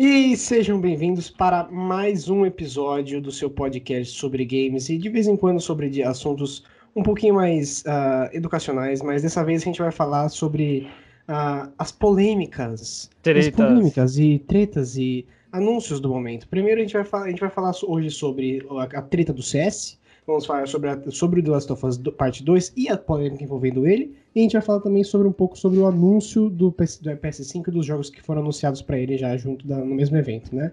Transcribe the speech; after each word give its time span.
E 0.00 0.36
sejam 0.36 0.80
bem-vindos 0.80 1.28
para 1.28 1.64
mais 1.72 2.28
um 2.28 2.46
episódio 2.46 3.20
do 3.20 3.32
seu 3.32 3.50
podcast 3.50 4.16
sobre 4.16 4.44
games 4.44 4.88
e 4.88 4.96
de 4.96 5.08
vez 5.08 5.26
em 5.26 5.36
quando 5.36 5.58
sobre 5.58 6.04
assuntos 6.04 6.62
um 6.94 7.02
pouquinho 7.02 7.34
mais 7.34 7.80
uh, 7.80 8.32
educacionais, 8.32 9.02
mas 9.02 9.22
dessa 9.22 9.42
vez 9.42 9.62
a 9.62 9.64
gente 9.64 9.80
vai 9.80 9.90
falar 9.90 10.28
sobre 10.28 10.86
uh, 11.28 11.68
as 11.76 11.90
polêmicas, 11.90 13.10
tretas. 13.22 13.48
as 13.48 13.52
polêmicas 13.52 14.18
e 14.20 14.38
tretas 14.38 14.96
e 14.96 15.26
anúncios 15.50 15.98
do 15.98 16.08
momento. 16.08 16.46
Primeiro 16.46 16.78
a 16.78 16.84
gente 16.84 16.94
vai 16.94 17.04
falar, 17.04 17.24
a 17.24 17.30
gente 17.30 17.40
vai 17.40 17.50
falar 17.50 17.72
hoje 17.82 18.12
sobre 18.12 18.64
a, 18.70 18.84
a 18.84 19.02
treta 19.02 19.32
do 19.32 19.42
CS, 19.42 19.98
vamos 20.24 20.46
falar 20.46 20.68
sobre, 20.68 20.90
a, 20.90 21.10
sobre 21.10 21.40
o 21.40 21.42
The 21.42 21.50
Last 21.50 21.72
of 21.72 21.84
Us 21.84 21.98
parte 22.16 22.44
2 22.44 22.72
e 22.76 22.88
a 22.88 22.96
polêmica 22.96 23.42
envolvendo 23.42 23.84
ele. 23.84 24.16
E 24.34 24.40
a 24.40 24.42
gente 24.42 24.52
vai 24.52 24.62
falar 24.62 24.80
também 24.80 25.02
sobre 25.02 25.26
um 25.26 25.32
pouco 25.32 25.58
sobre 25.58 25.78
o 25.78 25.86
anúncio 25.86 26.48
do, 26.50 26.70
PS, 26.70 26.98
do 26.98 27.10
PS5 27.10 27.68
e 27.68 27.70
dos 27.70 27.86
jogos 27.86 28.10
que 28.10 28.22
foram 28.22 28.42
anunciados 28.42 28.82
para 28.82 28.98
ele 28.98 29.16
já 29.16 29.36
junto 29.36 29.66
da, 29.66 29.78
no 29.78 29.94
mesmo 29.94 30.16
evento, 30.16 30.54
né? 30.54 30.72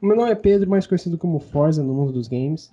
Meu 0.00 0.16
nome 0.16 0.30
é 0.30 0.34
Pedro, 0.34 0.68
mais 0.68 0.86
conhecido 0.86 1.18
como 1.18 1.38
Forza 1.38 1.82
no 1.82 1.92
mundo 1.92 2.12
dos 2.12 2.28
games. 2.28 2.72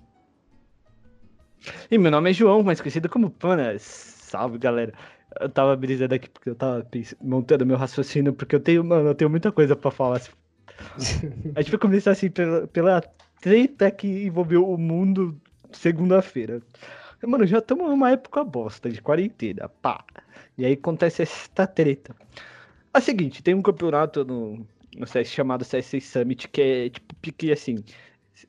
E 1.90 1.98
meu 1.98 2.10
nome 2.10 2.30
é 2.30 2.32
João, 2.32 2.62
mais 2.62 2.80
conhecido 2.80 3.08
como 3.08 3.30
Panas. 3.30 3.82
Salve, 3.82 4.58
galera. 4.58 4.92
Eu 5.40 5.48
tava 5.48 5.76
brisando 5.76 6.14
aqui 6.14 6.28
porque 6.28 6.50
eu 6.50 6.54
tava 6.54 6.86
montando 7.20 7.66
meu 7.66 7.76
raciocínio, 7.76 8.32
porque 8.32 8.54
eu 8.54 8.60
tenho, 8.60 8.82
mano, 8.82 9.10
eu 9.10 9.14
tenho 9.14 9.30
muita 9.30 9.52
coisa 9.52 9.76
para 9.76 9.90
falar. 9.90 10.22
a 11.54 11.60
gente 11.60 11.70
vai 11.70 11.80
começar 11.80 12.12
assim 12.12 12.30
pela, 12.30 12.66
pela 12.66 13.02
treta 13.40 13.90
que 13.90 14.26
envolveu 14.26 14.68
o 14.68 14.78
mundo 14.78 15.38
segunda-feira. 15.72 16.62
Mano, 17.26 17.44
já 17.46 17.58
estamos 17.58 17.88
numa 17.88 18.12
época 18.12 18.44
bosta 18.44 18.88
de 18.88 19.02
quarentena, 19.02 19.68
pá. 19.68 20.04
E 20.56 20.64
aí 20.64 20.74
acontece 20.74 21.22
essa 21.22 21.66
treta. 21.66 22.14
É 22.94 22.98
o 22.98 23.00
seguinte, 23.00 23.42
tem 23.42 23.54
um 23.54 23.62
campeonato 23.62 24.24
no, 24.24 24.64
no 24.96 25.06
CS 25.06 25.28
chamado 25.28 25.64
CS 25.64 26.04
Summit 26.04 26.48
que 26.48 26.62
é 26.62 26.90
tipo 26.90 27.14
pique 27.16 27.50
assim. 27.50 27.84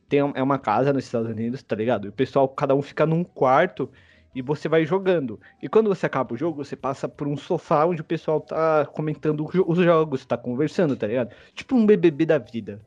Tem, 0.08 0.20
é 0.20 0.44
uma 0.44 0.60
casa 0.60 0.94
nos 0.94 1.06
Estados 1.06 1.30
Unidos, 1.30 1.64
tá 1.64 1.76
ligado? 1.76 2.06
E 2.06 2.10
o 2.10 2.14
pessoal, 2.14 2.48
cada 2.48 2.76
um 2.76 2.82
fica 2.82 3.08
num 3.08 3.24
quarto 3.24 3.90
e 4.36 4.42
você 4.42 4.70
vai 4.70 4.86
jogando. 4.86 5.40
E 5.62 5.68
quando 5.68 5.88
você 5.88 6.06
acaba 6.06 6.34
o 6.34 6.38
jogo, 6.38 6.64
você 6.64 6.76
passa 6.76 7.10
por 7.10 7.28
um 7.28 7.36
sofá 7.36 7.86
onde 7.86 8.02
o 8.02 8.06
pessoal 8.06 8.40
tá 8.40 8.86
comentando 8.86 9.50
os 9.68 9.78
jogos, 9.80 10.26
tá 10.26 10.38
conversando, 10.38 10.96
tá 10.96 11.08
ligado? 11.08 11.34
Tipo 11.56 11.76
um 11.76 11.86
BBB 11.86 12.26
da 12.28 12.38
vida. 12.38 12.80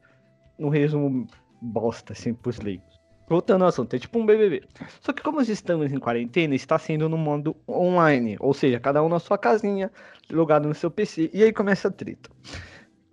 Um 0.57 0.69
resumo 0.69 1.27
bosta, 1.61 2.13
assim, 2.13 2.33
pros 2.33 2.61
leigos. 2.61 3.02
Voltando 3.33 3.63
ao 3.63 3.69
assunto, 3.69 3.97
é 3.97 3.99
tipo 3.99 4.19
um 4.19 4.27
BBB. 4.27 4.63
Só 5.01 5.11
que 5.11 5.23
como 5.23 5.41
estamos 5.41 5.91
em 5.91 5.99
quarentena, 5.99 6.55
está 6.55 6.79
sendo 6.79 7.09
no 7.09 7.17
modo 7.17 7.57
online. 7.67 8.37
Ou 8.39 8.53
seja, 8.53 8.79
cada 8.79 9.03
um 9.03 9.09
na 9.09 9.19
sua 9.19 9.39
casinha, 9.39 9.91
logado 10.31 10.69
no 10.69 10.75
seu 10.75 10.91
PC. 10.91 11.31
E 11.33 11.43
aí 11.43 11.51
começa 11.51 11.89
a 11.89 11.91
treta. 11.91 12.29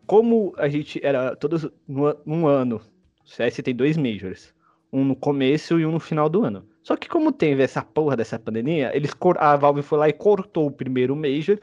Como 0.05 0.53
a 0.57 0.67
gente 0.67 0.99
era 1.01 1.37
todos 1.37 1.69
num 1.87 2.47
ano, 2.47 2.81
o 3.23 3.29
CS 3.29 3.61
tem 3.63 3.73
dois 3.73 3.95
Majors. 3.95 4.53
Um 4.91 5.05
no 5.05 5.15
começo 5.15 5.79
e 5.79 5.85
um 5.85 5.91
no 5.93 6.01
final 6.01 6.27
do 6.27 6.43
ano. 6.43 6.67
Só 6.83 6.97
que 6.97 7.07
como 7.07 7.31
teve 7.31 7.63
essa 7.63 7.81
porra 7.81 8.17
dessa 8.17 8.37
pandemia, 8.37 8.91
eles 8.93 9.11
a 9.37 9.55
Valve 9.55 9.81
foi 9.81 9.99
lá 9.99 10.09
e 10.09 10.13
cortou 10.13 10.67
o 10.67 10.71
primeiro 10.71 11.15
Major, 11.15 11.57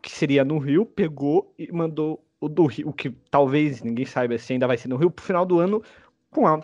que 0.00 0.10
seria 0.10 0.46
no 0.46 0.56
Rio, 0.56 0.86
pegou 0.86 1.52
e 1.58 1.70
mandou 1.70 2.24
o 2.40 2.48
do 2.48 2.64
Rio, 2.64 2.88
o 2.88 2.92
que 2.94 3.10
talvez 3.30 3.82
ninguém 3.82 4.06
saiba 4.06 4.38
se 4.38 4.54
ainda 4.54 4.66
vai 4.66 4.78
ser 4.78 4.88
no 4.88 4.96
Rio, 4.96 5.10
pro 5.10 5.22
final 5.22 5.44
do 5.44 5.58
ano, 5.58 5.82
com 6.30 6.46
a 6.46 6.58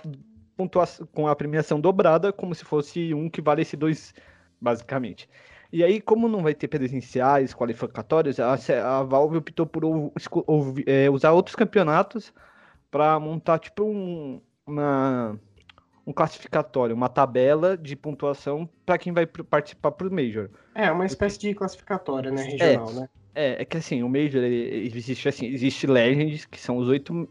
pontuação, 0.56 1.06
com 1.12 1.28
a 1.28 1.36
premiação 1.36 1.80
dobrada, 1.80 2.32
como 2.32 2.54
se 2.54 2.64
fosse 2.64 3.12
um 3.12 3.28
que 3.28 3.40
valesse 3.40 3.76
dois, 3.76 4.14
basicamente. 4.60 5.28
E 5.72 5.82
aí, 5.84 6.00
como 6.00 6.28
não 6.28 6.42
vai 6.42 6.54
ter 6.54 6.68
presenciais, 6.68 7.52
qualificatórios, 7.52 8.38
a, 8.40 8.54
a 8.54 9.02
Valve 9.02 9.36
optou 9.36 9.66
por 9.66 9.84
ou, 9.84 10.12
ou, 10.46 10.74
é, 10.86 11.10
usar 11.10 11.32
outros 11.32 11.56
campeonatos 11.56 12.32
para 12.90 13.18
montar 13.18 13.58
tipo 13.58 13.84
um, 13.84 14.40
uma, 14.66 15.38
um 16.06 16.12
classificatório, 16.12 16.94
uma 16.94 17.08
tabela 17.08 17.76
de 17.76 17.96
pontuação 17.96 18.68
para 18.86 18.96
quem 18.96 19.12
vai 19.12 19.26
participar 19.26 19.90
pro 19.90 20.10
Major. 20.10 20.48
É, 20.74 20.90
uma 20.90 21.04
espécie 21.04 21.38
de 21.38 21.54
classificatória, 21.54 22.30
né, 22.30 22.42
regional, 22.42 22.90
é, 22.90 22.94
né? 22.94 23.08
É, 23.34 23.62
é 23.62 23.64
que 23.64 23.76
assim, 23.76 24.02
o 24.02 24.08
Major 24.08 24.42
ele, 24.42 24.86
existe 24.96 25.28
assim, 25.28 25.46
existe 25.46 25.86
Legends, 25.86 26.46
que 26.46 26.58
são 26.58 26.78
os 26.78 26.88
oito 26.88 27.28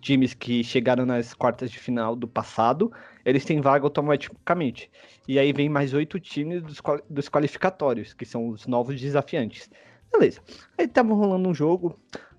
times 0.00 0.34
que 0.34 0.62
chegaram 0.62 1.06
nas 1.06 1.32
quartas 1.34 1.70
de 1.70 1.78
final 1.78 2.14
do 2.14 2.28
passado, 2.28 2.92
eles 3.24 3.44
têm 3.44 3.60
vaga 3.60 3.84
automaticamente. 3.84 4.90
E 5.26 5.38
aí 5.38 5.52
vem 5.52 5.68
mais 5.68 5.94
oito 5.94 6.20
times 6.20 6.62
dos, 6.62 6.80
dos 7.08 7.28
qualificatórios, 7.28 8.12
que 8.12 8.24
são 8.24 8.48
os 8.48 8.66
novos 8.66 9.00
desafiantes. 9.00 9.70
Beleza. 10.12 10.40
Aí 10.76 10.88
tava 10.88 11.14
rolando 11.14 11.48
um 11.48 11.54
jogo, 11.54 11.98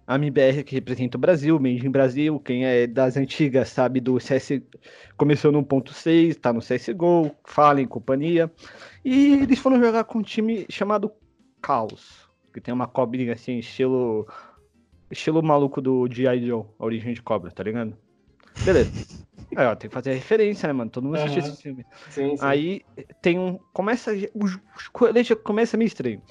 a 0.09 0.15
MBR 0.15 0.63
que 0.63 0.73
representa 0.73 1.17
o 1.17 1.19
Brasil, 1.19 1.59
Made 1.59 1.85
in 1.85 1.91
Brasil, 1.91 2.39
quem 2.39 2.65
é 2.65 2.87
das 2.87 3.15
antigas 3.15 3.69
sabe 3.69 3.99
do 3.99 4.19
CS, 4.19 4.59
começou 5.15 5.51
no 5.51 5.63
ponto 5.63 5.93
6, 5.93 6.35
tá 6.37 6.51
no 6.51 6.61
CSGO, 6.61 7.29
Fallen, 7.45 7.85
companhia, 7.85 8.51
e 9.05 9.33
eles 9.33 9.59
foram 9.59 9.79
jogar 9.79 10.03
com 10.05 10.17
um 10.17 10.23
time 10.23 10.65
chamado 10.67 11.11
Caos, 11.61 12.27
que 12.51 12.59
tem 12.59 12.73
uma 12.73 12.87
cobrinha 12.87 13.33
assim, 13.33 13.59
estilo 13.59 14.27
Estilo 15.11 15.41
maluco 15.41 15.81
do 15.81 16.07
G.I. 16.09 16.47
Joe, 16.47 16.65
a 16.77 16.85
origem 16.85 17.13
de 17.13 17.21
cobra, 17.21 17.51
tá 17.51 17.63
ligado? 17.63 17.95
Beleza. 18.63 18.91
Aí, 19.55 19.65
ó, 19.65 19.75
tem 19.75 19.89
que 19.89 19.93
fazer 19.93 20.13
referência, 20.13 20.67
né, 20.67 20.73
mano? 20.73 20.91
Todo 20.91 21.05
mundo 21.05 21.15
assistiu 21.15 21.41
uhum. 21.41 21.49
esse 21.49 21.61
filme. 21.61 21.85
Sim, 22.09 22.37
sim. 22.37 22.45
Aí 22.45 22.81
tem 23.21 23.39
um. 23.39 23.57
Começa. 23.73 24.11
O, 24.33 25.11
deixa, 25.11 25.35
começa 25.35 25.75
meio 25.75 25.87
estranho. 25.87 26.21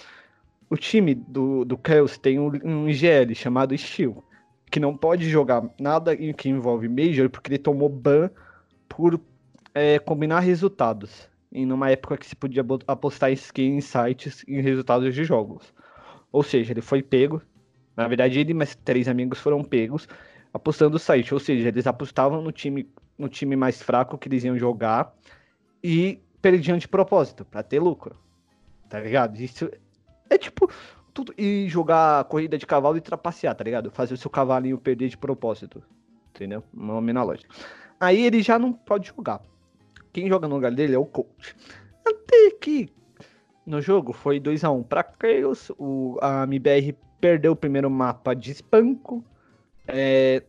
O 0.70 0.76
time 0.76 1.14
do, 1.14 1.64
do 1.64 1.78
Chaos 1.84 2.16
tem 2.16 2.38
um, 2.38 2.52
um 2.62 2.88
IGL 2.88 3.34
chamado 3.34 3.76
Steel, 3.76 4.22
que 4.70 4.78
não 4.78 4.96
pode 4.96 5.28
jogar 5.28 5.64
nada 5.80 6.16
que 6.16 6.48
envolve 6.48 6.88
Major 6.88 7.28
porque 7.28 7.50
ele 7.50 7.58
tomou 7.58 7.88
ban 7.88 8.30
por 8.88 9.20
é, 9.74 9.98
combinar 9.98 10.40
resultados. 10.40 11.28
E 11.50 11.64
numa 11.64 11.90
época 11.90 12.18
que 12.18 12.26
se 12.26 12.36
podia 12.36 12.64
apostar 12.86 13.30
em 13.30 13.34
skins, 13.34 13.86
sites 13.86 14.44
em 14.46 14.60
resultados 14.60 15.14
de 15.14 15.24
jogos. 15.24 15.72
Ou 16.30 16.42
seja, 16.42 16.72
ele 16.72 16.82
foi 16.82 17.02
pego, 17.02 17.40
na 17.98 18.06
verdade, 18.06 18.38
ele 18.38 18.52
e 18.52 18.54
mais 18.54 18.76
três 18.76 19.08
amigos 19.08 19.40
foram 19.40 19.64
pegos 19.64 20.08
apostando 20.54 20.92
no 20.92 20.98
site. 21.00 21.34
Ou 21.34 21.40
seja, 21.40 21.66
eles 21.66 21.84
apostavam 21.84 22.40
no 22.40 22.52
time, 22.52 22.88
no 23.18 23.28
time 23.28 23.56
mais 23.56 23.82
fraco 23.82 24.16
que 24.16 24.28
eles 24.28 24.44
iam 24.44 24.56
jogar 24.56 25.12
e 25.82 26.22
perdiam 26.40 26.78
de 26.78 26.86
propósito, 26.86 27.44
para 27.44 27.60
ter 27.60 27.80
lucro. 27.80 28.16
Tá 28.88 29.00
ligado? 29.00 29.36
Isso 29.40 29.68
é 30.30 30.38
tipo. 30.38 30.70
Tudo, 31.12 31.34
e 31.36 31.66
jogar 31.68 32.22
corrida 32.26 32.56
de 32.56 32.64
cavalo 32.64 32.96
e 32.96 33.00
trapacear, 33.00 33.52
tá 33.52 33.64
ligado? 33.64 33.90
Fazer 33.90 34.14
o 34.14 34.16
seu 34.16 34.30
cavalinho 34.30 34.78
perder 34.78 35.08
de 35.08 35.18
propósito. 35.18 35.82
Entendeu? 36.30 36.62
Uma 36.72 37.00
na 37.00 37.24
lógica. 37.24 37.52
Aí 37.98 38.24
ele 38.24 38.40
já 38.42 38.60
não 38.60 38.72
pode 38.72 39.08
jogar. 39.08 39.42
Quem 40.12 40.28
joga 40.28 40.46
no 40.46 40.54
lugar 40.54 40.70
dele 40.70 40.94
é 40.94 40.98
o 40.98 41.04
coach. 41.04 41.56
Até 42.06 42.52
que 42.60 42.92
no 43.68 43.82
jogo 43.82 44.14
foi 44.14 44.40
2 44.40 44.64
a 44.64 44.70
1 44.70 44.78
um 44.78 44.82
para 44.82 45.06
Chaos, 45.20 45.70
o 45.78 46.16
a 46.22 46.44
MBR 46.44 46.96
perdeu 47.20 47.52
o 47.52 47.56
primeiro 47.56 47.90
mapa 47.90 48.34
de 48.34 48.50
espanco. 48.50 49.22
É, 49.86 50.42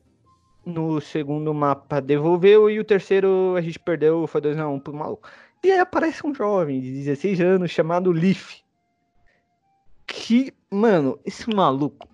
no 0.66 1.02
segundo 1.02 1.54
mapa 1.54 2.00
devolveu 2.00 2.70
e 2.70 2.80
o 2.80 2.84
terceiro 2.84 3.56
a 3.58 3.62
gente 3.62 3.78
perdeu, 3.78 4.26
foi 4.26 4.42
2x1 4.42 4.74
um 4.74 4.80
pro 4.80 4.94
maluco. 4.94 5.28
E 5.62 5.70
aí 5.70 5.80
aparece 5.80 6.26
um 6.26 6.34
jovem 6.34 6.80
de 6.80 6.92
16 6.94 7.42
anos 7.42 7.72
chamado 7.72 8.12
Leaf. 8.12 8.62
Que, 10.08 10.54
mano, 10.72 11.20
esse 11.26 11.54
maluco. 11.54 12.08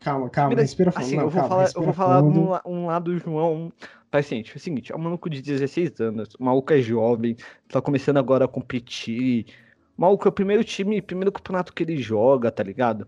Calma, 0.00 0.30
calma, 0.30 0.54
respira 0.54 0.92
fundo. 0.92 1.02
Assim, 1.02 1.16
não, 1.16 1.24
eu 1.24 1.30
vou 1.30 1.40
calma, 1.40 1.48
falar, 1.48 1.70
eu 1.74 1.82
vou 1.82 1.92
falar 1.92 2.22
um, 2.22 2.58
um 2.64 2.86
lado 2.86 3.12
do 3.12 3.18
João. 3.18 3.72
Paciente, 4.10 4.52
é 4.52 4.56
o 4.56 4.60
seguinte, 4.60 4.92
é 4.92 4.94
um 4.94 4.98
maluco 4.98 5.30
de 5.30 5.40
16 5.40 5.98
anos, 6.02 6.34
o 6.38 6.44
maluco 6.44 6.70
é 6.70 6.82
jovem, 6.82 7.34
tá 7.66 7.80
começando 7.80 8.18
agora 8.18 8.44
a 8.44 8.48
competir. 8.48 9.46
O 10.02 10.04
maluco 10.04 10.26
é 10.26 10.30
o 10.30 10.32
primeiro 10.32 10.64
time, 10.64 11.00
primeiro 11.00 11.30
campeonato 11.30 11.72
que 11.72 11.80
ele 11.80 11.96
joga, 11.96 12.50
tá 12.50 12.60
ligado? 12.60 13.06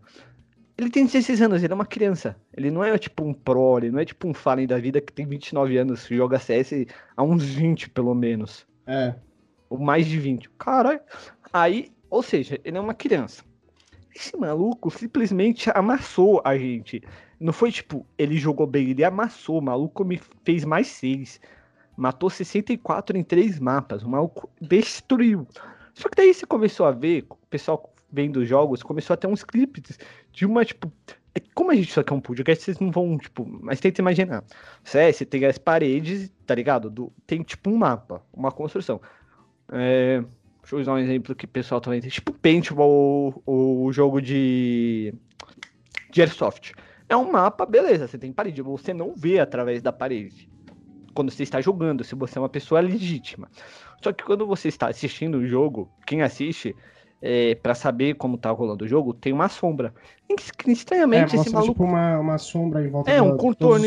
Ele 0.78 0.88
tem 0.88 1.04
16 1.04 1.42
anos, 1.42 1.60
ele 1.60 1.72
é 1.72 1.74
uma 1.74 1.84
criança. 1.84 2.36
Ele 2.56 2.70
não 2.70 2.84
é 2.84 2.96
tipo 2.96 3.24
um 3.24 3.34
pro, 3.34 3.78
ele 3.78 3.90
não 3.90 3.98
é 3.98 4.04
tipo 4.04 4.28
um 4.28 4.32
Fallen 4.32 4.64
da 4.64 4.78
vida 4.78 5.00
que 5.00 5.12
tem 5.12 5.26
29 5.26 5.76
anos, 5.76 6.06
joga 6.06 6.38
CS 6.38 6.86
há 7.16 7.22
uns 7.24 7.42
20 7.42 7.90
pelo 7.90 8.14
menos. 8.14 8.64
É. 8.86 9.12
Ou 9.68 9.76
mais 9.76 10.06
de 10.06 10.20
20. 10.20 10.48
Caralho. 10.50 11.00
Aí, 11.52 11.90
ou 12.08 12.22
seja, 12.22 12.60
ele 12.64 12.78
é 12.78 12.80
uma 12.80 12.94
criança. 12.94 13.42
Esse 14.14 14.36
maluco 14.36 14.88
simplesmente 14.88 15.72
amassou 15.74 16.40
a 16.44 16.56
gente. 16.56 17.02
Não 17.40 17.52
foi 17.52 17.72
tipo, 17.72 18.06
ele 18.16 18.36
jogou 18.36 18.68
bem, 18.68 18.90
ele 18.90 19.02
amassou. 19.02 19.58
O 19.58 19.62
maluco 19.62 20.04
me 20.04 20.20
fez 20.44 20.64
mais 20.64 20.86
6. 20.86 21.40
Matou 21.96 22.30
64 22.30 23.18
em 23.18 23.24
3 23.24 23.58
mapas. 23.58 24.04
O 24.04 24.08
maluco 24.08 24.48
destruiu. 24.60 25.44
Só 25.94 26.08
que 26.08 26.16
daí 26.16 26.34
você 26.34 26.44
começou 26.44 26.86
a 26.86 26.90
ver, 26.90 27.24
o 27.30 27.36
pessoal 27.48 27.94
vendo 28.14 28.44
jogos, 28.44 28.82
começou 28.82 29.14
a 29.14 29.16
ter 29.16 29.26
uns 29.26 29.42
clipes 29.42 29.98
de 30.32 30.46
uma, 30.46 30.64
tipo. 30.64 30.92
É, 31.34 31.40
como 31.52 31.72
a 31.72 31.74
gente 31.74 31.92
só 31.92 32.02
quer 32.02 32.14
um 32.14 32.20
podcast, 32.20 32.62
vocês 32.62 32.78
não 32.78 32.90
vão, 32.90 33.18
tipo. 33.18 33.44
Mas 33.62 33.80
tenta 33.80 34.00
imaginar. 34.00 34.44
CS 34.84 35.24
tem 35.28 35.44
as 35.44 35.58
paredes, 35.58 36.32
tá 36.46 36.54
ligado? 36.54 36.88
Do, 36.88 37.12
tem 37.26 37.42
tipo 37.42 37.70
um 37.70 37.76
mapa, 37.76 38.22
uma 38.32 38.52
construção. 38.52 39.00
É, 39.72 40.22
deixa 40.60 40.76
eu 40.76 40.80
usar 40.80 40.92
um 40.92 40.98
exemplo 40.98 41.34
que 41.34 41.44
o 41.44 41.48
pessoal 41.48 41.80
também 41.80 42.00
tem. 42.00 42.10
Tipo 42.10 42.32
Paintball 42.32 43.42
ou 43.44 43.84
o 43.84 43.92
jogo 43.92 44.22
de. 44.22 45.12
de 46.10 46.20
Airsoft. 46.20 46.72
É 47.08 47.16
um 47.16 47.30
mapa, 47.30 47.66
beleza, 47.66 48.08
você 48.08 48.16
tem 48.16 48.32
parede, 48.32 48.62
você 48.62 48.94
não 48.94 49.14
vê 49.14 49.38
através 49.38 49.82
da 49.82 49.92
parede. 49.92 50.48
Quando 51.14 51.30
você 51.30 51.42
está 51.42 51.60
jogando, 51.60 52.02
se 52.02 52.14
você 52.14 52.38
é 52.38 52.40
uma 52.40 52.48
pessoa 52.48 52.80
legítima. 52.80 53.48
Só 54.02 54.12
que 54.12 54.24
quando 54.24 54.46
você 54.46 54.68
está 54.68 54.88
assistindo 54.88 55.38
o 55.38 55.46
jogo, 55.46 55.90
quem 56.06 56.22
assiste, 56.22 56.74
é, 57.26 57.54
para 57.54 57.74
saber 57.74 58.16
como 58.16 58.36
tá 58.36 58.50
rolando 58.50 58.84
o 58.84 58.88
jogo, 58.88 59.14
tem 59.14 59.32
uma 59.32 59.48
sombra. 59.48 59.94
Estranhamente, 60.66 61.34
é, 61.34 61.40
esse 61.40 61.50
maluco. 61.50 61.72
Tipo 61.72 61.84
uma, 61.84 62.18
uma 62.18 62.36
sombra 62.36 62.84
em 62.84 62.90
volta 62.90 63.10
É, 63.10 63.22
um 63.22 63.36
contorno. 63.36 63.86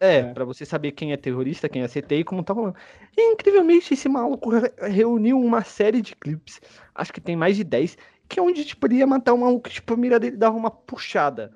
É, 0.00 0.16
é. 0.16 0.22
para 0.32 0.44
você 0.44 0.64
saber 0.64 0.90
quem 0.90 1.12
é 1.12 1.16
terrorista, 1.16 1.68
quem 1.68 1.82
é 1.82 1.88
CT 1.88 2.16
e 2.16 2.24
como 2.24 2.42
tá 2.42 2.52
rolando. 2.52 2.74
E, 3.16 3.32
incrivelmente, 3.32 3.94
esse 3.94 4.08
maluco 4.08 4.50
reuniu 4.80 5.38
uma 5.40 5.62
série 5.62 6.02
de 6.02 6.16
clipes, 6.16 6.60
acho 6.92 7.12
que 7.12 7.20
tem 7.20 7.36
mais 7.36 7.56
de 7.56 7.62
10, 7.62 7.96
que 8.28 8.40
é 8.40 8.42
onde, 8.42 8.64
tipo, 8.64 8.84
ele 8.88 8.96
ia 8.96 9.06
matar 9.06 9.34
um 9.34 9.38
maluco, 9.38 9.70
tipo, 9.70 9.94
a 9.94 9.96
mira 9.96 10.18
dele 10.18 10.36
dava 10.36 10.56
uma 10.56 10.70
puxada. 10.70 11.52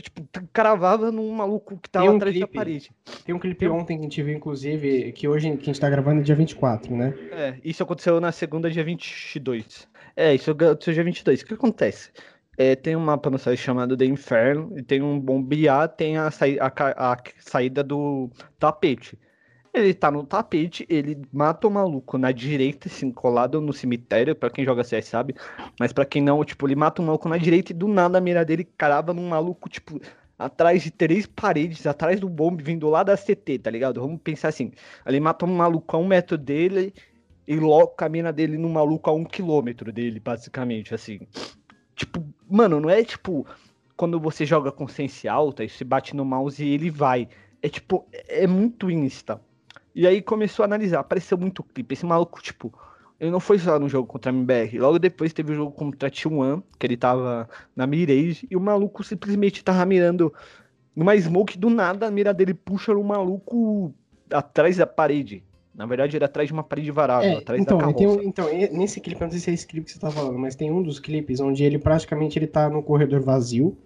Tipo, 0.00 0.26
cravava 0.52 1.10
num 1.10 1.30
maluco 1.32 1.76
que 1.76 1.90
tava 1.90 2.10
um 2.10 2.16
atrás 2.16 2.34
clipe, 2.34 2.52
da 2.52 2.58
parede. 2.58 2.92
Tem 3.24 3.34
um 3.34 3.38
clipe 3.38 3.60
tem... 3.60 3.68
ontem 3.68 3.96
que 3.96 4.00
a 4.00 4.02
gente 4.04 4.22
viu, 4.22 4.36
inclusive, 4.36 5.12
que 5.12 5.26
hoje 5.26 5.50
que 5.56 5.62
a 5.62 5.66
gente 5.66 5.80
tá 5.80 5.90
gravando 5.90 6.20
é 6.20 6.24
dia 6.24 6.34
24, 6.34 6.94
né? 6.94 7.14
É, 7.32 7.58
isso 7.64 7.82
aconteceu 7.82 8.20
na 8.20 8.30
segunda, 8.30 8.70
dia 8.70 8.84
22. 8.84 9.88
É, 10.16 10.34
isso 10.34 10.50
aconteceu 10.50 10.94
dia 10.94 11.04
22. 11.04 11.42
O 11.42 11.46
que 11.46 11.54
acontece? 11.54 12.10
É, 12.56 12.76
tem 12.76 12.94
um 12.94 13.00
mapa 13.00 13.30
no 13.30 13.38
site 13.38 13.58
chamado 13.58 13.96
The 13.96 14.04
Inferno, 14.04 14.72
e 14.76 14.82
tem 14.82 15.02
um 15.02 15.18
bombear, 15.18 15.88
tem 15.88 16.18
a, 16.18 16.28
a, 16.28 17.12
a 17.12 17.16
saída 17.38 17.82
do 17.82 18.30
tapete. 18.58 19.18
Ele 19.72 19.94
tá 19.94 20.10
no 20.10 20.24
tapete, 20.24 20.84
ele 20.88 21.22
mata 21.32 21.68
o 21.68 21.70
maluco 21.70 22.18
na 22.18 22.32
direita, 22.32 22.88
assim, 22.88 23.12
colado 23.12 23.60
no 23.60 23.72
cemitério, 23.72 24.34
para 24.34 24.50
quem 24.50 24.64
joga 24.64 24.82
CS 24.82 25.06
sabe, 25.06 25.34
mas 25.78 25.92
para 25.92 26.04
quem 26.04 26.20
não, 26.20 26.44
tipo, 26.44 26.66
ele 26.66 26.74
mata 26.74 27.00
o 27.00 27.04
maluco 27.04 27.28
na 27.28 27.36
direita 27.36 27.70
e 27.70 27.74
do 27.74 27.86
nada 27.86 28.18
a 28.18 28.20
mira 28.20 28.44
dele 28.44 28.64
carava 28.76 29.14
num 29.14 29.28
maluco, 29.28 29.68
tipo, 29.68 30.00
atrás 30.36 30.82
de 30.82 30.90
três 30.90 31.24
paredes, 31.26 31.86
atrás 31.86 32.18
do 32.18 32.28
bombe, 32.28 32.64
vindo 32.64 32.88
lá 32.88 33.04
da 33.04 33.16
CT, 33.16 33.60
tá 33.60 33.70
ligado? 33.70 34.00
Vamos 34.00 34.20
pensar 34.22 34.48
assim, 34.48 34.72
ele 35.06 35.20
mata 35.20 35.44
um 35.44 35.54
maluco 35.54 35.96
a 35.96 36.00
um 36.00 36.06
metro 36.06 36.36
dele 36.36 36.92
e 37.46 37.56
logo 37.56 37.94
a 37.98 38.08
mina 38.08 38.32
dele 38.32 38.56
no 38.56 38.68
maluco 38.68 39.08
a 39.08 39.12
um 39.12 39.24
quilômetro 39.24 39.92
dele, 39.92 40.18
basicamente, 40.18 40.94
assim. 40.94 41.20
Tipo, 41.94 42.24
mano, 42.48 42.80
não 42.80 42.88
é 42.90 43.04
tipo 43.04 43.46
quando 43.96 44.18
você 44.18 44.46
joga 44.46 44.72
com 44.72 44.88
sense 44.88 45.28
alta 45.28 45.62
e 45.62 45.68
se 45.68 45.84
bate 45.84 46.16
no 46.16 46.24
mouse 46.24 46.64
e 46.64 46.72
ele 46.72 46.90
vai. 46.90 47.28
É 47.62 47.68
tipo, 47.68 48.06
é 48.10 48.46
muito 48.46 48.90
insta. 48.90 49.38
E 50.00 50.06
aí 50.06 50.22
começou 50.22 50.62
a 50.62 50.66
analisar, 50.66 51.00
apareceu 51.00 51.36
muito 51.36 51.62
clipe. 51.62 51.92
Esse 51.92 52.06
maluco, 52.06 52.40
tipo, 52.40 52.72
ele 53.20 53.30
não 53.30 53.38
foi 53.38 53.58
só 53.58 53.78
no 53.78 53.86
jogo 53.86 54.08
contra 54.08 54.32
a 54.32 54.34
MBR. 54.34 54.78
Logo 54.78 54.98
depois 54.98 55.30
teve 55.30 55.52
o 55.52 55.54
jogo 55.54 55.72
contra 55.72 56.08
a 56.08 56.10
T1, 56.10 56.62
que 56.78 56.86
ele 56.86 56.96
tava 56.96 57.46
na 57.76 57.86
mirage, 57.86 58.48
e 58.50 58.56
o 58.56 58.60
maluco 58.60 59.04
simplesmente 59.04 59.62
tava 59.62 59.84
mirando 59.84 60.32
numa 60.96 61.14
smoke 61.18 61.58
do 61.58 61.68
nada, 61.68 62.06
a 62.06 62.10
mira 62.10 62.32
dele 62.32 62.54
puxa 62.54 62.94
o 62.94 63.04
maluco 63.04 63.94
atrás 64.30 64.78
da 64.78 64.86
parede. 64.86 65.44
Na 65.74 65.84
verdade, 65.84 66.16
ele 66.16 66.24
é 66.24 66.26
atrás 66.26 66.48
de 66.48 66.54
uma 66.54 66.64
parede 66.64 66.90
varável, 66.90 67.32
é, 67.32 67.36
atrás 67.36 67.60
então, 67.60 67.76
da 67.76 67.84
carroça. 67.84 68.20
Um, 68.20 68.22
então, 68.22 68.46
nesse 68.72 69.02
clipe, 69.02 69.20
não 69.20 69.30
sei 69.30 69.38
se 69.38 69.50
é 69.50 69.52
esse 69.52 69.66
clipe 69.66 69.84
que 69.84 69.92
você 69.92 69.98
tá 69.98 70.10
falando, 70.10 70.38
mas 70.38 70.56
tem 70.56 70.70
um 70.70 70.82
dos 70.82 70.98
clipes 70.98 71.40
onde 71.40 71.62
ele 71.62 71.78
praticamente 71.78 72.38
ele 72.38 72.46
tá 72.46 72.70
no 72.70 72.82
corredor 72.82 73.20
vazio, 73.20 73.76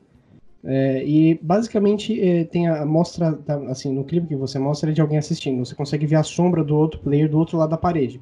é, 0.67 1.05
e 1.05 1.39
basicamente 1.43 2.19
é, 2.21 2.45
tem 2.45 2.67
a 2.69 2.87
mostra, 2.87 3.39
assim, 3.69 3.93
no 3.93 4.03
clipe 4.03 4.29
que 4.29 4.37
você 4.37 4.59
mostra 4.59 4.91
é 4.91 4.95
de 4.95 5.01
alguém 5.01 5.19
assistindo. 5.19 5.65
Você 5.65 5.75
consegue 5.75 6.07
ver 6.07 6.17
a 6.17 6.23
sombra 6.23 6.65
do 6.65 6.75
outro 6.77 7.01
player 7.01 7.29
do 7.29 7.39
outro 7.39 7.59
lado 7.59 7.71
da 7.71 7.77
parede. 7.77 8.21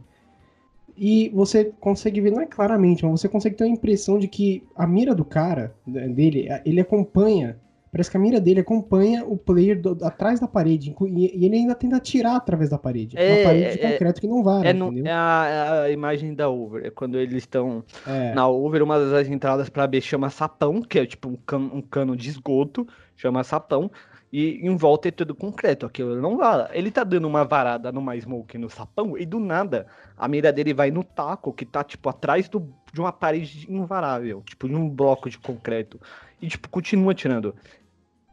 E 0.97 1.31
você 1.31 1.73
consegue 1.81 2.21
ver, 2.21 2.33
não 2.33 2.43
é 2.43 2.47
claramente, 2.47 3.05
mas 3.05 3.21
você 3.21 3.29
consegue 3.29 3.57
ter 3.57 3.65
a 3.65 3.69
impressão 3.69 4.19
de 4.19 4.29
que 4.29 4.63
a 4.75 4.87
mira 4.87 5.15
do 5.15 5.25
cara, 5.25 5.75
dele, 5.87 6.49
ele 6.65 6.81
acompanha 6.81 7.57
Parece 7.93 8.11
que 8.11 8.17
a 8.17 8.21
mira 8.21 8.41
dele 8.41 8.61
acompanha 8.61 9.23
o 9.23 9.37
player 9.37 9.79
do, 9.79 10.03
atrás 10.03 10.41
da 10.41 10.49
parede. 10.49 10.97
E, 11.09 11.45
ele 11.45 11.57
ainda 11.57 11.75
tenta 11.75 11.97
atirar 11.97 12.37
através 12.37 12.71
da 12.71 12.79
parede. 12.79 13.19
É, 13.19 13.35
uma 13.35 13.45
parede 13.45 13.77
de 13.77 13.85
é, 13.85 13.93
concreto 13.93 14.21
que 14.23 14.27
não 14.27 14.43
vale. 14.43 14.67
É, 14.67 14.71
é, 14.71 15.13
a, 15.13 15.47
é, 15.47 15.85
a, 15.85 15.91
imagem 15.91 16.35
da 16.35 16.49
over. 16.49 16.87
É 16.87 16.91
quando 16.91 17.19
eles 17.19 17.35
estão 17.35 17.85
é. 18.07 18.33
na 18.33 18.49
over, 18.49 18.83
uma 18.83 18.99
das 18.99 19.29
entradas 19.29 19.69
para 19.69 19.87
B 19.87 20.01
chama 20.01 20.31
sapão, 20.31 20.81
que 20.81 20.99
é 20.99 21.05
tipo 21.05 21.29
um 21.29 21.37
cano, 21.37 21.71
um 21.75 21.83
cano 21.83 22.17
de 22.17 22.31
esgoto, 22.31 22.89
chama 23.15 23.45
sapão. 23.45 23.91
E 24.33 24.67
em 24.67 24.75
volta 24.75 25.09
é 25.09 25.11
tudo 25.11 25.35
concreto. 25.35 25.85
Aquilo 25.85 26.19
não 26.19 26.39
vale. 26.39 26.71
Ele 26.73 26.91
tá 26.91 27.05
dando 27.05 27.29
uma 27.29 27.45
varada 27.45 27.93
numa 27.93 28.19
smoke 28.19 28.57
no 28.57 28.71
sapão 28.71 29.19
e 29.19 29.27
do 29.27 29.39
nada 29.39 29.87
a 30.17 30.27
mira 30.27 30.51
dele 30.51 30.73
vai 30.73 30.91
no 30.91 31.05
taco 31.05 31.53
que 31.53 31.67
tá 31.67 31.85
tipo 31.85 32.09
atrás 32.09 32.49
do, 32.49 32.73
de 32.91 33.01
uma 33.01 33.13
parede 33.13 33.67
invarável, 33.69 34.43
tipo 34.47 34.67
de 34.67 34.75
um 34.75 34.89
bloco 34.89 35.29
de 35.29 35.37
concreto. 35.37 36.01
E 36.41 36.49
tipo 36.49 36.71
continua 36.71 37.13
atirando 37.13 37.55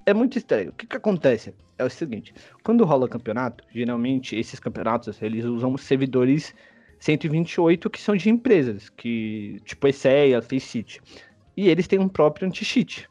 é 0.05 0.13
muito 0.13 0.37
estranho. 0.37 0.69
O 0.69 0.73
que, 0.73 0.87
que 0.87 0.97
acontece? 0.97 1.53
É 1.77 1.83
o 1.83 1.89
seguinte, 1.89 2.33
quando 2.63 2.83
rola 2.83 3.07
campeonato, 3.07 3.63
geralmente 3.73 4.35
esses 4.35 4.59
campeonatos 4.59 5.21
eles 5.21 5.45
usam 5.45 5.77
servidores 5.77 6.53
128 6.99 7.89
que 7.89 8.01
são 8.01 8.15
de 8.15 8.29
empresas, 8.29 8.89
que 8.89 9.61
tipo 9.63 9.87
ESEA, 9.87 10.41
Faceit. 10.41 11.01
E 11.55 11.69
eles 11.69 11.87
têm 11.87 11.99
um 11.99 12.09
próprio 12.09 12.47
anti-cheat. 12.47 13.07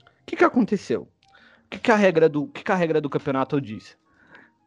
O 0.00 0.26
que, 0.26 0.36
que 0.36 0.44
aconteceu? 0.44 1.02
O 1.64 1.68
que, 1.70 1.78
que, 1.78 1.90
a 1.92 1.96
regra 1.96 2.28
do, 2.28 2.48
que, 2.48 2.64
que 2.64 2.72
a 2.72 2.74
regra 2.74 3.00
do 3.00 3.10
campeonato 3.10 3.60
diz? 3.60 3.96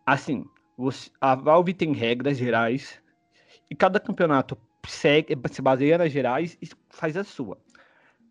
Assim, 0.05 0.45
você, 0.77 1.09
a 1.19 1.35
Valve 1.35 1.73
tem 1.73 1.93
regras 1.93 2.37
gerais 2.37 3.01
e 3.69 3.75
cada 3.75 3.99
campeonato 3.99 4.57
segue, 4.87 5.37
se 5.51 5.61
baseia 5.61 5.97
nas 5.97 6.11
gerais 6.11 6.57
e 6.61 6.69
faz 6.89 7.17
a 7.17 7.23
sua. 7.23 7.57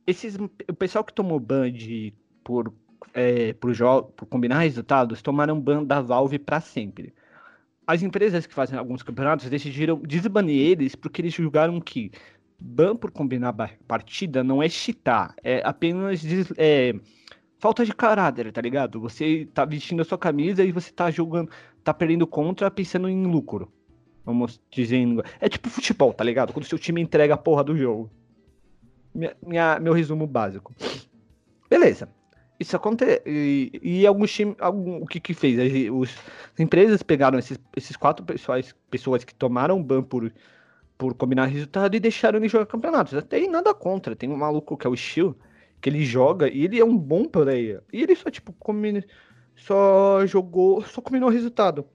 Esses, 0.07 0.37
o 0.37 0.75
pessoal 0.75 1.05
que 1.05 1.13
tomou 1.13 1.39
ban 1.39 1.71
de, 1.71 2.13
por 2.43 2.73
é, 3.15 3.53
por, 3.55 3.73
por 4.17 4.27
combinar 4.27 4.61
resultados, 4.61 5.23
tomaram 5.23 5.61
ban 5.61 5.85
da 5.85 6.01
Valve 6.01 6.39
para 6.39 6.61
sempre. 6.61 7.15
As 7.87 8.03
empresas 8.03 8.47
que 8.47 8.55
fazem 8.55 8.79
alguns 8.79 9.03
campeonatos 9.03 9.49
decidiram 9.49 10.01
desbanir 10.01 10.71
eles 10.71 10.95
porque 10.95 11.21
eles 11.23 11.35
julgaram 11.35 11.81
que 11.81 12.11
ban 12.59 12.95
por 12.95 13.11
combinar 13.11 13.55
partida 13.89 14.45
não 14.45 14.63
é 14.63 14.69
cheatar, 14.69 15.35
é 15.43 15.63
apenas 15.65 16.23
é, 16.59 16.95
falta 17.59 17.85
de 17.85 17.95
caráter, 17.95 18.53
tá 18.53 18.61
ligado? 18.61 19.01
Você 19.01 19.49
tá 19.53 19.65
vestindo 19.65 20.03
a 20.03 20.05
sua 20.05 20.19
camisa 20.19 20.65
e 20.65 20.71
você 20.71 20.93
tá 20.93 21.11
jogando, 21.11 21.51
tá 21.83 21.93
perdendo 21.93 22.27
contra 22.27 22.71
pensando 22.71 23.09
em 23.09 23.27
lucro. 23.27 23.73
Vamos 24.25 24.61
dizendo. 24.71 25.25
É 25.41 25.49
tipo 25.49 25.69
futebol, 25.69 26.13
tá 26.13 26.23
ligado? 26.23 26.53
Quando 26.53 26.67
seu 26.67 26.79
time 26.79 27.01
entrega 27.01 27.35
a 27.35 27.39
porra 27.39 27.65
do 27.65 27.77
jogo. 27.77 28.11
Minha, 29.15 29.37
minha, 29.45 29.81
meu 29.81 29.93
resumo 29.93 30.27
básico. 30.27 30.75
Beleza. 31.69 32.09
Isso 32.61 32.77
acontece. 32.77 33.23
E, 33.25 33.81
e 33.83 34.07
alguns 34.07 34.31
times. 34.31 34.55
Algum, 34.61 35.03
o 35.03 35.07
que 35.07 35.19
que 35.19 35.33
fez? 35.33 35.59
As, 35.59 35.73
os, 35.91 36.11
as 36.53 36.61
empresas 36.61 37.03
pegaram 37.03 37.39
esses, 37.39 37.59
esses 37.75 37.97
quatro 37.97 38.23
pessoas, 38.25 38.75
pessoas 38.91 39.25
que 39.25 39.35
tomaram 39.35 39.83
ban 39.83 40.03
por, 40.03 40.31
por 40.99 41.15
combinar 41.15 41.47
resultado 41.47 41.97
e 41.97 42.01
deixaram 42.01 42.39
ele 42.39 42.49
jogar 42.51 42.67
campeonatos. 42.67 43.15
Até 43.15 43.41
nada 43.49 43.73
contra. 43.73 44.15
Tem 44.15 44.29
um 44.29 44.37
maluco 44.37 44.77
que 44.77 44.87
é 44.87 44.91
o 44.91 44.95
Steel, 44.95 45.35
que 45.81 45.89
ele 45.89 46.05
joga 46.05 46.51
e 46.51 46.65
ele 46.65 46.79
é 46.79 46.85
um 46.85 46.99
bom 46.99 47.25
player. 47.25 47.83
E 47.91 48.03
ele 48.03 48.15
só, 48.15 48.31
tipo, 48.31 48.53
combina, 48.53 49.03
só 49.57 50.27
jogou. 50.27 50.83
Só 50.83 51.01
combinou 51.01 51.31
resultado. 51.31 51.87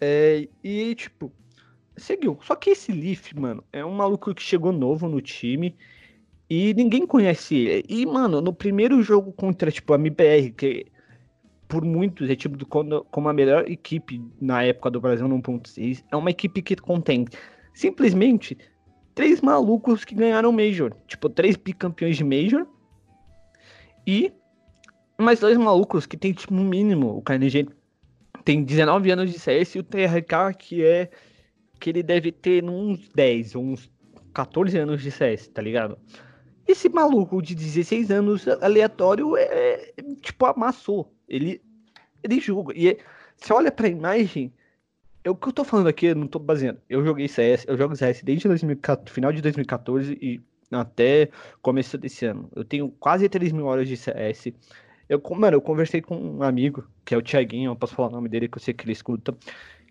É, 0.00 0.48
e, 0.62 0.94
tipo, 0.94 1.30
seguiu. 1.94 2.38
Só 2.42 2.56
que 2.56 2.70
esse 2.70 2.90
Leaf, 2.90 3.34
mano, 3.34 3.62
é 3.70 3.84
um 3.84 3.92
maluco 3.92 4.34
que 4.34 4.42
chegou 4.42 4.72
novo 4.72 5.06
no 5.08 5.20
time 5.20 5.76
e 6.48 6.74
ninguém 6.74 7.06
conhece 7.06 7.54
ele. 7.54 7.84
E, 7.88 8.06
mano, 8.06 8.40
no 8.40 8.52
primeiro 8.52 9.02
jogo 9.02 9.32
contra, 9.32 9.70
tipo, 9.70 9.92
a 9.92 9.96
MBR, 9.96 10.50
que 10.50 10.86
por 11.66 11.84
muitos 11.84 12.28
é 12.30 12.36
tipo 12.36 12.64
como 12.66 13.28
a 13.28 13.32
melhor 13.32 13.68
equipe 13.68 14.22
na 14.40 14.62
época 14.62 14.90
do 14.90 15.00
Brasil 15.00 15.26
no 15.26 15.40
1.6, 15.40 16.04
é 16.12 16.16
uma 16.16 16.30
equipe 16.30 16.62
que 16.62 16.76
contém 16.76 17.24
simplesmente 17.72 18.56
três 19.14 19.40
malucos 19.40 20.04
que 20.04 20.14
ganharam 20.14 20.52
Major. 20.52 20.94
Tipo, 21.06 21.28
três 21.28 21.56
bicampeões 21.56 22.16
de 22.16 22.24
Major. 22.24 22.66
E 24.06 24.32
mais 25.18 25.40
dois 25.40 25.56
malucos 25.56 26.06
que 26.06 26.16
tem, 26.16 26.32
tipo, 26.32 26.52
no 26.52 26.64
mínimo, 26.64 27.16
o 27.16 27.22
KNG 27.22 27.68
tem 28.44 28.62
19 28.62 29.10
anos 29.10 29.32
de 29.32 29.38
CS 29.38 29.76
e 29.76 29.78
o 29.78 29.82
TRK 29.82 30.54
que 30.58 30.84
é 30.84 31.10
que 31.80 31.90
ele 31.90 32.02
deve 32.02 32.30
ter 32.30 32.64
uns 32.64 33.08
10 33.08 33.54
ou 33.54 33.64
uns 33.64 33.90
14 34.32 34.76
anos 34.78 35.02
de 35.02 35.10
CS, 35.10 35.48
tá 35.48 35.62
ligado? 35.62 35.98
Esse 36.66 36.88
maluco 36.88 37.42
de 37.42 37.54
16 37.54 38.10
anos 38.10 38.48
aleatório 38.48 39.36
é, 39.36 39.42
é 39.42 40.02
tipo 40.20 40.46
amassou. 40.46 41.12
Ele 41.28 41.60
ele 42.24 42.40
julga. 42.40 42.72
E 42.74 42.88
é, 42.88 42.98
você 43.36 43.52
olha 43.52 43.70
pra 43.70 43.86
imagem, 43.86 44.52
é 45.22 45.30
o 45.30 45.34
que 45.34 45.48
eu 45.48 45.52
tô 45.52 45.62
falando 45.62 45.88
aqui, 45.88 46.06
eu 46.06 46.14
não 46.14 46.26
tô 46.26 46.38
baseando. 46.38 46.80
Eu 46.88 47.04
joguei 47.04 47.28
CS, 47.28 47.64
eu 47.68 47.76
jogo 47.76 47.94
CS 47.94 48.22
desde 48.22 48.48
2014, 48.48 49.10
final 49.12 49.32
de 49.32 49.42
2014 49.42 50.18
e 50.20 50.40
até 50.70 51.28
começo 51.60 51.98
desse 51.98 52.24
ano. 52.24 52.48
Eu 52.56 52.64
tenho 52.64 52.88
quase 52.98 53.28
3 53.28 53.52
mil 53.52 53.66
horas 53.66 53.86
de 53.86 53.96
CS. 53.96 54.52
Eu, 55.08 55.22
mano, 55.36 55.56
eu 55.56 55.60
conversei 55.60 56.00
com 56.00 56.16
um 56.16 56.42
amigo, 56.42 56.86
que 57.04 57.14
é 57.14 57.18
o 57.18 57.22
Thiaguinho, 57.22 57.72
eu 57.72 57.76
posso 57.76 57.94
falar 57.94 58.08
o 58.08 58.12
nome 58.12 58.28
dele, 58.28 58.48
que 58.48 58.56
eu 58.56 58.62
sei 58.62 58.72
que 58.72 58.84
ele 58.84 58.92
escuta, 58.92 59.36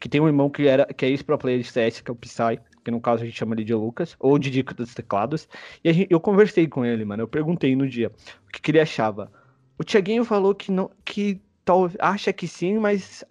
que 0.01 0.09
tem 0.09 0.19
um 0.19 0.27
irmão 0.27 0.49
que 0.49 0.67
era 0.67 0.85
que 0.85 1.05
é 1.05 1.09
ex-pro 1.09 1.37
player 1.37 1.59
de 1.59 1.71
CS, 1.71 2.01
que 2.01 2.09
é 2.09 2.13
o 2.13 2.15
Psy 2.15 2.59
que 2.83 2.91
no 2.91 2.99
caso 2.99 3.23
a 3.23 3.25
gente 3.25 3.37
chama 3.37 3.55
ele 3.55 3.63
de 3.63 3.73
Lucas, 3.73 4.15
ou 4.19 4.37
de 4.37 4.49
Dica 4.49 4.73
dos 4.73 4.93
Teclados, 4.93 5.47
e 5.83 5.93
gente, 5.93 6.07
eu 6.11 6.19
conversei 6.19 6.67
com 6.67 6.85
ele, 6.85 7.05
mano, 7.05 7.23
eu 7.23 7.27
perguntei 7.27 7.75
no 7.75 7.87
dia 7.87 8.11
o 8.47 8.51
que, 8.51 8.61
que 8.61 8.71
ele 8.71 8.79
achava 8.79 9.31
O 9.77 9.83
Thiaguinho 9.83 10.25
falou 10.25 10.53
que 10.53 10.71
não, 10.71 10.91
que 11.05 11.41
tal, 11.65 11.89
acha 11.99 12.33
que 12.33 12.47
sim, 12.47 12.77
mas 12.77 13.23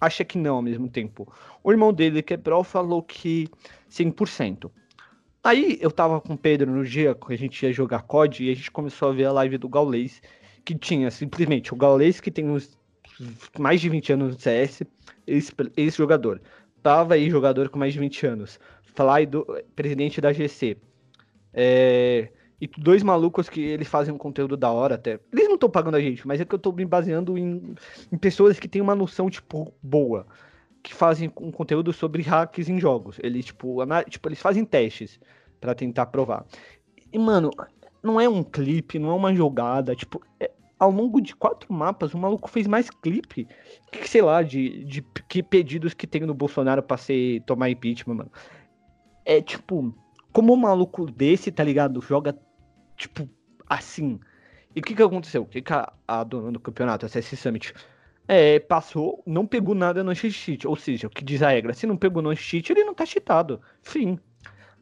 acha 0.00 0.24
que 0.24 0.38
não 0.38 0.56
ao 0.56 0.62
mesmo 0.62 0.88
tempo. 0.88 1.30
O 1.62 1.70
irmão 1.70 1.92
dele, 1.92 2.22
que 2.22 2.34
é 2.34 2.36
pro, 2.36 2.64
falou 2.64 3.02
que 3.02 3.48
100%. 3.90 4.70
Aí 5.42 5.78
eu 5.80 5.90
tava 5.90 6.20
com 6.20 6.34
o 6.34 6.38
Pedro 6.38 6.70
no 6.70 6.84
dia 6.84 7.14
que 7.14 7.32
a 7.32 7.36
gente 7.36 7.64
ia 7.64 7.72
jogar 7.72 8.02
COD 8.02 8.44
e 8.44 8.50
a 8.50 8.54
gente 8.54 8.70
começou 8.70 9.08
a 9.08 9.12
ver 9.12 9.24
a 9.24 9.32
live 9.32 9.56
do 9.56 9.68
Gaulês, 9.68 10.20
que 10.64 10.74
tinha 10.74 11.10
simplesmente 11.10 11.72
o 11.72 11.76
Gaulês, 11.76 12.20
que 12.20 12.30
tem 12.30 12.48
uns 12.48 12.78
mais 13.58 13.80
de 13.80 13.88
20 13.88 14.12
anos 14.12 14.34
no 14.34 14.40
CS, 14.40 14.82
esse 15.26 15.96
jogador. 15.96 16.40
Tava 16.82 17.14
aí 17.14 17.30
jogador 17.30 17.68
com 17.68 17.78
mais 17.78 17.92
de 17.92 17.98
20 17.98 18.26
anos. 18.26 18.60
Fly, 18.94 19.28
presidente 19.74 20.20
da 20.20 20.32
GC. 20.32 20.76
É, 21.52 22.28
e 22.60 22.68
dois 22.78 23.02
malucos 23.02 23.48
que 23.48 23.60
eles 23.60 23.88
fazem 23.88 24.12
um 24.12 24.18
conteúdo 24.18 24.56
da 24.56 24.70
hora 24.70 24.96
até. 24.96 25.18
Eles 25.32 25.46
não 25.46 25.54
estão 25.54 25.70
pagando 25.70 25.96
a 25.96 26.00
gente, 26.00 26.26
mas 26.26 26.40
é 26.40 26.44
que 26.44 26.54
eu 26.54 26.58
tô 26.58 26.70
me 26.72 26.84
baseando 26.84 27.38
em, 27.38 27.74
em 28.12 28.18
pessoas 28.18 28.60
que 28.60 28.68
têm 28.68 28.82
uma 28.82 28.94
noção, 28.94 29.30
tipo, 29.30 29.72
boa. 29.82 30.26
Que 30.82 30.94
fazem 30.94 31.32
um 31.40 31.50
conteúdo 31.50 31.92
sobre 31.92 32.22
hacks 32.22 32.68
em 32.68 32.78
jogos. 32.78 33.18
Eles, 33.22 33.46
tipo, 33.46 33.78
tipo 34.08 34.28
eles 34.28 34.40
fazem 34.40 34.64
testes 34.64 35.18
para 35.60 35.74
tentar 35.74 36.06
provar. 36.06 36.44
E, 37.12 37.18
mano, 37.18 37.50
não 38.02 38.20
é 38.20 38.28
um 38.28 38.42
clipe, 38.42 38.98
não 38.98 39.10
é 39.10 39.14
uma 39.14 39.34
jogada. 39.34 39.96
Tipo, 39.96 40.22
é, 40.38 40.50
ao 40.78 40.90
longo 40.90 41.20
de 41.20 41.34
quatro 41.34 41.72
mapas, 41.72 42.12
o 42.12 42.18
maluco 42.18 42.50
fez 42.50 42.66
mais 42.66 42.90
clipe 42.90 43.46
que, 43.90 44.08
sei 44.08 44.22
lá, 44.22 44.42
de, 44.42 44.84
de 44.84 45.02
que 45.28 45.42
pedidos 45.42 45.94
que 45.94 46.06
tem 46.06 46.22
no 46.22 46.34
Bolsonaro 46.34 46.82
pra 46.82 46.96
ser, 46.96 47.42
tomar 47.42 47.70
impeachment, 47.70 48.14
mano. 48.14 48.32
É 49.24 49.40
tipo, 49.40 49.94
como 50.32 50.52
um 50.52 50.56
maluco 50.56 51.10
desse, 51.10 51.50
tá 51.50 51.64
ligado? 51.64 52.00
Joga 52.00 52.38
tipo, 52.96 53.28
assim. 53.68 54.20
E 54.74 54.80
o 54.80 54.82
que 54.82 54.94
que 54.94 55.02
aconteceu? 55.02 55.42
O 55.42 55.46
que, 55.46 55.62
que 55.62 55.72
a, 55.72 55.92
a 56.06 56.22
dona 56.22 56.52
do 56.52 56.60
campeonato, 56.60 57.04
a 57.04 57.08
CS 57.08 57.38
Summit, 57.38 57.74
é, 58.28 58.60
passou, 58.60 59.22
não 59.26 59.46
pegou 59.46 59.74
nada 59.74 60.04
no 60.04 60.14
cheat, 60.14 60.66
ou 60.66 60.76
seja, 60.76 61.08
o 61.08 61.10
que 61.10 61.24
diz 61.24 61.42
a 61.42 61.50
regra, 61.50 61.74
se 61.74 61.86
não 61.86 61.96
pegou 61.96 62.22
no 62.22 62.34
cheat, 62.36 62.70
ele 62.70 62.84
não 62.84 62.94
tá 62.94 63.04
cheatado. 63.04 63.60
Fim. 63.82 64.18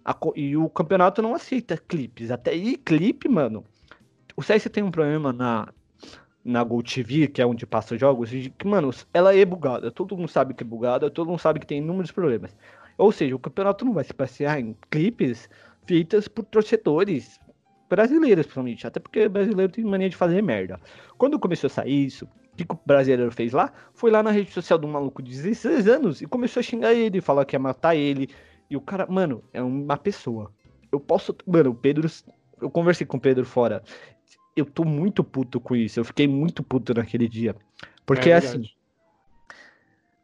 A, 0.04 0.16
e 0.36 0.56
o 0.56 0.68
campeonato 0.68 1.22
não 1.22 1.34
aceita 1.34 1.76
clipes. 1.76 2.30
Até 2.30 2.50
aí, 2.50 2.76
clipe, 2.76 3.28
mano. 3.28 3.64
O 4.36 4.42
CS 4.42 4.64
tem 4.64 4.82
um 4.82 4.90
problema 4.90 5.32
na, 5.32 5.68
na 6.44 6.62
Gol 6.62 6.82
TV, 6.82 7.28
que 7.28 7.40
é 7.42 7.46
onde 7.46 7.66
passa 7.66 7.94
os 7.94 8.00
jogos, 8.00 8.30
que, 8.30 8.66
mano, 8.66 8.90
ela 9.12 9.34
é 9.34 9.44
bugada. 9.44 9.90
Todo 9.90 10.16
mundo 10.16 10.28
sabe 10.28 10.54
que 10.54 10.62
é 10.62 10.66
bugada, 10.66 11.10
todo 11.10 11.28
mundo 11.28 11.38
sabe 11.38 11.60
que 11.60 11.66
tem 11.66 11.78
inúmeros 11.78 12.12
problemas. 12.12 12.54
Ou 12.98 13.12
seja, 13.12 13.34
o 13.34 13.38
campeonato 13.38 13.84
não 13.84 13.94
vai 13.94 14.02
se 14.04 14.12
passear 14.12 14.60
em 14.60 14.76
clipes 14.90 15.48
feitas 15.86 16.26
por 16.28 16.44
torcedores 16.44 17.40
brasileiras, 17.88 18.44
principalmente. 18.44 18.86
Até 18.86 19.00
porque 19.00 19.24
o 19.26 19.30
brasileiro 19.30 19.72
tem 19.72 19.84
mania 19.84 20.10
de 20.10 20.16
fazer 20.16 20.42
merda. 20.42 20.78
Quando 21.16 21.38
começou 21.38 21.68
a 21.68 21.70
sair 21.70 22.06
isso, 22.06 22.24
o 22.24 22.56
que 22.56 22.66
o 22.68 22.78
brasileiro 22.84 23.30
fez 23.30 23.52
lá? 23.52 23.72
Foi 23.94 24.10
lá 24.10 24.22
na 24.22 24.30
rede 24.30 24.50
social 24.50 24.78
do 24.78 24.88
maluco 24.88 25.22
de 25.22 25.30
16 25.30 25.88
anos 25.88 26.20
e 26.20 26.26
começou 26.26 26.60
a 26.60 26.62
xingar 26.62 26.92
ele, 26.92 27.20
falar 27.20 27.44
que 27.44 27.54
ia 27.54 27.60
matar 27.60 27.94
ele. 27.94 28.28
E 28.68 28.76
o 28.76 28.80
cara, 28.80 29.06
mano, 29.06 29.42
é 29.52 29.62
uma 29.62 29.96
pessoa. 29.96 30.52
Eu 30.92 31.00
posso. 31.00 31.34
Mano, 31.46 31.70
o 31.70 31.74
Pedro. 31.74 32.10
Eu 32.60 32.68
conversei 32.68 33.06
com 33.06 33.16
o 33.16 33.20
Pedro 33.20 33.44
fora. 33.46 33.82
Eu 34.56 34.66
tô 34.66 34.84
muito 34.84 35.22
puto 35.22 35.60
com 35.60 35.76
isso. 35.76 36.00
Eu 36.00 36.04
fiquei 36.04 36.26
muito 36.26 36.62
puto 36.64 36.92
naquele 36.92 37.28
dia. 37.28 37.54
Porque 38.04 38.30
é 38.30 38.34
assim. 38.34 38.64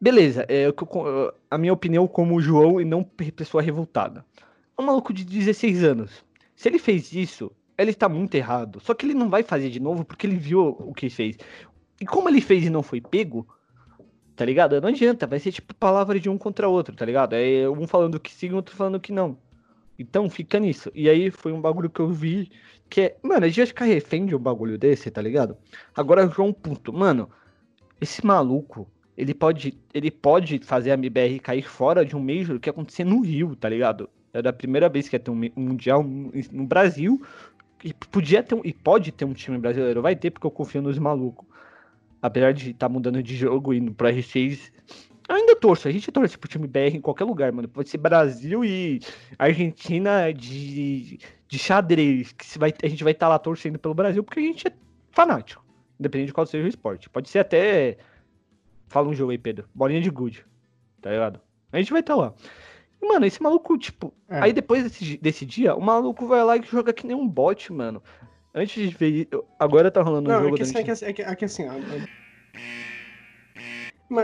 Beleza, 0.05 0.45
é, 0.51 0.67
a 1.51 1.57
minha 1.57 1.73
opinião 1.73 2.07
como 2.07 2.39
João 2.39 2.79
e 2.79 2.85
não 2.85 3.03
pessoa 3.03 3.63
revoltada. 3.63 4.23
É 4.77 4.83
um 4.83 4.85
maluco 4.85 5.15
de 5.15 5.25
16 5.25 5.83
anos. 5.83 6.23
Se 6.55 6.69
ele 6.69 6.79
fez 6.79 7.11
isso, 7.15 7.51
ele 7.79 7.91
está 7.91 8.07
muito 8.07 8.35
errado. 8.35 8.81
Só 8.81 8.93
que 8.93 9.07
ele 9.07 9.15
não 9.15 9.31
vai 9.31 9.43
fazer 9.43 9.71
de 9.71 9.81
novo 9.81 10.05
porque 10.05 10.27
ele 10.27 10.37
viu 10.37 10.77
o 10.79 10.93
que 10.93 11.09
fez. 11.09 11.39
E 11.99 12.05
como 12.05 12.29
ele 12.29 12.43
fez 12.43 12.67
e 12.67 12.69
não 12.69 12.83
foi 12.83 13.01
pego, 13.01 13.49
tá 14.37 14.45
ligado? 14.45 14.79
Não 14.79 14.91
adianta, 14.91 15.27
vai 15.27 15.39
ser 15.39 15.53
tipo 15.53 15.75
palavra 15.75 16.21
de 16.21 16.29
um 16.29 16.37
contra 16.37 16.69
outro, 16.69 16.95
tá 16.95 17.07
ligado? 17.07 17.33
É 17.33 17.67
um 17.67 17.87
falando 17.87 18.21
que 18.21 18.31
sim, 18.31 18.53
outro 18.53 18.77
falando 18.77 19.01
que 19.01 19.11
não. 19.11 19.39
Então 19.99 20.29
fica 20.29 20.61
nisso. 20.61 20.93
E 20.95 21.09
aí 21.09 21.31
foi 21.31 21.51
um 21.51 21.63
bagulho 21.63 21.89
que 21.89 22.01
eu 22.01 22.11
vi 22.11 22.51
que 22.91 23.01
é. 23.01 23.17
Mano, 23.23 23.47
a 23.47 23.49
gente 23.49 23.57
vai 23.57 23.67
ficar 23.69 23.85
refém 23.87 24.27
de 24.27 24.37
um 24.37 24.39
bagulho 24.39 24.77
desse, 24.77 25.11
tá 25.11 25.23
ligado? 25.23 25.57
Agora, 25.97 26.29
João 26.29 26.53
Ponto. 26.53 26.93
Mano, 26.93 27.31
esse 27.99 28.23
maluco, 28.23 28.87
ele 29.17 29.33
pode, 29.33 29.79
ele 29.93 30.11
pode 30.11 30.59
fazer 30.61 30.91
a 30.91 30.95
MBR 30.95 31.39
cair 31.41 31.69
fora 31.69 32.05
de 32.05 32.17
um 32.17 32.21
Major 32.21 32.59
que 32.59 32.69
acontecer 32.69 33.05
no 33.05 33.21
Rio, 33.21 33.55
tá 33.55 33.69
ligado? 33.69 34.09
Era 34.33 34.51
a 34.51 34.53
primeira 34.53 34.89
vez 34.89 35.09
que 35.09 35.15
ia 35.15 35.21
ter 35.21 35.31
um 35.31 35.41
Mundial 35.57 36.03
no 36.03 36.67
Brasil. 36.67 37.23
E 37.85 37.93
podia 37.93 38.43
ter 38.43 38.59
e 38.65 38.73
pode 38.73 39.13
ter 39.13 39.25
um 39.25 39.33
time 39.33 39.59
brasileiro. 39.59 40.03
Vai 40.03 40.17
ter, 40.17 40.31
porque 40.31 40.47
eu 40.47 40.51
confio 40.51 40.83
nos 40.83 40.99
malucos. 40.99 41.47
Apesar 42.21 42.53
de 42.53 42.71
estar 42.71 42.89
tá 42.89 42.93
mudando 42.93 43.23
de 43.23 43.37
jogo 43.37 43.73
e 43.73 43.79
indo 43.79 43.95
pra 43.95 44.11
R6. 44.11 44.73
Eu 45.29 45.37
ainda 45.37 45.55
torço. 45.55 45.87
A 45.87 45.93
gente 45.93 46.11
torce 46.11 46.37
pro 46.37 46.49
time 46.49 46.67
BR 46.67 46.97
em 46.97 47.01
qualquer 47.01 47.25
lugar, 47.25 47.53
mano. 47.53 47.69
Pode 47.69 47.89
ser 47.89 47.99
Brasil 47.99 48.65
e 48.65 49.01
Argentina 49.39 50.33
de, 50.33 51.19
de 51.47 51.59
xadrez. 51.59 52.33
Que 52.33 52.45
se 52.45 52.59
vai, 52.59 52.73
a 52.83 52.89
gente 52.89 53.05
vai 53.05 53.13
estar 53.13 53.27
tá 53.27 53.31
lá 53.31 53.39
torcendo 53.39 53.79
pelo 53.79 53.95
Brasil 53.95 54.25
porque 54.25 54.41
a 54.41 54.43
gente 54.43 54.67
é 54.67 54.73
fanático. 55.13 55.65
Independente 56.01 56.29
de 56.29 56.35
qual 56.35 56.47
seja 56.47 56.65
o 56.65 56.69
esporte. 56.69 57.09
Pode 57.09 57.29
ser 57.29 57.39
até. 57.39 57.99
Fala 58.95 59.09
um 59.09 59.13
jogo 59.13 59.33
aí, 59.33 59.39
Pedro. 59.39 59.69
Bolinha 59.75 60.01
de 60.01 60.09
good. 60.09 60.47
Tá 61.03 61.11
ligado? 61.11 61.41
A 61.73 61.79
gente 61.79 61.91
vai 61.91 61.99
estar 61.99 62.15
tá 62.15 62.21
lá. 62.21 62.35
Mano, 63.03 63.27
esse 63.27 63.43
maluco, 63.43 63.77
tipo. 63.77 64.15
É. 64.29 64.39
Aí 64.39 64.53
depois 64.53 64.85
desse, 64.85 65.17
desse 65.17 65.45
dia, 65.45 65.75
o 65.75 65.81
maluco 65.81 66.29
vai 66.29 66.45
lá 66.45 66.57
e 66.57 66.63
joga 66.63 66.93
que 66.93 67.05
nem 67.05 67.17
um 67.17 67.27
bot, 67.27 67.73
mano. 67.73 68.01
Antes 68.55 68.89
de 68.89 68.95
ver. 68.97 69.29
Agora 69.59 69.91
tá 69.91 70.01
rolando 70.01 70.31
Não, 70.31 70.39
um 70.39 70.43
jogo 70.45 70.55
é 70.55 70.59
que, 70.59 70.63
assim, 70.63 70.79
é, 70.79 70.85
que, 70.85 70.91
é, 70.93 71.13
que, 71.13 71.23
é 71.23 71.35
que 71.35 71.45
assim. 71.45 71.65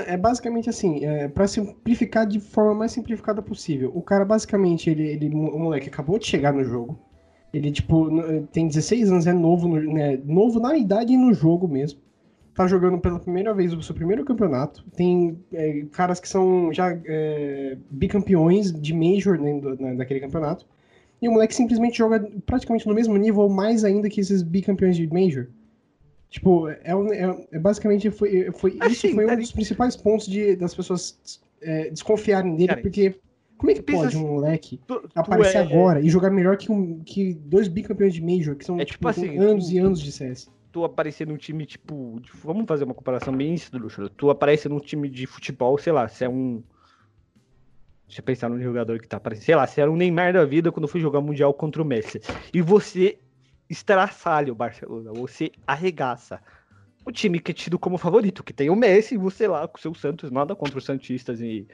É 0.06 0.16
basicamente 0.16 0.70
assim, 0.70 1.04
é, 1.04 1.26
para 1.26 1.48
simplificar 1.48 2.24
de 2.24 2.38
forma 2.38 2.72
mais 2.72 2.92
simplificada 2.92 3.42
possível. 3.42 3.90
O 3.92 4.00
cara 4.00 4.24
basicamente, 4.24 4.88
ele, 4.88 5.02
ele, 5.02 5.34
o 5.34 5.58
moleque 5.58 5.88
acabou 5.88 6.16
de 6.16 6.26
chegar 6.26 6.52
no 6.52 6.62
jogo. 6.62 6.96
Ele, 7.52 7.72
tipo, 7.72 8.08
tem 8.52 8.68
16 8.68 9.10
anos, 9.10 9.26
é 9.26 9.32
novo, 9.32 9.66
né, 9.80 10.16
novo 10.24 10.60
na 10.60 10.76
idade 10.76 11.12
e 11.12 11.16
no 11.16 11.34
jogo 11.34 11.66
mesmo 11.66 12.00
tá 12.54 12.66
jogando 12.66 12.98
pela 12.98 13.18
primeira 13.18 13.54
vez 13.54 13.72
o 13.72 13.82
seu 13.82 13.94
primeiro 13.94 14.24
campeonato. 14.24 14.84
Tem 14.96 15.38
é, 15.52 15.84
caras 15.92 16.20
que 16.20 16.28
são 16.28 16.72
já 16.72 16.98
é, 17.06 17.76
bicampeões 17.90 18.72
de 18.72 18.92
Major 18.92 19.38
dentro 19.38 19.80
né, 19.80 19.94
daquele 19.94 20.20
campeonato. 20.20 20.66
E 21.22 21.28
o 21.28 21.32
moleque 21.32 21.54
simplesmente 21.54 21.98
joga 21.98 22.30
praticamente 22.46 22.86
no 22.86 22.94
mesmo 22.94 23.16
nível, 23.16 23.42
ou 23.42 23.50
mais 23.50 23.84
ainda 23.84 24.08
que 24.08 24.20
esses 24.20 24.42
bicampeões 24.42 24.96
de 24.96 25.06
Major. 25.06 25.48
Tipo, 26.30 26.68
é, 26.68 26.80
é, 26.84 27.46
é 27.52 27.58
basicamente 27.58 28.10
foi, 28.10 28.50
foi 28.52 28.76
assim, 28.80 29.08
isso 29.08 29.14
foi 29.14 29.26
um 29.26 29.36
dos 29.36 29.52
principais 29.52 29.96
pontos 29.96 30.26
de, 30.26 30.56
das 30.56 30.74
pessoas 30.74 31.40
é, 31.60 31.90
desconfiarem 31.90 32.54
dele, 32.54 32.68
Cara, 32.68 32.80
porque 32.80 33.16
como 33.58 33.70
é 33.70 33.74
que 33.74 33.82
pode 33.82 34.06
assim, 34.06 34.24
um 34.24 34.28
moleque 34.28 34.80
tu, 34.86 35.00
tu 35.00 35.10
aparecer 35.14 35.58
é, 35.58 35.60
agora 35.60 36.00
e 36.00 36.08
jogar 36.08 36.30
melhor 36.30 36.56
que, 36.56 36.72
um, 36.72 37.00
que 37.00 37.34
dois 37.34 37.68
bicampeões 37.68 38.14
de 38.14 38.22
Major, 38.22 38.56
que 38.56 38.64
são 38.64 38.78
tipo, 38.78 38.92
tipo 38.92 39.08
assim, 39.08 39.36
anos 39.38 39.66
tu, 39.66 39.74
e 39.74 39.78
anos 39.78 40.00
de 40.00 40.10
CS? 40.10 40.48
Tu 40.72 40.84
aparecer 40.84 41.26
num 41.26 41.36
time, 41.36 41.66
tipo. 41.66 42.18
De, 42.20 42.30
vamos 42.42 42.66
fazer 42.66 42.84
uma 42.84 42.94
comparação 42.94 43.36
bem 43.36 43.54
esdrúxula. 43.54 44.08
Tu 44.08 44.30
aparece 44.30 44.68
num 44.68 44.78
time 44.78 45.08
de 45.08 45.26
futebol, 45.26 45.76
sei 45.78 45.92
lá, 45.92 46.08
se 46.08 46.24
é 46.24 46.28
um. 46.28 46.62
Deixa 48.06 48.20
eu 48.20 48.24
pensar 48.24 48.48
num 48.48 48.60
jogador 48.60 48.98
que 49.00 49.06
tá 49.06 49.18
aparecendo. 49.18 49.44
Sei 49.44 49.54
lá, 49.54 49.66
se 49.66 49.80
era 49.80 49.90
um 49.90 49.96
Neymar 49.96 50.32
da 50.32 50.44
vida 50.44 50.72
quando 50.72 50.88
foi 50.88 51.00
jogar 51.00 51.20
Mundial 51.20 51.54
contra 51.54 51.80
o 51.80 51.84
Messi. 51.84 52.20
E 52.52 52.60
você 52.60 53.18
estraçalha 53.68 54.52
o 54.52 54.56
Barcelona, 54.56 55.12
você 55.12 55.52
arregaça. 55.66 56.42
O 57.06 57.12
time 57.12 57.38
que 57.38 57.52
é 57.52 57.54
tido 57.54 57.78
como 57.78 57.96
favorito, 57.96 58.42
que 58.42 58.52
tem 58.52 58.68
o 58.68 58.76
Messi 58.76 59.14
e 59.14 59.18
você 59.18 59.46
lá 59.46 59.66
com 59.66 59.78
o 59.78 59.80
seu 59.80 59.94
Santos, 59.94 60.30
nada 60.30 60.56
contra 60.56 60.78
os 60.78 60.84
Santistas 60.84 61.40
e 61.40 61.66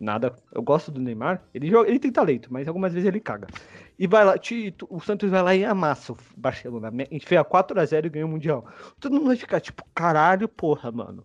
nada. 0.00 0.34
Eu 0.52 0.62
gosto 0.62 0.90
do 0.90 1.00
Neymar. 1.00 1.42
Ele, 1.52 1.68
joga, 1.68 1.88
ele 1.88 1.98
tem 1.98 2.10
talento, 2.10 2.52
mas 2.52 2.66
algumas 2.66 2.92
vezes 2.92 3.06
ele 3.06 3.20
caga. 3.20 3.46
E 3.98 4.06
vai 4.06 4.24
lá, 4.24 4.34
o 4.88 5.00
Santos 5.00 5.28
vai 5.30 5.42
lá 5.42 5.54
e 5.54 5.64
amassa 5.64 6.12
o 6.14 6.16
Barcelona. 6.36 6.90
Enfia 7.10 7.44
4x0 7.44 8.06
e 8.06 8.08
ganha 8.08 8.26
o 8.26 8.28
Mundial. 8.28 8.66
Todo 8.98 9.12
mundo 9.12 9.26
vai 9.26 9.36
ficar 9.36 9.60
tipo, 9.60 9.84
caralho, 9.94 10.48
porra, 10.48 10.90
mano. 10.90 11.24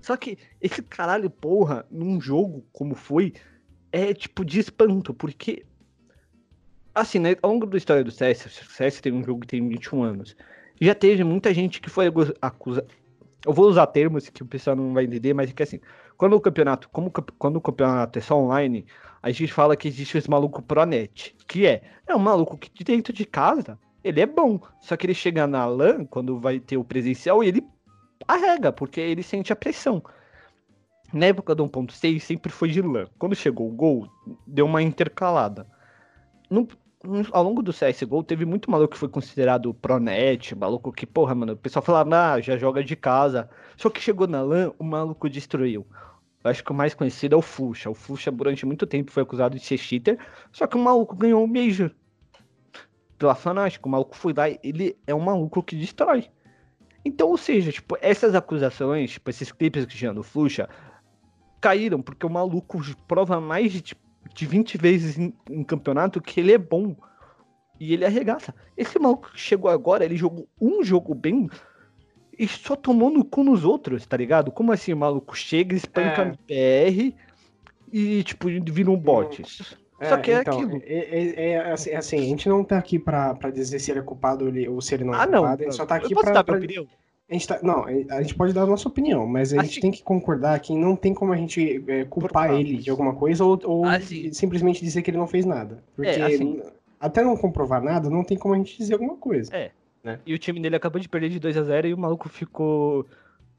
Só 0.00 0.16
que 0.16 0.36
esse 0.60 0.82
caralho, 0.82 1.30
porra, 1.30 1.86
num 1.90 2.20
jogo 2.20 2.66
como 2.72 2.94
foi, 2.94 3.34
é 3.92 4.12
tipo 4.12 4.44
de 4.44 4.58
espanto, 4.58 5.14
porque. 5.14 5.64
Assim, 6.94 7.20
né, 7.20 7.36
ao 7.40 7.52
longo 7.52 7.66
da 7.66 7.78
história 7.78 8.02
do 8.02 8.10
CS, 8.10 8.46
o 8.46 8.50
CS 8.50 9.00
tem 9.00 9.12
um 9.12 9.22
jogo 9.22 9.42
que 9.42 9.46
tem 9.46 9.68
21 9.68 10.02
anos. 10.02 10.36
Já 10.80 10.94
teve 10.94 11.22
muita 11.22 11.54
gente 11.54 11.80
que 11.80 11.88
foi 11.88 12.10
acusada. 12.40 12.86
Eu 13.48 13.54
vou 13.54 13.66
usar 13.66 13.86
termos 13.86 14.28
que 14.28 14.42
o 14.42 14.46
pessoal 14.46 14.76
não 14.76 14.92
vai 14.92 15.04
entender, 15.04 15.32
mas 15.32 15.48
é 15.48 15.54
que 15.54 15.62
assim, 15.62 15.80
quando 16.18 16.34
o 16.34 16.40
campeonato, 16.40 16.86
como 16.90 17.10
quando 17.10 17.56
o 17.56 17.60
campeonato 17.62 18.18
é 18.18 18.20
só 18.20 18.38
online, 18.38 18.84
a 19.22 19.30
gente 19.30 19.50
fala 19.50 19.74
que 19.74 19.88
existe 19.88 20.18
esse 20.18 20.28
maluco 20.28 20.60
pronet, 20.60 21.34
que 21.46 21.66
é, 21.66 21.80
é 22.06 22.14
um 22.14 22.18
maluco 22.18 22.58
que 22.58 22.84
dentro 22.84 23.10
de 23.10 23.24
casa, 23.24 23.78
ele 24.04 24.20
é 24.20 24.26
bom, 24.26 24.60
só 24.82 24.98
que 24.98 25.06
ele 25.06 25.14
chega 25.14 25.46
na 25.46 25.64
LAN, 25.64 26.04
quando 26.04 26.38
vai 26.38 26.60
ter 26.60 26.76
o 26.76 26.84
presencial, 26.84 27.42
e 27.42 27.48
ele 27.48 27.66
arrega, 28.28 28.70
porque 28.70 29.00
ele 29.00 29.22
sente 29.22 29.50
a 29.50 29.56
pressão. 29.56 30.02
Na 31.10 31.24
época 31.24 31.54
do 31.54 31.64
1.6 31.64 32.20
sempre 32.20 32.52
foi 32.52 32.68
de 32.68 32.82
LAN. 32.82 33.06
Quando 33.18 33.34
chegou 33.34 33.66
o 33.66 33.74
gol, 33.74 34.06
deu 34.46 34.66
uma 34.66 34.82
intercalada. 34.82 35.66
Ao 37.30 37.42
longo 37.44 37.62
do 37.62 37.72
CSGO, 37.72 38.24
teve 38.24 38.44
muito 38.44 38.70
maluco 38.70 38.94
que 38.94 38.98
foi 38.98 39.08
considerado 39.08 39.72
pronet, 39.72 40.54
maluco 40.54 40.92
que, 40.92 41.06
porra, 41.06 41.34
mano, 41.34 41.52
o 41.52 41.56
pessoal 41.56 41.82
falava, 41.82 42.34
ah, 42.34 42.40
já 42.40 42.56
joga 42.56 42.82
de 42.82 42.96
casa. 42.96 43.48
Só 43.76 43.88
que 43.88 44.00
chegou 44.00 44.26
na 44.26 44.42
LAN, 44.42 44.72
o 44.78 44.84
maluco 44.84 45.30
destruiu. 45.30 45.86
Eu 46.42 46.50
acho 46.50 46.64
que 46.64 46.72
o 46.72 46.74
mais 46.74 46.94
conhecido 46.94 47.34
é 47.34 47.38
o 47.38 47.42
Fuxa. 47.42 47.88
O 47.88 47.94
Fuxa, 47.94 48.32
durante 48.32 48.66
muito 48.66 48.86
tempo, 48.86 49.12
foi 49.12 49.22
acusado 49.22 49.56
de 49.56 49.64
ser 49.64 49.78
cheater, 49.78 50.18
só 50.52 50.66
que 50.66 50.76
o 50.76 50.80
maluco 50.80 51.14
ganhou 51.14 51.42
um 51.42 51.46
Major. 51.46 51.90
Pela 53.16 53.34
Fnatic, 53.34 53.84
o 53.84 53.88
maluco 53.88 54.16
foi 54.16 54.32
lá, 54.32 54.48
ele 54.62 54.96
é 55.06 55.14
um 55.14 55.20
maluco 55.20 55.62
que 55.62 55.76
destrói. 55.76 56.28
Então, 57.04 57.28
ou 57.28 57.36
seja, 57.36 57.72
tipo, 57.72 57.96
essas 58.00 58.34
acusações, 58.34 59.12
tipo, 59.12 59.30
esses 59.30 59.50
clipes 59.52 59.84
que 59.86 59.96
tinha 59.96 60.12
do 60.12 60.22
Fuxa, 60.22 60.68
caíram 61.60 62.00
porque 62.02 62.26
o 62.26 62.30
maluco 62.30 62.80
prova 63.06 63.40
mais 63.40 63.72
tipo, 63.82 64.00
de 64.38 64.46
20 64.46 64.78
vezes 64.78 65.18
em, 65.18 65.34
em, 65.50 65.64
campeonato 65.64 66.20
que 66.20 66.38
ele 66.38 66.52
é 66.52 66.58
bom. 66.58 66.94
E 67.80 67.92
ele 67.92 68.04
arregaça. 68.04 68.54
Esse 68.76 68.98
maluco 68.98 69.32
que 69.32 69.40
chegou 69.40 69.68
agora, 69.68 70.04
ele 70.04 70.16
jogou 70.16 70.48
um 70.60 70.82
jogo 70.82 71.12
bem 71.12 71.48
e 72.38 72.46
só 72.46 72.76
tomou 72.76 73.10
no 73.10 73.24
cu 73.24 73.42
nos 73.42 73.64
outros, 73.64 74.06
tá 74.06 74.16
ligado? 74.16 74.52
Como 74.52 74.72
assim 74.72 74.92
o 74.92 74.96
maluco 74.96 75.36
chega, 75.36 75.74
espanca 75.74 76.38
é. 76.48 76.90
PR 76.90 77.16
e, 77.92 78.22
tipo, 78.22 78.48
vira 78.48 78.90
um 78.90 78.96
bot. 78.96 79.42
É, 80.00 80.08
Só 80.08 80.16
que 80.18 80.30
é 80.30 80.40
então, 80.40 80.54
aquilo. 80.54 80.82
É, 80.84 80.98
é, 80.98 81.50
é, 81.50 81.72
assim, 81.72 81.92
assim, 81.92 82.18
a 82.18 82.22
gente 82.22 82.48
não 82.48 82.62
tá 82.62 82.78
aqui 82.78 82.96
pra, 82.96 83.34
pra 83.34 83.50
dizer 83.50 83.80
se 83.80 83.90
ele 83.90 83.98
é 83.98 84.02
culpado 84.02 84.44
ou 84.70 84.80
se 84.80 84.94
ele 84.94 85.02
não 85.02 85.14
é 85.14 85.16
ah, 85.16 85.26
culpado. 85.26 85.42
Não, 85.42 85.52
a 85.52 85.56
gente 85.56 85.74
só 85.74 85.84
tá 85.84 85.96
aqui 85.96 86.14
pra. 86.14 86.44
pra... 86.44 86.60
A 87.30 87.34
gente 87.34 87.46
tá, 87.46 87.60
não, 87.62 87.84
a 87.84 88.22
gente 88.22 88.34
pode 88.34 88.54
dar 88.54 88.62
a 88.62 88.66
nossa 88.66 88.88
opinião, 88.88 89.26
mas 89.26 89.52
a 89.52 89.60
assim, 89.60 89.68
gente 89.68 89.80
tem 89.80 89.90
que 89.90 90.02
concordar 90.02 90.58
que 90.60 90.74
não 90.74 90.96
tem 90.96 91.12
como 91.12 91.32
a 91.32 91.36
gente 91.36 91.84
é, 91.86 92.04
culpar 92.04 92.54
ele 92.54 92.78
de 92.78 92.88
alguma 92.88 93.14
coisa 93.14 93.44
ou, 93.44 93.60
ou 93.64 93.84
assim, 93.84 94.32
simplesmente 94.32 94.82
dizer 94.82 95.02
que 95.02 95.10
ele 95.10 95.18
não 95.18 95.26
fez 95.26 95.44
nada. 95.44 95.82
Porque 95.94 96.10
é, 96.10 96.24
assim, 96.24 96.62
até 96.98 97.22
não 97.22 97.36
comprovar 97.36 97.82
nada, 97.82 98.08
não 98.08 98.24
tem 98.24 98.38
como 98.38 98.54
a 98.54 98.56
gente 98.56 98.78
dizer 98.78 98.94
alguma 98.94 99.16
coisa. 99.16 99.54
É. 99.54 99.70
Né? 100.02 100.18
E 100.24 100.32
o 100.32 100.38
time 100.38 100.58
dele 100.58 100.76
acabou 100.76 101.00
de 101.00 101.08
perder 101.08 101.28
de 101.28 101.38
2 101.38 101.56
a 101.58 101.62
0 101.64 101.88
e 101.88 101.94
o 101.94 101.98
maluco 101.98 102.28
ficou. 102.30 103.06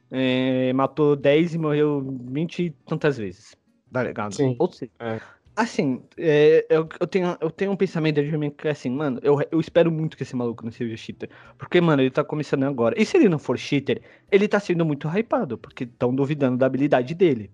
É, 0.10 0.74
matou 0.74 1.16
10 1.16 1.54
e 1.54 1.58
morreu 1.60 2.02
20 2.02 2.64
e 2.64 2.70
tantas 2.88 3.18
vezes. 3.18 3.56
Tá 3.92 4.02
ligado? 4.02 4.34
Sim. 4.34 4.56
Ou 4.58 4.72
seja, 4.72 4.92
é. 5.00 5.20
Assim, 5.60 6.02
é, 6.18 6.66
eu, 6.70 6.88
eu, 7.02 7.06
tenho, 7.06 7.38
eu 7.42 7.52
tenho 7.52 7.74
um 7.74 7.76
pensamento 7.76 8.24
de 8.24 8.38
mim 8.38 8.50
que 8.50 8.66
é 8.66 8.72
assim, 8.72 8.90
mano, 8.90 9.20
eu, 9.22 9.42
eu 9.52 9.60
espero 9.60 9.92
muito 9.92 10.16
que 10.16 10.24
esse 10.24 10.34
maluco 10.34 10.64
não 10.64 10.72
seja 10.72 10.96
cheater. 10.96 11.30
Porque, 11.58 11.82
mano, 11.82 12.02
ele 12.02 12.10
tá 12.10 12.24
começando 12.24 12.64
agora. 12.64 12.96
E 12.98 13.06
se 13.06 13.18
ele 13.18 13.28
não 13.28 13.38
for 13.38 13.60
cheater, 13.60 14.02
ele 14.32 14.48
tá 14.48 14.58
sendo 14.58 14.86
muito 14.86 15.06
hypado, 15.10 15.58
porque 15.58 15.84
estão 15.84 16.16
duvidando 16.16 16.56
da 16.56 16.66
habilidade 16.66 17.14
dele. 17.14 17.52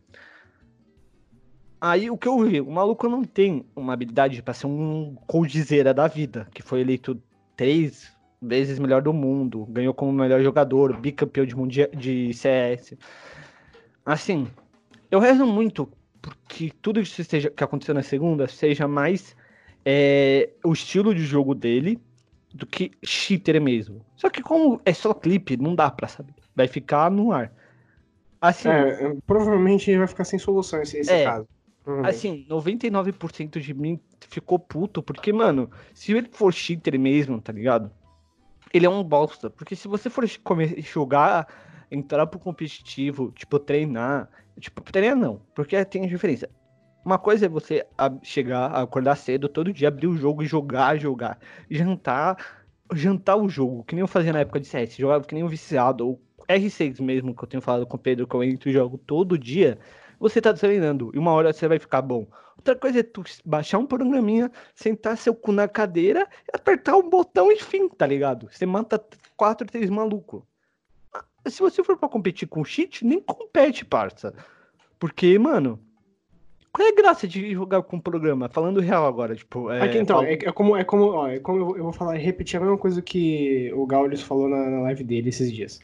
Aí 1.82 2.08
o 2.12 2.16
que 2.16 2.28
eu 2.28 2.38
vi, 2.46 2.62
o 2.62 2.70
maluco 2.70 3.10
não 3.10 3.24
tem 3.24 3.66
uma 3.76 3.94
habilidade 3.94 4.40
para 4.44 4.54
ser 4.54 4.68
um 4.68 5.16
coldzera 5.26 5.92
da 5.92 6.08
vida, 6.08 6.48
que 6.54 6.62
foi 6.62 6.82
eleito 6.82 7.20
três 7.58 8.16
vezes 8.40 8.78
melhor 8.78 9.02
do 9.02 9.12
mundo, 9.12 9.66
ganhou 9.66 9.96
como 9.96 10.14
melhor 10.14 10.44
jogador, 10.44 10.96
bicampeão 11.00 11.44
de, 11.44 11.56
mundial, 11.56 11.88
de 11.92 12.32
CS. 12.36 12.96
Assim, 14.06 14.48
eu 15.10 15.18
rezo 15.20 15.44
muito 15.48 15.90
porque 16.26 16.72
tudo 16.82 17.00
isso 17.00 17.22
esteja, 17.22 17.52
que 17.52 17.64
aconteceu 17.64 17.94
na 17.94 18.02
segunda 18.02 18.48
seja 18.48 18.88
mais 18.88 19.36
é, 19.86 20.50
o 20.64 20.74
estilo 20.74 21.14
de 21.14 21.24
jogo 21.24 21.54
dele 21.54 22.02
do 22.52 22.66
que 22.66 22.92
cheater 23.04 23.62
mesmo. 23.62 24.04
Só 24.16 24.28
que 24.28 24.42
como 24.42 24.82
é 24.84 24.92
só 24.92 25.14
clipe, 25.14 25.56
não 25.56 25.76
dá 25.76 25.92
pra 25.92 26.08
saber. 26.08 26.34
Vai 26.56 26.68
ficar 26.68 27.12
no 27.12 27.32
ar. 27.32 27.54
Assim, 28.42 28.70
é, 28.70 29.16
provavelmente 29.28 29.96
vai 29.96 30.08
ficar 30.08 30.24
sem 30.24 30.40
solução 30.40 30.82
esse, 30.82 30.98
esse 30.98 31.12
é, 31.12 31.26
caso. 31.26 31.48
Assim, 32.04 32.44
99% 32.50 33.60
de 33.60 33.74
mim 33.76 34.00
ficou 34.28 34.58
puto, 34.58 35.04
porque, 35.04 35.32
mano, 35.32 35.70
se 35.94 36.12
ele 36.12 36.28
for 36.32 36.52
cheater 36.52 37.00
mesmo, 37.00 37.40
tá 37.40 37.54
ligado? 37.54 37.92
Ele 38.74 38.88
é 38.88 38.90
um 38.90 39.04
bosta. 39.04 39.52
Porque 39.52 39.76
se 39.76 39.88
você 39.88 40.10
for 40.10 40.26
jogar, 40.80 41.48
entrar 41.92 42.26
pro 42.26 42.40
competitivo, 42.40 43.32
tipo, 43.32 43.60
treinar, 43.60 44.28
Tipo, 44.60 44.82
treinar 44.84 45.18
não, 45.18 45.42
porque 45.54 45.84
tem 45.86 46.08
diferença. 46.08 46.50
Uma 47.04 47.20
coisa 47.20 47.46
é 47.46 47.50
você 47.50 47.86
chegar, 48.24 48.68
acordar 48.68 49.16
cedo, 49.16 49.48
todo 49.48 49.72
dia 49.72 49.90
abrir 49.90 50.08
o 50.08 50.18
jogo 50.18 50.42
e 50.42 50.46
jogar, 50.48 50.98
jogar. 50.98 51.38
Jantar, 51.70 52.66
jantar 52.94 53.36
o 53.36 53.50
jogo, 53.50 53.84
que 53.84 53.94
nem 53.94 54.02
eu 54.02 54.08
fazia 54.08 54.34
na 54.34 54.40
época 54.40 54.60
de 54.60 54.68
CS, 54.68 54.96
jogava 54.96 55.24
que 55.24 55.36
nem 55.36 55.44
um 55.44 55.48
viciado, 55.48 56.08
ou 56.08 56.22
R6 56.48 57.00
mesmo, 57.02 57.36
que 57.36 57.44
eu 57.44 57.48
tenho 57.48 57.62
falado 57.62 57.86
com 57.86 57.98
o 57.98 58.00
Pedro, 58.00 58.28
que 58.28 58.36
eu 58.36 58.44
entro 58.44 58.70
e 58.70 58.74
jogo 58.74 58.98
todo 58.98 59.38
dia, 59.38 59.78
você 60.20 60.42
tá 60.42 60.54
treinando, 60.54 61.12
e 61.14 61.20
uma 61.20 61.32
hora 61.32 61.54
você 61.54 61.68
vai 61.68 61.78
ficar 61.78 62.02
bom. 62.02 62.28
Outra 62.58 62.76
coisa 62.76 63.02
é 63.02 63.04
tu 63.04 63.24
baixar 63.44 63.78
um 63.78 63.86
programinha, 63.86 64.52
sentar 64.74 65.18
seu 65.18 65.36
cu 65.36 65.52
na 65.52 65.68
cadeira, 65.68 66.28
apertar 66.54 66.96
um 66.96 67.10
botão 67.10 67.52
e 67.52 67.60
fim, 67.60 67.90
tá 67.90 68.08
ligado? 68.08 68.48
Você 68.52 68.66
mata 68.66 69.04
quatro, 69.36 69.68
três 69.68 69.90
malucos 69.90 70.42
se 71.48 71.60
você 71.60 71.84
for 71.84 71.98
para 71.98 72.10
competir 72.10 72.48
com 72.48 72.64
cheat, 72.64 73.06
nem 73.06 73.20
compete, 73.20 73.86
parça. 73.86 74.34
Porque, 75.00 75.38
mano, 75.38 75.80
qual 76.72 76.88
é 76.88 76.92
a 76.92 76.96
graça 76.96 77.28
de 77.28 77.54
jogar 77.54 77.82
com 77.84 77.98
o 77.98 78.02
programa? 78.02 78.50
Falando 78.50 78.80
real 78.80 79.06
agora, 79.06 79.36
tipo. 79.36 79.72
É, 79.72 79.82
Aqui, 79.82 79.98
então, 79.98 80.22
é, 80.22 80.34
é, 80.34 80.52
como, 80.52 80.76
é 80.76 80.84
como, 80.84 81.06
ó, 81.06 81.28
é 81.28 81.40
como 81.40 81.60
eu, 81.60 81.78
eu, 81.78 81.84
vou 81.84 81.94
falar, 81.94 82.16
repetir 82.16 82.58
a 82.58 82.60
mesma 82.60 82.78
coisa 82.78 83.02
que 83.02 83.72
o 83.74 83.86
Gaules 83.86 84.22
falou 84.22 84.50
na, 84.50 84.70
na 84.70 84.82
live 84.82 85.04
dele 85.04 85.30
esses 85.30 85.52
dias. 85.52 85.80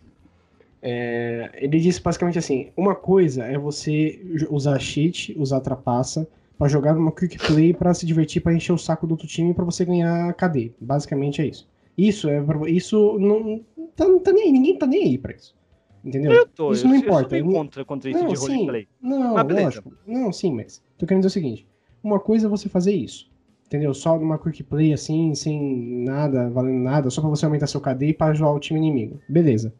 É, 0.81 1.51
ele 1.53 1.79
disse 1.79 2.01
basicamente 2.01 2.39
assim: 2.39 2.71
uma 2.75 2.95
coisa 2.95 3.45
é 3.45 3.57
você 3.57 4.19
usar 4.49 4.79
cheat, 4.79 5.33
usar 5.37 5.61
trapaça, 5.61 6.27
para 6.57 6.67
jogar 6.67 6.93
numa 6.93 7.11
quick 7.11 7.37
play 7.37 7.73
para 7.73 7.93
se 7.93 8.05
divertir, 8.05 8.41
para 8.41 8.53
encher 8.53 8.73
o 8.73 8.77
saco 8.77 9.07
do 9.07 9.11
outro 9.11 9.27
time 9.27 9.53
para 9.53 9.63
você 9.63 9.85
ganhar 9.85 10.33
KD. 10.33 10.73
Basicamente 10.79 11.41
é 11.41 11.45
isso. 11.45 11.69
Isso 12.07 12.27
é 12.29 12.43
isso 12.67 13.19
não 13.19 13.63
tá, 13.95 14.07
não 14.07 14.19
tá 14.19 14.31
nem 14.31 14.45
aí, 14.45 14.51
ninguém 14.51 14.77
tá 14.77 14.87
nem 14.87 15.03
aí 15.03 15.17
pra 15.17 15.33
isso. 15.33 15.55
Entendeu? 16.03 16.31
Eu 16.31 16.47
tô, 16.47 16.71
isso 16.71 16.85
eu, 16.85 16.89
não 16.89 16.95
importa. 16.95 17.37
Eu 17.37 17.45
sou 17.45 17.53
contra, 17.53 17.85
contra 17.85 18.09
isso 18.09 18.19
não, 18.19 18.27
de 18.27 18.39
roleplay. 18.39 18.87
Não, 18.99 19.33
mas 19.35 19.47
lógico. 19.47 19.93
Não, 20.07 20.33
sim, 20.33 20.51
mas 20.51 20.81
tô 20.97 21.05
querendo 21.05 21.21
dizer 21.21 21.27
o 21.27 21.41
seguinte: 21.41 21.67
uma 22.03 22.19
coisa 22.19 22.47
é 22.47 22.49
você 22.49 22.67
fazer 22.67 22.93
isso. 22.93 23.29
Entendeu? 23.67 23.93
Só 23.93 24.17
numa 24.17 24.37
quick 24.37 24.63
play 24.63 24.91
assim, 24.91 25.33
sem 25.35 26.03
nada, 26.03 26.49
valendo 26.49 26.79
nada, 26.79 27.09
só 27.09 27.21
pra 27.21 27.29
você 27.29 27.45
aumentar 27.45 27.67
seu 27.67 27.79
KD 27.79 28.07
e 28.07 28.13
pra 28.13 28.27
ajudar 28.27 28.51
o 28.51 28.59
time 28.59 28.79
inimigo. 28.79 29.21
Beleza. 29.29 29.73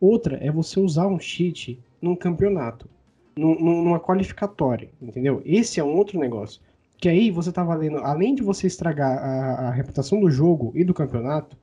Outra 0.00 0.36
é 0.36 0.50
você 0.50 0.78
usar 0.78 1.06
um 1.06 1.18
cheat 1.18 1.80
num 2.00 2.14
campeonato, 2.14 2.88
num, 3.34 3.58
numa 3.58 3.98
qualificatória, 3.98 4.90
entendeu? 5.00 5.42
Esse 5.44 5.80
é 5.80 5.84
um 5.84 5.96
outro 5.96 6.20
negócio. 6.20 6.60
Que 7.02 7.08
aí 7.08 7.32
você 7.32 7.50
tá 7.50 7.64
valendo, 7.64 7.98
além 7.98 8.32
de 8.32 8.44
você 8.44 8.68
estragar 8.68 9.18
a, 9.18 9.66
a 9.66 9.70
reputação 9.72 10.20
do 10.20 10.30
jogo 10.30 10.70
e 10.72 10.84
do 10.84 10.94
campeonato, 10.94 11.56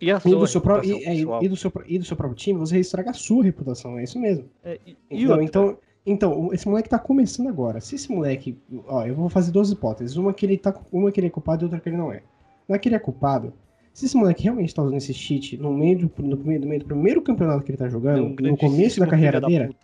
e, 0.00 0.10
a 0.10 0.18
e, 0.24 0.30
do 0.30 0.46
seu 0.46 0.58
pro, 0.58 0.82
e, 0.82 1.04
é, 1.04 1.14
e, 1.14 1.48
do 1.50 1.54
seu, 1.54 1.70
e 1.86 1.98
do 1.98 2.04
seu 2.06 2.16
próprio 2.16 2.34
time, 2.34 2.58
você 2.58 2.80
estraga 2.80 3.10
a 3.10 3.12
sua 3.12 3.44
reputação, 3.44 3.98
é 3.98 4.04
isso 4.04 4.18
mesmo. 4.18 4.46
É, 4.64 4.80
então, 5.10 5.42
então, 5.42 5.78
então, 6.06 6.50
esse 6.50 6.66
moleque 6.66 6.88
tá 6.88 6.98
começando 6.98 7.50
agora. 7.50 7.78
Se 7.78 7.94
esse 7.96 8.10
moleque. 8.10 8.56
Ó, 8.86 9.04
eu 9.04 9.14
vou 9.14 9.28
fazer 9.28 9.52
duas 9.52 9.70
hipóteses. 9.70 10.16
Uma 10.16 10.32
que 10.32 10.46
ele, 10.46 10.56
tá, 10.56 10.74
uma 10.90 11.12
que 11.12 11.20
ele 11.20 11.26
é 11.26 11.30
culpado 11.30 11.62
e 11.62 11.64
outra 11.64 11.78
que 11.78 11.90
ele 11.90 11.98
não 11.98 12.10
é. 12.10 12.22
Na 12.66 12.78
que 12.78 12.88
ele 12.88 12.96
é 12.96 12.98
culpado, 12.98 13.52
se 13.92 14.06
esse 14.06 14.16
moleque 14.16 14.44
realmente 14.44 14.74
tá 14.74 14.82
usando 14.82 14.96
esse 14.96 15.12
cheat 15.12 15.58
no 15.58 15.74
meio 15.74 15.98
do, 15.98 16.22
no 16.22 16.38
meio, 16.38 16.60
no 16.62 16.66
meio 16.68 16.80
do 16.80 16.86
primeiro 16.86 17.20
campeonato 17.20 17.62
que 17.62 17.70
ele 17.70 17.76
tá 17.76 17.86
jogando, 17.86 18.18
é 18.18 18.22
um 18.22 18.50
no 18.50 18.56
começo 18.56 18.98
da 18.98 19.06
carreira 19.06 19.42
dele. 19.42 19.76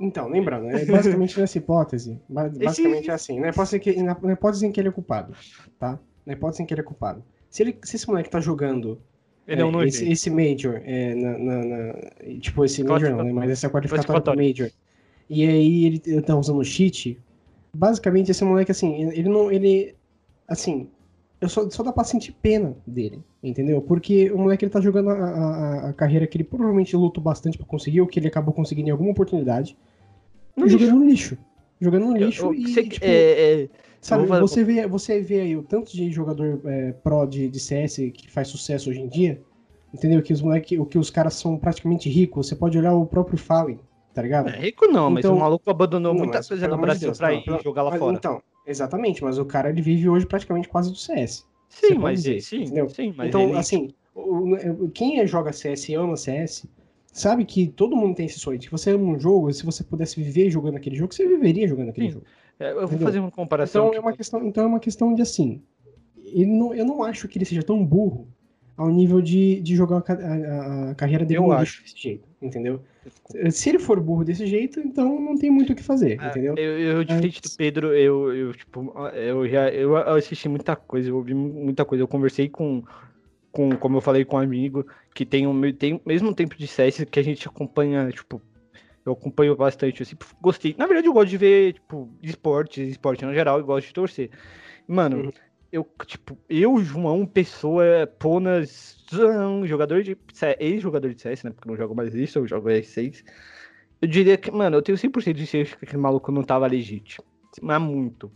Então, 0.00 0.28
lembrando, 0.28 0.70
é 0.70 0.84
basicamente 0.84 1.38
nessa 1.38 1.58
hipótese. 1.58 2.18
Basicamente 2.28 3.02
esse... 3.02 3.10
é 3.10 3.14
assim. 3.14 3.38
Na 3.38 3.50
hipótese, 3.50 3.78
que, 3.78 4.02
na, 4.02 4.16
na 4.20 4.32
hipótese 4.32 4.66
em 4.66 4.72
que 4.72 4.80
ele 4.80 4.88
é 4.88 4.92
culpado. 4.92 5.34
Tá? 5.78 5.98
Na 6.24 6.32
hipótese 6.32 6.62
em 6.62 6.66
que 6.66 6.72
ele 6.72 6.80
é 6.80 6.84
culpado. 6.84 7.22
Se, 7.50 7.62
ele, 7.62 7.78
se 7.84 7.96
esse 7.96 8.08
moleque 8.08 8.30
tá 8.30 8.40
jogando 8.40 9.00
ele 9.46 9.62
é, 9.62 9.64
um 9.64 9.82
esse, 9.82 10.08
esse 10.08 10.30
Major, 10.30 10.80
é, 10.84 11.14
na, 11.14 11.38
na, 11.38 11.64
na, 11.64 11.94
tipo, 12.40 12.64
esse 12.64 12.84
Major 12.84 13.10
não, 13.10 13.24
né, 13.24 13.32
mas 13.32 13.50
essa 13.50 13.68
qualificatória 13.68 14.20
do 14.20 14.36
Major, 14.36 14.70
e 15.28 15.44
aí 15.44 15.84
ele, 15.86 16.02
ele 16.06 16.22
tá 16.22 16.36
usando 16.36 16.62
cheat, 16.64 17.18
basicamente 17.74 18.30
esse 18.30 18.44
moleque, 18.44 18.70
assim, 18.70 19.10
ele 19.10 19.28
não, 19.28 19.50
ele, 19.50 19.96
assim, 20.46 20.88
eu 21.40 21.48
só, 21.48 21.68
só 21.68 21.82
dá 21.82 21.92
pra 21.92 22.04
sentir 22.04 22.32
pena 22.40 22.76
dele, 22.86 23.24
entendeu? 23.42 23.80
Porque 23.82 24.30
o 24.30 24.38
moleque 24.38 24.64
ele 24.64 24.72
tá 24.72 24.80
jogando 24.80 25.10
a, 25.10 25.14
a, 25.14 25.88
a 25.88 25.92
carreira 25.94 26.28
que 26.28 26.36
ele 26.36 26.44
provavelmente 26.44 26.94
lutou 26.94 27.22
bastante 27.22 27.58
pra 27.58 27.66
conseguir, 27.66 28.02
ou 28.02 28.06
que 28.06 28.20
ele 28.20 28.28
acabou 28.28 28.54
conseguindo 28.54 28.88
em 28.88 28.92
alguma 28.92 29.10
oportunidade, 29.10 29.76
no 30.60 30.68
jogando 30.68 30.96
no 30.96 31.04
lixo. 31.04 31.38
Jogando 31.80 32.06
no 32.06 32.16
lixo 32.16 32.42
eu, 32.42 32.54
eu, 32.54 32.54
e, 32.54 32.88
tipo, 32.88 33.04
é, 33.04 33.62
é 33.62 33.68
Sabe, 34.00 34.26
você 34.26 34.64
vê, 34.64 34.86
você 34.86 35.20
vê 35.20 35.40
aí 35.40 35.56
o 35.56 35.62
tanto 35.62 35.92
de 35.92 36.10
jogador 36.10 36.58
é, 36.64 36.92
pro 36.92 37.26
de, 37.26 37.48
de 37.48 37.60
CS 37.60 37.96
que 38.14 38.30
faz 38.30 38.48
sucesso 38.48 38.88
hoje 38.88 39.00
em 39.00 39.08
dia, 39.08 39.42
entendeu? 39.92 40.22
Que 40.22 40.32
os 40.32 40.40
moleque, 40.40 40.78
o 40.78 40.86
que 40.86 40.98
os 40.98 41.10
caras 41.10 41.34
são 41.34 41.58
praticamente 41.58 42.08
ricos. 42.08 42.48
Você 42.48 42.56
pode 42.56 42.78
olhar 42.78 42.94
o 42.94 43.04
próprio 43.04 43.36
Fallen, 43.36 43.78
tá 44.14 44.22
ligado? 44.22 44.48
É 44.48 44.58
rico 44.58 44.86
não, 44.86 45.10
então, 45.10 45.10
mas 45.10 45.24
o 45.26 45.36
maluco 45.36 45.68
abandonou 45.70 46.14
não, 46.14 46.20
muita 46.20 46.42
coisa 46.42 46.66
no 46.66 46.78
Brasil 46.78 47.08
Deus, 47.08 47.18
pra 47.18 47.34
ir 47.34 47.44
jogar 47.62 47.82
lá 47.82 47.90
mas, 47.90 48.00
fora. 48.00 48.16
Então, 48.16 48.42
exatamente, 48.66 49.22
mas 49.22 49.38
o 49.38 49.44
cara 49.44 49.68
ele 49.68 49.82
vive 49.82 50.08
hoje 50.08 50.24
praticamente 50.24 50.66
quase 50.66 50.90
do 50.90 50.96
CS. 50.96 51.46
Sim, 51.68 51.98
mas 51.98 52.22
dizer, 52.22 52.40
sim, 52.40 52.66
sim, 52.88 53.12
mas 53.14 53.28
então 53.28 53.50
ele... 53.50 53.58
assim, 53.58 53.90
quem 54.94 55.24
joga 55.26 55.52
CS 55.52 55.90
e 55.90 55.94
ama 55.94 56.16
CS 56.16 56.66
sabe 57.12 57.44
que 57.44 57.68
todo 57.68 57.96
mundo 57.96 58.14
tem 58.14 58.26
esse 58.26 58.38
sonho. 58.38 58.60
Se 58.60 58.70
você 58.70 58.90
ama 58.90 59.04
um 59.04 59.18
jogo, 59.18 59.52
se 59.52 59.64
você 59.64 59.82
pudesse 59.82 60.22
viver 60.22 60.50
jogando 60.50 60.76
aquele 60.76 60.96
jogo, 60.96 61.14
você 61.14 61.26
viveria 61.26 61.66
jogando 61.66 61.90
aquele 61.90 62.08
sim. 62.08 62.12
jogo. 62.14 62.26
É, 62.58 62.70
eu 62.70 62.74
vou 62.74 62.84
Entendeu? 62.84 63.06
fazer 63.06 63.18
uma 63.20 63.30
comparação. 63.30 63.88
Então, 63.88 63.94
tipo... 63.94 64.06
é 64.06 64.08
uma 64.08 64.16
questão, 64.16 64.46
então 64.46 64.64
é 64.64 64.66
uma 64.66 64.80
questão 64.80 65.14
de 65.14 65.22
assim. 65.22 65.62
Não, 66.34 66.74
eu 66.74 66.84
não 66.84 67.02
acho 67.02 67.26
que 67.26 67.38
ele 67.38 67.44
seja 67.44 67.62
tão 67.62 67.84
burro 67.84 68.28
ao 68.76 68.88
nível 68.88 69.20
de, 69.20 69.60
de 69.60 69.76
jogar 69.76 70.02
a, 70.06 70.12
a, 70.12 70.90
a 70.90 70.94
carreira 70.94 71.24
dele 71.24 71.40
eu 71.40 71.52
acho. 71.52 71.82
desse 71.82 71.98
jeito, 71.98 72.26
entendeu? 72.40 72.80
Se 73.50 73.68
ele 73.68 73.78
for 73.78 74.00
burro 74.00 74.24
desse 74.24 74.46
jeito, 74.46 74.80
então 74.80 75.20
não 75.20 75.36
tem 75.36 75.50
muito 75.50 75.72
o 75.72 75.76
que 75.76 75.82
fazer, 75.82 76.18
é, 76.18 76.28
entendeu? 76.28 76.54
Eu, 76.56 76.78
eu 76.78 77.04
diferente 77.04 77.42
do 77.42 77.50
Pedro, 77.56 77.94
eu, 77.94 78.34
eu, 78.34 78.54
tipo, 78.54 78.92
eu 79.14 79.46
já 79.48 79.68
eu 79.68 79.96
assisti 79.96 80.48
muita 80.48 80.76
coisa, 80.76 81.10
eu 81.10 81.16
ouvi 81.16 81.34
muita 81.34 81.84
coisa, 81.84 82.02
eu 82.02 82.08
conversei 82.08 82.48
com, 82.48 82.82
com 83.52 83.76
como 83.76 83.96
eu 83.96 84.00
falei 84.00 84.24
com 84.24 84.36
um 84.36 84.40
amigo, 84.40 84.86
que 85.14 85.24
tem 85.26 85.46
o 85.46 85.72
tem 85.72 86.00
mesmo 86.06 86.34
tempo 86.34 86.56
de 86.56 86.66
CS 86.66 87.04
que 87.04 87.20
a 87.20 87.24
gente 87.24 87.46
acompanha, 87.46 88.10
tipo, 88.10 88.40
eu 89.04 89.12
acompanho 89.12 89.56
bastante, 89.56 90.00
eu 90.00 90.06
sempre 90.06 90.28
gostei. 90.40 90.74
Na 90.78 90.86
verdade, 90.86 91.08
eu 91.08 91.12
gosto 91.12 91.30
de 91.30 91.36
ver, 91.36 91.74
tipo, 91.74 92.08
esportes, 92.22 92.88
esporte 92.88 93.24
no 93.24 93.34
geral, 93.34 93.60
e 93.60 93.62
gosto 93.62 93.88
de 93.88 93.94
torcer. 93.94 94.30
Mano, 94.86 95.24
uhum 95.24 95.32
eu, 95.72 95.88
tipo, 96.04 96.36
eu, 96.48 96.78
João, 96.82 97.24
pessoa, 97.24 98.06
Ponas, 98.18 99.04
jogador 99.64 100.02
de 100.02 100.16
ex-jogador 100.58 101.14
de 101.14 101.22
CS, 101.22 101.44
né? 101.44 101.50
Porque 101.52 101.68
eu 101.68 101.70
não 101.70 101.76
jogo 101.76 101.94
mais 101.94 102.14
isso, 102.14 102.38
eu 102.38 102.46
jogo 102.46 102.68
R6. 102.68 103.24
Eu 104.02 104.08
diria 104.08 104.36
que, 104.36 104.50
mano, 104.50 104.76
eu 104.76 104.82
tenho 104.82 104.98
100% 104.98 105.32
de 105.32 105.46
certeza 105.46 105.76
que 105.76 105.84
aquele 105.84 106.02
maluco 106.02 106.32
não 106.32 106.42
tava 106.42 106.66
legítimo. 106.66 107.24
Mas 107.62 107.80
muito. 107.80 108.32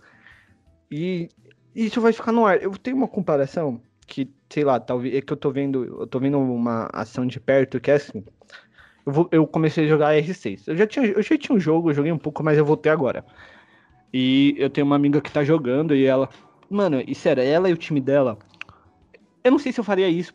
E 0.90 1.28
isso 1.74 2.00
vai 2.00 2.12
ficar 2.12 2.30
no 2.30 2.46
ar. 2.46 2.62
Eu 2.62 2.70
tenho 2.72 2.96
uma 2.96 3.08
comparação 3.08 3.80
que, 4.06 4.30
sei 4.54 4.64
lá, 4.64 4.78
talvez 4.78 5.14
é 5.16 5.20
que 5.20 5.32
eu 5.32 5.36
tô 5.36 5.50
vendo, 5.50 5.84
eu 5.84 6.06
tô 6.06 6.20
vendo 6.20 6.38
uma 6.38 6.88
ação 6.92 7.26
de 7.26 7.40
perto 7.40 7.80
que 7.80 7.90
é 7.90 7.94
assim. 7.94 8.24
Eu, 9.04 9.12
vou, 9.12 9.28
eu 9.32 9.46
comecei 9.46 9.84
a 9.84 9.88
jogar 9.88 10.14
R6. 10.14 10.68
Eu 10.68 10.76
já 10.76 10.86
tinha, 10.86 11.06
eu 11.06 11.22
já 11.22 11.36
tinha 11.36 11.56
um 11.56 11.60
jogo, 11.60 11.90
eu 11.90 11.94
joguei 11.94 12.12
um 12.12 12.18
pouco, 12.18 12.42
mas 12.42 12.56
eu 12.56 12.64
voltei 12.64 12.90
agora. 12.90 13.24
E 14.12 14.54
eu 14.56 14.70
tenho 14.70 14.86
uma 14.86 14.94
amiga 14.94 15.20
que 15.20 15.32
tá 15.32 15.42
jogando 15.42 15.94
e 15.94 16.06
ela 16.06 16.28
Mano, 16.70 17.02
e 17.06 17.14
sério, 17.14 17.42
ela 17.42 17.68
e 17.68 17.72
o 17.72 17.76
time 17.76 18.00
dela. 18.00 18.38
Eu 19.42 19.50
não 19.50 19.58
sei 19.58 19.72
se 19.72 19.80
eu 19.80 19.84
faria 19.84 20.08
isso, 20.08 20.32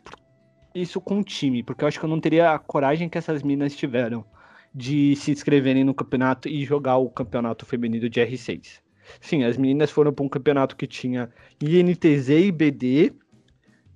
isso 0.74 1.00
com 1.00 1.18
o 1.18 1.24
time, 1.24 1.62
porque 1.62 1.82
eu 1.82 1.88
acho 1.88 1.98
que 1.98 2.04
eu 2.04 2.10
não 2.10 2.20
teria 2.20 2.52
a 2.52 2.58
coragem 2.58 3.08
que 3.08 3.18
essas 3.18 3.42
minas 3.42 3.74
tiveram 3.74 4.24
de 4.72 5.16
se 5.16 5.32
inscreverem 5.32 5.82
no 5.82 5.94
campeonato 5.94 6.48
e 6.48 6.64
jogar 6.64 6.98
o 6.98 7.10
campeonato 7.10 7.66
feminino 7.66 8.08
de 8.08 8.20
R6. 8.20 8.80
Sim, 9.20 9.42
as 9.44 9.56
meninas 9.56 9.90
foram 9.90 10.12
para 10.12 10.24
um 10.24 10.28
campeonato 10.28 10.76
que 10.76 10.86
tinha 10.86 11.28
INTZ 11.60 12.28
e 12.28 12.52
BD, 12.52 13.12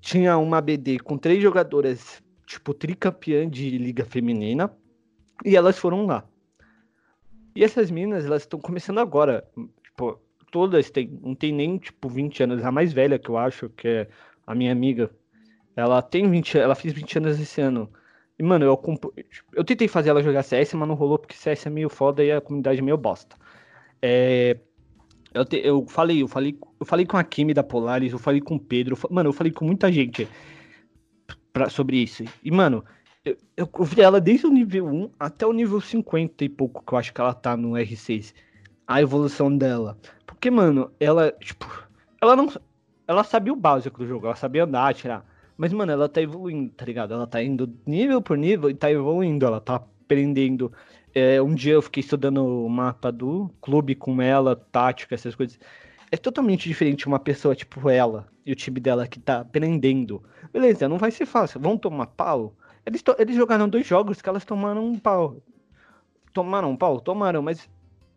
tinha 0.05 0.37
uma 0.37 0.61
BD 0.61 0.99
com 0.99 1.17
três 1.17 1.43
jogadoras, 1.43 2.23
tipo, 2.47 2.75
tricampeã 2.75 3.49
de 3.49 3.79
liga 3.79 4.05
feminina, 4.05 4.71
e 5.43 5.57
elas 5.57 5.79
foram 5.79 6.05
lá. 6.05 6.29
E 7.57 7.65
essas 7.65 7.91
meninas, 7.91 8.27
elas 8.27 8.43
estão 8.43 8.61
começando 8.61 8.99
agora. 8.99 9.49
Tipo, 9.83 10.21
todas 10.51 10.91
têm, 10.91 11.19
não 11.23 11.35
tem 11.35 11.53
nem 11.53 11.79
tipo 11.79 12.07
20 12.09 12.43
anos. 12.43 12.65
A 12.65 12.71
mais 12.71 12.93
velha 12.93 13.19
que 13.19 13.31
eu 13.31 13.39
acho, 13.39 13.71
que 13.71 13.89
é 13.89 14.09
a 14.47 14.55
minha 14.55 14.73
amiga, 14.73 15.11
ela 15.75 16.03
tem 16.03 16.29
20, 16.29 16.59
ela 16.59 16.75
fez 16.75 16.93
20 16.93 17.19
anos 17.19 17.41
esse 17.41 17.63
ano. 17.63 17.91
E, 18.39 18.43
mano, 18.43 18.67
eu, 18.67 18.83
eu 19.55 19.65
tentei 19.65 19.89
fazer 19.89 20.11
ela 20.11 20.23
jogar 20.23 20.43
CS, 20.43 20.75
mas 20.75 20.87
não 20.87 20.95
rolou 20.95 21.19
porque 21.19 21.35
CS 21.35 21.67
é 21.67 21.71
meio 21.71 21.89
foda 21.89 22.23
e 22.23 22.31
a 22.31 22.43
comunidade 22.43 22.79
é 22.79 22.83
meio 22.83 22.99
bosta. 22.99 23.37
É, 24.03 24.59
eu, 25.35 25.45
te, 25.45 25.57
eu 25.57 25.85
falei, 25.89 26.23
eu 26.23 26.29
falei, 26.29 26.57
eu 26.79 26.87
falei 26.87 27.05
com 27.05 27.17
a 27.17 27.25
Kimi 27.25 27.53
da 27.53 27.63
Polaris, 27.63 28.13
eu 28.13 28.19
falei 28.19 28.41
com 28.41 28.55
o 28.55 28.61
Pedro, 28.61 28.97
mano, 29.11 29.29
eu 29.29 29.33
falei 29.33 29.53
com 29.53 29.65
muita 29.65 29.91
gente 29.91 30.29
pra, 31.53 31.69
sobre 31.69 31.97
isso. 31.97 32.25
E, 32.43 32.51
mano, 32.51 32.85
eu, 33.25 33.37
eu, 33.57 33.69
eu 33.79 33.85
vi 33.85 34.01
ela 34.01 34.21
desde 34.21 34.47
o 34.47 34.51
nível 34.51 34.87
1 34.87 35.11
até 35.19 35.45
o 35.47 35.53
nível 35.53 35.81
50 35.81 36.45
e 36.45 36.49
pouco, 36.49 36.85
que 36.87 36.93
eu 36.93 36.99
acho 36.99 37.13
que 37.13 37.21
ela 37.21 37.35
tá 37.35 37.57
no 37.57 37.73
R6. 37.73 38.33
A 38.87 39.01
evolução 39.01 39.57
dela. 39.57 39.99
Porque, 40.27 40.51
mano, 40.51 40.91
ela, 41.01 41.33
tipo, 41.33 41.67
ela 42.21 42.37
não. 42.37 42.49
Ela 43.07 43.25
sabia 43.25 43.53
o 43.53 43.57
básico 43.57 43.99
do 43.99 44.07
jogo, 44.07 44.27
ela 44.27 44.37
sabia 44.37 44.65
andar, 44.65 44.95
tirar. 44.95 45.27
Mas, 45.57 45.73
mano, 45.73 45.93
ela 45.93 46.09
tá 46.09 46.21
evoluindo, 46.23 46.71
tá 46.73 46.85
ligado? 46.85 47.15
Ela 47.15 47.27
tá 47.27 47.43
indo 47.43 47.73
nível 47.87 48.21
por 48.21 48.37
nível 48.37 48.71
e 48.71 48.75
tá 48.75 48.91
evoluindo, 48.91 49.47
ela 49.47 49.61
tá 49.61 49.77
aprendendo. 49.77 50.73
É, 51.15 51.41
um 51.41 51.55
dia 51.55 51.75
eu 51.75 51.83
fiquei 51.83 52.01
estudando 52.01 52.45
o 52.45 52.69
mapa 52.69 53.13
do 53.13 53.49
clube 53.61 53.95
com 53.95 54.21
ela, 54.21 54.57
tática, 54.57 55.15
essas 55.15 55.35
coisas. 55.35 55.59
É 56.11 56.17
totalmente 56.17 56.69
diferente 56.69 57.07
uma 57.07 57.19
pessoa 57.19 57.55
tipo 57.55 57.89
ela 57.89 58.27
e 58.45 58.53
o 58.53 58.57
time 58.57 58.81
dela 58.81 59.07
que 59.07 59.21
tá 59.21 59.41
aprendendo. 59.41 60.23
Beleza, 60.53 60.89
não 60.89 60.99
vai 60.99 61.11
ser 61.11 61.27
fácil. 61.27 61.61
Vão 61.61 61.79
tomar 61.79 62.07
pau? 62.07 62.55
Eles, 62.85 63.03
eles 63.19 63.37
jogaram 63.37 63.69
dois 63.69 63.87
jogos 63.87 64.21
que 64.21 64.29
elas 64.29 64.45
tomaram 64.45 64.85
um 64.85 64.99
pau. 64.99 65.43
Tomaram 66.33 66.71
um 66.71 66.77
pau? 66.77 67.01
Tomaram, 67.01 67.43
mas 67.43 67.69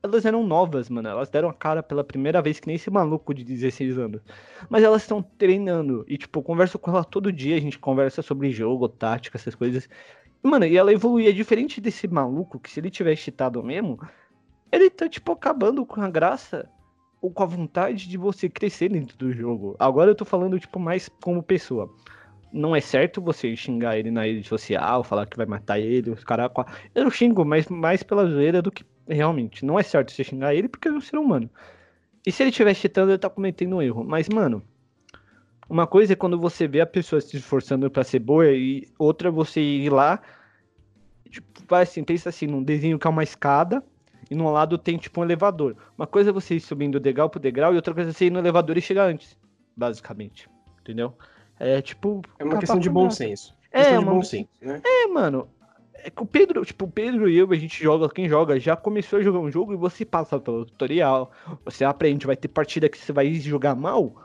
elas 0.03 0.25
eram 0.25 0.45
novas, 0.45 0.89
mano. 0.89 1.07
Elas 1.07 1.29
deram 1.29 1.49
a 1.49 1.53
cara 1.53 1.81
pela 1.81 2.03
primeira 2.03 2.41
vez, 2.41 2.59
que 2.59 2.67
nem 2.67 2.75
esse 2.75 2.89
maluco 2.89 3.33
de 3.33 3.43
16 3.43 3.97
anos. 3.97 4.21
Mas 4.69 4.83
elas 4.83 5.03
estão 5.03 5.21
treinando. 5.21 6.03
E, 6.07 6.17
tipo, 6.17 6.39
eu 6.39 6.43
converso 6.43 6.77
com 6.77 6.91
ela 6.91 7.03
todo 7.03 7.31
dia. 7.31 7.55
A 7.55 7.59
gente 7.59 7.79
conversa 7.79 8.21
sobre 8.21 8.51
jogo, 8.51 8.89
tática, 8.89 9.37
essas 9.37 9.55
coisas. 9.55 9.87
Mano, 10.41 10.65
e 10.65 10.77
ela 10.77 10.93
evoluía 10.93 11.33
diferente 11.33 11.81
desse 11.81 12.07
maluco, 12.07 12.59
que 12.59 12.69
se 12.69 12.79
ele 12.79 12.89
tivesse 12.89 13.23
cheatado 13.23 13.63
mesmo, 13.63 13.99
ele 14.71 14.89
tá, 14.89 15.09
tipo, 15.09 15.31
acabando 15.31 15.85
com 15.85 16.01
a 16.01 16.09
graça 16.09 16.69
ou 17.21 17.31
com 17.31 17.43
a 17.43 17.45
vontade 17.45 18.07
de 18.07 18.17
você 18.17 18.47
crescer 18.47 18.89
dentro 18.89 19.17
do 19.17 19.33
jogo. 19.33 19.75
Agora 19.79 20.11
eu 20.11 20.15
tô 20.15 20.25
falando, 20.25 20.59
tipo, 20.59 20.79
mais 20.79 21.09
como 21.21 21.41
pessoa. 21.41 21.89
Não 22.53 22.75
é 22.75 22.79
certo 22.79 23.21
você 23.21 23.55
xingar 23.55 23.97
ele 23.97 24.09
na 24.09 24.23
rede 24.23 24.47
social, 24.47 25.03
falar 25.03 25.25
que 25.25 25.35
vai 25.35 25.45
matar 25.45 25.79
ele, 25.79 26.11
os 26.11 26.23
caras. 26.23 26.49
Eu 26.95 27.09
xingo, 27.09 27.43
mas 27.43 27.67
mais 27.67 28.03
pela 28.03 28.25
zoeira 28.25 28.61
do 28.61 28.71
que 28.71 28.85
realmente, 29.07 29.65
não 29.65 29.79
é 29.79 29.83
certo 29.83 30.11
você 30.11 30.23
xingar 30.23 30.53
ele 30.53 30.67
porque 30.69 30.87
é 30.87 30.91
um 30.91 31.01
ser 31.01 31.17
humano. 31.17 31.49
E 32.25 32.31
se 32.31 32.43
ele 32.43 32.49
estiver 32.49 32.73
cheatando, 32.73 33.11
ele 33.11 33.17
tá 33.17 33.29
cometendo 33.29 33.77
um 33.77 33.81
erro. 33.81 34.03
Mas, 34.03 34.27
mano, 34.29 34.61
uma 35.69 35.85
coisa 35.85 36.13
é 36.13 36.15
quando 36.15 36.39
você 36.39 36.67
vê 36.67 36.81
a 36.81 36.85
pessoa 36.85 37.19
se 37.19 37.37
esforçando 37.37 37.89
para 37.89 38.03
ser 38.03 38.19
boa 38.19 38.49
e 38.51 38.87
outra 38.97 39.27
é 39.27 39.31
você 39.31 39.59
ir 39.59 39.89
lá, 39.89 40.21
tipo, 41.29 41.47
vai 41.67 41.83
assim, 41.83 42.03
pensa 42.03 42.29
assim, 42.29 42.47
num 42.47 42.63
desenho 42.63 42.97
que 42.97 43.05
é 43.05 43.09
uma 43.09 43.23
escada 43.23 43.83
e 44.29 44.35
no 44.35 44.51
lado 44.51 44.77
tem 44.77 44.97
tipo 44.97 45.19
um 45.19 45.23
elevador. 45.23 45.75
Uma 45.97 46.07
coisa 46.07 46.29
é 46.29 46.33
você 46.33 46.55
ir 46.55 46.59
subindo 46.59 46.99
degrau 46.99 47.29
por 47.29 47.39
degrau 47.39 47.73
e 47.73 47.75
outra 47.75 47.93
coisa 47.93 48.09
é 48.09 48.13
você 48.13 48.25
ir 48.25 48.31
no 48.31 48.39
elevador 48.39 48.77
e 48.77 48.81
chegar 48.81 49.09
antes, 49.09 49.37
basicamente. 49.75 50.49
Entendeu? 50.81 51.13
É 51.59 51.81
tipo. 51.81 52.21
É 52.39 52.43
uma 52.43 52.59
questão 52.59 52.79
de 52.79 52.89
bom 52.89 53.09
senso. 53.09 53.55
É, 53.71 53.79
questão 53.79 53.99
uma... 53.99 54.11
de 54.11 54.17
bom 54.17 54.23
senso, 54.23 54.49
né? 54.61 54.81
É, 54.83 55.07
mano. 55.07 55.49
É 55.95 56.11
que 56.11 56.21
o 56.21 56.25
Pedro, 56.25 56.63
tipo, 56.63 56.85
o 56.85 56.91
Pedro 56.91 57.27
e 57.27 57.37
eu, 57.37 57.51
a 57.51 57.55
gente 57.55 57.83
joga, 57.83 58.07
quem 58.07 58.29
joga, 58.29 58.59
já 58.59 58.75
começou 58.77 59.19
a 59.19 59.21
jogar 59.21 59.39
um 59.39 59.51
jogo 59.51 59.73
e 59.73 59.75
você 59.75 60.05
passa 60.05 60.39
pelo 60.39 60.63
tutorial, 60.63 61.31
você 61.65 61.83
aprende, 61.83 62.27
vai 62.27 62.37
ter 62.37 62.47
partida 62.47 62.87
que 62.87 62.97
você 62.97 63.11
vai 63.11 63.33
jogar 63.33 63.75
mal, 63.75 64.15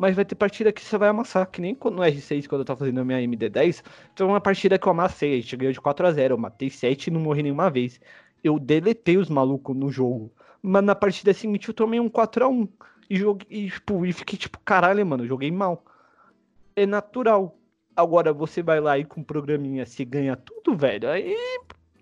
mas 0.00 0.16
vai 0.16 0.24
ter 0.24 0.34
partida 0.34 0.72
que 0.72 0.82
você 0.82 0.96
vai 0.96 1.10
amassar, 1.10 1.46
que 1.46 1.60
nem 1.60 1.74
no 1.74 2.00
R6, 2.00 2.48
quando 2.48 2.62
eu 2.62 2.64
tava 2.64 2.78
fazendo 2.78 3.00
a 3.00 3.04
minha 3.04 3.18
MD10, 3.18 3.84
então 4.14 4.28
uma 4.28 4.40
partida 4.40 4.78
que 4.78 4.86
eu 4.86 4.92
amassei, 4.92 5.34
a 5.34 5.36
gente 5.42 5.54
ganhou 5.54 5.74
de 5.74 5.80
4 5.80 6.06
a 6.06 6.10
0 6.10 6.32
eu 6.32 6.38
matei 6.38 6.70
7 6.70 7.08
e 7.08 7.10
não 7.10 7.20
morri 7.20 7.42
nenhuma 7.42 7.68
vez. 7.68 8.00
Eu 8.42 8.58
deletei 8.58 9.18
os 9.18 9.28
malucos 9.28 9.76
no 9.76 9.90
jogo, 9.90 10.32
mas 10.62 10.82
na 10.82 10.94
partida 10.94 11.34
seguinte 11.34 11.68
eu 11.68 11.74
tomei 11.74 12.00
um 12.00 12.08
4 12.08 12.46
a 12.46 12.48
1 12.48 12.66
e, 13.10 13.16
joguei, 13.16 13.46
e, 13.50 13.68
tipo, 13.68 14.06
e 14.06 14.12
fiquei 14.14 14.38
tipo, 14.38 14.58
caralho, 14.64 15.04
mano, 15.04 15.26
joguei 15.26 15.50
mal. 15.50 15.84
É 16.74 16.86
natural, 16.86 17.60
Agora 17.94 18.32
você 18.32 18.62
vai 18.62 18.80
lá 18.80 18.98
e 18.98 19.04
com 19.04 19.20
um 19.20 19.24
programinha 19.24 19.84
se 19.84 20.02
ganha 20.06 20.34
tudo, 20.34 20.74
velho. 20.74 21.10
Aí, 21.10 21.36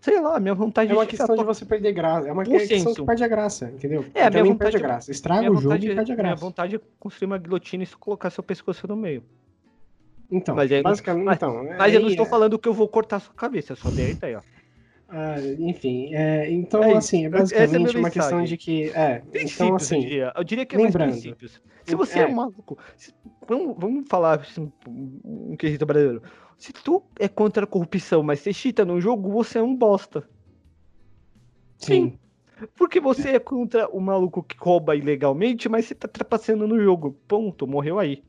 sei 0.00 0.20
lá, 0.20 0.38
minha 0.38 0.54
vontade 0.54 0.90
É 0.90 0.94
uma 0.94 1.06
questão 1.06 1.36
de 1.36 1.44
você 1.44 1.64
perder 1.64 1.92
graça. 1.92 2.28
É 2.28 2.32
uma 2.32 2.44
questão 2.44 2.94
que 2.94 3.04
perde 3.04 3.24
a 3.24 3.28
graça, 3.28 3.70
entendeu? 3.74 4.04
É, 4.14 4.24
a 4.24 4.30
minha 4.30 4.44
vontade 4.44 4.58
perde 4.72 4.76
a 4.76 4.80
graça. 4.80 5.10
Estraga 5.10 5.50
o 5.50 5.56
jogo 5.56 5.74
e 5.74 5.94
perde 5.94 6.12
a 6.12 6.14
graça. 6.14 6.22
Minha 6.22 6.36
vontade 6.36 6.76
é 6.76 6.80
construir 6.98 7.26
uma 7.26 7.38
guilhotina 7.38 7.84
e 7.84 7.86
colocar 7.86 8.30
seu 8.30 8.42
pescoço 8.42 8.86
no 8.86 8.96
meio. 8.96 9.22
Então, 10.30 10.54
mas, 10.54 10.70
basicamente, 10.82 11.24
mas, 11.24 11.36
então, 11.36 11.64
mas 11.78 11.94
eu 11.94 12.00
não 12.00 12.08
estou 12.08 12.26
é... 12.26 12.28
falando 12.28 12.58
que 12.58 12.68
eu 12.68 12.74
vou 12.74 12.86
cortar 12.86 13.18
sua 13.18 13.32
cabeça, 13.34 13.74
só 13.74 13.88
dei 13.90 14.06
a 14.06 14.10
ideia. 14.10 14.42
Ah, 15.10 15.36
enfim, 15.58 16.14
é, 16.14 16.50
então 16.50 16.84
é, 16.84 16.94
assim, 16.94 17.24
é 17.24 17.30
basicamente 17.30 17.96
é 17.96 17.98
uma 17.98 18.10
questão 18.10 18.44
de 18.44 18.56
que. 18.58 18.90
É, 18.90 19.22
então 19.32 19.74
assim. 19.74 19.96
Eu 19.96 20.02
diria, 20.02 20.32
eu 20.36 20.44
diria 20.44 20.66
que 20.66 20.76
é 20.76 20.78
lembrando, 20.78 21.10
mais 21.10 21.22
princípios. 21.22 21.62
Se 21.84 21.94
você 21.94 22.18
é, 22.18 22.22
é 22.22 22.26
um 22.26 22.34
maluco. 22.34 22.78
Se, 22.94 23.14
vamos, 23.48 23.74
vamos 23.78 24.06
falar 24.06 24.40
assim, 24.40 24.70
um 24.86 25.56
quesito 25.56 25.86
brasileiro. 25.86 26.22
Se 26.58 26.74
tu 26.74 27.02
é 27.18 27.26
contra 27.26 27.64
a 27.64 27.66
corrupção, 27.66 28.22
mas 28.22 28.40
você 28.40 28.52
chita 28.52 28.84
no 28.84 29.00
jogo, 29.00 29.30
você 29.30 29.58
é 29.58 29.62
um 29.62 29.74
bosta. 29.74 30.28
Sim. 31.78 32.10
Sim. 32.10 32.18
Porque 32.76 33.00
você 33.00 33.30
é 33.30 33.38
contra 33.38 33.88
o 33.88 34.00
maluco 34.00 34.42
que 34.42 34.56
rouba 34.58 34.94
ilegalmente, 34.94 35.68
mas 35.68 35.86
você 35.86 35.94
tá 35.94 36.08
trapaceando 36.08 36.66
no 36.66 36.78
jogo. 36.82 37.16
Ponto, 37.26 37.66
morreu 37.66 37.98
aí. 37.98 38.22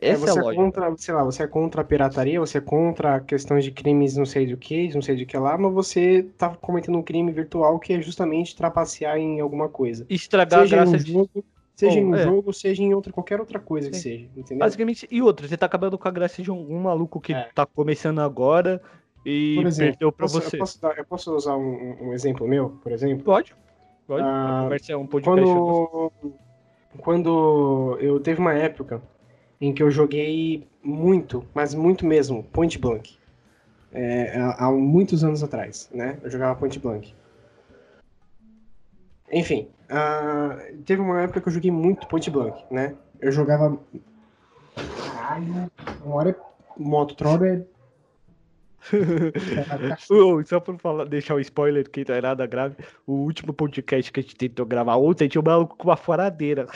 É, 0.00 0.10
Essa 0.10 0.30
é, 0.30 0.42
você 0.42 0.50
é, 0.50 0.54
contra, 0.54 0.96
sei 0.96 1.14
lá, 1.14 1.24
você 1.24 1.42
é 1.42 1.46
contra 1.46 1.80
a 1.82 1.84
pirataria, 1.84 2.40
você 2.40 2.58
é 2.58 2.60
contra 2.60 3.20
questões 3.20 3.64
de 3.64 3.70
crimes 3.70 4.16
não 4.16 4.26
sei 4.26 4.46
do 4.46 4.56
que, 4.56 4.92
não 4.94 5.02
sei 5.02 5.16
de 5.16 5.24
que 5.24 5.36
lá, 5.36 5.56
mas 5.56 5.72
você 5.72 6.26
tá 6.36 6.50
cometendo 6.50 6.98
um 6.98 7.02
crime 7.02 7.30
virtual 7.30 7.78
que 7.78 7.92
é 7.92 8.00
justamente 8.00 8.56
trapacear 8.56 9.16
em 9.16 9.40
alguma 9.40 9.68
coisa. 9.68 10.04
Estragar 10.08 10.62
seja 10.62 10.76
a 10.76 10.84
graça 10.84 10.96
em 10.96 11.00
um 11.00 11.18
jogo, 11.18 11.44
Seja 11.74 11.98
em 11.98 12.04
um 12.04 12.14
é. 12.14 12.22
jogo, 12.22 12.52
seja 12.52 12.82
em 12.82 12.94
outra, 12.94 13.12
qualquer 13.12 13.40
outra 13.40 13.58
coisa 13.58 13.86
Sim. 13.86 13.92
que 13.92 13.98
seja, 13.98 14.28
entendeu? 14.36 14.58
Basicamente, 14.58 15.08
e 15.10 15.20
outra, 15.20 15.48
você 15.48 15.56
tá 15.56 15.66
acabando 15.66 15.98
com 15.98 16.06
a 16.06 16.10
graça 16.10 16.40
de 16.40 16.48
algum 16.48 16.78
maluco 16.78 17.20
que 17.20 17.34
é. 17.34 17.50
tá 17.52 17.66
começando 17.66 18.20
agora 18.20 18.80
e 19.26 19.56
por 19.56 19.66
exemplo, 19.66 19.92
perdeu 19.92 20.12
pra 20.12 20.24
posso, 20.24 20.40
você. 20.40 20.56
Eu 20.56 20.60
posso, 20.60 20.80
dar, 20.80 20.98
eu 20.98 21.04
posso 21.04 21.34
usar 21.34 21.56
um, 21.56 21.96
um, 22.00 22.12
exemplo 22.12 22.46
meu, 22.46 22.78
por 22.82 22.92
exemplo? 22.92 23.24
Pode. 23.24 23.56
Pode? 24.06 24.22
Ah, 24.22 24.60
a 24.60 24.62
conversa 24.64 24.92
é 24.92 24.96
um 24.96 25.06
podcast. 25.06 25.42
Quando, 25.42 26.12
quando 26.98 27.98
eu 28.00 28.20
teve 28.20 28.38
uma 28.38 28.54
época 28.54 29.02
em 29.60 29.72
que 29.72 29.82
eu 29.82 29.90
joguei 29.90 30.66
muito, 30.82 31.44
mas 31.54 31.74
muito 31.74 32.04
mesmo, 32.06 32.42
Point 32.44 32.78
Blank. 32.78 33.16
É, 33.92 34.36
há, 34.36 34.66
há 34.66 34.70
muitos 34.70 35.22
anos 35.22 35.42
atrás, 35.42 35.88
né? 35.92 36.18
Eu 36.22 36.30
jogava 36.30 36.58
Point 36.58 36.78
Blank. 36.78 37.14
Enfim, 39.32 39.68
ah, 39.88 40.58
teve 40.84 41.00
uma 41.00 41.22
época 41.22 41.40
que 41.40 41.48
eu 41.48 41.52
joguei 41.52 41.70
muito 41.70 42.06
Point 42.06 42.30
Blank, 42.30 42.64
né? 42.70 42.94
Eu 43.20 43.32
jogava. 43.32 43.78
Caralho, 45.06 45.70
uma 46.04 46.14
hora 46.14 46.36
Moto 46.76 47.14
Troll 47.14 47.44
é. 47.44 47.64
Ô, 50.10 50.44
só 50.44 50.60
pra 50.60 50.76
falar, 50.78 51.06
deixar 51.06 51.34
o 51.34 51.40
spoiler 51.40 51.88
que 51.88 52.04
não 52.06 52.16
é 52.16 52.20
nada 52.20 52.46
grave, 52.46 52.76
o 53.06 53.12
último 53.12 53.52
podcast 53.54 54.12
que 54.12 54.20
a 54.20 54.22
gente 54.22 54.36
tentou 54.36 54.66
gravar 54.66 54.96
ontem 54.96 55.26
tinha 55.26 55.40
um 55.40 55.44
maluco 55.44 55.76
com 55.76 55.88
uma 55.88 55.96
furadeira. 55.96 56.66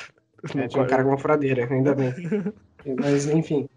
É, 0.55 0.69
tinha 0.69 0.83
um 0.83 0.87
cara 0.87 1.03
com 1.03 1.11
uma 1.11 1.19
furadeira, 1.19 1.67
ainda 1.71 1.95
bem. 1.95 2.15
Mas, 3.01 3.29
enfim. 3.29 3.69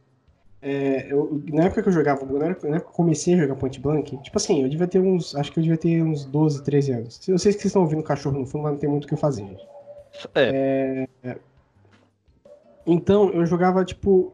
é, 0.62 1.12
eu- 1.12 1.42
na 1.52 1.64
época 1.66 1.82
que 1.82 1.90
eu 1.90 1.94
jogava, 1.94 2.24
na 2.26 2.46
época 2.48 2.70
na 2.70 2.76
época 2.78 2.92
que 2.92 2.94
eu 2.94 2.96
comecei 2.98 3.34
a 3.34 3.38
jogar 3.38 3.56
Point 3.56 3.80
Blank, 3.80 4.16
tipo 4.22 4.38
assim, 4.38 4.62
eu 4.62 4.70
devia 4.70 4.88
ter 4.88 5.00
uns. 5.00 5.36
Acho 5.36 5.52
que 5.52 5.60
eu 5.60 5.64
devia 5.64 5.78
ter 5.78 6.04
uns 6.04 6.24
12, 6.26 6.64
13 6.64 6.92
anos. 6.92 7.28
Eu 7.28 7.38
sei 7.40 7.52
que 7.52 7.60
vocês 7.60 7.66
estão 7.72 7.82
ouvindo 7.82 8.04
cachorro 8.04 8.40
no 8.40 8.46
fundo, 8.46 8.64
mas 8.64 8.74
não 8.74 8.80
tem 8.80 8.90
muito 8.90 9.06
o 9.06 9.08
que 9.08 9.14
eu 9.14 9.18
fazer, 9.18 9.44
gente. 9.46 9.66
É, 10.36 11.08
Então, 12.86 13.30
eu 13.32 13.46
jogava, 13.46 13.84
tipo, 13.86 14.34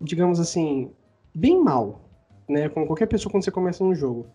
digamos 0.00 0.40
assim, 0.40 0.90
bem 1.34 1.60
mal, 1.62 2.00
né? 2.48 2.68
Como 2.68 2.86
qualquer 2.86 3.06
pessoa 3.06 3.30
quando 3.30 3.44
você 3.44 3.50
começa 3.50 3.82
um 3.84 3.94
jogo. 3.94 4.26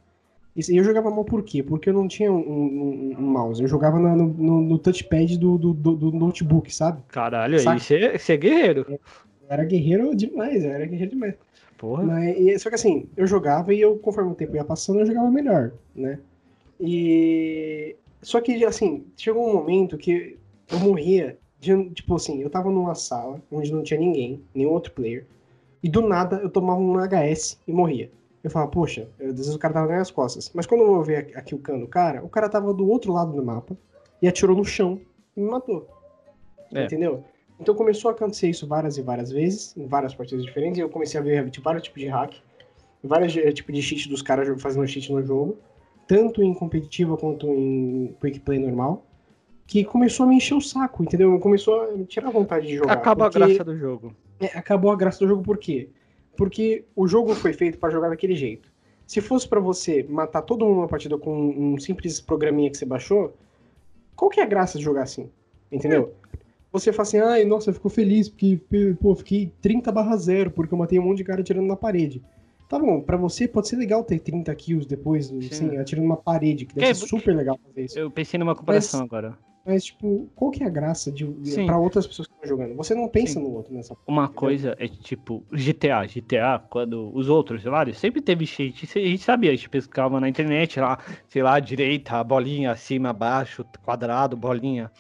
E 0.56 0.76
eu 0.76 0.84
jogava 0.84 1.10
mal 1.12 1.24
por 1.24 1.44
quê? 1.44 1.62
Porque 1.64 1.90
eu 1.90 1.94
não 1.94 2.08
tinha 2.08 2.32
um, 2.32 2.38
um- 2.40 3.16
um 3.18 3.22
mouse. 3.22 3.62
Eu 3.62 3.68
jogava 3.68 4.00
na- 4.00 4.16
no, 4.16 4.28
no- 4.62 4.78
touchpad 4.80 5.38
do, 5.38 5.58
do, 5.58 5.74
do- 5.74 6.12
notebook, 6.12 6.74
sabe? 6.74 7.02
caralho, 7.08 7.56
aí 7.58 7.64
Saca? 7.64 7.80
você 7.80 8.18
você 8.18 8.34
é 8.34 8.38
guerreiro. 8.38 8.86
Eu 8.90 9.00
era 9.50 9.66
guerreiro 9.66 10.16
demais, 10.16 10.64
eu 10.64 10.72
era 10.72 10.86
guerreiro 10.86 11.12
demais. 11.12 11.36
Porra. 11.78 12.04
Mas, 12.04 12.62
só 12.62 12.70
que 12.70 12.76
assim, 12.76 13.08
eu 13.18 13.26
jogava 13.26 13.74
e 13.74 13.82
eu, 13.82 13.98
conforme 13.98 14.32
o 14.32 14.36
tempo 14.36 14.56
ia 14.56 14.64
passando, 14.64 15.00
eu 15.00 15.06
jogava 15.06 15.32
melhor, 15.32 15.72
né? 15.96 16.20
E. 16.80 17.96
Só 18.22 18.42
que, 18.42 18.64
assim, 18.66 19.06
chegou 19.16 19.50
um 19.50 19.54
momento 19.54 19.98
que 19.98 20.38
eu 20.72 20.80
morria. 20.80 21.38
De, 21.60 21.90
tipo 21.90 22.16
assim, 22.16 22.42
eu 22.42 22.50
tava 22.50 22.72
numa 22.72 22.96
sala 22.96 23.42
onde 23.52 23.74
não 23.74 23.84
tinha 23.84 24.00
ninguém, 24.00 24.42
nenhum 24.56 24.72
outro 24.72 24.94
player. 24.94 25.26
E 25.84 25.90
do 25.90 26.02
nada 26.02 26.38
eu 26.38 26.50
tomava 26.50 26.80
um 26.80 26.94
HS 26.98 27.60
e 27.68 27.74
morria. 27.74 28.10
Eu 28.42 28.50
falava, 28.50 28.72
poxa, 28.72 29.10
eu- 29.20 29.32
às 29.32 29.36
vezes 29.38 29.54
o 29.54 29.60
cara 29.60 29.74
tava 29.74 29.88
nas 29.88 29.96
minhas 29.96 30.12
costas. 30.12 30.50
Mas 30.54 30.66
quando 30.66 30.82
eu 30.82 30.88
vou 30.88 31.04
ver 31.04 31.36
aqui 31.36 31.54
o 31.54 31.60
cano 31.60 31.82
do 31.82 31.88
cara, 31.88 32.24
o 32.24 32.30
cara 32.30 32.48
tava 32.48 32.74
do 32.74 32.88
outro 32.90 33.12
lado 33.12 33.34
do 33.34 33.44
mapa 33.44 33.78
e 34.22 34.28
atirou 34.28 34.56
no 34.56 34.64
chão 34.64 35.02
e 35.36 35.42
me 35.42 35.50
matou. 35.50 35.86
É. 36.74 36.86
Entendeu? 36.86 37.26
Então 37.60 37.76
começou 37.76 38.10
a 38.10 38.14
acontecer 38.14 38.50
isso 38.50 38.66
várias 38.66 38.98
e 38.98 39.02
várias 39.02 39.32
vezes, 39.32 39.76
em 39.76 39.86
várias 39.86 40.14
partidas 40.14 40.46
diferentes, 40.46 40.78
e 40.78 40.82
eu 40.82 40.90
comecei 40.90 41.20
a 41.20 41.24
ver 41.24 41.50
tipo, 41.50 41.64
vários 41.64 41.84
tipos 41.84 42.02
de 42.02 42.08
hack, 42.08 42.34
vários 43.04 43.36
eh, 43.36 43.52
tipos 43.52 43.76
de 43.76 43.82
cheat 43.82 44.08
dos 44.08 44.22
caras 44.22 44.62
fazendo 44.62 44.88
cheat 44.88 45.12
no 45.12 45.22
jogo, 45.24 45.58
tanto 46.08 46.42
em 46.42 46.54
competitiva 46.54 47.18
quanto 47.18 47.48
em 47.48 48.16
quick 48.22 48.40
play 48.40 48.60
normal, 48.60 49.06
que 49.68 49.84
começou 49.84 50.26
a 50.26 50.30
me 50.30 50.36
encher 50.36 50.56
o 50.56 50.62
saco, 50.62 51.04
entendeu? 51.04 51.38
Começou 51.40 51.82
a 51.82 51.92
me 51.92 52.06
tirar 52.06 52.30
a 52.30 52.32
vontade 52.32 52.66
de 52.66 52.78
jogar. 52.78 52.94
Acaba 52.94 53.26
porque- 53.26 53.44
a 53.44 53.48
graça 53.48 53.64
do 53.64 53.78
jogo. 53.78 54.16
é, 54.40 54.46
acabou 54.58 54.92
a 54.92 54.96
graça 54.96 55.20
do 55.20 55.28
jogo 55.28 55.44
por 55.44 55.58
quê? 55.58 55.90
Porque 56.38 56.86
o 56.96 57.06
jogo 57.08 57.36
foi 57.36 57.52
feito 57.52 57.78
para 57.78 57.90
jogar 57.90 58.10
daquele 58.10 58.36
jeito. 58.36 58.72
Se 59.06 59.20
fosse 59.22 59.48
para 59.48 59.60
você 59.60 60.04
matar 60.04 60.42
todo 60.44 60.64
mundo 60.66 60.76
numa 60.78 60.88
partida 60.88 61.18
com 61.18 61.36
um 61.36 61.78
simples 61.80 62.22
programinha 62.22 62.70
que 62.72 62.78
você 62.78 62.86
baixou, 62.86 63.36
qual 64.16 64.30
que 64.32 64.40
é 64.40 64.44
a 64.44 64.46
graça 64.46 64.78
de 64.78 64.84
jogar 64.84 65.04
assim? 65.04 65.30
Entendeu? 65.72 66.14
Você 66.72 66.94
fala 66.94 67.02
assim, 67.04 67.18
ai, 67.20 67.46
nossa, 67.46 67.70
eu 67.70 67.74
fico 67.74 67.90
feliz 67.90 68.30
porque, 68.30 68.60
pô, 69.02 69.16
fiquei 69.16 69.52
30 69.62 69.92
barra 69.92 70.16
0 70.16 70.52
porque 70.52 70.74
eu 70.74 70.78
matei 70.78 71.00
um 71.00 71.04
monte 71.04 71.18
de 71.18 71.24
cara 71.24 71.42
atirando 71.42 71.68
na 71.68 71.76
parede. 71.76 72.22
Tá 72.70 72.78
bom, 72.78 73.02
pra 73.02 73.18
você 73.18 73.48
pode 73.48 73.68
ser 73.68 73.78
legal 73.78 74.04
ter 74.04 74.20
30 74.20 74.54
kills 74.54 74.88
depois, 74.88 75.32
assim, 75.32 75.76
atirando 75.78 76.06
numa 76.06 76.18
parede, 76.18 76.66
que 76.68 76.76
deve 76.76 76.88
É, 76.88 76.94
ser 76.94 77.08
super 77.08 77.36
legal 77.36 77.60
fazer 77.66 77.86
isso. 77.86 77.98
Eu 77.98 78.12
pensei 78.12 78.38
numa 78.38 78.56
comparação 78.56 79.02
agora. 79.02 79.36
Mas, 79.66 79.86
tipo, 79.86 80.30
qual 80.36 80.52
que 80.52 80.64
é 80.64 80.68
a 80.68 80.70
graça 80.70 81.12
de, 81.12 81.28
Sim. 81.44 81.66
pra 81.66 81.78
outras 81.80 82.06
pessoas 82.06 82.28
que 82.28 82.34
estão 82.36 82.48
jogando? 82.50 82.76
Você 82.76 82.94
não 82.94 83.08
pensa 83.08 83.34
Sim. 83.34 83.42
no 83.42 83.54
outro 83.54 83.74
nessa 83.74 83.96
Uma 84.08 84.28
coisa 84.28 84.76
é 84.80 84.88
tipo, 84.88 85.44
GTA, 85.52 86.06
GTA, 86.06 86.60
quando 86.70 87.12
os 87.16 87.28
outros, 87.28 87.64
vários, 87.64 87.98
sempre 87.98 88.22
teve 88.22 88.46
isso 88.46 88.62
a 88.62 88.66
gente 89.00 89.18
sabia, 89.24 89.52
a 89.52 89.56
gente 89.56 89.70
pescava 89.70 90.20
na 90.20 90.30
internet 90.30 90.80
lá, 90.80 91.00
sei 91.28 91.42
lá, 91.42 91.60
direita, 91.60 92.24
bolinha, 92.24 92.72
acima, 92.72 93.10
abaixo, 93.10 93.66
quadrado, 93.84 94.38
bolinha. 94.38 94.92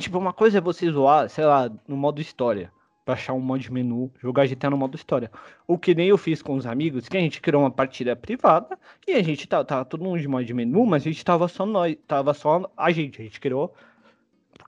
Tipo, 0.00 0.18
uma 0.18 0.32
coisa 0.32 0.58
é 0.58 0.60
você 0.60 0.90
zoar, 0.90 1.28
sei 1.28 1.44
lá, 1.44 1.70
no 1.86 1.96
modo 1.96 2.20
história, 2.20 2.72
baixar 3.06 3.34
um 3.34 3.40
modo 3.40 3.60
de 3.60 3.72
menu, 3.72 4.10
jogar 4.20 4.46
GTA 4.46 4.70
no 4.70 4.76
modo 4.76 4.96
história. 4.96 5.30
O 5.66 5.78
que 5.78 5.94
nem 5.94 6.08
eu 6.08 6.18
fiz 6.18 6.40
com 6.42 6.54
os 6.54 6.66
amigos, 6.66 7.08
que 7.08 7.16
a 7.16 7.20
gente 7.20 7.40
criou 7.40 7.62
uma 7.62 7.70
partida 7.70 8.16
privada 8.16 8.78
e 9.06 9.12
a 9.12 9.22
gente 9.22 9.46
tava, 9.46 9.64
tava 9.64 9.84
todo 9.84 10.02
mundo 10.02 10.18
de 10.18 10.26
modo 10.26 10.44
de 10.44 10.54
menu, 10.54 10.86
mas 10.86 11.02
a 11.02 11.10
gente 11.10 11.24
tava 11.24 11.46
só 11.48 11.66
nós, 11.66 11.96
tava 12.06 12.32
só 12.34 12.70
a 12.76 12.90
gente, 12.90 13.20
a 13.20 13.24
gente 13.24 13.38
criou 13.38 13.74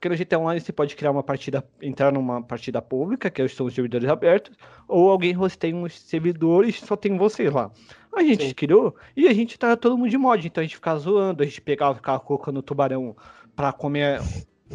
porque 0.03 0.09
no 0.09 0.17
GTA 0.17 0.37
Online 0.37 0.59
você 0.59 0.73
pode 0.73 0.95
criar 0.97 1.11
uma 1.11 1.23
partida, 1.23 1.63
entrar 1.81 2.11
numa 2.11 2.41
partida 2.41 2.81
pública, 2.81 3.29
que 3.29 3.47
são 3.47 3.67
os 3.67 3.73
servidores 3.73 4.09
abertos, 4.09 4.57
ou 4.85 5.09
alguém 5.09 5.37
hosteia 5.37 5.73
um 5.73 5.87
servidor 5.87 6.67
e 6.67 6.73
só 6.73 6.97
tem 6.97 7.17
você 7.17 7.49
lá. 7.49 7.71
A 8.13 8.21
gente 8.21 8.47
Sim. 8.47 8.53
criou 8.53 8.95
e 9.15 9.27
a 9.29 9.33
gente 9.33 9.57
tá 9.57 9.77
todo 9.77 9.97
mundo 9.97 10.09
de 10.09 10.17
mod, 10.17 10.45
então 10.45 10.61
a 10.61 10.65
gente 10.65 10.75
ficava 10.75 10.99
zoando, 10.99 11.41
a 11.41 11.45
gente 11.45 11.61
pegava, 11.61 11.95
ficava 11.95 12.19
colocando 12.19 12.61
tubarão 12.61 13.15
pra 13.55 13.71
comer 13.71 14.19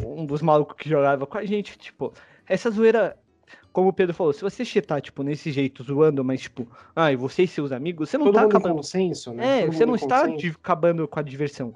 um 0.05 0.25
dos 0.25 0.41
malucos 0.41 0.75
que 0.77 0.89
jogava 0.89 1.25
com 1.25 1.37
a 1.37 1.45
gente, 1.45 1.77
tipo, 1.77 2.13
essa 2.47 2.69
zoeira, 2.69 3.17
como 3.71 3.89
o 3.89 3.93
Pedro 3.93 4.13
falou, 4.13 4.33
se 4.33 4.41
você 4.41 4.65
chetar, 4.65 5.01
tipo, 5.01 5.23
nesse 5.23 5.51
jeito, 5.51 5.83
zoando, 5.83 6.23
mas 6.23 6.41
tipo, 6.41 6.67
ai, 6.95 7.15
você 7.15 7.43
e 7.43 7.47
seus 7.47 7.71
amigos, 7.71 8.09
você 8.09 8.17
não 8.17 8.25
Todo 8.25 8.35
tá 8.35 8.43
em 8.43 8.45
acabando. 8.45 8.75
consenso, 8.75 9.33
né? 9.33 9.59
É, 9.59 9.65
Todo 9.65 9.73
você 9.73 9.85
não 9.85 9.93
em 9.93 9.97
está 9.97 10.23
acabando 10.59 11.07
com 11.07 11.19
a 11.19 11.23
diversão. 11.23 11.73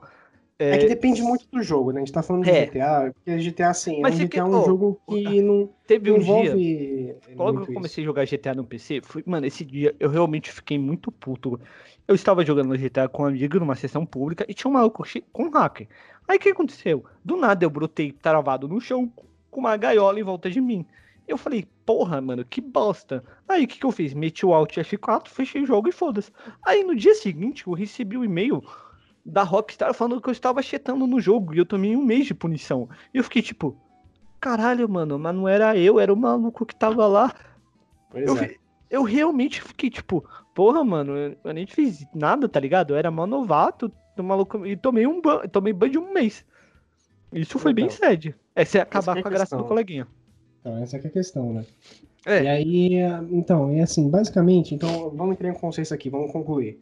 É 0.72 0.78
que 0.78 0.86
depende 0.88 1.22
muito 1.22 1.46
do 1.52 1.62
jogo, 1.62 1.92
né? 1.92 2.02
A 2.02 2.06
gente 2.06 2.14
tá 2.14 2.24
falando 2.24 2.44
de 2.44 2.50
É. 2.50 2.66
GTA, 2.66 3.12
porque 3.14 3.38
GTA, 3.38 3.70
assim, 3.70 4.02
Mas 4.02 4.14
é 4.14 4.18
um 4.18 4.22
é 4.22 4.26
GTA 4.26 4.30
que, 4.30 4.40
é 4.40 4.44
um 4.44 4.66
jogo 4.66 5.02
que 5.10 5.42
não, 5.42 5.70
Teve 5.88 6.12
um 6.12 6.20
dia. 6.20 6.26
envolve. 6.26 7.16
Logo 7.36 7.66
que 7.66 7.72
eu 7.72 7.74
comecei 7.76 8.04
a 8.04 8.06
jogar 8.06 8.26
GTA 8.26 8.54
no 8.54 8.64
PC, 8.64 9.02
mano, 9.26 9.46
esse 9.46 9.66
dia 9.66 9.96
eu 10.00 10.10
realmente 10.10 10.52
fiquei 10.52 10.78
muito 10.78 11.12
puto. 11.12 11.60
Eu 12.08 12.16
estava 12.16 12.46
jogando 12.46 12.70
no 12.70 12.78
GTA 12.78 13.08
com 13.08 13.24
um 13.24 13.28
amigo 13.28 13.60
numa 13.60 13.76
sessão 13.76 14.06
pública 14.06 14.46
e 14.48 14.54
tinha 14.54 14.70
um 14.70 14.74
maluco 14.74 15.04
com 15.32 15.44
um 15.46 15.50
hacker. 15.50 15.88
Aí 16.28 16.38
o 16.38 16.40
que 16.40 16.50
aconteceu? 16.50 17.04
Do 17.24 17.36
nada 17.38 17.66
eu 17.66 17.70
brotei 17.70 18.12
travado 18.12 18.68
no 18.68 18.80
chão 18.80 19.12
com 19.50 19.60
uma 19.60 19.76
gaiola 19.78 20.20
em 20.20 20.24
volta 20.24 20.50
de 20.50 20.60
mim. 20.62 20.86
Eu 21.28 21.38
falei, 21.38 21.66
porra, 21.86 22.20
mano, 22.20 22.44
que 22.44 22.60
bosta. 22.60 23.24
Aí 23.48 23.64
o 23.64 23.68
que, 23.68 23.80
que 23.80 23.86
eu 23.86 23.92
fiz? 23.92 24.14
Meti 24.14 24.46
o 24.46 24.54
Alt 24.54 24.76
F4, 24.78 25.30
fechei 25.30 25.62
o 25.62 25.66
jogo 25.66 25.88
e 25.88 25.92
foda-se. 25.92 26.32
Aí 26.66 26.84
no 26.84 26.96
dia 26.96 27.16
seguinte 27.16 27.66
eu 27.66 27.74
recebi 27.74 28.18
um 28.18 28.24
e-mail 28.26 28.62
da 29.26 29.44
Rockstar 29.44 29.94
falando 29.94 30.22
que 30.22 30.30
eu 30.30 30.34
estava 30.34 30.62
chetando 30.62 31.08
no 31.08 31.20
jogo 31.20 31.54
e 31.54 31.58
eu 31.58 31.66
tomei 31.66 31.96
um 31.96 32.04
mês 32.04 32.26
de 32.26 32.34
punição. 32.34 32.90
E 33.14 33.18
eu 33.18 33.24
fiquei 33.24 33.42
tipo, 33.42 33.78
caralho, 34.40 34.88
mano, 34.90 35.18
mas 35.18 35.34
não 35.36 35.48
era 35.48 35.78
eu, 35.78 36.00
era 36.00 36.14
o 36.14 36.18
maluco 36.18 36.66
que 36.66 36.76
tava 36.76 37.08
lá. 37.08 37.34
Pois 38.10 38.28
Eu, 38.28 38.38
é. 38.38 38.56
eu 38.90 39.04
realmente 39.04 39.62
fiquei 39.62 39.90
tipo, 39.90 40.24
porra, 40.54 40.84
mano, 40.84 41.16
eu, 41.16 41.38
eu 41.44 41.54
nem 41.54 41.66
fiz 41.66 42.06
nada, 42.14 42.50
tá 42.50 42.60
ligado? 42.60 42.92
Eu 42.92 42.98
era 42.98 43.10
mó 43.10 43.26
novato, 43.26 43.92
maluco, 44.18 44.66
e 44.66 44.76
tomei 44.76 45.08
um 45.08 45.22
ban, 45.22 45.48
tomei 45.48 45.74
ban 45.74 45.90
de 45.90 45.98
um 45.98 46.12
mês. 46.14 46.46
Isso 47.32 47.58
foi 47.58 47.74
bem 47.74 47.86
Então, 47.86 47.98
sério. 47.98 48.36
É 48.56 48.64
você 48.64 48.80
acabar 48.80 49.18
é 49.18 49.22
com 49.22 49.28
a 49.28 49.32
graça 49.32 49.58
do 49.58 49.64
coleguinha. 49.64 50.08
Então, 50.60 50.78
essa 50.84 51.00
que 51.00 51.08
é 51.08 51.10
a 51.10 51.14
questão, 51.14 51.52
né? 51.54 51.66
É. 52.26 52.44
E 52.44 52.48
aí, 52.48 52.96
eh, 52.96 53.24
então, 53.32 53.74
e 53.74 53.82
assim, 53.82 54.10
basicamente, 54.10 54.74
então, 54.74 55.10
vamos 55.10 55.34
entrar 55.34 55.50
em 55.50 55.54
consenso 55.54 55.94
aqui, 55.94 56.10
vamos 56.10 56.32
concluir. 56.32 56.80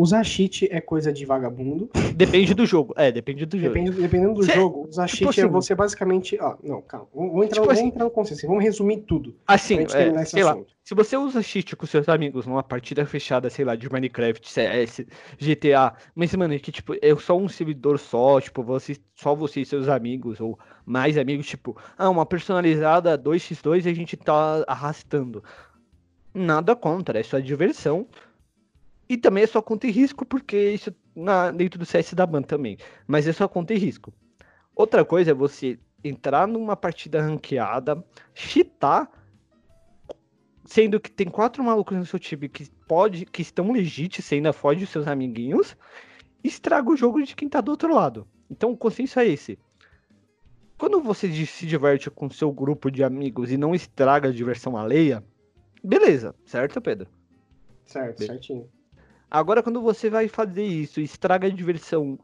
Usar 0.00 0.24
cheat 0.24 0.66
é 0.72 0.80
coisa 0.80 1.12
de 1.12 1.26
vagabundo. 1.26 1.90
Depende 2.14 2.54
do 2.54 2.64
jogo. 2.64 2.94
É, 2.96 3.12
depende 3.12 3.44
do 3.44 3.58
jogo. 3.58 3.74
Depende, 3.74 3.90
dependendo 4.00 4.32
do 4.32 4.44
Cê- 4.44 4.52
jogo, 4.54 4.88
usar 4.88 5.06
tipo 5.06 5.30
cheat 5.30 5.40
é 5.40 5.42
assim- 5.44 5.52
você 5.52 5.74
basicamente. 5.74 6.38
Ó, 6.40 6.56
não, 6.62 6.80
calma. 6.80 7.06
Vamos, 7.14 7.44
entrar, 7.44 7.60
Tipo 7.60 7.70
assim- 7.70 7.86
entrar 7.88 8.04
no 8.04 8.10
consenso. 8.10 8.46
Vamos 8.46 8.64
resumir 8.64 9.00
tudo. 9.02 9.36
Assim, 9.46 9.80
é, 9.80 10.24
sei 10.24 10.42
lá, 10.42 10.56
se 10.82 10.94
você 10.94 11.18
usa 11.18 11.42
cheat 11.42 11.76
com 11.76 11.84
seus 11.84 12.08
amigos 12.08 12.46
numa 12.46 12.62
partida 12.62 13.04
fechada, 13.04 13.50
sei 13.50 13.62
lá, 13.62 13.76
de 13.76 13.92
Minecraft, 13.92 14.50
CS, 14.50 15.06
GTA, 15.38 15.92
mas, 16.14 16.34
mano, 16.34 16.54
é 16.54 16.58
que, 16.58 16.72
tipo, 16.72 16.94
é 16.94 17.14
só 17.16 17.36
um 17.36 17.46
servidor 17.46 17.98
só, 17.98 18.40
tipo, 18.40 18.62
você, 18.62 18.96
só 19.14 19.34
você 19.34 19.60
e 19.60 19.66
seus 19.66 19.86
amigos, 19.86 20.40
ou 20.40 20.58
mais 20.86 21.18
amigos, 21.18 21.46
tipo, 21.46 21.76
ah, 21.98 22.08
uma 22.08 22.24
personalizada 22.24 23.18
2x2 23.18 23.84
e 23.84 23.90
a 23.90 23.94
gente 23.94 24.16
tá 24.16 24.64
arrastando. 24.66 25.44
Nada 26.32 26.74
contra, 26.74 27.20
é 27.20 27.22
só 27.22 27.38
diversão. 27.38 28.06
E 29.10 29.16
também 29.16 29.42
é 29.42 29.46
só 29.48 29.60
conta 29.60 29.88
e 29.88 29.90
risco, 29.90 30.24
porque 30.24 30.70
isso 30.70 30.94
na, 31.16 31.50
dentro 31.50 31.80
do 31.80 31.84
CS 31.84 32.14
da 32.14 32.24
ban 32.24 32.42
também. 32.42 32.78
Mas 33.08 33.26
é 33.26 33.32
só 33.32 33.48
conta 33.48 33.74
e 33.74 33.76
risco. 33.76 34.14
Outra 34.72 35.04
coisa 35.04 35.32
é 35.32 35.34
você 35.34 35.80
entrar 36.04 36.46
numa 36.46 36.76
partida 36.76 37.20
ranqueada, 37.20 38.04
cheatar, 38.32 39.10
sendo 40.64 41.00
que 41.00 41.10
tem 41.10 41.26
quatro 41.26 41.64
malucos 41.64 41.98
no 41.98 42.06
seu 42.06 42.20
time 42.20 42.48
que, 42.48 42.70
pode, 42.86 43.26
que 43.26 43.42
estão 43.42 43.72
legítimos, 43.72 44.26
você 44.26 44.36
ainda 44.36 44.52
foge 44.52 44.84
os 44.84 44.90
seus 44.90 45.08
amiguinhos, 45.08 45.76
e 46.44 46.46
estraga 46.46 46.88
o 46.88 46.96
jogo 46.96 47.20
de 47.20 47.34
quem 47.34 47.48
tá 47.48 47.60
do 47.60 47.72
outro 47.72 47.92
lado. 47.92 48.28
Então 48.48 48.70
o 48.70 48.76
consenso 48.76 49.18
é 49.18 49.26
esse. 49.26 49.58
Quando 50.78 51.00
você 51.00 51.28
se 51.46 51.66
diverte 51.66 52.08
com 52.12 52.30
seu 52.30 52.52
grupo 52.52 52.88
de 52.88 53.02
amigos 53.02 53.50
e 53.50 53.56
não 53.56 53.74
estraga 53.74 54.28
a 54.28 54.32
diversão 54.32 54.76
alheia, 54.76 55.20
beleza, 55.82 56.32
certo, 56.46 56.80
Pedro? 56.80 57.08
Certo, 57.84 58.24
certinho. 58.24 58.70
Agora, 59.30 59.62
quando 59.62 59.80
você 59.80 60.10
vai 60.10 60.26
fazer 60.26 60.64
isso 60.64 61.00
e 61.00 61.04
estraga 61.04 61.46
a 61.46 61.50
diversão 61.50 62.18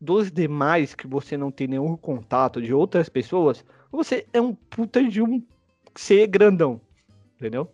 dos 0.00 0.30
demais 0.30 0.94
que 0.94 1.06
você 1.06 1.36
não 1.36 1.50
tem 1.50 1.66
nenhum 1.66 1.96
contato 1.96 2.60
de 2.60 2.74
outras 2.74 3.08
pessoas, 3.08 3.64
você 3.90 4.26
é 4.32 4.40
um 4.40 4.54
puta 4.54 5.02
de 5.02 5.22
um 5.22 5.42
ser 5.94 6.26
grandão. 6.26 6.80
Entendeu? 7.36 7.68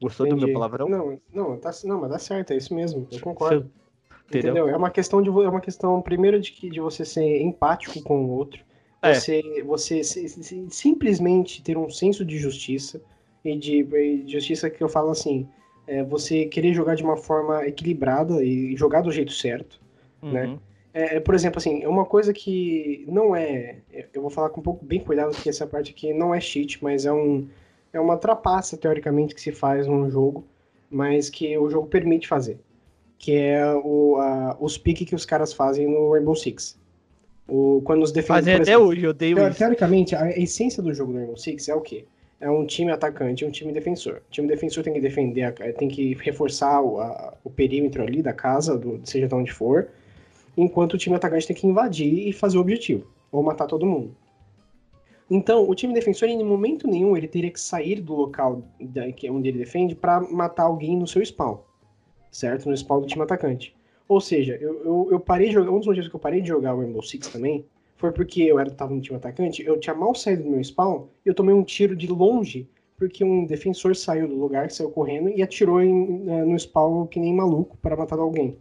Gostou 0.00 0.26
Entendi. 0.26 0.40
do 0.40 0.46
meu 0.46 0.54
palavrão? 0.54 0.88
Não, 0.88 1.20
não, 1.32 1.56
tá, 1.58 1.70
não, 1.84 2.00
mas 2.00 2.10
dá 2.10 2.18
certo, 2.18 2.52
é 2.52 2.56
isso 2.56 2.74
mesmo. 2.74 3.06
Eu 3.10 3.20
concordo. 3.20 3.70
Entendeu? 4.26 4.52
Entendeu? 4.52 4.68
É 4.68 4.76
uma 4.76 4.90
questão 4.90 5.22
de 5.22 5.28
é 5.28 5.48
uma 5.48 5.60
questão 5.60 6.00
primeiro 6.02 6.40
de 6.40 6.52
que 6.52 6.70
de 6.70 6.80
você 6.80 7.04
ser 7.04 7.40
empático 7.40 8.02
com 8.02 8.24
o 8.24 8.30
outro, 8.30 8.64
é. 9.02 9.14
você 9.14 9.62
você 9.64 10.02
se, 10.02 10.28
se, 10.28 10.66
simplesmente 10.70 11.62
ter 11.62 11.76
um 11.76 11.90
senso 11.90 12.24
de 12.24 12.38
justiça 12.38 13.00
e 13.44 13.56
de, 13.56 13.82
de 14.24 14.32
justiça 14.32 14.70
que 14.70 14.82
eu 14.82 14.88
falo 14.88 15.10
assim, 15.10 15.48
é 15.86 16.02
você 16.02 16.46
querer 16.46 16.72
jogar 16.74 16.94
de 16.94 17.02
uma 17.02 17.16
forma 17.16 17.66
equilibrada 17.66 18.42
e 18.42 18.76
jogar 18.76 19.02
do 19.02 19.12
jeito 19.12 19.32
certo, 19.32 19.80
né? 20.22 20.44
uhum. 20.44 20.52
né? 20.52 20.58
É, 20.94 21.18
por 21.18 21.34
exemplo, 21.34 21.58
assim, 21.58 21.82
é 21.82 21.88
uma 21.88 22.04
coisa 22.04 22.32
que 22.32 23.04
não 23.08 23.34
é. 23.34 23.78
Eu 24.12 24.22
vou 24.22 24.30
falar 24.30 24.50
com 24.50 24.60
um 24.60 24.62
pouco 24.62 24.84
bem 24.84 25.00
cuidado, 25.00 25.32
porque 25.32 25.48
essa 25.48 25.66
parte 25.66 25.90
aqui 25.90 26.12
não 26.14 26.32
é 26.32 26.40
cheat, 26.40 26.82
mas 26.82 27.04
é 27.04 27.12
um. 27.12 27.48
É 27.92 27.98
uma 27.98 28.16
trapaça, 28.16 28.76
teoricamente, 28.76 29.34
que 29.34 29.40
se 29.40 29.50
faz 29.50 29.88
num 29.88 30.08
jogo, 30.08 30.44
mas 30.88 31.28
que 31.28 31.58
o 31.58 31.68
jogo 31.68 31.88
permite 31.88 32.28
fazer. 32.28 32.60
Que 33.18 33.34
é 33.36 33.74
o, 33.74 34.18
a, 34.18 34.56
os 34.60 34.78
piques 34.78 35.08
que 35.08 35.14
os 35.16 35.26
caras 35.26 35.52
fazem 35.52 35.88
no 35.88 36.12
Rainbow 36.12 36.36
Six. 36.36 36.78
O, 37.48 37.82
quando 37.84 38.04
os 38.04 38.12
defendem. 38.12 38.42
Fazem 38.42 38.54
até 38.54 38.78
hoje, 38.78 39.02
eu 39.02 39.10
odeio 39.10 39.34
teoricamente, 39.34 39.50
isso. 39.50 39.58
Teoricamente, 39.58 40.14
a 40.14 40.38
essência 40.38 40.80
do 40.80 40.94
jogo 40.94 41.12
do 41.12 41.18
Rainbow 41.18 41.36
Six 41.36 41.68
é 41.68 41.74
o 41.74 41.80
quê? 41.80 42.04
É 42.44 42.50
um 42.50 42.66
time 42.66 42.92
atacante 42.92 43.42
e 43.42 43.48
um 43.48 43.50
time 43.50 43.72
defensor. 43.72 44.20
O 44.28 44.30
time 44.30 44.46
defensor 44.46 44.84
tem 44.84 44.92
que 44.92 45.00
defender, 45.00 45.50
tem 45.78 45.88
que 45.88 46.12
reforçar 46.12 46.82
o, 46.82 47.00
a, 47.00 47.32
o 47.42 47.48
perímetro 47.48 48.02
ali 48.02 48.20
da 48.20 48.34
casa, 48.34 48.76
do, 48.76 49.00
seja 49.02 49.26
de 49.26 49.34
onde 49.34 49.50
for, 49.50 49.88
enquanto 50.54 50.92
o 50.92 50.98
time 50.98 51.16
atacante 51.16 51.46
tem 51.46 51.56
que 51.56 51.66
invadir 51.66 52.28
e 52.28 52.34
fazer 52.34 52.58
o 52.58 52.60
objetivo, 52.60 53.10
ou 53.32 53.42
matar 53.42 53.66
todo 53.66 53.86
mundo. 53.86 54.14
Então, 55.30 55.66
o 55.66 55.74
time 55.74 55.94
defensor, 55.94 56.28
em 56.28 56.44
momento 56.44 56.86
nenhum, 56.86 57.16
ele 57.16 57.26
teria 57.26 57.50
que 57.50 57.58
sair 57.58 58.02
do 58.02 58.14
local 58.14 58.62
da, 58.78 59.10
que, 59.10 59.30
onde 59.30 59.48
ele 59.48 59.58
defende 59.58 59.94
para 59.94 60.20
matar 60.20 60.64
alguém 60.64 60.98
no 60.98 61.06
seu 61.06 61.24
spawn, 61.24 61.60
certo? 62.30 62.68
No 62.68 62.76
spawn 62.76 63.00
do 63.00 63.06
time 63.06 63.22
atacante. 63.22 63.74
Ou 64.06 64.20
seja, 64.20 64.58
eu, 64.60 64.84
eu, 64.84 65.08
eu 65.12 65.18
parei 65.18 65.48
de 65.48 65.54
jogar, 65.54 65.70
um 65.70 65.78
dos 65.78 65.86
motivos 65.86 66.10
que 66.10 66.14
eu 66.14 66.20
parei 66.20 66.42
de 66.42 66.48
jogar 66.48 66.74
o 66.74 66.80
Rainbow 66.80 67.02
Six 67.02 67.28
também 67.28 67.64
foi 68.04 68.12
porque 68.12 68.42
eu 68.42 68.58
era, 68.58 68.70
tava 68.70 68.94
no 68.94 69.00
time 69.00 69.16
atacante, 69.16 69.64
eu 69.64 69.80
tinha 69.80 69.94
mal 69.94 70.14
saído 70.14 70.42
do 70.42 70.50
meu 70.50 70.62
spawn 70.62 71.06
e 71.24 71.28
eu 71.30 71.34
tomei 71.34 71.54
um 71.54 71.64
tiro 71.64 71.96
de 71.96 72.06
longe 72.06 72.68
porque 72.98 73.24
um 73.24 73.46
defensor 73.46 73.96
saiu 73.96 74.28
do 74.28 74.34
lugar, 74.34 74.70
saiu 74.70 74.90
correndo 74.90 75.30
e 75.30 75.42
atirou 75.42 75.80
em, 75.80 75.94
no 76.44 76.54
spawn 76.58 77.06
que 77.06 77.18
nem 77.18 77.34
maluco 77.34 77.78
para 77.78 77.96
matar 77.96 78.18
alguém. 78.18 78.58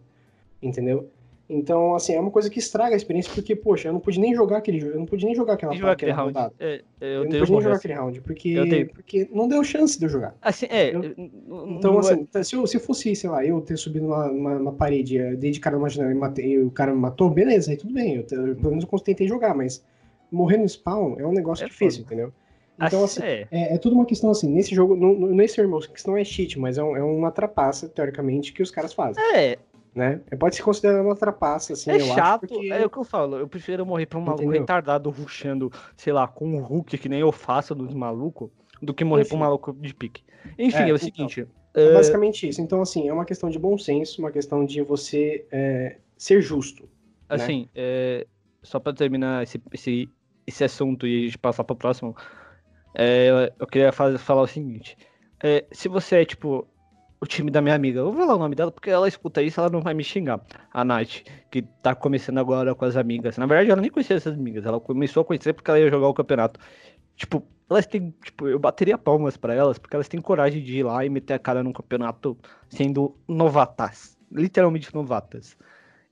Entendeu? 0.62 1.10
Então, 1.54 1.96
assim, 1.96 2.13
é 2.13 2.20
uma 2.20 2.32
coisa 2.32 2.50
que 2.50 2.60
estraga 2.60 2.96
a 2.96 2.98
experiência, 2.98 3.32
porque, 3.34 3.56
poxa, 3.56 3.88
eu 3.88 3.94
não 3.94 4.00
pude 4.00 4.20
nem 4.20 4.34
jogar 4.34 4.58
aquele 4.58 4.80
jogo, 4.80 4.94
eu 4.94 5.00
não 5.00 5.06
pude 5.06 5.26
nem 5.26 5.36
jogar 5.36 5.54
aquela, 5.54 5.74
jogar 5.74 5.92
aquele 5.94 6.12
round. 6.12 6.38
É, 6.60 6.82
eu, 7.00 7.08
eu 7.08 7.24
não 7.24 7.39
pude 7.39 7.52
nem 7.52 7.62
jogar 7.62 7.76
aquele 7.76 7.94
round, 7.94 8.22
porque, 8.22 8.89
porque 8.94 9.30
não 9.32 9.48
deu 9.48 9.63
chance 9.63 9.98
de 9.98 10.06
eu 10.06 10.10
jogar. 10.10 10.36
Assim, 10.42 10.66
é. 10.70 10.96
Eu, 10.96 11.04
então, 11.68 12.00
assim, 12.00 12.28
é... 12.34 12.44
se, 12.44 12.56
eu, 12.56 12.66
se 12.66 12.80
fosse, 12.80 13.16
sei 13.16 13.30
lá, 13.30 13.46
eu 13.46 13.62
ter 13.62 13.78
subido 13.78 14.06
numa, 14.06 14.30
uma, 14.30 14.56
uma 14.58 14.72
parede, 14.74 15.18
eh, 15.18 15.36
dei 15.36 15.52
de 15.52 15.60
cara 15.60 15.78
numa 15.78 15.89
janela 15.89 16.13
e, 16.13 16.18
matei, 16.18 16.60
o 16.60 16.72
cara 16.72 16.94
me 16.94 17.00
matou, 17.00 17.30
beleza, 17.30 17.72
aí 17.72 17.78
tudo 17.78 17.94
bem. 17.94 18.16
Eu, 18.16 18.24
pelo 18.56 18.70
menos 18.70 18.86
eu 18.92 19.00
tentei 19.00 19.28
jogar, 19.28 19.54
mas 19.56 19.84
morrer 20.32 20.58
no 20.58 20.68
spawn 20.68 21.16
é 21.20 21.26
um 21.26 21.32
negócio 21.32 21.66
é 21.66 21.68
difícil, 21.68 22.04
foda. 22.04 22.16
entendeu? 22.16 22.34
Então, 22.82 23.04
assim, 23.04 23.22
é. 23.24 23.48
É, 23.52 23.76
é. 23.76 23.78
tudo 23.78 23.96
uma 23.96 24.06
questão 24.06 24.32
assim, 24.32 24.50
nesse 24.50 24.74
jogo, 24.74 24.96
no, 24.96 25.28
nesse 25.28 25.60
Rainbow 25.60 25.82
Six 25.82 26.06
não 26.06 26.18
é 26.18 26.24
cheat, 26.24 26.58
mas 26.60 26.78
é, 26.78 26.84
um, 26.84 26.98
é 26.98 27.04
uma 27.04 27.32
trapaça, 27.32 27.88
teoricamente, 27.88 28.52
que 28.52 28.63
os 28.63 28.72
caras 28.72 28.94
fazem. 28.94 29.24
É, 29.36 29.58
né? 29.95 30.21
Pode 30.39 30.56
se 30.56 30.63
considerar 30.63 31.01
uma 31.01 31.15
trapaça, 31.15 31.73
assim, 31.73 31.91
é 31.91 31.99
chato, 31.99 32.47
porque... 32.47 32.71
é 32.71 32.86
o 32.86 32.89
que 32.89 32.97
eu 32.97 33.03
falo. 33.03 33.38
Eu 33.38 33.47
prefiro 33.47 33.86
morrer 33.86 34.06
pra 34.06 34.17
um 34.17 34.21
maluco 34.21 34.43
Entendeu? 34.43 34.62
retardado 34.62 35.10
ruxando, 35.10 35.71
sei 35.95 36.12
lá, 36.12 36.27
com 36.27 36.47
um 36.47 36.62
Hulk 36.62 36.97
que 36.97 37.10
nem 37.10 37.19
eu 37.19 37.32
faço 37.32 37.75
dos 37.75 37.93
malucos, 37.93 38.49
do 38.82 38.93
que 38.93 39.03
morrer 39.03 39.21
Enfim. 39.21 39.29
pra 39.29 39.38
um 39.38 39.41
maluco 39.41 39.73
de 39.73 39.93
pique. 39.93 40.23
Enfim, 40.58 40.77
é, 40.77 40.89
é 40.89 40.93
o 40.93 40.95
então, 40.95 40.97
seguinte. 40.97 41.47
É, 41.73 41.86
é 41.86 41.93
basicamente 41.93 42.47
isso. 42.47 42.62
Então, 42.62 42.82
assim, 42.82 43.08
é 43.08 43.13
uma 43.13 43.25
questão 43.25 43.49
de 43.49 43.60
bom 43.60 43.77
senso, 43.77 44.21
uma 44.21 44.32
questão 44.32 44.65
de 44.65 44.82
você 44.82 45.45
é, 45.51 45.97
ser 46.17 46.41
justo. 46.41 46.84
Né? 46.84 46.89
Assim, 47.29 47.62
né? 47.62 47.69
é, 47.75 48.27
só 48.62 48.79
pra 48.79 48.93
terminar 48.93 49.43
esse, 49.43 49.62
esse, 49.71 50.10
esse 50.45 50.63
assunto 50.63 51.08
e 51.08 51.21
a 51.21 51.25
gente 51.25 51.38
passar 51.38 51.63
pro 51.63 51.75
próximo, 51.75 52.15
é, 52.95 53.51
eu 53.60 53.67
queria 53.67 53.91
fazer, 53.91 54.17
falar 54.17 54.41
o 54.41 54.47
seguinte. 54.47 54.97
É, 55.43 55.65
se 55.71 55.88
você 55.88 56.17
é, 56.17 56.25
tipo, 56.25 56.67
o 57.23 57.25
time 57.25 57.49
da 57.49 57.62
minha 57.62 57.73
amiga. 57.73 58.01
Eu 58.01 58.12
vou 58.12 58.21
falar 58.21 58.36
o 58.36 58.39
nome 58.39 58.53
dela 58.53 58.69
porque 58.69 58.89
ela 58.89 59.07
escuta 59.07 59.41
isso, 59.41 59.59
ela 59.59 59.69
não 59.69 59.81
vai 59.81 59.93
me 59.93 60.03
xingar. 60.03 60.41
A 60.73 60.83
Nath, 60.83 61.23
que 61.49 61.62
tá 61.81 61.95
começando 61.95 62.38
agora 62.38 62.75
com 62.75 62.83
as 62.83 62.97
amigas. 62.97 63.38
Na 63.38 63.45
verdade, 63.45 63.71
ela 63.71 63.81
nem 63.81 63.89
conhecia 63.89 64.17
essas 64.17 64.33
amigas. 64.33 64.65
Ela 64.65 64.79
começou 64.79 65.21
a 65.21 65.25
conhecer 65.25 65.53
porque 65.53 65.71
ela 65.71 65.79
ia 65.79 65.89
jogar 65.89 66.07
o 66.09 66.13
campeonato. 66.13 66.59
Tipo, 67.15 67.41
elas 67.69 67.86
têm, 67.86 68.13
tipo, 68.23 68.47
eu 68.47 68.59
bateria 68.59 68.97
palmas 68.97 69.38
para 69.38 69.53
elas 69.53 69.77
porque 69.77 69.95
elas 69.95 70.09
têm 70.09 70.19
coragem 70.19 70.62
de 70.62 70.79
ir 70.79 70.83
lá 70.83 71.05
e 71.05 71.09
meter 71.09 71.33
a 71.33 71.39
cara 71.39 71.63
num 71.63 71.71
campeonato 71.71 72.38
sendo 72.67 73.15
novatas, 73.25 74.17
literalmente 74.29 74.93
novatas. 74.93 75.57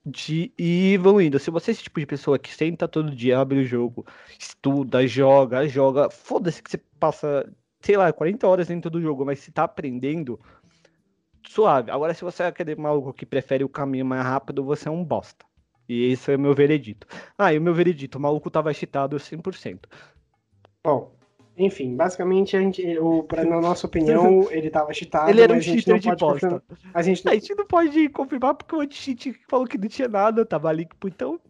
De 0.04 0.50
ir 0.58 0.94
evoluindo. 0.94 1.38
Se 1.38 1.50
você 1.50 1.70
é 1.70 1.72
esse 1.72 1.82
tipo 1.84 2.00
de 2.00 2.06
pessoa 2.06 2.38
que 2.38 2.52
senta 2.52 2.88
todo 2.88 3.14
dia, 3.14 3.38
abre 3.38 3.60
o 3.60 3.64
jogo, 3.64 4.04
estuda, 4.38 5.06
joga, 5.06 5.68
joga, 5.68 6.10
foda-se 6.10 6.60
que 6.62 6.70
você 6.70 6.78
passa, 6.98 7.48
sei 7.80 7.96
lá, 7.96 8.12
40 8.12 8.48
horas 8.48 8.66
dentro 8.66 8.90
do 8.90 9.00
jogo, 9.00 9.24
mas 9.24 9.38
se 9.38 9.52
tá 9.52 9.62
aprendendo, 9.62 10.40
suave. 11.48 11.90
Agora, 11.90 12.14
se 12.14 12.22
você 12.22 12.42
é 12.44 12.46
aquele 12.46 12.74
maluco 12.74 13.12
que 13.12 13.26
prefere 13.26 13.64
o 13.64 13.68
caminho 13.68 14.06
mais 14.06 14.22
rápido, 14.22 14.64
você 14.64 14.88
é 14.88 14.90
um 14.90 15.04
bosta. 15.04 15.44
E 15.88 16.12
esse 16.12 16.32
é 16.32 16.36
o 16.36 16.40
meu 16.40 16.54
veredito. 16.54 17.06
Ah, 17.36 17.52
e 17.52 17.58
o 17.58 17.62
meu 17.62 17.74
veredito, 17.74 18.18
o 18.18 18.20
maluco 18.20 18.50
tava 18.50 18.72
cheatado 18.72 19.16
100%. 19.16 19.80
Bom, 20.82 21.14
enfim, 21.56 21.94
basicamente, 21.94 22.56
a 22.56 22.60
gente, 22.60 22.98
o, 22.98 23.24
pra, 23.24 23.44
na 23.44 23.60
nossa 23.60 23.86
opinião, 23.86 24.48
ele 24.50 24.70
tava 24.70 24.92
cheatado. 24.92 25.30
Ele 25.30 25.42
era 25.42 25.52
um 25.52 25.60
cheater 25.60 25.98
de 25.98 26.14
bosta. 26.16 26.62
A 26.94 27.02
gente, 27.02 27.24
não... 27.24 27.32
a 27.32 27.34
gente 27.34 27.54
não 27.54 27.66
pode 27.66 28.08
confirmar 28.08 28.54
porque 28.54 28.74
o 28.74 28.80
anti-cheat 28.80 29.34
falou 29.48 29.66
que 29.66 29.76
não 29.76 29.88
tinha 29.88 30.08
nada, 30.08 30.46
tava 30.46 30.72
líquido, 30.72 31.08
então... 31.08 31.40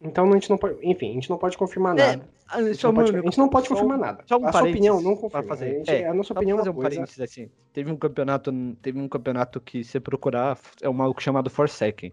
Então 0.00 0.30
a 0.30 0.32
gente 0.34 0.50
não 0.50 0.58
pode. 0.58 0.76
Enfim, 0.82 1.10
a 1.10 1.14
gente 1.14 1.30
não 1.30 1.38
pode 1.38 1.56
confirmar 1.56 1.98
é, 1.98 2.06
nada. 2.06 2.28
A 2.48 2.62
gente, 2.62 2.84
não 2.84 2.94
pode, 2.94 3.16
a 3.16 3.20
gente 3.22 3.38
não 3.38 3.48
pode 3.48 3.68
confirmar 3.68 3.98
nada. 3.98 4.24
Só 4.26 4.38
um 4.38 4.46
a 4.46 4.52
sua 4.52 4.68
opinião 4.68 5.00
não 5.00 5.16
confirma. 5.16 5.48
Fazer. 5.48 5.64
A, 5.64 5.68
gente, 5.70 5.90
é, 5.90 6.08
a 6.08 6.14
nossa 6.14 6.32
opinião 6.32 6.56
é 6.56 6.58
fazer 6.58 6.70
um 6.70 6.74
coisa... 6.74 6.90
parênteses 6.90 7.20
assim. 7.20 7.50
Teve 7.72 7.90
um 7.90 7.96
campeonato, 7.96 8.52
teve 8.82 8.98
um 8.98 9.08
campeonato 9.08 9.60
que 9.60 9.82
se 9.82 9.98
procurar 9.98 10.58
é 10.82 10.88
um 10.88 10.92
maluco 10.92 11.22
chamado 11.22 11.48
Forsaken. 11.48 12.12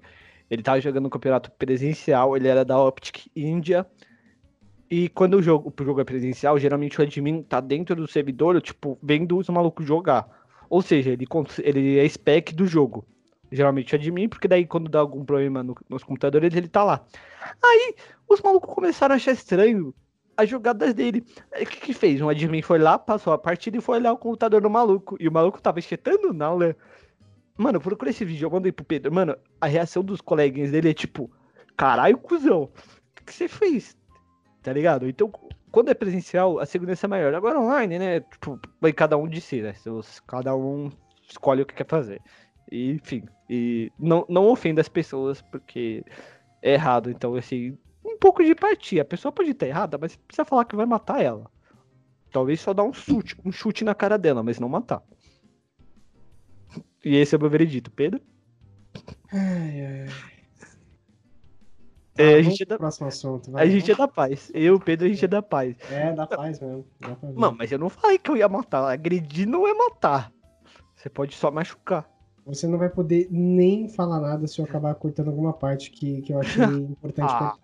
Ele 0.49 0.63
tava 0.63 0.81
jogando 0.81 1.05
um 1.05 1.09
campeonato 1.09 1.51
presencial, 1.51 2.35
ele 2.35 2.47
era 2.47 2.63
da 2.63 2.81
Optic 2.81 3.27
India. 3.35 3.85
E 4.89 5.07
quando 5.09 5.35
o 5.35 5.41
jogo, 5.41 5.73
o 5.77 5.83
jogo 5.83 6.01
é 6.01 6.03
presencial, 6.03 6.57
geralmente 6.59 6.99
o 6.99 7.03
admin 7.03 7.43
tá 7.43 7.61
dentro 7.61 7.95
do 7.95 8.07
servidor, 8.07 8.61
tipo, 8.61 8.97
vendo 9.01 9.37
os 9.37 9.47
malucos 9.49 9.85
jogar. 9.85 10.27
Ou 10.69 10.81
seja, 10.81 11.11
ele, 11.11 11.27
ele 11.63 11.99
é 11.99 12.07
spec 12.07 12.53
do 12.53 12.65
jogo 12.65 13.05
geralmente 13.51 13.93
admin, 13.93 14.29
porque 14.29 14.47
daí 14.47 14.65
quando 14.65 14.89
dá 14.89 14.99
algum 14.99 15.25
problema 15.25 15.61
no, 15.61 15.75
nos 15.89 16.03
computadores, 16.03 16.55
ele 16.55 16.67
tá 16.67 16.83
lá. 16.83 17.05
Aí 17.61 17.95
os 18.27 18.41
malucos 18.41 18.73
começaram 18.73 19.13
a 19.13 19.17
achar 19.17 19.33
estranho 19.33 19.93
as 20.41 20.49
jogadas 20.49 20.93
dele. 20.93 21.25
O 21.53 21.65
que 21.65 21.79
que 21.79 21.93
fez? 21.93 22.21
Um 22.21 22.29
admin 22.29 22.61
foi 22.61 22.79
lá, 22.79 22.97
passou 22.97 23.33
a 23.33 23.37
partida 23.37 23.77
e 23.77 23.81
foi 23.81 23.97
olhar 23.97 24.13
o 24.13 24.17
computador 24.17 24.61
do 24.61 24.69
maluco. 24.69 25.15
E 25.19 25.27
o 25.27 25.31
maluco 25.31 25.61
tava 25.61 25.79
esquetando 25.79 26.33
na 26.33 26.47
aula. 26.47 26.75
Mano, 27.57 27.79
procura 27.79 28.09
esse 28.09 28.25
vídeo, 28.25 28.45
eu 28.47 28.51
mandei 28.51 28.71
pro 28.71 28.85
Pedro. 28.85 29.13
Mano, 29.13 29.35
a 29.59 29.67
reação 29.67 30.03
dos 30.03 30.21
coleguinhas 30.21 30.71
dele 30.71 30.89
é 30.89 30.93
tipo, 30.93 31.29
caralho, 31.77 32.17
cuzão, 32.17 32.63
o 32.63 33.23
que 33.23 33.33
você 33.33 33.47
fez? 33.47 33.95
Tá 34.61 34.73
ligado? 34.73 35.07
Então, 35.07 35.31
quando 35.71 35.89
é 35.89 35.93
presencial, 35.93 36.59
a 36.59 36.65
segurança 36.65 37.07
é 37.07 37.09
maior. 37.09 37.33
Agora 37.33 37.59
online, 37.59 37.97
né? 37.97 38.19
Tipo, 38.21 38.59
vai 38.79 38.91
cada 38.91 39.17
um 39.17 39.27
de 39.27 39.39
si, 39.41 39.61
né? 39.61 39.73
Cada 40.27 40.55
um 40.55 40.91
escolhe 41.29 41.61
o 41.61 41.65
que 41.65 41.73
quer 41.73 41.87
fazer. 41.87 42.21
E, 42.71 42.91
enfim, 42.91 43.23
e 43.49 43.91
não, 43.99 44.25
não 44.29 44.47
ofenda 44.47 44.81
as 44.81 44.89
pessoas 44.89 45.41
porque 45.41 46.03
é 46.61 46.73
errado. 46.73 47.09
Então, 47.09 47.35
assim, 47.35 47.77
um 48.03 48.17
pouco 48.17 48.43
de 48.43 48.51
empatia. 48.51 49.01
A 49.01 49.05
pessoa 49.05 49.31
pode 49.31 49.51
estar 49.51 49.67
errada, 49.67 49.97
mas 49.97 50.15
precisa 50.15 50.45
falar 50.45 50.65
que 50.65 50.75
vai 50.75 50.85
matar 50.85 51.21
ela. 51.21 51.49
Talvez 52.31 52.61
só 52.61 52.73
dar 52.73 52.83
um 52.83 52.93
chute, 52.93 53.35
um 53.43 53.51
chute 53.51 53.83
na 53.83 53.93
cara 53.93 54.17
dela, 54.17 54.41
mas 54.41 54.59
não 54.59 54.69
matar. 54.69 55.03
E 57.03 57.15
esse 57.15 57.35
é 57.35 57.37
o 57.37 57.41
meu 57.41 57.49
veredito, 57.49 57.91
Pedro. 57.91 58.21
Ai, 59.31 59.81
ai. 59.81 60.07
É, 62.17 62.35
a 62.35 62.41
gente 62.41 62.63
é 62.63 62.65
da... 62.65 62.77
próximo 62.77 63.07
assunto. 63.07 63.51
Vai, 63.51 63.63
a 63.63 63.69
gente 63.69 63.91
é 63.91 63.95
da 63.95 64.07
paz. 64.07 64.51
Eu, 64.53 64.79
Pedro, 64.79 65.05
a 65.05 65.09
gente 65.09 65.25
é 65.25 65.27
da 65.27 65.41
paz. 65.41 65.75
É, 65.89 66.13
da 66.13 66.27
paz 66.27 66.59
mesmo. 66.59 66.85
Não, 67.35 67.51
mas 67.53 67.71
eu 67.71 67.79
não 67.79 67.89
falei 67.89 68.19
que 68.19 68.29
eu 68.29 68.37
ia 68.37 68.47
matar. 68.47 68.91
Agredir 68.91 69.47
não 69.47 69.67
é 69.67 69.73
matar. 69.73 70.31
Você 70.95 71.09
pode 71.09 71.35
só 71.35 71.49
machucar. 71.49 72.07
Você 72.45 72.67
não 72.67 72.77
vai 72.77 72.89
poder 72.89 73.27
nem 73.31 73.87
falar 73.87 74.19
nada 74.19 74.45
se 74.47 74.59
eu 74.59 74.65
acabar 74.65 74.93
cortando 74.95 75.29
alguma 75.29 75.53
parte 75.53 75.89
que, 75.89 76.21
que 76.21 76.33
eu 76.33 76.39
achei 76.39 76.63
importante. 76.63 77.31
ah. 77.31 77.55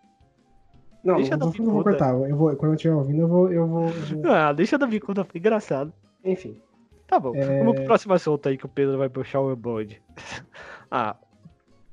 Não, 1.07 1.15
deixa 1.15 1.37
não, 1.37 1.49
vou, 1.49 1.65
não 1.65 1.73
vou 1.73 1.83
cortar. 1.83 2.13
Eu 2.13 2.35
vou, 2.35 2.53
quando 2.57 2.71
eu 2.73 2.75
estiver 2.75 2.93
ouvindo, 2.93 3.21
eu 3.21 3.27
vou, 3.29 3.49
eu 3.49 3.65
vou, 3.65 3.85
eu 3.85 4.21
vou... 4.21 4.31
Ah, 4.35 4.51
deixa 4.51 4.77
da 4.77 4.85
bicuda, 4.85 5.23
foi 5.23 5.39
engraçado. 5.39 5.93
Enfim. 6.21 6.59
Tá 7.07 7.17
bom. 7.17 7.33
É... 7.33 7.59
Vamos 7.59 7.75
pro 7.75 7.85
próximo 7.85 8.13
assunto 8.13 8.49
aí 8.49 8.57
que 8.57 8.65
o 8.65 8.69
Pedro 8.69 8.97
vai 8.97 9.07
puxar 9.07 9.39
o 9.39 9.55
bode. 9.55 10.01
ah. 10.91 11.15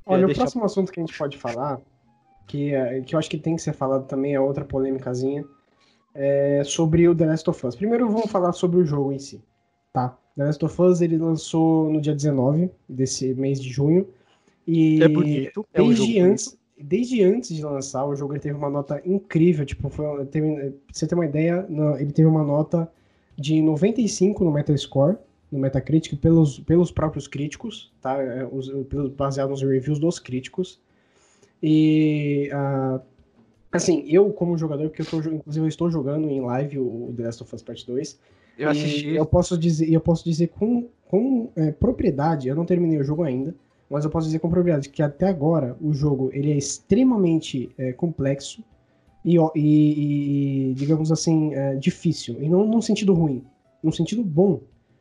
Olha, 0.05 0.27
o 0.27 0.35
próximo 0.35 0.65
assunto 0.65 0.91
que 0.91 0.99
a 0.99 1.05
gente 1.05 1.17
pode 1.17 1.39
falar, 1.39 1.81
que, 2.49 2.75
é, 2.75 3.03
que 3.03 3.15
eu 3.15 3.19
acho 3.21 3.31
que 3.31 3.39
tem 3.39 3.55
que 3.55 3.63
ser 3.63 3.73
falado 3.73 4.05
também, 4.09 4.35
é 4.35 4.41
outra 4.41 4.65
polêmicazinha, 4.65 5.45
é 6.13 6.63
sobre 6.65 7.09
o 7.09 7.15
The 7.15 7.27
Last 7.27 7.49
of 7.49 7.67
Us. 7.69 7.77
Primeiro 7.77 8.09
vamos 8.09 8.31
falar 8.31 8.53
sobre 8.53 8.81
o 8.81 8.85
jogo 8.85 9.13
em 9.13 9.19
si, 9.21 9.41
tá? 9.93 10.19
The 10.37 10.45
Last 10.45 10.65
of 10.65 10.83
Us 10.83 11.01
ele 11.01 11.17
lançou 11.17 11.89
no 11.89 12.01
dia 12.01 12.15
19 12.15 12.69
desse 12.89 13.33
mês 13.35 13.63
de 13.63 13.71
junho. 13.71 14.09
E 14.67 15.01
é 15.01 15.09
bonito. 15.09 15.65
É 15.73 15.81
desde 15.81 16.21
um 16.21 16.25
antes, 16.25 16.49
bonito. 16.49 16.64
Desde 16.79 17.23
antes 17.23 17.55
de 17.55 17.65
lançar, 17.65 18.05
o 18.05 18.15
jogo 18.15 18.33
ele 18.33 18.41
teve 18.41 18.57
uma 18.57 18.71
nota 18.71 19.01
incrível. 19.05 19.65
Tipo, 19.65 19.89
foi, 19.89 20.25
teve, 20.27 20.55
pra 20.55 20.73
você 20.93 21.07
ter 21.07 21.15
uma 21.15 21.27
ideia, 21.27 21.67
ele 21.99 22.13
teve 22.13 22.29
uma 22.29 22.43
nota 22.43 22.91
de 23.37 23.61
95 23.61 24.45
no 24.45 24.53
Metascore, 24.53 25.17
no 25.51 25.59
Metacritic, 25.59 26.19
pelos, 26.21 26.61
pelos 26.61 26.91
próprios 26.91 27.27
críticos, 27.29 27.93
tá? 28.01 28.21
É, 28.21 28.47
os, 28.51 28.71
baseado 29.17 29.51
nos 29.51 29.63
reviews 29.63 29.99
dos 29.99 30.19
críticos. 30.19 30.81
E, 31.63 32.51
uh, 32.53 33.01
assim, 33.73 34.05
eu 34.07 34.31
como 34.33 34.59
jogador, 34.59 34.89
porque 34.89 35.03
eu 35.03 35.07
tô, 35.07 35.19
inclusive 35.19 35.65
eu 35.65 35.69
estou 35.69 35.91
jogando 35.91 36.29
em 36.29 36.41
live 36.41 36.79
o, 36.79 37.13
The 37.17 37.23
Last 37.23 37.43
of 37.43 37.55
Us 37.55 37.63
Part 37.63 37.87
2, 37.87 38.19
eu 38.59 38.69
assisti. 38.69 39.09
Eu 39.15 39.27
posso 39.27 39.59
dizer, 39.59 39.91
eu 39.91 40.01
posso 40.01 40.25
dizer 40.25 40.49
com, 40.49 40.89
com 41.07 41.51
é, 41.57 41.73
propriedade, 41.73 42.49
eu 42.49 42.55
não 42.55 42.65
terminei 42.65 42.99
o 42.99 43.05
jogo 43.05 43.23
ainda, 43.23 43.55
mas 43.89 44.05
eu 44.05 44.11
posso 44.11 44.27
dizer 44.27 44.39
com 44.39 44.49
propriedade 44.49 44.89
que 44.89 45.03
até 45.03 45.29
agora 45.29 45.77
o 45.81 45.93
jogo 45.93 46.31
ele 46.33 46.53
é 46.53 46.57
extremamente 46.57 47.71
é, 47.79 47.93
complexo, 47.93 48.63
e, 49.25 49.39
e, 49.55 50.71
e 50.71 50.75
digamos 50.75 51.11
assim, 51.11 51.55
é, 51.55 51.75
difícil. 51.77 52.37
E 52.43 52.49
não 52.49 52.67
num 52.67 52.83
sentido 52.83 53.15
ruim, 53.15 53.43
num 53.83 53.93
sentido 53.93 54.23
bom. 54.23 54.61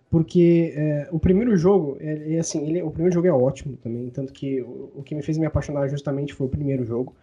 Porque 0.09 0.71
é, 0.75 1.09
o 1.11 1.17
primeiro 1.17 1.57
jogo, 1.57 1.97
é, 1.99 2.36
é 2.36 2.39
assim, 2.39 2.67
ele, 2.67 2.84
o 2.84 2.91
primeiro 2.91 3.15
jogo 3.15 3.27
é 3.27 3.31
ótimo 3.31 3.75
também, 3.77 4.11
tanto 4.11 4.31
que 4.31 4.61
o, 4.61 4.91
o, 4.97 5.03
que 5.03 5.15
me 5.15 5.23
fez 5.23 5.39
me 5.39 5.45
apaixonar 5.47 5.88
justamente 5.89 6.36
foi 6.36 6.45
o 6.45 6.49
primeiro 6.49 6.86
jogo. 6.86 7.15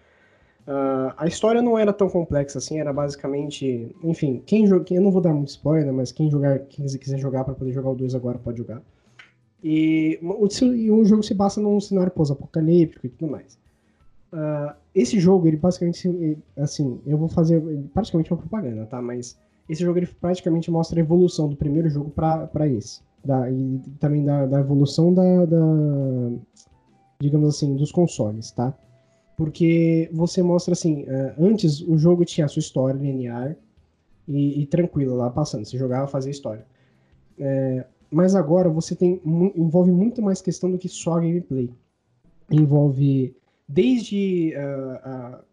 Uh, 0.66 1.14
a 1.16 1.26
história 1.28 1.62
não 1.62 1.78
era 1.78 1.92
tão 1.92 2.08
complexa 2.08 2.58
assim, 2.58 2.80
era 2.80 2.92
basicamente. 2.92 3.94
Enfim, 4.02 4.42
quem 4.44 4.66
joga. 4.66 4.84
Eu 4.90 5.00
não 5.00 5.12
vou 5.12 5.22
dar 5.22 5.32
muito 5.32 5.48
spoiler, 5.48 5.92
mas 5.92 6.11
quem 6.11 6.28
jogar, 6.28 6.58
quem 6.61 6.84
quiser 6.84 7.18
jogar 7.18 7.44
para 7.44 7.54
poder 7.54 7.72
jogar 7.72 7.90
o 7.90 7.94
2 7.94 8.14
agora 8.14 8.38
pode 8.38 8.58
jogar. 8.58 8.82
E 9.62 10.18
o, 10.22 10.46
e 10.74 10.90
o 10.90 11.04
jogo 11.04 11.22
se 11.22 11.34
passa 11.34 11.61
num 11.61 11.80
cenário 11.80 12.12
pós-apocalíptico 12.12 13.06
e 13.06 13.11
tudo 13.11 13.30
mais. 13.30 13.58
Uh, 14.32 14.74
esse 14.94 15.18
jogo, 15.18 15.46
ele 15.46 15.56
basicamente, 15.56 16.38
assim, 16.56 17.00
eu 17.06 17.18
vou 17.18 17.28
fazer 17.28 17.61
praticamente 17.92 18.32
uma 18.32 18.38
propaganda, 18.38 18.86
tá? 18.86 19.02
Mas 19.02 19.38
esse 19.68 19.82
jogo, 19.82 19.98
ele 19.98 20.06
praticamente 20.06 20.70
mostra 20.70 20.98
a 20.98 21.02
evolução 21.02 21.48
do 21.48 21.56
primeiro 21.56 21.88
jogo 21.90 22.11
para 22.11 22.68
esse. 22.68 23.02
Da, 23.24 23.50
e 23.50 23.80
também 23.98 24.24
da, 24.24 24.46
da 24.46 24.61
evolução 24.61 25.12
da, 25.12 25.44
da, 25.44 25.56
digamos 27.20 27.54
assim, 27.54 27.76
dos 27.76 27.92
consoles, 27.92 28.50
tá? 28.50 28.72
Porque 29.36 30.08
você 30.12 30.42
mostra 30.42 30.72
assim, 30.72 31.02
uh, 31.02 31.34
antes 31.38 31.80
o 31.82 31.98
jogo 31.98 32.24
tinha 32.24 32.46
a 32.46 32.48
sua 32.48 32.61
história 32.61 32.98
linear 32.98 33.56
e, 34.26 34.62
e 34.62 34.66
tranquila 34.66 35.14
lá 35.14 35.30
passando, 35.30 35.64
você 35.64 35.76
jogava, 35.76 36.06
fazia 36.06 36.30
história. 36.30 36.64
É, 37.38 37.84
mas 38.11 38.34
agora 38.34 38.68
você 38.68 38.96
tem 38.96 39.20
envolve 39.24 39.90
muito 39.90 40.20
mais 40.20 40.42
questão 40.42 40.70
do 40.70 40.78
que 40.78 40.88
só 40.88 41.14
gameplay. 41.14 41.70
Envolve 42.50 43.34
desde 43.68 44.52
uh, 44.56 45.36
uh, 45.36 45.44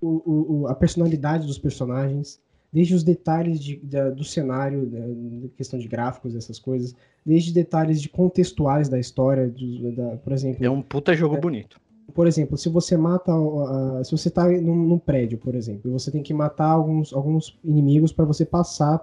o, 0.00 0.62
o, 0.62 0.66
a 0.66 0.74
personalidade 0.74 1.46
dos 1.46 1.58
personagens, 1.58 2.40
desde 2.70 2.94
os 2.94 3.02
detalhes 3.02 3.58
de, 3.58 3.76
da, 3.76 4.10
do 4.10 4.22
cenário, 4.22 4.86
da, 4.86 5.48
questão 5.56 5.78
de 5.78 5.88
gráficos, 5.88 6.36
essas 6.36 6.58
coisas, 6.58 6.94
desde 7.24 7.52
detalhes 7.52 8.02
de 8.02 8.08
contextuais 8.08 8.88
da 8.88 8.98
história, 8.98 9.48
do, 9.48 9.92
da, 9.92 10.16
por 10.18 10.32
exemplo. 10.32 10.64
É 10.64 10.68
um 10.68 10.82
puta 10.82 11.14
jogo 11.14 11.36
é, 11.36 11.40
bonito. 11.40 11.80
Por 12.12 12.26
exemplo, 12.26 12.58
se 12.58 12.68
você 12.68 12.98
mata, 12.98 13.34
uh, 13.34 14.04
se 14.04 14.12
você 14.12 14.28
tá 14.28 14.46
num, 14.46 14.76
num, 14.76 14.98
prédio, 14.98 15.38
por 15.38 15.54
exemplo, 15.54 15.90
e 15.90 15.92
você 15.92 16.10
tem 16.10 16.22
que 16.22 16.34
matar 16.34 16.68
alguns, 16.68 17.14
alguns 17.14 17.58
inimigos 17.64 18.12
para 18.12 18.26
você 18.26 18.44
passar 18.44 18.98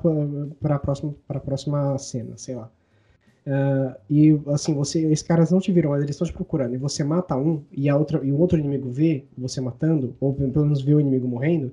para 0.60 0.76
a 0.76 0.80
próxima, 0.80 1.16
próxima 1.44 1.98
cena, 1.98 2.38
sei 2.38 2.56
lá. 2.56 2.70
Uh, 3.46 3.96
e 4.10 4.40
assim, 4.48 4.74
você, 4.74 5.04
esses 5.06 5.24
caras 5.24 5.50
não 5.50 5.60
te 5.60 5.72
viram, 5.72 5.96
eles 5.96 6.12
estão 6.12 6.28
te 6.28 6.34
procurando, 6.34 6.76
e 6.76 6.78
você 6.78 7.04
mata 7.04 7.36
um, 7.36 7.62
e, 7.72 7.90
a 7.90 7.98
outra, 7.98 8.24
e 8.24 8.32
o 8.32 8.40
outro 8.40 8.58
inimigo 8.58 8.90
vê 8.90 9.26
você 9.38 9.60
matando, 9.60 10.16
ou 10.20 10.34
pelo 10.34 10.66
menos 10.66 10.82
vê 10.82 10.94
o 10.94 11.00
inimigo 11.00 11.28
morrendo, 11.28 11.72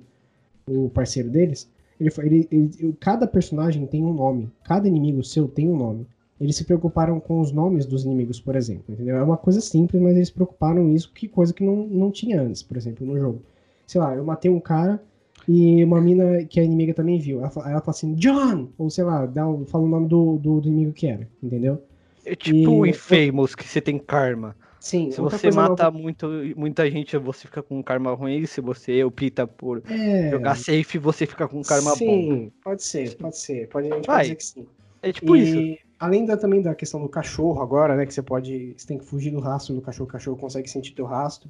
o 0.67 0.89
parceiro 0.89 1.29
deles, 1.29 1.69
ele, 1.99 2.11
ele, 2.19 2.47
ele, 2.51 2.97
cada 2.99 3.27
personagem 3.27 3.85
tem 3.85 4.03
um 4.03 4.13
nome, 4.13 4.49
cada 4.63 4.87
inimigo 4.87 5.23
seu 5.23 5.47
tem 5.47 5.69
um 5.69 5.77
nome. 5.77 6.07
Eles 6.39 6.55
se 6.55 6.63
preocuparam 6.63 7.19
com 7.19 7.41
os 7.41 7.51
nomes 7.51 7.85
dos 7.85 8.05
inimigos, 8.05 8.39
por 8.39 8.55
exemplo, 8.55 8.85
entendeu? 8.87 9.17
É 9.17 9.23
uma 9.23 9.35
coisa 9.35 9.59
simples, 9.59 10.01
mas 10.01 10.15
eles 10.15 10.29
se 10.29 10.33
preocuparam 10.33 10.89
isso, 10.89 11.11
que 11.13 11.27
coisa 11.27 11.53
que 11.53 11.63
não, 11.63 11.85
não 11.85 12.09
tinha 12.11 12.41
antes, 12.41 12.63
por 12.63 12.77
exemplo, 12.77 13.05
no 13.05 13.19
jogo. 13.19 13.41
Sei 13.85 13.99
lá, 13.99 14.15
eu 14.15 14.23
matei 14.23 14.49
um 14.49 14.59
cara, 14.59 15.03
e 15.51 15.83
uma 15.83 15.99
mina 15.99 16.45
que 16.45 16.59
a 16.59 16.63
inimiga 16.63 16.93
também 16.93 17.17
viu. 17.17 17.39
Ela, 17.39 17.51
ela 17.71 17.81
fala 17.81 17.89
assim, 17.89 18.13
John! 18.13 18.69
Ou 18.77 18.87
sei 18.87 19.03
lá, 19.03 19.25
dá 19.25 19.47
um, 19.47 19.65
fala 19.65 19.83
o 19.83 19.87
nome 19.87 20.07
do, 20.07 20.37
do, 20.37 20.61
do 20.61 20.67
inimigo 20.67 20.93
que 20.93 21.07
era, 21.07 21.27
entendeu? 21.41 21.81
É 22.23 22.35
tipo 22.35 22.69
o 22.69 22.85
Infamous, 22.85 23.55
que 23.55 23.67
você 23.67 23.81
tem 23.81 23.97
karma. 23.97 24.55
Sim, 24.79 25.09
se 25.09 25.19
você 25.19 25.49
mata 25.49 25.89
muito, 25.89 26.27
muita 26.55 26.89
gente, 26.91 27.17
você 27.17 27.47
fica 27.47 27.63
com 27.63 27.81
karma 27.81 28.13
ruim. 28.13 28.45
Se 28.45 28.61
você 28.61 29.03
opta 29.03 29.47
por 29.47 29.81
é... 29.89 30.29
jogar 30.29 30.55
safe, 30.55 30.99
você 30.99 31.25
fica 31.25 31.47
com 31.47 31.63
karma 31.63 31.95
sim, 31.95 32.05
bom. 32.05 32.35
Sim, 32.35 32.51
pode 32.63 32.83
ser, 32.83 33.17
pode 33.17 33.37
ser. 33.39 33.67
Pode, 33.69 33.91
a 33.91 33.95
gente 33.95 34.05
Vai. 34.05 34.17
pode 34.17 34.23
dizer 34.23 34.35
que 34.35 34.45
sim. 34.45 34.67
É 35.01 35.11
tipo 35.11 35.35
e, 35.35 35.73
isso. 35.73 35.83
Além 35.99 36.25
da, 36.25 36.37
também 36.37 36.61
da 36.61 36.75
questão 36.75 37.01
do 37.01 37.09
cachorro 37.09 37.59
agora, 37.59 37.95
né? 37.95 38.05
Que 38.05 38.13
você 38.13 38.21
pode. 38.21 38.75
Você 38.77 38.85
tem 38.85 38.99
que 38.99 39.05
fugir 39.05 39.31
do 39.31 39.39
rastro 39.39 39.73
do 39.73 39.81
cachorro, 39.81 40.07
o 40.07 40.11
cachorro 40.11 40.37
consegue 40.37 40.69
sentir 40.69 40.93
teu 40.93 41.05
rastro. 41.05 41.49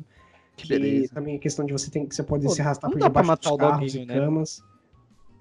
Que 0.61 0.67
beleza. 0.67 1.13
também 1.13 1.35
a 1.35 1.39
questão 1.39 1.65
de 1.65 1.73
você 1.73 1.89
tem 1.89 2.05
que 2.05 2.15
você 2.15 2.23
pode 2.23 2.45
Pô, 2.45 2.49
se 2.49 2.61
arrastar 2.61 2.91
por 2.91 2.99
debaixo 2.99 3.27
matar 3.27 3.49
dos 3.49 3.57
carros 3.57 3.95
e 3.95 4.05
né? 4.05 4.13
camas. 4.19 4.63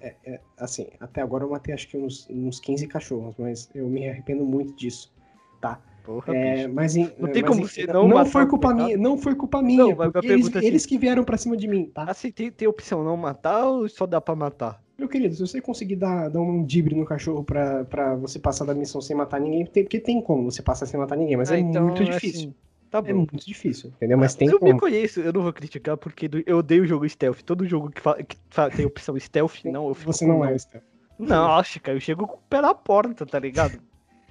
É, 0.00 0.14
é, 0.24 0.40
assim, 0.56 0.86
até 1.00 1.20
agora 1.20 1.44
eu 1.44 1.50
matei 1.50 1.74
acho 1.74 1.88
que 1.88 1.96
uns, 1.96 2.28
uns 2.30 2.60
15 2.60 2.86
cachorros, 2.86 3.34
mas 3.36 3.68
eu 3.74 3.88
me 3.88 4.08
arrependo 4.08 4.44
muito 4.44 4.72
disso, 4.74 5.12
tá? 5.60 5.80
Porra, 6.04 6.34
é, 6.34 6.68
mas 6.68 6.94
não 6.94 7.08
tem 7.28 7.42
mas, 7.42 7.44
como 7.44 7.68
você 7.68 7.86
não 7.86 8.08
Não 8.08 8.24
foi 8.24 8.46
culpa 8.46 8.72
minha, 8.72 8.96
não 8.96 9.18
foi 9.18 9.34
culpa 9.34 9.60
minha. 9.60 9.94
Não, 9.94 10.12
eles, 10.22 10.56
assim, 10.56 10.66
eles, 10.66 10.86
que 10.86 10.96
vieram 10.96 11.24
pra 11.24 11.36
cima 11.36 11.56
de 11.56 11.66
mim, 11.66 11.90
tá? 11.92 12.04
Assim, 12.04 12.30
tem, 12.30 12.50
tem 12.50 12.68
opção 12.68 13.04
não 13.04 13.16
matar 13.16 13.66
ou 13.66 13.88
só 13.88 14.06
dá 14.06 14.20
pra 14.20 14.34
matar? 14.36 14.82
Meu 14.96 15.08
querido, 15.08 15.34
se 15.34 15.40
você 15.40 15.60
conseguir 15.60 15.96
dar, 15.96 16.28
dar 16.28 16.40
um 16.40 16.64
dibre 16.64 16.94
no 16.94 17.04
cachorro 17.04 17.44
pra, 17.44 17.84
pra 17.84 18.14
você 18.16 18.38
passar 18.38 18.64
da 18.64 18.74
missão 18.74 19.00
sem 19.00 19.14
matar 19.14 19.40
ninguém, 19.40 19.66
tem, 19.66 19.84
porque 19.84 20.00
tem 20.00 20.20
como 20.22 20.50
você 20.50 20.62
passar 20.62 20.86
sem 20.86 20.98
matar 20.98 21.16
ninguém, 21.16 21.36
mas 21.36 21.50
ah, 21.50 21.56
é 21.56 21.60
então, 21.60 21.84
muito 21.84 22.04
difícil. 22.04 22.50
Assim, 22.50 22.54
Tá 22.90 22.98
é 22.98 23.02
bom. 23.02 23.08
É 23.08 23.12
muito 23.14 23.46
difícil, 23.46 23.90
entendeu? 23.96 24.18
Mas 24.18 24.34
tem 24.34 24.48
Eu 24.48 24.58
como. 24.58 24.72
me 24.72 24.80
conheço, 24.80 25.20
eu 25.20 25.32
não 25.32 25.42
vou 25.42 25.52
criticar 25.52 25.96
porque 25.96 26.30
eu 26.46 26.58
odeio 26.58 26.84
o 26.84 26.86
jogo 26.86 27.08
stealth. 27.08 27.42
Todo 27.42 27.66
jogo 27.66 27.90
que, 27.90 28.00
que 28.24 28.36
tem 28.76 28.86
opção 28.86 29.18
stealth, 29.18 29.64
não, 29.64 29.88
eu 29.88 29.94
fico 29.94 30.12
Você 30.12 30.26
não 30.26 30.44
é 30.44 30.56
stealth. 30.58 30.84
Acho, 31.30 31.80
cara, 31.80 31.96
eu 31.96 32.00
chego 32.00 32.26
com 32.26 32.36
o 32.36 32.42
pé 32.48 32.60
na 32.60 32.74
porta, 32.74 33.26
tá 33.26 33.38
ligado? 33.38 33.78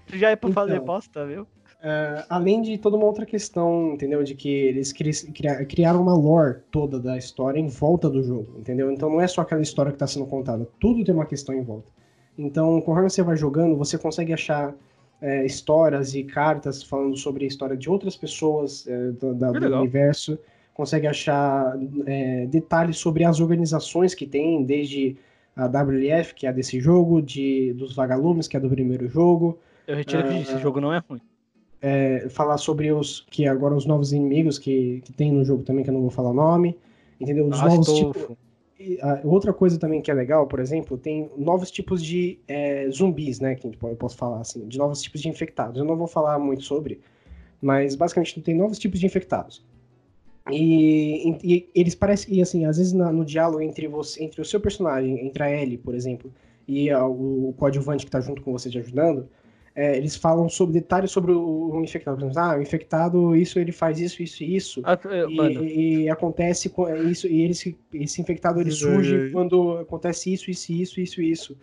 Já 0.08 0.30
é 0.32 0.36
pra 0.36 0.50
então, 0.50 0.64
fazer 0.64 0.80
bosta, 0.80 1.26
viu? 1.26 1.44
Uh, 1.44 2.26
além 2.28 2.62
de 2.62 2.78
toda 2.78 2.98
uma 2.98 3.06
outra 3.06 3.26
questão, 3.26 3.94
entendeu? 3.94 4.24
De 4.24 4.34
que 4.34 4.50
eles 4.50 4.92
cri 4.92 5.12
criaram 5.68 6.02
uma 6.02 6.16
lore 6.16 6.62
toda 6.72 7.00
da 7.00 7.18
história 7.18 7.60
em 7.60 7.68
volta 7.68 8.10
do 8.10 8.24
jogo, 8.24 8.58
entendeu? 8.58 8.92
Então 8.92 9.10
não 9.10 9.22
é 9.22 9.28
só 9.28 9.42
aquela 9.42 9.62
história 9.62 9.92
que 9.92 9.98
está 9.98 10.08
sendo 10.08 10.26
contada, 10.26 10.68
tudo 10.80 11.04
tem 11.04 11.14
uma 11.14 11.26
questão 11.26 11.54
em 11.54 11.62
volta. 11.62 11.92
Então, 12.38 12.80
conforme 12.82 13.10
você 13.10 13.22
vai 13.22 13.36
jogando, 13.36 13.76
você 13.76 13.98
consegue 13.98 14.32
achar 14.32 14.74
é, 15.22 15.46
histórias 15.46 16.14
e 16.14 16.24
cartas 16.24 16.84
falando 16.84 17.18
sobre 17.18 17.46
a 17.46 17.48
história 17.48 17.76
de 17.76 17.90
outras 17.90 18.16
pessoas 18.16 18.88
é, 18.88 19.12
do, 19.12 19.34
da, 19.34 19.52
do 19.52 19.78
universo, 19.80 20.38
consegue 20.74 21.08
achar 21.08 21.76
é, 22.06 22.46
detalhes 22.48 22.98
sobre 22.98 23.24
as 23.24 23.40
organizações 23.40 24.14
que 24.14 24.28
tem, 24.28 24.64
desde 24.64 25.18
a 25.56 25.66
WLF, 25.66 26.36
que 26.36 26.46
é 26.46 26.54
desse 26.54 26.80
jogo, 26.80 27.22
de, 27.22 27.74
dos 27.74 27.96
Vagalumes, 27.96 28.48
que 28.48 28.56
é 28.56 28.60
do 28.60 28.70
primeiro 28.70 29.08
jogo. 29.08 29.58
Eu 29.88 29.96
retiro 29.96 30.28
que 30.28 30.36
esse 30.36 30.58
jogo 30.60 30.80
não 30.80 30.94
é 30.94 31.02
ruim. 31.10 31.22
É, 31.82 32.28
falar 32.30 32.58
sobre 32.58 32.92
os 32.92 33.26
que 33.30 33.48
agora 33.48 33.76
os 33.76 33.86
novos 33.86 34.12
inimigos 34.12 34.60
que, 34.60 35.02
que 35.04 35.14
tem 35.14 35.32
no 35.32 35.44
jogo 35.44 35.64
também, 35.64 35.84
que 35.84 35.90
eu 35.90 35.94
não 35.94 36.02
vou 36.02 36.12
falar 36.12 36.30
o 36.30 36.34
nome. 36.34 36.78
Entendeu? 37.20 37.48
Os 37.48 37.60
novos 37.60 37.88
tipos 37.88 38.38
outra 39.24 39.54
coisa 39.54 39.80
também 39.80 40.02
que 40.02 40.12
é 40.12 40.14
legal, 40.14 40.48
por 40.48 40.60
exemplo, 40.60 40.98
tem 40.98 41.30
novos 41.38 41.72
tipos 41.72 42.04
de 42.04 42.40
é, 42.48 42.90
zumbis, 42.90 43.40
né? 43.40 43.56
Que 43.56 43.68
eu 43.68 43.96
posso 43.96 44.18
falar 44.18 44.42
assim, 44.42 44.68
de 44.68 44.78
novos 44.78 45.02
tipos 45.02 45.22
de 45.22 45.30
infectados. 45.30 45.78
Eu 45.78 45.86
não 45.86 45.96
vou 45.96 46.08
falar 46.08 46.38
muito 46.38 46.64
sobre, 46.64 47.00
mas 47.62 47.96
basicamente 47.96 48.40
tem 48.42 48.56
novos 48.56 48.78
tipos 48.78 49.00
de 49.00 49.06
infectados. 49.06 49.66
E, 50.52 51.38
e, 51.44 51.70
eles 51.76 51.96
parecem, 51.96 52.36
e 52.36 52.42
assim, 52.42 52.66
às 52.66 52.78
vezes 52.78 52.94
na, 52.94 53.12
no 53.12 53.26
diálogo 53.26 53.62
entre 53.62 53.88
você, 53.88 54.24
entre 54.24 54.42
o 54.42 54.46
seu 54.46 54.60
personagem, 54.60 55.26
entre 55.26 55.44
a 55.44 55.52
Ellie, 55.52 55.78
por 55.78 55.94
exemplo, 55.94 56.32
e 56.68 56.90
a, 56.90 57.06
o, 57.06 57.50
o 57.50 57.54
coadjuvante 57.54 58.06
que 58.06 58.12
tá 58.12 58.22
junto 58.22 58.42
com 58.42 58.52
você 58.52 58.70
te 58.70 58.78
ajudando, 58.78 59.28
é, 59.78 59.96
eles 59.96 60.16
falam 60.16 60.50
sobre 60.50 60.74
detalhes 60.82 61.12
sobre 61.12 61.32
o, 61.32 61.70
o 61.76 61.84
infectado. 61.84 62.18
Por 62.18 62.24
exemplo, 62.26 62.40
ah, 62.42 62.58
o 62.58 62.62
infectado, 62.62 63.36
isso 63.36 63.60
ele 63.60 63.72
faz 63.72 64.00
isso, 64.00 64.24
isso 64.24 64.44
e 64.44 64.56
isso. 64.56 64.82
Ah, 64.84 64.98
eu- 65.06 65.30
mano, 65.30 65.64
E, 65.64 66.06
e 66.06 66.10
acontece 66.10 66.68
com 66.70 66.88
é 66.88 67.00
isso, 67.00 67.28
e 67.28 67.42
ele 67.44 67.54
se- 67.54 67.78
esse 67.94 68.20
infectado 68.22 68.60
ele 68.60 68.72
surge 68.72 69.30
quando 69.32 69.78
acontece 69.78 70.34
isso, 70.34 70.50
isso, 70.50 70.74
isso, 70.74 71.00
isso, 71.00 71.22
isso. 71.22 71.58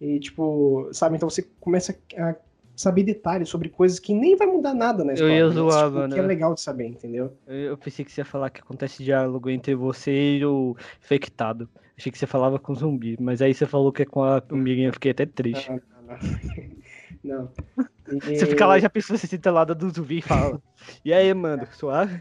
E 0.00 0.18
tipo, 0.18 0.88
sabe, 0.92 1.14
então 1.16 1.30
você 1.30 1.46
começa 1.60 1.96
a 2.18 2.34
saber 2.74 3.04
detalhes 3.04 3.48
sobre 3.48 3.68
coisas 3.68 4.00
que 4.00 4.12
nem 4.12 4.34
vai 4.34 4.48
mudar 4.48 4.74
nada 4.74 5.04
na 5.04 5.12
Eu 5.12 5.14
história. 5.14 5.36
ia 5.36 5.44
mas, 5.46 5.54
zoar, 5.54 5.84
tipo, 5.86 5.98
mano. 5.98 6.14
Que 6.14 6.18
é 6.18 6.22
legal 6.22 6.54
de 6.54 6.60
saber, 6.60 6.86
entendeu? 6.86 7.32
eu, 7.46 7.54
eu 7.54 7.78
pensei 7.78 8.04
que 8.04 8.10
você 8.10 8.22
ia 8.22 8.24
falar 8.24 8.50
que 8.50 8.60
acontece 8.60 9.04
diálogo 9.04 9.48
entre 9.48 9.74
você 9.76 10.38
e 10.38 10.44
o 10.44 10.74
infectado. 11.00 11.68
Achei 11.96 12.10
que 12.10 12.18
você 12.18 12.26
falava 12.26 12.58
com 12.58 12.74
zumbi, 12.74 13.16
mas 13.20 13.40
aí 13.40 13.54
você 13.54 13.66
falou 13.66 13.92
que 13.92 14.02
é 14.02 14.04
com 14.06 14.24
a 14.24 14.42
amiguinha, 14.50 14.88
eu 14.88 14.92
fiquei 14.92 15.12
até 15.12 15.24
triste. 15.26 15.70
Não, 15.70 15.76
não, 16.08 16.16
não. 17.24 17.42
Não. 17.42 17.50
Você 18.20 18.46
fica 18.46 18.66
lá 18.66 18.76
e 18.76 18.80
já 18.80 18.90
pensou, 18.90 19.16
você 19.16 19.26
senta 19.26 19.50
lá 19.50 19.64
do 19.64 19.90
zumbi 19.90 20.18
e 20.18 20.22
fala. 20.22 20.60
E 21.04 21.12
aí, 21.14 21.32
mano, 21.32 21.66
suave? 21.72 22.20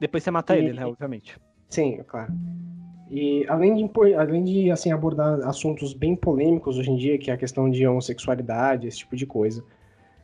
Depois 0.00 0.24
você 0.24 0.30
mata 0.30 0.56
ele, 0.56 0.72
né, 0.72 0.86
obviamente. 0.86 1.38
Sim, 1.68 1.96
é 2.00 2.02
claro. 2.02 2.32
E 3.10 3.44
além 3.48 3.74
de, 3.74 4.14
além 4.14 4.44
de 4.44 4.70
assim, 4.70 4.90
abordar 4.90 5.40
assuntos 5.46 5.92
bem 5.92 6.16
polêmicos 6.16 6.78
hoje 6.78 6.90
em 6.90 6.96
dia, 6.96 7.18
que 7.18 7.30
é 7.30 7.34
a 7.34 7.36
questão 7.36 7.70
de 7.70 7.86
homossexualidade, 7.86 8.86
esse 8.88 8.98
tipo 8.98 9.14
de 9.14 9.26
coisa, 9.26 9.62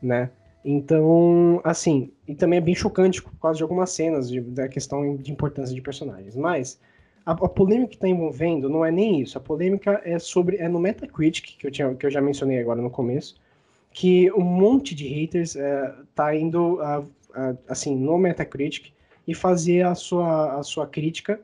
né? 0.00 0.30
Então, 0.64 1.60
assim, 1.62 2.10
e 2.26 2.34
também 2.34 2.56
é 2.58 2.60
bem 2.62 2.74
chocante 2.74 3.22
por 3.22 3.32
causa 3.38 3.58
de 3.58 3.62
algumas 3.62 3.90
cenas 3.90 4.28
de- 4.28 4.40
da 4.40 4.66
questão 4.68 5.16
de 5.16 5.30
importância 5.30 5.74
de 5.74 5.80
personagens. 5.80 6.34
Mas 6.34 6.80
a, 7.24 7.32
a 7.32 7.48
polêmica 7.48 7.90
que 7.90 7.94
está 7.96 8.08
envolvendo 8.08 8.68
não 8.68 8.84
é 8.84 8.90
nem 8.90 9.20
isso. 9.20 9.36
A 9.38 9.40
polêmica 9.40 10.00
é 10.04 10.18
sobre 10.18 10.56
é 10.56 10.68
no 10.68 10.80
Metacritic, 10.80 11.56
que 11.58 11.66
eu, 11.66 11.70
tinha, 11.70 11.94
que 11.94 12.06
eu 12.06 12.10
já 12.10 12.20
mencionei 12.20 12.58
agora 12.58 12.80
no 12.82 12.90
começo, 12.90 13.36
que 13.98 14.30
um 14.32 14.42
monte 14.44 14.94
de 14.94 15.08
haters 15.08 15.56
é, 15.56 15.94
tá 16.14 16.36
indo 16.36 16.78
a- 16.82 17.02
a- 17.34 17.56
assim 17.66 17.96
no 17.96 18.18
Metacritic 18.18 18.92
e 19.26 19.34
fazer 19.34 19.86
a 19.86 19.94
sua, 19.94 20.58
a 20.58 20.62
sua 20.62 20.86
crítica 20.86 21.40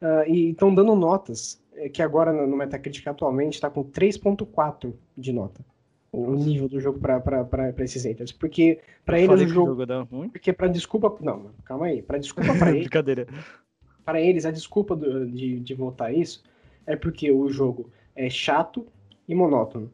ah, 0.00 0.24
e 0.26 0.50
estão 0.50 0.74
dando 0.74 0.96
notas, 0.96 1.62
eh, 1.76 1.88
que 1.88 2.02
agora 2.02 2.32
no 2.32 2.56
Metacritic 2.56 3.06
atualmente 3.06 3.54
está 3.54 3.70
com 3.70 3.84
3.4 3.84 4.92
de 5.16 5.32
nota. 5.32 5.64
O 6.10 6.32
nível 6.34 6.68
do 6.68 6.80
jogo 6.80 6.98
para 6.98 7.72
esses 7.78 8.02
haters. 8.04 8.32
Porque 8.32 8.80
para 9.06 9.20
eles 9.20 9.40
o 9.42 9.46
jogo. 9.46 9.86
jogo. 9.86 10.28
Porque 10.32 10.52
para 10.52 10.66
desculpa. 10.66 11.16
Não, 11.20 11.52
calma 11.64 11.86
aí. 11.86 12.02
Para 12.02 12.18
desculpa 12.18 12.52
para 12.58 12.68
eles, 12.74 12.80
Brincadeira. 12.80 13.26
para 14.04 14.20
eles, 14.20 14.44
a 14.44 14.50
desculpa 14.50 14.96
do- 14.96 15.24
de, 15.30 15.60
de 15.60 15.72
votar 15.72 16.12
isso 16.12 16.42
é 16.84 16.96
porque 16.96 17.30
o 17.30 17.48
jogo 17.48 17.88
é 18.16 18.28
chato 18.28 18.84
e 19.28 19.34
monótono. 19.36 19.88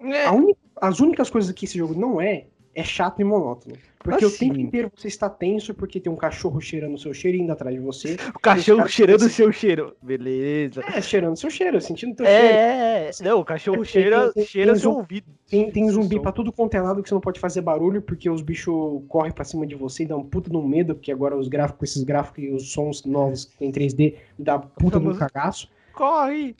É, 0.00 0.26
A 0.26 0.32
uni- 0.32 0.56
as 0.80 1.00
únicas 1.00 1.30
coisas 1.30 1.50
que 1.52 1.64
esse 1.64 1.78
jogo 1.78 1.94
não 1.98 2.20
é, 2.20 2.46
é 2.74 2.82
chato 2.82 3.20
e 3.20 3.24
monótono. 3.24 3.76
Porque 4.00 4.22
o 4.22 4.28
Assim. 4.28 4.48
tempo 4.48 4.60
inteiro 4.60 4.92
você 4.94 5.08
está 5.08 5.30
tenso 5.30 5.72
porque 5.72 5.98
tem 5.98 6.12
um 6.12 6.16
cachorro 6.16 6.60
cheirando 6.60 6.92
o 6.94 6.98
seu 6.98 7.14
cheiro 7.14 7.38
e 7.38 7.40
indo 7.40 7.50
atrás 7.52 7.74
de 7.74 7.80
você. 7.80 8.16
o 8.34 8.38
cachorro 8.38 8.86
cheirando 8.86 9.22
o 9.22 9.28
seu 9.30 9.50
cheiro. 9.50 9.96
Beleza. 10.02 10.82
É, 10.94 11.00
cheirando 11.00 11.36
seu 11.38 11.48
cheiro, 11.48 11.80
sentindo 11.80 12.14
teu 12.14 12.26
cheiro. 12.26 12.44
É, 12.46 13.06
é, 13.06 13.08
é. 13.08 13.24
Não, 13.24 13.40
o 13.40 13.44
cachorro 13.46 13.80
É 13.80 13.84
cheira, 13.86 14.30
tem- 14.34 14.44
cheira 14.44 14.72
tem 14.72 14.80
seu 14.82 14.90
ouvido. 14.92 15.26
Tem, 15.48 15.70
tem 15.70 15.88
zumbi 15.88 16.20
pra 16.20 16.32
tudo 16.32 16.52
quanto 16.52 16.74
é 16.74 16.82
lado 16.82 17.02
que 17.02 17.08
você 17.08 17.14
não 17.14 17.20
pode 17.22 17.40
fazer 17.40 17.62
barulho 17.62 18.02
porque 18.02 18.28
os 18.28 18.42
bichos 18.42 19.02
correm 19.08 19.32
pra 19.32 19.44
cima 19.44 19.66
de 19.66 19.74
você 19.74 20.02
e 20.02 20.06
dá 20.06 20.16
um 20.18 20.24
puta 20.24 20.54
um 20.54 20.68
medo, 20.68 20.94
porque 20.94 21.10
agora 21.10 21.34
os 21.34 21.48
gráficos, 21.48 21.90
esses 21.92 22.02
gráficos 22.04 22.44
e 22.44 22.50
os 22.50 22.72
sons 22.72 23.04
novos 23.06 23.46
que 23.46 23.56
tem 23.56 23.72
3D 23.72 24.16
dá 24.38 24.58
puta 24.58 24.98
famoso- 25.00 25.18
cagaço. 25.18 25.68
Corre! 25.94 26.54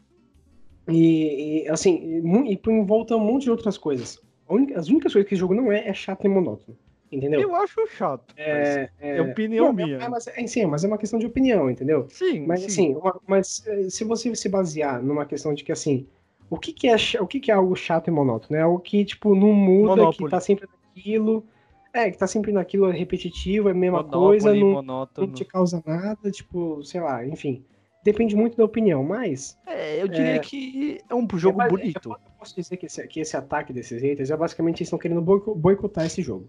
E, 0.88 1.64
e, 1.64 1.68
assim, 1.68 2.22
e, 2.22 2.52
e 2.54 2.84
volta 2.84 3.16
um 3.16 3.20
monte 3.20 3.44
de 3.44 3.50
outras 3.50 3.78
coisas. 3.78 4.20
Única- 4.48 4.78
as 4.78 4.88
únicas 4.88 5.12
coisas 5.12 5.28
que 5.28 5.34
esse 5.34 5.40
jogo 5.40 5.54
não 5.54 5.72
é, 5.72 5.88
é 5.88 5.94
chato 5.94 6.24
e 6.24 6.28
monótono. 6.28 6.76
Entendeu? 7.10 7.40
Eu 7.42 7.54
acho 7.54 7.86
chato. 7.86 8.34
mas 8.50 8.76
É, 8.76 8.90
é 8.98 9.22
opinião 9.22 9.66
não, 9.66 9.72
minha. 9.72 9.96
É, 9.96 10.08
mas, 10.08 10.26
é, 10.26 10.46
sim, 10.46 10.66
mas 10.66 10.84
é 10.84 10.88
uma 10.88 10.98
questão 10.98 11.18
de 11.18 11.26
opinião, 11.26 11.70
entendeu? 11.70 12.08
Sim, 12.08 12.46
Mas 12.46 12.60
sim. 12.60 12.66
assim, 12.66 12.94
uma- 12.94 13.20
mas 13.26 13.62
eh, 13.66 13.88
se 13.88 14.04
você 14.04 14.34
se 14.34 14.48
basear 14.48 15.02
numa 15.02 15.24
questão 15.26 15.54
de 15.54 15.62
que 15.64 15.72
assim, 15.72 16.06
o 16.50 16.58
que, 16.58 16.72
que 16.72 16.88
é 16.88 16.96
o 17.20 17.26
que, 17.26 17.40
que 17.40 17.50
é 17.50 17.54
algo 17.54 17.74
chato 17.76 18.08
e 18.08 18.10
monótono? 18.10 18.56
É 18.58 18.62
algo 18.62 18.80
que 18.80 19.04
tipo 19.04 19.34
não 19.34 19.52
muda, 19.52 19.90
Monopoly. 19.90 20.06
que 20.06 20.24
tá 20.30 20.40
sempre 20.40 20.68
naquilo, 20.94 21.46
é 21.92 22.10
que 22.10 22.18
tá 22.18 22.26
sempre 22.26 22.52
naquilo, 22.52 22.86
é 22.90 22.92
repetitivo, 22.96 23.68
é 23.68 23.72
a 23.72 23.74
mesma 23.74 24.02
Monópoly, 24.02 24.18
coisa, 24.18 24.54
não, 24.54 24.66
monótono. 24.72 25.26
não 25.28 25.34
te 25.34 25.44
causa 25.44 25.82
nada, 25.86 26.30
tipo, 26.30 26.82
sei 26.84 27.00
lá, 27.00 27.24
enfim, 27.26 27.64
depende 28.04 28.36
muito 28.36 28.56
da 28.56 28.64
opinião, 28.64 29.02
mas 29.02 29.58
É, 29.66 30.00
eu 30.00 30.06
diria 30.06 30.36
É. 30.36 30.38
que 30.38 31.00
é 31.08 31.14
um 31.14 31.26
jogo 31.34 31.60
é, 31.62 31.68
bonito. 31.68 32.10
Eu 32.10 32.30
posso 32.38 32.54
dizer 32.54 32.76
que 32.76 32.86
esse, 32.86 33.04
que 33.08 33.20
esse 33.20 33.36
ataque 33.36 33.72
desses 33.72 34.00
haters 34.00 34.30
é 34.30 34.36
basicamente 34.36 34.78
eles 34.78 34.86
estão 34.88 34.98
querendo 34.98 35.20
boico- 35.22 35.54
boicotar 35.54 36.04
esse 36.06 36.22
jogo. 36.22 36.46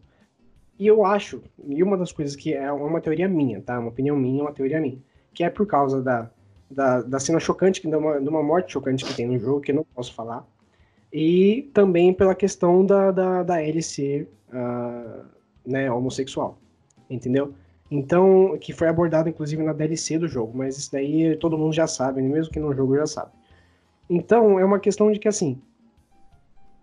E 0.77 0.85
eu 0.85 1.05
acho, 1.05 1.41
e 1.67 1.81
uma 1.81 1.97
das 1.97 2.11
coisas 2.11 2.35
que 2.35 2.53
é 2.53 2.69
uma 2.71 2.99
teoria 2.99 3.29
minha, 3.29 3.61
tá? 3.61 3.79
Uma 3.79 3.89
opinião 3.89 4.17
minha, 4.17 4.43
uma 4.43 4.51
teoria 4.51 4.79
minha. 4.81 4.99
Que 5.33 5.43
é 5.43 5.49
por 5.49 5.65
causa 5.65 6.01
da, 6.01 6.29
da, 6.69 7.01
da 7.01 7.19
cena 7.19 7.39
chocante, 7.39 7.79
que 7.79 7.87
de 7.87 7.95
uma, 7.95 8.19
de 8.19 8.27
uma 8.27 8.43
morte 8.43 8.73
chocante 8.73 9.05
que 9.05 9.13
tem 9.15 9.25
no 9.25 9.39
jogo, 9.39 9.61
que 9.61 9.71
eu 9.71 9.75
não 9.75 9.85
posso 9.95 10.13
falar. 10.13 10.45
E 11.13 11.69
também 11.73 12.13
pela 12.13 12.35
questão 12.35 12.85
da, 12.85 13.09
da, 13.11 13.43
da 13.43 13.63
Ellie 13.63 13.81
ser 13.81 14.29
ah, 14.51 15.23
né, 15.65 15.89
homossexual. 15.89 16.57
Entendeu? 17.09 17.53
Então, 17.89 18.57
que 18.59 18.73
foi 18.73 18.87
abordado 18.87 19.29
inclusive 19.29 19.61
na 19.63 19.71
DLC 19.73 20.17
do 20.17 20.27
jogo, 20.27 20.57
mas 20.57 20.77
isso 20.77 20.91
daí 20.91 21.35
todo 21.37 21.57
mundo 21.57 21.73
já 21.73 21.85
sabe, 21.87 22.21
mesmo 22.21 22.51
que 22.51 22.59
no 22.59 22.73
jogo 22.73 22.95
já 22.95 23.05
sabe. 23.05 23.31
Então, 24.09 24.59
é 24.59 24.65
uma 24.65 24.79
questão 24.79 25.11
de 25.11 25.19
que 25.19 25.27
assim. 25.27 25.59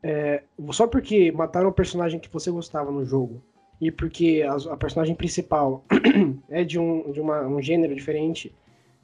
é, 0.03 0.43
só 0.71 0.87
porque 0.87 1.31
mataram 1.33 1.69
o 1.69 1.73
personagem 1.73 2.19
que 2.21 2.29
você 2.33 2.51
gostava 2.51 2.91
no 2.91 3.05
jogo 3.05 3.41
e 3.81 3.91
porque 3.91 4.45
a, 4.47 4.73
a 4.73 4.77
personagem 4.77 5.15
principal 5.15 5.85
é 6.49 6.65
de, 6.65 6.79
um, 6.79 7.11
de 7.13 7.21
uma, 7.21 7.43
um 7.47 7.61
gênero 7.61 7.95
diferente 7.95 8.55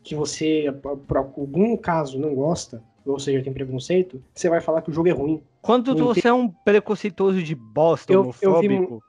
que 0.02 0.14
você, 0.14 0.66
por 1.06 1.16
algum 1.16 1.76
caso, 1.76 2.18
não 2.18 2.34
gosta, 2.34 2.82
ou 3.04 3.18
seja, 3.18 3.42
tem 3.42 3.52
preconceito, 3.52 4.22
você 4.34 4.48
vai 4.48 4.60
falar 4.60 4.82
que 4.82 4.90
o 4.90 4.92
jogo 4.92 5.08
é 5.08 5.12
ruim. 5.12 5.42
Quando 5.60 5.94
não 5.94 6.06
você 6.06 6.28
é 6.28 6.32
um 6.32 6.48
preconceituoso 6.48 7.42
de 7.42 7.54
bosta, 7.54 8.12
Eu- 8.12 8.34
eu 8.40 8.60
vi 8.60 8.68
homofóbico, 8.68 9.02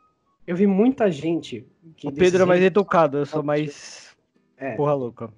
Eu 0.48 0.56
vi 0.56 0.66
muita 0.66 1.12
gente. 1.12 1.66
O 2.04 2.12
Pedro 2.12 2.44
é 2.44 2.46
mais 2.46 2.62
educado, 2.64 3.18
eu 3.20 3.26
sou 3.26 3.44
mais 3.44 4.16
É. 4.58 4.76
porra 4.76 4.94
louca. 4.94 5.30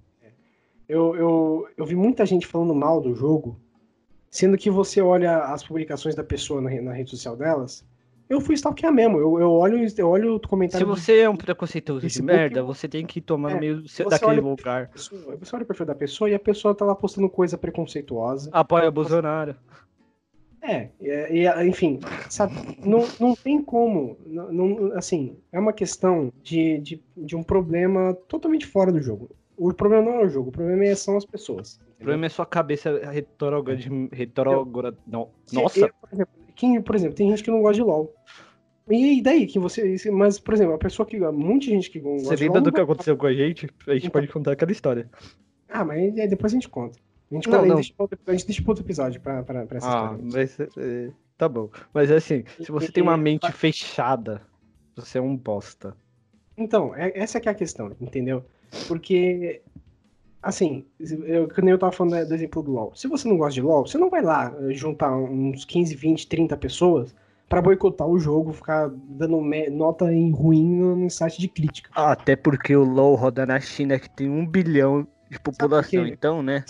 Eu, 0.87 1.15
eu, 1.15 1.67
eu 1.77 1.85
vi 1.85 1.95
muita 1.95 2.25
gente 2.25 2.45
falando 2.45 2.75
mal 2.75 2.99
do 2.99 3.15
jogo, 3.15 3.57
sendo 4.29 4.57
que 4.57 4.69
você 4.69 5.01
olha 5.01 5.37
as 5.45 5.63
publicações 5.63 6.15
da 6.15 6.23
pessoa 6.23 6.59
na, 6.61 6.69
na 6.81 6.91
rede 6.93 7.09
social 7.11 7.35
delas. 7.37 7.85
Eu 8.29 8.39
fui 8.39 8.55
stalkear 8.55 8.93
mesmo. 8.93 9.17
Eu, 9.17 9.39
eu 9.39 9.51
olho 9.51 9.77
eu 9.97 10.07
olho 10.09 10.35
o 10.35 10.39
Se 10.39 10.47
comentário 10.47 10.85
do- 10.87 10.95
você 10.95 11.19
é 11.19 11.29
um 11.29 11.35
preconceituoso 11.35 11.99
de 12.01 12.07
Facebook, 12.07 12.33
merda, 12.33 12.63
você 12.63 12.87
tem 12.87 13.05
que 13.05 13.19
tomar 13.21 13.51
é, 13.51 13.53
no 13.55 13.59
meio 13.59 13.83
daquele 14.09 14.39
lugar. 14.41 14.87
pessoa. 14.89 15.35
Você 15.37 15.55
olha 15.55 15.63
o 15.63 15.65
perfil 15.67 15.85
da 15.85 15.95
pessoa 15.95 16.29
e 16.29 16.33
a 16.33 16.39
pessoa 16.39 16.73
tá 16.75 16.85
lá 16.85 16.95
postando 16.95 17.29
coisa 17.29 17.57
preconceituosa. 17.57 18.49
Apoia 18.53 18.89
Bolsonaro. 18.91 19.55
É, 20.61 20.89
e, 21.01 21.09
e, 21.47 21.67
enfim, 21.67 21.99
sabe, 22.29 22.53
não, 22.85 23.03
não 23.19 23.35
tem 23.35 23.61
como, 23.63 24.15
não, 24.27 24.51
não- 24.51 24.93
assim, 24.95 25.35
é 25.51 25.59
uma 25.59 25.73
questão 25.73 26.31
de, 26.43 26.77
de, 26.79 27.03
de 27.17 27.35
um 27.35 27.41
problema 27.41 28.13
totalmente 28.27 28.67
fora 28.67 28.91
do 28.91 29.01
jogo. 29.01 29.31
O 29.57 29.73
problema 29.73 30.03
não 30.03 30.19
é 30.19 30.25
o 30.25 30.29
jogo, 30.29 30.49
o 30.49 30.51
problema 30.51 30.85
é- 30.85 30.93
são 30.95 31.17
as 31.17 31.25
pessoas. 31.25 31.73
O 31.73 31.81
entendeu? 31.81 31.95
problema 31.97 32.25
é 32.27 32.29
sua 32.29 32.45
cabeça 32.45 33.09
retrógrada. 33.11 33.81
retrógrada 34.11 34.97
não. 35.07 35.29
Nossa, 35.51 35.79
eu, 35.79 35.89
por, 35.99 36.09
exemplo, 36.13 36.33
quem, 36.55 36.81
por 36.81 36.95
exemplo, 36.95 37.15
tem 37.15 37.29
gente 37.29 37.43
que 37.43 37.51
não 37.51 37.61
gosta 37.61 37.75
de 37.75 37.81
LOL. 37.83 38.13
E 38.89 39.21
daí 39.21 39.45
que 39.47 39.59
você. 39.59 39.95
Mas, 40.11 40.39
por 40.39 40.53
exemplo, 40.53 40.73
a 40.73 40.77
pessoa 40.77 41.05
que. 41.05 41.19
Muita 41.19 41.65
gente 41.67 41.89
que 41.89 41.99
gosta 41.99 42.27
você 42.35 42.43
lembra 42.43 42.61
do 42.61 42.71
que 42.71 42.81
aconteceu 42.81 43.15
com 43.15 43.25
a 43.27 43.33
gente? 43.33 43.67
A 43.87 43.93
gente 43.93 44.07
Então. 44.07 44.11
pode 44.11 44.27
contar 44.27 44.51
aquela 44.53 44.71
história. 44.71 45.09
Ah, 45.69 45.85
mas 45.85 46.13
depois 46.13 46.51
a 46.51 46.55
gente 46.55 46.67
conta. 46.67 46.99
A 47.31 47.35
gente, 47.35 47.49
Não, 47.49 47.65
não. 47.65 47.75
Deixa, 47.75 47.93
a 48.27 48.31
gente 48.33 48.45
deixa 48.45 48.61
para 48.61 48.71
outro 48.71 48.83
episódio 48.85 49.21
pra, 49.21 49.41
pra, 49.43 49.65
pra 49.65 49.77
essa 49.77 49.87
Ah, 49.87 50.15
história. 50.17 50.31
mas 50.33 50.59
é, 50.77 51.11
tá 51.37 51.47
bom. 51.47 51.69
Mas 51.93 52.11
é 52.11 52.15
assim, 52.17 52.43
se 52.61 52.71
você 52.71 52.91
tem 52.91 53.01
uma 53.01 53.15
mente 53.17 53.49
fechada, 53.53 54.41
você 54.95 55.17
é 55.17 55.21
um 55.21 55.35
bosta. 55.35 55.95
Então, 56.57 56.93
é- 56.93 57.11
essa 57.17 57.39
que 57.39 57.47
é 57.47 57.51
a 57.51 57.55
questão, 57.55 57.91
entendeu? 58.01 58.43
Porque, 58.87 59.61
assim, 60.43 60.85
eu, 60.99 61.47
que 61.47 61.61
nem 61.61 61.71
eu 61.71 61.79
tava 61.79 61.91
falando 61.93 62.27
do 62.27 62.33
exemplo 62.35 62.61
do 62.61 62.71
LoL. 62.71 62.93
Se 62.95 63.07
você 63.07 63.27
não 63.27 63.37
gosta 63.37 63.53
de 63.53 63.61
LoL, 63.61 63.87
você 63.87 63.97
não 63.97 64.09
vai 64.09 64.21
lá 64.21 64.53
eh, 64.59 64.73
juntar 64.73 65.15
uns 65.15 65.63
15, 65.63 65.95
20, 65.95 66.27
30 66.27 66.57
pessoas 66.57 67.15
pra 67.47 67.61
boicotar 67.61 68.07
o 68.07 68.19
jogo, 68.19 68.53
ficar 68.53 68.89
dando 68.89 69.41
nota 69.71 70.11
em 70.13 70.31
ruim 70.31 70.65
no, 70.65 70.95
no 70.95 71.09
site 71.09 71.39
de 71.39 71.47
crítica. 71.47 71.89
Até 71.93 72.35
porque 72.35 72.75
o 72.75 72.83
LoL 72.83 73.15
roda 73.15 73.45
na 73.45 73.59
China 73.59 73.99
que 73.99 74.09
tem 74.09 74.29
um 74.29 74.45
bilhão 74.45 75.07
de 75.29 75.39
população, 75.39 76.05
então, 76.05 76.41
né? 76.43 76.63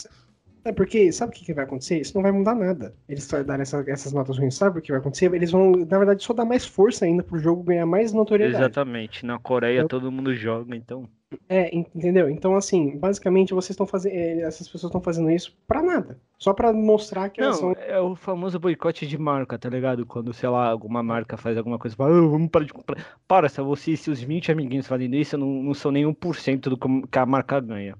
É 0.64 0.72
porque, 0.72 1.12
sabe 1.12 1.32
o 1.32 1.36
que, 1.36 1.45
que 1.45 1.53
vai 1.53 1.64
acontecer? 1.66 1.99
Isso 1.99 2.16
não 2.16 2.22
vai 2.22 2.32
mudar 2.32 2.53
nada. 2.53 2.93
Eles 3.09 3.28
darem 3.28 3.62
essa, 3.64 3.84
essas 3.88 4.14
notas 4.14 4.38
ruins, 4.38 4.55
sabe 4.55 4.80
o 4.80 4.82
que 4.82 4.91
vai 4.91 4.99
acontecer? 4.99 5.34
Eles 5.34 5.51
vão, 5.51 5.72
na 5.72 5.97
verdade, 5.97 6.24
só 6.24 6.34
dar 6.34 6.45
mais 6.45 6.66
força 6.66 7.05
ainda 7.05 7.24
pro 7.24 7.39
jogo 7.39 7.64
ganhar 7.64 7.86
mais 7.86 8.14
notoriedade. 8.14 8.64
Exatamente. 8.64 9.26
Na 9.26 9.39
Coreia 9.39 9.88
todo 9.88 10.12
mundo 10.12 10.36
joga, 10.36 10.76
então. 10.76 11.09
É, 11.47 11.74
entendeu? 11.76 12.30
Então, 12.30 12.55
assim, 12.55 12.97
basicamente 12.97 13.53
vocês 13.53 13.72
estão 13.72 13.88
fazendo. 13.88 14.14
Essas 14.41 14.68
pessoas 14.68 14.89
estão 14.89 15.01
fazendo 15.01 15.32
isso 15.32 15.55
pra 15.66 15.82
nada. 15.82 16.20
Só 16.38 16.53
pra 16.53 16.74
mostrar 16.74 17.30
que 17.30 17.39
elas 17.41 17.62
Não, 17.62 17.74
são. 17.74 17.84
é 17.84 17.99
o 18.01 18.16
famoso 18.16 18.59
boicote 18.59 19.07
de 19.07 19.18
marca, 19.18 19.57
tá 19.57 19.70
ligado? 19.70 20.05
Quando, 20.05 20.34
sei 20.34 20.49
lá, 20.49 20.68
alguma 20.68 21.01
marca 21.01 21.38
faz 21.38 21.57
alguma 21.57 21.80
coisa, 21.80 21.95
fala, 21.95 22.18
"Ah, 22.18 22.28
vamos 22.28 22.49
parar 22.49 22.66
de 22.66 22.74
comprar. 22.74 23.18
Para, 23.28 23.47
se 23.47 23.62
você, 23.62 23.95
se 23.95 24.12
os 24.12 24.22
20 24.22 24.51
amiguinhos 24.51 24.88
fazendo 24.88 25.16
isso, 25.16 25.38
não, 25.38 25.47
não 25.47 25.74
são 25.74 25.89
nem 25.91 26.05
1% 26.05 26.70
do 26.70 26.78
que 27.07 27.18
a 27.18 27.26
marca 27.26 27.59
ganha. 27.62 27.95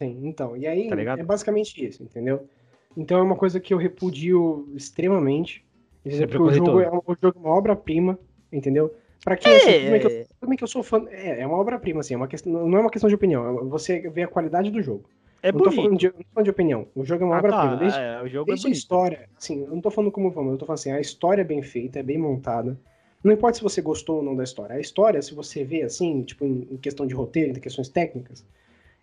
Sim, 0.00 0.18
então. 0.24 0.56
E 0.56 0.66
aí 0.66 0.88
Tá 0.88 0.96
é 1.18 1.22
basicamente 1.22 1.84
isso, 1.84 2.02
entendeu? 2.02 2.48
Então 2.96 3.18
é 3.18 3.22
uma 3.22 3.36
coisa 3.36 3.60
que 3.60 3.74
eu 3.74 3.78
repudio 3.78 4.66
extremamente. 4.74 5.62
Porque 6.02 6.38
o 6.38 6.50
jogo, 6.52 6.80
é 6.80 6.90
um, 6.90 6.96
o 7.06 7.14
jogo 7.20 7.38
é 7.38 7.46
uma 7.46 7.54
obra-prima, 7.54 8.18
entendeu? 8.50 8.94
Pra 9.22 9.36
quem 9.36 9.52
assim, 9.54 9.72
tudo 9.74 9.90
bem 9.90 10.00
que 10.00 10.06
eu, 10.06 10.10
É, 10.10 10.24
tudo 10.40 10.48
bem 10.48 10.56
que 10.56 10.64
eu 10.64 10.68
sou 10.68 10.82
fã. 10.82 11.04
É, 11.10 11.40
é 11.42 11.46
uma 11.46 11.58
obra-prima, 11.58 12.00
assim, 12.00 12.14
é 12.14 12.16
uma 12.16 12.26
questão, 12.26 12.50
não 12.66 12.78
é 12.78 12.80
uma 12.80 12.90
questão 12.90 13.08
de 13.08 13.14
opinião. 13.14 13.46
é 13.58 13.64
Você 13.64 14.00
vê 14.08 14.22
a 14.22 14.28
qualidade 14.28 14.70
do 14.70 14.80
jogo. 14.82 15.04
é 15.42 15.52
não, 15.52 15.58
tô 15.60 15.70
falando 15.70 15.90
bonito. 15.90 16.00
de, 16.00 16.06
não 16.06 16.12
tô 16.22 16.28
falando 16.32 16.44
de 16.46 16.50
opinião. 16.50 16.86
O 16.94 17.04
jogo 17.04 17.22
é 17.24 17.26
uma 17.26 17.36
Ah, 17.36 17.38
obra-prima. 17.38 17.72
tá, 17.72 17.76
Desde, 17.76 17.98
é, 18.00 18.22
o 18.22 18.28
jogo 18.28 18.46
desde 18.46 18.64
é 18.66 18.68
a 18.68 18.70
bonito. 18.70 18.78
história, 18.78 19.28
assim, 19.36 19.60
eu 19.64 19.68
não 19.74 19.80
tô 19.82 19.90
falando 19.90 20.10
como 20.10 20.30
vamos, 20.30 20.52
eu 20.52 20.58
tô 20.58 20.64
falando 20.64 20.78
assim, 20.78 20.92
a 20.92 21.00
história 21.00 21.42
é 21.42 21.44
bem 21.44 21.62
feita, 21.62 21.98
é 21.98 22.02
bem 22.02 22.16
montada. 22.16 22.78
Não 23.22 23.30
importa 23.30 23.58
se 23.58 23.62
você 23.62 23.82
gostou 23.82 24.16
ou 24.16 24.22
não 24.22 24.34
da 24.34 24.42
história. 24.44 24.74
A 24.76 24.80
história, 24.80 25.20
se 25.20 25.34
você 25.34 25.62
vê 25.62 25.82
assim, 25.82 26.22
tipo, 26.22 26.46
em, 26.46 26.66
em 26.70 26.76
questão 26.78 27.06
de 27.06 27.14
roteiro, 27.14 27.50
em 27.50 27.60
questões 27.60 27.90
técnicas, 27.90 28.42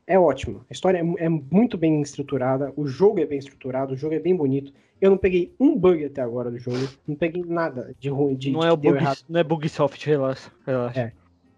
é 0.08 0.18
ótima. 0.18 0.66
A 0.70 0.74
história 0.74 0.97
é, 1.20 1.26
é 1.26 1.30
muito 1.30 1.78
bem 1.78 2.01
estruturada, 2.01 2.72
o 2.76 2.88
jogo 2.88 3.20
é 3.20 3.26
bem 3.26 3.38
estruturado, 3.38 3.93
o 3.93 3.97
jogo 3.97 4.16
é 4.16 4.20
bem 4.20 4.36
bonito. 4.36 4.74
Eu 4.99 5.12
não 5.12 5.18
peguei 5.18 5.53
um 5.60 5.78
bug 5.78 6.03
até 6.05 6.22
agora 6.22 6.49
do 6.49 6.58
jogo, 6.58 6.78
não 7.08 7.16
peguei 7.16 7.43
nada 7.45 7.93
de 7.99 8.10
ruim, 8.10 8.34
de, 8.36 8.49
Não 8.51 8.62
de 8.62 8.68
é, 8.68 8.72
o 8.72 8.78
bug, 8.78 8.97
não 9.30 9.39
é 9.39 9.43
Bugsoft, 9.43 10.03
relaxa. 10.05 10.51
relaxa. 10.66 10.99
É. 10.99 11.12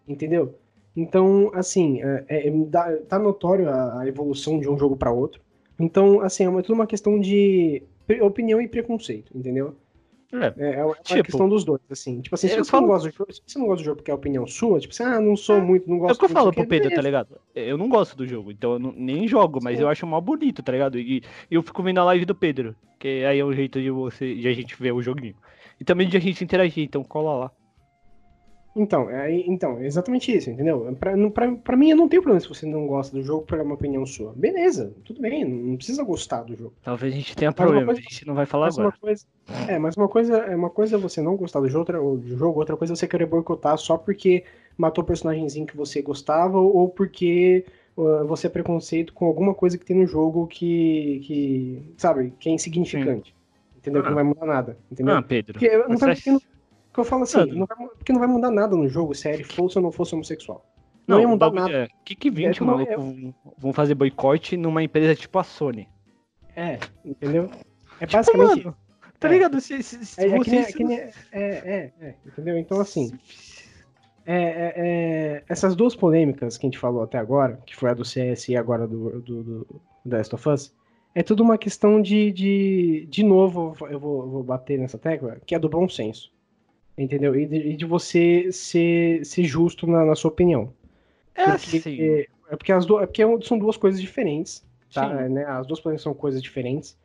entendeu? 0.08 0.56
Então, 0.97 1.52
assim, 1.54 2.02
é, 2.02 2.26
é- 2.28 2.52
dá- 2.66 2.97
tá 3.08 3.18
notório 3.20 3.70
a, 3.70 4.02
a 4.02 4.08
evolução 4.08 4.60
de 4.60 4.68
um 4.68 4.78
jogo 4.78 4.97
para 4.97 5.12
outro. 5.12 5.39
Então, 5.80 6.20
assim, 6.20 6.43
é 6.43 6.50
uma- 6.50 6.62
tudo 6.64 6.74
uma 6.74 6.88
questão 6.88 7.18
de 7.20 7.84
opinião 8.22 8.60
e 8.60 8.68
preconceito, 8.68 9.32
entendeu? 9.38 9.76
É. 10.32 10.53
É, 10.57 10.73
é 10.80 10.86
uma 10.86 10.95
Tipo, 10.95 11.23
questão 11.23 11.49
dos 11.49 11.63
dois, 11.65 11.82
assim. 11.89 12.21
Tipo 12.21 12.36
assim, 12.36 12.47
se 12.47 12.55
você 12.55 12.69
falo- 12.69 12.84
não 12.88 12.93
gosta 12.93 13.09
do 13.09 13.15
jogo, 13.15 13.34
se 13.34 13.41
você 13.47 13.59
não 13.59 13.65
gosta 13.67 13.82
do 13.82 13.86
jogo 13.86 13.95
porque 13.97 14.11
é 14.11 14.13
a 14.13 14.15
opinião 14.15 14.45
sua, 14.45 14.80
tipo 14.80 14.93
assim, 14.93 15.03
ah, 15.03 15.19
não 15.19 15.36
sou 15.36 15.59
muito, 15.59 15.89
não 15.89 15.97
É 15.97 15.99
gosto 16.01 16.15
o 16.15 16.19
que 16.19 16.25
eu 16.25 16.30
falo 16.30 16.53
pro 16.53 16.67
Pedro, 16.67 16.91
tá 16.91 17.01
ligado? 17.01 17.38
Eu 17.55 17.77
não 17.77 17.89
gosto 17.89 18.15
do 18.15 18.27
jogo, 18.27 18.51
então 18.51 18.73
eu 18.73 18.80
não- 18.80 18.91
nem 18.95 19.27
jogo, 19.27 19.59
mas 19.63 19.77
Sim. 19.77 19.84
eu 19.84 19.89
acho 19.89 20.05
mal 20.05 20.21
bonito, 20.21 20.61
tá 20.61 20.71
ligado? 20.71 20.99
E, 20.99 21.17
e 21.49 21.55
eu 21.55 21.63
fico 21.63 21.82
vendo 21.82 21.99
a 21.99 22.03
live 22.05 22.25
do 22.25 22.36
Pedro, 22.36 22.75
que 22.99 23.25
aí 23.25 23.39
é 23.39 23.45
um 23.45 23.53
jeito 23.53 23.82
de 23.82 23.89
você 23.89 24.36
de 24.36 24.47
a 24.47 24.53
gente 24.53 24.75
ver 24.80 24.91
o 24.91 25.01
joguinho. 25.01 25.36
E 25.80 25.84
também 25.84 26.07
de 26.07 26.15
a 26.17 26.19
gente 26.19 26.43
interagir, 26.43 26.84
então 26.84 27.03
cola 27.03 27.36
lá. 27.45 27.51
Então, 28.76 29.09
é, 29.09 29.32
então, 29.32 29.80
é 29.80 29.86
exatamente 29.88 30.36
isso, 30.36 30.49
entendeu? 30.49 30.95
Pra, 30.99 31.15
não- 31.17 31.32
pra, 31.32 31.51
pra 31.53 31.76
mim, 31.76 31.89
eu 31.89 31.97
não 31.97 32.07
tenho 32.07 32.22
problema 32.22 32.39
se 32.39 32.47
você 32.47 32.65
não 32.65 32.86
gosta 32.88 33.15
do 33.15 33.24
jogo 33.24 33.43
por 33.45 33.59
uma 33.59 33.74
opinião 33.74 34.05
sua. 34.05 34.32
Beleza, 34.36 34.93
tudo 35.03 35.20
bem, 35.22 35.43
não, 35.43 35.76
precisa 35.76 36.03
gostar 36.03 36.43
do 36.43 36.55
jogo. 36.55 36.74
Talvez 36.84 37.11
a 37.13 37.15
gente 37.17 37.36
tenha 37.36 37.49
uma 37.49 37.55
problema, 37.55 37.86
coisa- 37.88 37.99
a 37.99 38.03
gente 38.03 38.28
não 38.28 38.36
vai 38.36 38.45
falar 38.45 38.67
Mas 38.67 38.80
agora. 38.80 38.95
coisa, 39.01 39.26
é, 39.67 39.80
mas 39.80 39.97
uma 39.97 40.07
coisa, 40.07 40.38
é 40.38 40.55
uma 40.55 40.70
coisa 40.70 40.95
é 40.95 40.99
você 40.99 41.20
não 41.20 41.36
gostar 41.36 41.59
do 41.59 41.67
jogo, 41.67 41.80
outra, 41.80 41.99
do 41.99 42.38
jogo, 42.38 42.59
outra 42.59 42.78
coisa 42.78 42.93
é 42.93 42.95
você 42.95 43.07
querer 43.07 43.26
boicotar 43.26 43.78
só 43.78 43.97
porque 43.97 44.43
matou 44.78 45.03
o 45.03 45.07
personagemzinho 45.07 45.65
que 45.65 45.76
você 45.76 46.01
gostava 46.01 46.59
ou 46.59 46.88
porque 46.88 47.65
uh, 47.97 48.26
você 48.28 48.47
é 48.47 48.49
preconceito 48.51 49.13
com 49.13 49.26
alguma 49.26 49.53
coisa 49.53 49.78
que 49.78 49.86
tem 49.86 49.97
no 49.97 50.05
jogo 50.05 50.45
que, 50.47 51.22
que 51.26 51.82
sabe, 51.97 52.34
que 52.39 52.47
é 52.47 52.53
insignificante. 52.53 53.36
Entendeu? 53.78 54.01
Que 54.01 54.07
Ah. 54.07 54.11
não 54.11 54.15
vai 54.15 54.24
mudar 54.26 54.45
nada, 54.45 54.78
entendeu? 54.91 55.15
Ah, 55.15 55.22
Pedro. 55.22 55.53
Porque 55.53 55.76
não 55.78 55.88
mas 55.89 55.99
você 56.01 56.38
porque 57.04 57.08
eu 57.08 57.10
falo 57.10 57.24
assim, 57.24 57.45
não 57.58 57.66
vai, 57.66 57.88
porque 57.88 58.14
não 58.14 58.20
vai 58.20 58.28
mudar 58.28 58.52
nada 58.52 58.76
no 58.76 58.88
jogo 58.88 59.14
se 59.16 59.30
ele 59.30 59.43
fosse 59.43 59.78
ou 59.78 59.84
não 59.84 59.91
fosse 59.91 60.14
homossexual. 60.16 60.66
Não, 61.08 61.16
Não, 61.18 61.22
ia 61.22 61.28
mudar 61.28 61.52
nada. 61.52 61.72
é, 61.72 61.88
que 62.06 62.16
que 62.16 62.30
20 62.30 62.56
É 62.58 62.60
como- 62.60 62.72
malucos 62.72 63.34
vão- 63.58 63.74
fazer 63.74 63.95
boicote 63.95 64.56
numa 64.56 64.84
empresa 64.84 65.16
tipo 65.16 65.39
a 65.39 65.43
Sony? 65.43 65.88
É, 66.56 66.78
entendeu? 67.04 67.50
É 68.00 68.06
Tipo, 68.06 68.18
basicamente 68.18 68.64
mano, 68.66 68.78
tá 69.20 69.28
é. 69.28 69.32
ligado? 69.32 69.60
Se, 69.60 69.82
se, 69.82 70.06
se 70.06 70.22
É, 70.22 70.28
é 70.28 70.39
que 70.39 70.52
nem, 70.52 70.60
é, 70.62 70.74
nem- 70.80 70.97
é, 71.00 71.12
é, 71.32 71.93
é, 72.02 72.16
entendeu? 72.26 72.58
Então, 72.58 72.80
assim, 72.80 73.12
é, 74.26 74.36
é, 74.36 74.74
é, 74.78 75.43
essas 75.50 75.76
duas 75.76 75.95
polêmicas 75.95 76.58
que 76.58 76.66
a 76.66 76.70
gente 76.70 76.78
falou 76.78 77.02
até 77.04 77.18
agora, 77.18 77.60
que 77.66 77.76
foi 77.76 77.89
a 77.89 77.93
do 77.93 78.06
CS 78.06 78.50
e 78.52 78.56
agora 78.56 78.88
do, 78.88 79.20
do, 79.22 79.43
do, 79.43 79.82
do 80.06 80.16
Last 80.16 80.36
of 80.36 80.47
Us, 80.50 80.76
é 81.16 81.24
tudo 81.24 81.41
uma 81.41 81.58
questão 81.58 82.00
de, 82.02 82.32
de, 82.32 83.08
de 83.10 83.24
novo, 83.24 83.76
eu 83.89 84.00
vou, 84.00 84.22
eu 84.24 84.30
vou 84.30 84.43
bater 84.43 84.78
nessa 84.78 84.97
tecla, 85.00 85.38
que 85.45 85.56
é 85.56 85.60
do 85.60 85.68
bom 85.68 85.89
senso, 85.89 86.32
entendeu? 87.04 87.36
E 87.36 87.45
de, 87.45 87.56
e 87.56 87.76
de 87.76 87.86
você 87.86 88.52
ser, 88.52 89.26
ser 89.26 89.43
justo 89.43 89.88
na, 89.88 90.06
na 90.06 90.16
sua 90.16 90.30
opinião. 90.30 90.74
É 91.36 91.45
Porque, 91.45 91.78
assim. 91.78 92.02
é 92.02 92.56
porque, 92.56 92.72
as 92.72 92.86
duas, 92.86 93.04
é 93.04 93.06
porque 93.06 93.24
são 93.43 93.58
duas 93.58 93.78
coisas 93.78 94.02
diferentes, 94.02 94.66
tá? 94.93 95.22
É, 95.22 95.30
né? 95.30 95.45
As 95.45 95.66
duas 95.66 95.82
são 96.02 96.14
coisas 96.14 96.41
diferentes, 96.41 96.97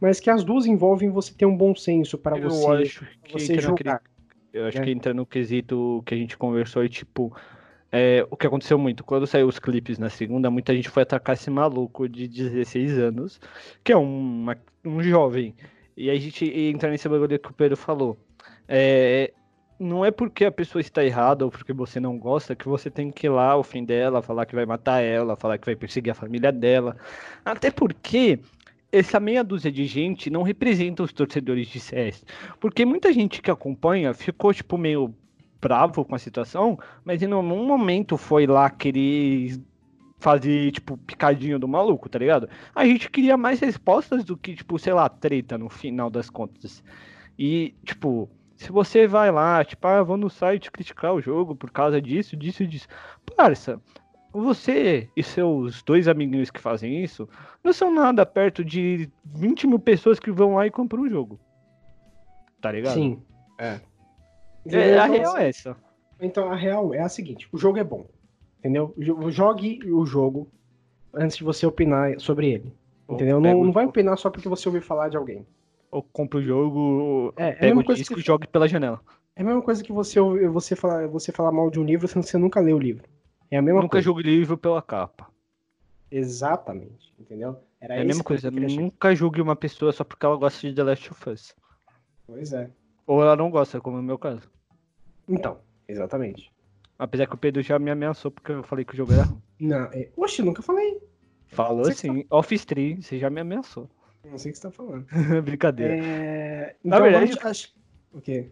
mas 0.00 0.20
que 0.20 0.30
as 0.30 0.44
duas 0.44 0.66
envolvem 0.66 1.10
você 1.10 1.32
ter 1.32 1.46
um 1.46 1.56
bom 1.56 1.74
senso 1.74 2.18
para 2.18 2.36
você, 2.38 2.66
acho 2.82 3.06
que 3.24 3.32
você 3.32 3.58
julgar. 3.60 4.02
Eu 4.52 4.66
acho 4.66 4.78
né? 4.78 4.84
que 4.84 4.90
entra 4.90 5.12
no 5.12 5.26
quesito 5.26 6.02
que 6.06 6.14
a 6.14 6.16
gente 6.16 6.36
conversou 6.36 6.84
e, 6.84 6.88
tipo, 6.88 7.34
é, 7.92 8.26
o 8.30 8.36
que 8.36 8.46
aconteceu 8.46 8.78
muito, 8.78 9.04
quando 9.04 9.26
saiu 9.26 9.46
os 9.46 9.58
clipes 9.58 9.98
na 9.98 10.10
segunda, 10.10 10.50
muita 10.50 10.74
gente 10.74 10.88
foi 10.88 11.02
atacar 11.02 11.34
esse 11.34 11.50
maluco 11.50 12.08
de 12.08 12.26
16 12.28 12.98
anos, 12.98 13.40
que 13.84 13.92
é 13.92 13.96
um, 13.96 14.42
uma- 14.42 14.58
um 14.84 15.02
jovem. 15.02 15.54
E 15.96 16.10
aí 16.10 16.16
a 16.16 16.20
gente 16.20 16.44
entra 16.44 16.90
nesse 16.90 17.08
bagulho 17.08 17.38
que 17.38 17.50
o 17.50 17.54
Pedro 17.54 17.76
falou. 17.76 18.16
É, 18.68 19.32
não 19.78 20.04
é 20.04 20.10
porque 20.10 20.44
a 20.44 20.52
pessoa 20.52 20.80
está 20.80 21.04
errada 21.04 21.44
ou 21.44 21.50
porque 21.50 21.72
você 21.72 22.00
não 22.00 22.18
gosta 22.18 22.56
que 22.56 22.68
você 22.68 22.90
tem 22.90 23.10
que 23.10 23.26
ir 23.26 23.30
lá 23.30 23.56
ofender 23.56 24.02
ela, 24.02 24.20
falar 24.20 24.44
que 24.44 24.54
vai 24.54 24.66
matar 24.66 25.00
ela, 25.00 25.36
falar 25.36 25.56
que 25.56 25.66
vai 25.66 25.76
perseguir 25.76 26.10
a 26.10 26.14
família 26.14 26.50
dela. 26.50 26.96
Até 27.44 27.70
porque 27.70 28.40
essa 28.90 29.20
meia 29.20 29.44
dúzia 29.44 29.70
de 29.70 29.86
gente 29.86 30.30
não 30.30 30.42
representa 30.42 31.02
os 31.02 31.12
torcedores 31.12 31.68
de 31.68 31.78
CS. 31.78 32.24
Porque 32.58 32.84
muita 32.84 33.12
gente 33.12 33.40
que 33.40 33.50
acompanha 33.50 34.12
ficou, 34.14 34.52
tipo, 34.52 34.76
meio 34.76 35.14
bravo 35.60 36.04
com 36.04 36.14
a 36.14 36.18
situação, 36.18 36.78
mas 37.04 37.22
em 37.22 37.26
nenhum 37.26 37.66
momento 37.66 38.16
foi 38.16 38.46
lá 38.46 38.70
querer 38.70 39.60
fazer, 40.18 40.72
tipo, 40.72 40.96
picadinho 40.96 41.58
do 41.58 41.68
maluco, 41.68 42.08
tá 42.08 42.18
ligado? 42.18 42.48
A 42.74 42.84
gente 42.84 43.08
queria 43.10 43.36
mais 43.36 43.60
respostas 43.60 44.24
do 44.24 44.36
que, 44.36 44.54
tipo, 44.54 44.78
sei 44.78 44.92
lá, 44.92 45.08
treta 45.08 45.56
no 45.56 45.68
final 45.68 46.10
das 46.10 46.28
contas. 46.28 46.82
E, 47.38 47.74
tipo, 47.84 48.28
se 48.58 48.70
você 48.72 49.06
vai 49.06 49.30
lá, 49.30 49.64
tipo, 49.64 49.86
ah, 49.86 50.02
vou 50.02 50.16
no 50.16 50.28
site 50.28 50.70
criticar 50.70 51.14
o 51.14 51.20
jogo 51.20 51.54
por 51.54 51.70
causa 51.70 52.02
disso, 52.02 52.36
disso 52.36 52.64
e 52.64 52.66
disso. 52.66 52.88
Parça, 53.36 53.80
você 54.32 55.08
e 55.16 55.22
seus 55.22 55.82
dois 55.82 56.08
amiguinhos 56.08 56.50
que 56.50 56.60
fazem 56.60 57.02
isso 57.02 57.28
não 57.64 57.72
são 57.72 57.92
nada 57.94 58.26
perto 58.26 58.64
de 58.64 59.08
20 59.24 59.66
mil 59.66 59.78
pessoas 59.78 60.18
que 60.20 60.30
vão 60.30 60.56
lá 60.56 60.66
e 60.66 60.70
compram 60.70 61.02
o 61.04 61.08
jogo. 61.08 61.38
Tá 62.60 62.72
ligado? 62.72 62.94
Sim. 62.94 63.22
É. 63.58 63.80
É, 64.66 64.98
a 64.98 65.06
Então, 65.06 65.16
real 65.18 65.36
é 65.38 65.48
essa. 65.48 65.76
Então 66.20 66.50
a 66.52 66.56
real 66.56 66.92
é 66.92 67.00
a 67.00 67.08
seguinte: 67.08 67.48
o 67.52 67.56
jogo 67.56 67.78
é 67.78 67.84
bom. 67.84 68.06
Entendeu? 68.58 68.92
Jo- 68.98 69.30
Jogue 69.30 69.80
o 69.90 70.04
jogo 70.04 70.50
antes 71.14 71.36
de 71.36 71.44
você 71.44 71.64
opinar 71.64 72.18
sobre 72.20 72.50
ele. 72.50 72.74
Entendeu? 73.08 73.40
Não, 73.40 73.64
não 73.64 73.72
vai 73.72 73.86
opinar 73.86 74.18
só 74.18 74.28
porque 74.28 74.48
você 74.48 74.68
ouviu 74.68 74.82
falar 74.82 75.08
de 75.08 75.16
alguém. 75.16 75.46
Ou 75.90 76.02
compra 76.02 76.38
o 76.38 76.42
jogo, 76.42 77.32
É, 77.36 77.48
é 77.48 77.52
pega 77.52 77.74
mesma 77.74 77.92
o 77.92 77.94
disco 77.94 78.14
que- 78.14 78.20
e 78.20 78.24
joga 78.24 78.46
pela 78.46 78.68
janela. 78.68 79.00
É 79.34 79.42
a 79.42 79.44
mesma 79.44 79.62
coisa 79.62 79.82
que 79.82 79.92
você, 79.92 80.20
você, 80.20 80.74
falar, 80.76 81.06
você 81.06 81.30
falar 81.32 81.52
mal 81.52 81.70
de 81.70 81.78
um 81.80 81.84
livro 81.84 82.06
sendo 82.08 82.24
que 82.24 82.30
você 82.30 82.38
nunca 82.38 82.60
leu 82.60 82.76
o 82.76 82.80
livro. 82.80 83.04
É 83.50 83.56
a 83.56 83.62
mesma 83.62 83.80
Nunca 83.80 83.92
coisa. 83.92 84.04
jogue 84.04 84.22
livro 84.22 84.58
pela 84.58 84.82
capa. 84.82 85.28
Exatamente. 86.10 87.12
Entendeu? 87.18 87.56
Era 87.80 87.96
É 87.96 88.00
a 88.00 88.04
mesma 88.04 88.24
coisa. 88.24 88.50
Nunca 88.50 89.14
julgue 89.14 89.40
uma 89.40 89.56
pessoa 89.56 89.92
só 89.92 90.04
porque 90.04 90.24
ela 90.26 90.36
gosta 90.36 90.68
de 90.68 90.74
The 90.74 90.82
Last 90.82 91.10
of 91.10 91.30
Us. 91.30 91.54
Pois 92.26 92.52
é. 92.52 92.68
Ou 93.06 93.22
ela 93.22 93.36
não 93.36 93.50
gosta, 93.50 93.80
como 93.80 93.96
no 93.96 94.02
meu 94.02 94.18
caso. 94.18 94.42
Então, 95.28 95.58
exatamente. 95.86 96.50
Apesar 96.98 97.26
que 97.26 97.34
o 97.34 97.38
Pedro 97.38 97.62
já 97.62 97.78
me 97.78 97.90
ameaçou 97.90 98.30
porque 98.30 98.52
eu 98.52 98.62
falei 98.64 98.84
que 98.84 98.94
o 98.94 98.96
jogo 98.96 99.12
era. 99.12 99.28
Não, 99.60 99.84
é... 99.92 100.08
Oxe, 100.16 100.42
nunca 100.42 100.62
falei. 100.62 101.00
Falou 101.46 101.84
Você 101.84 101.92
assim, 102.08 102.24
off-stream, 102.30 103.00
você 103.00 103.18
já 103.18 103.30
me 103.30 103.40
ameaçou. 103.40 103.88
Não 104.30 104.38
sei 104.38 104.50
o 104.50 104.52
que 104.54 104.58
você 104.58 104.62
tá 104.68 104.70
falando. 104.70 105.06
Brincadeira. 105.44 105.94
É... 105.96 106.74
Na 106.84 106.96
Então, 106.96 107.02
verdade- 107.02 107.32
vamos- 107.32 107.44
acho- 107.46 107.74
O 108.12 108.20
quê? 108.20 108.48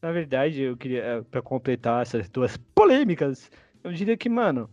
Na 0.00 0.12
verdade, 0.12 0.62
eu 0.62 0.76
queria, 0.76 1.00
eh, 1.02 1.22
pra 1.30 1.42
completar 1.42 2.02
essas 2.02 2.28
duas 2.28 2.56
polêmicas, 2.74 3.50
eu 3.82 3.92
diria 3.92 4.16
que, 4.16 4.28
mano, 4.28 4.68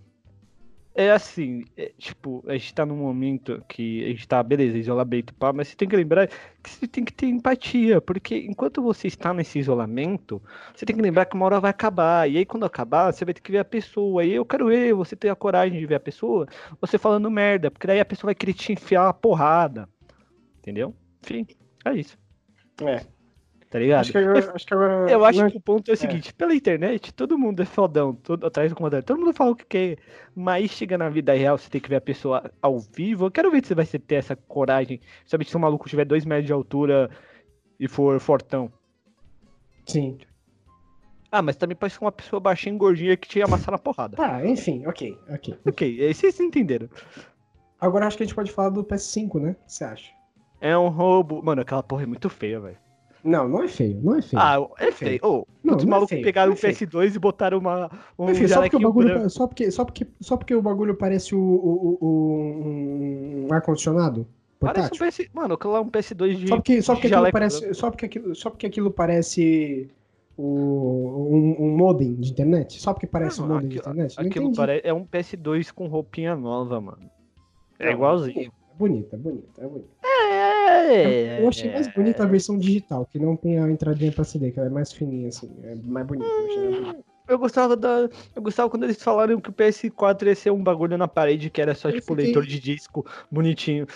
É 0.93 1.09
assim, 1.09 1.63
é, 1.77 1.93
tipo, 1.97 2.43
a 2.45 2.51
gente 2.51 2.73
tá 2.73 2.85
num 2.85 2.97
momento 2.97 3.63
que 3.65 4.03
a 4.03 4.07
gente 4.09 4.27
tá, 4.27 4.43
beleza, 4.43 4.77
isolamento, 4.77 5.33
pá, 5.35 5.53
mas 5.53 5.69
você 5.69 5.75
tem 5.77 5.87
que 5.87 5.95
lembrar 5.95 6.27
que 6.27 6.69
você 6.69 6.85
tem 6.85 7.05
que 7.05 7.13
ter 7.13 7.27
empatia, 7.27 8.01
porque 8.01 8.35
enquanto 8.39 8.81
você 8.81 9.07
está 9.07 9.33
nesse 9.33 9.57
isolamento, 9.57 10.41
você 10.75 10.85
tem 10.85 10.93
que 10.93 11.01
lembrar 11.01 11.23
que 11.27 11.33
uma 11.33 11.45
hora 11.45 11.61
vai 11.61 11.71
acabar, 11.71 12.29
e 12.29 12.37
aí 12.37 12.45
quando 12.45 12.65
acabar, 12.65 13.09
você 13.13 13.23
vai 13.23 13.33
ter 13.33 13.39
que 13.39 13.53
ver 13.53 13.59
a 13.59 13.63
pessoa, 13.65 14.25
e 14.25 14.33
eu 14.33 14.43
quero 14.45 14.67
ver 14.67 14.93
você 14.93 15.15
ter 15.15 15.29
a 15.29 15.35
coragem 15.35 15.79
de 15.79 15.85
ver 15.85 15.95
a 15.95 15.99
pessoa, 15.99 16.45
você 16.81 16.97
falando 16.97 17.31
merda, 17.31 17.71
porque 17.71 17.87
daí 17.87 18.01
a 18.01 18.05
pessoa 18.05 18.27
vai 18.27 18.35
querer 18.35 18.53
te 18.53 18.73
enfiar 18.73 19.07
a 19.07 19.13
porrada, 19.13 19.87
entendeu? 20.62 20.95
Enfim, 21.24 21.45
é 21.84 21.93
isso. 21.93 22.18
É. 22.84 23.05
Tá 23.70 23.80
ligado? 23.80 24.01
Acho 24.01 24.12
que 24.12 24.18
agora. 24.18 24.51
Acho 24.53 24.68
que 24.68 24.74
agora 24.74 25.09
Eu 25.09 25.24
acho 25.24 25.47
que 25.49 25.57
o 25.57 25.62
ponto 25.62 25.89
é 25.89 25.93
o 25.93 25.97
seguinte, 25.97 26.34
pela 26.34 26.53
internet, 26.53 27.14
todo 27.14 27.38
mundo 27.38 27.62
é 27.62 27.66
fodão, 27.66 28.14
todo, 28.14 28.45
atrás 28.45 28.70
do 28.70 28.76
comandante, 28.76 29.05
todo 29.05 29.20
mundo 29.20 29.34
fala 29.34 29.51
o 29.51 29.55
que 29.55 29.66
quer, 29.66 29.97
mas 30.36 30.72
chega 30.72 30.97
na 30.97 31.09
vida 31.09 31.34
real, 31.34 31.57
você 31.57 31.70
tem 31.70 31.80
que 31.80 31.88
ver 31.88 31.95
a 31.95 32.01
pessoa 32.01 32.51
ao 32.62 32.80
vivo, 32.80 33.26
eu 33.26 33.32
quero 33.32 33.49
ver 33.49 33.62
se 33.64 33.70
você 33.70 33.76
vai 33.76 33.86
ter 33.86 34.16
essa 34.16 34.36
coragem, 34.36 34.99
sabe, 35.26 35.45
se 35.45 35.55
um 35.55 35.62
maluco 35.62 35.88
tiver 35.88 36.03
dois 36.03 36.26
metros 36.26 36.47
de 36.47 36.53
altura 36.53 37.09
e 37.80 37.88
for 37.88 38.20
fortão. 38.20 38.70
Sim. 39.86 40.18
Ah, 41.32 41.41
mas 41.41 41.55
também 41.55 41.78
pode 41.78 41.93
ser 41.93 42.01
uma 42.01 42.12
pessoa 42.12 42.41
baixinha 42.41 42.76
e 42.76 42.78
gordinha 42.78 43.16
que 43.16 43.26
te 43.26 43.41
amassar 43.41 43.72
na 43.72 43.78
porrada. 43.78 44.18
Tá, 44.18 44.45
enfim, 44.45 44.86
ok, 44.86 45.18
ok. 45.30 45.57
ok, 45.66 46.05
aí 46.05 46.14
vocês 46.14 46.38
entenderam. 46.41 46.89
Agora 47.80 48.05
acho 48.05 48.18
que 48.18 48.24
a 48.24 48.26
gente 48.26 48.36
pode 48.36 48.51
falar 48.51 48.70
do 48.70 48.84
PS5, 48.84 49.39
né? 49.39 49.51
O 49.51 49.66
que 49.66 49.74
você 49.74 49.86
acha? 49.86 50.20
É 50.62 50.78
um 50.78 50.88
roubo, 50.89 51.41
mano, 51.43 51.62
aquela 51.62 51.82
porra 51.84 52.03
é 52.03 52.05
muito 52.05 52.30
feia, 52.30 52.59
velho. 52.59 52.78
Não, 53.24 53.47
não 53.47 53.64
é 53.64 53.68
feio, 53.68 53.99
não 54.01 54.16
é 54.18 54.22
feio. 54.22 54.41
Ah, 54.41 54.55
é 54.80 54.88
é 54.88 54.91
feio. 54.91 55.20
feio. 55.22 55.47
Não, 55.64 55.76
os 55.76 55.84
é 55.84 55.86
malucos 55.88 56.09
feio, 56.09 56.24
pegaram 56.24 56.51
o 56.51 56.55
é 56.55 56.57
feio. 56.57 56.74
PS2 56.76 57.16
e 57.16 57.20
botaram 57.20 57.57
uma, 57.59 57.89
um 58.18 58.30
Enfim, 58.32 58.47
só 58.47 58.62
porque, 58.62 58.76
o 58.76 58.80
bagulho, 58.80 59.07
branco. 59.09 59.30
só, 59.30 59.47
porque, 59.47 59.70
só, 59.72 59.86
porque, 59.86 60.07
só 60.22 60.38
porque 60.38 60.55
o 60.55 60.62
bagulho 60.62 60.95
parece 60.95 61.36
o, 61.36 61.39
o, 61.39 61.97
o- 62.01 63.45
um, 63.49 63.53
ar-condicionado 63.53 64.28
Parece 64.59 64.91
um. 64.93 65.07
PS... 65.07 65.30
Mano, 65.34 65.55
aquilo 65.55 65.74
lá 65.74 65.80
é 65.80 65.82
um 65.82 65.89
PS2 65.89 66.36
de 66.36 66.47
Só 66.47 66.55
porque, 66.55 66.82
só, 66.82 66.93
porque 66.93 67.07
aquilo 67.07 67.32
parece, 67.32 67.74
só, 67.74 67.89
porque 67.91 68.05
aquilo, 68.05 68.36
só 68.36 68.49
porque 68.51 68.66
aquilo 68.68 68.91
parece 68.91 69.89
o, 70.38 70.43
um, 71.32 71.55
um 71.66 71.78
modem 71.78 72.14
de 72.16 72.32
internet? 72.32 72.80
Só 72.80 72.93
porque 72.93 73.07
parece 73.07 73.39
Não, 73.39 73.45
um 73.47 73.49
modem 73.53 73.70
de 73.70 73.78
aquilo- 73.80 73.93
internet? 73.93 74.18
Não 74.18 74.26
Aquilo 74.28 74.72
é 74.84 74.93
um 74.93 75.05
PS2 75.05 75.72
com 75.72 75.88
roupinha 75.88 76.36
nova, 76.36 76.80
mano. 76.82 77.09
É 77.80 77.91
igualzinho. 77.91 78.51
É 78.74 78.78
bonito, 78.78 79.13
é 79.15 79.17
bonito, 79.19 79.61
é 79.61 79.67
bonito. 79.67 79.89
É, 80.03 81.41
Eu 81.41 81.47
achei 81.47 81.72
mais 81.72 81.88
bonita 81.88 82.24
a 82.24 82.28
versão 82.28 82.57
digital, 82.57 83.05
que 83.05 83.19
não 83.19 83.36
tem 83.36 83.59
a 83.59 83.69
entradinha 83.69 84.11
pra 84.11 84.24
CD, 84.24 84.51
que 84.51 84.59
ela 84.59 84.67
é 84.69 84.72
mais 84.72 84.91
fininha, 84.91 85.28
assim. 85.30 85.49
É 85.63 85.76
mais 85.76 86.05
bonita. 86.07 86.28
eu 86.30 86.72
bonita. 86.72 87.03
Eu 87.28 87.38
gostava 87.39 87.76
da. 87.78 88.09
Eu 88.36 88.41
gostava 88.41 88.69
quando 88.69 88.84
eles 88.84 89.01
falaram 89.01 89.39
que 89.39 89.49
o 89.49 89.53
PS4 89.53 90.28
ia 90.28 90.36
ser 90.36 90.51
um 90.51 90.61
bagulho 90.61 90.97
na 90.97 91.07
parede 91.07 91.49
que 91.49 91.61
era 91.61 91.74
só, 91.76 91.89
Eu 91.89 91.93
tipo, 91.95 92.13
fiquei- 92.13 92.26
leitor 92.26 92.45
de 92.45 92.59
disco 92.59 93.05
bonitinho. 93.32 93.88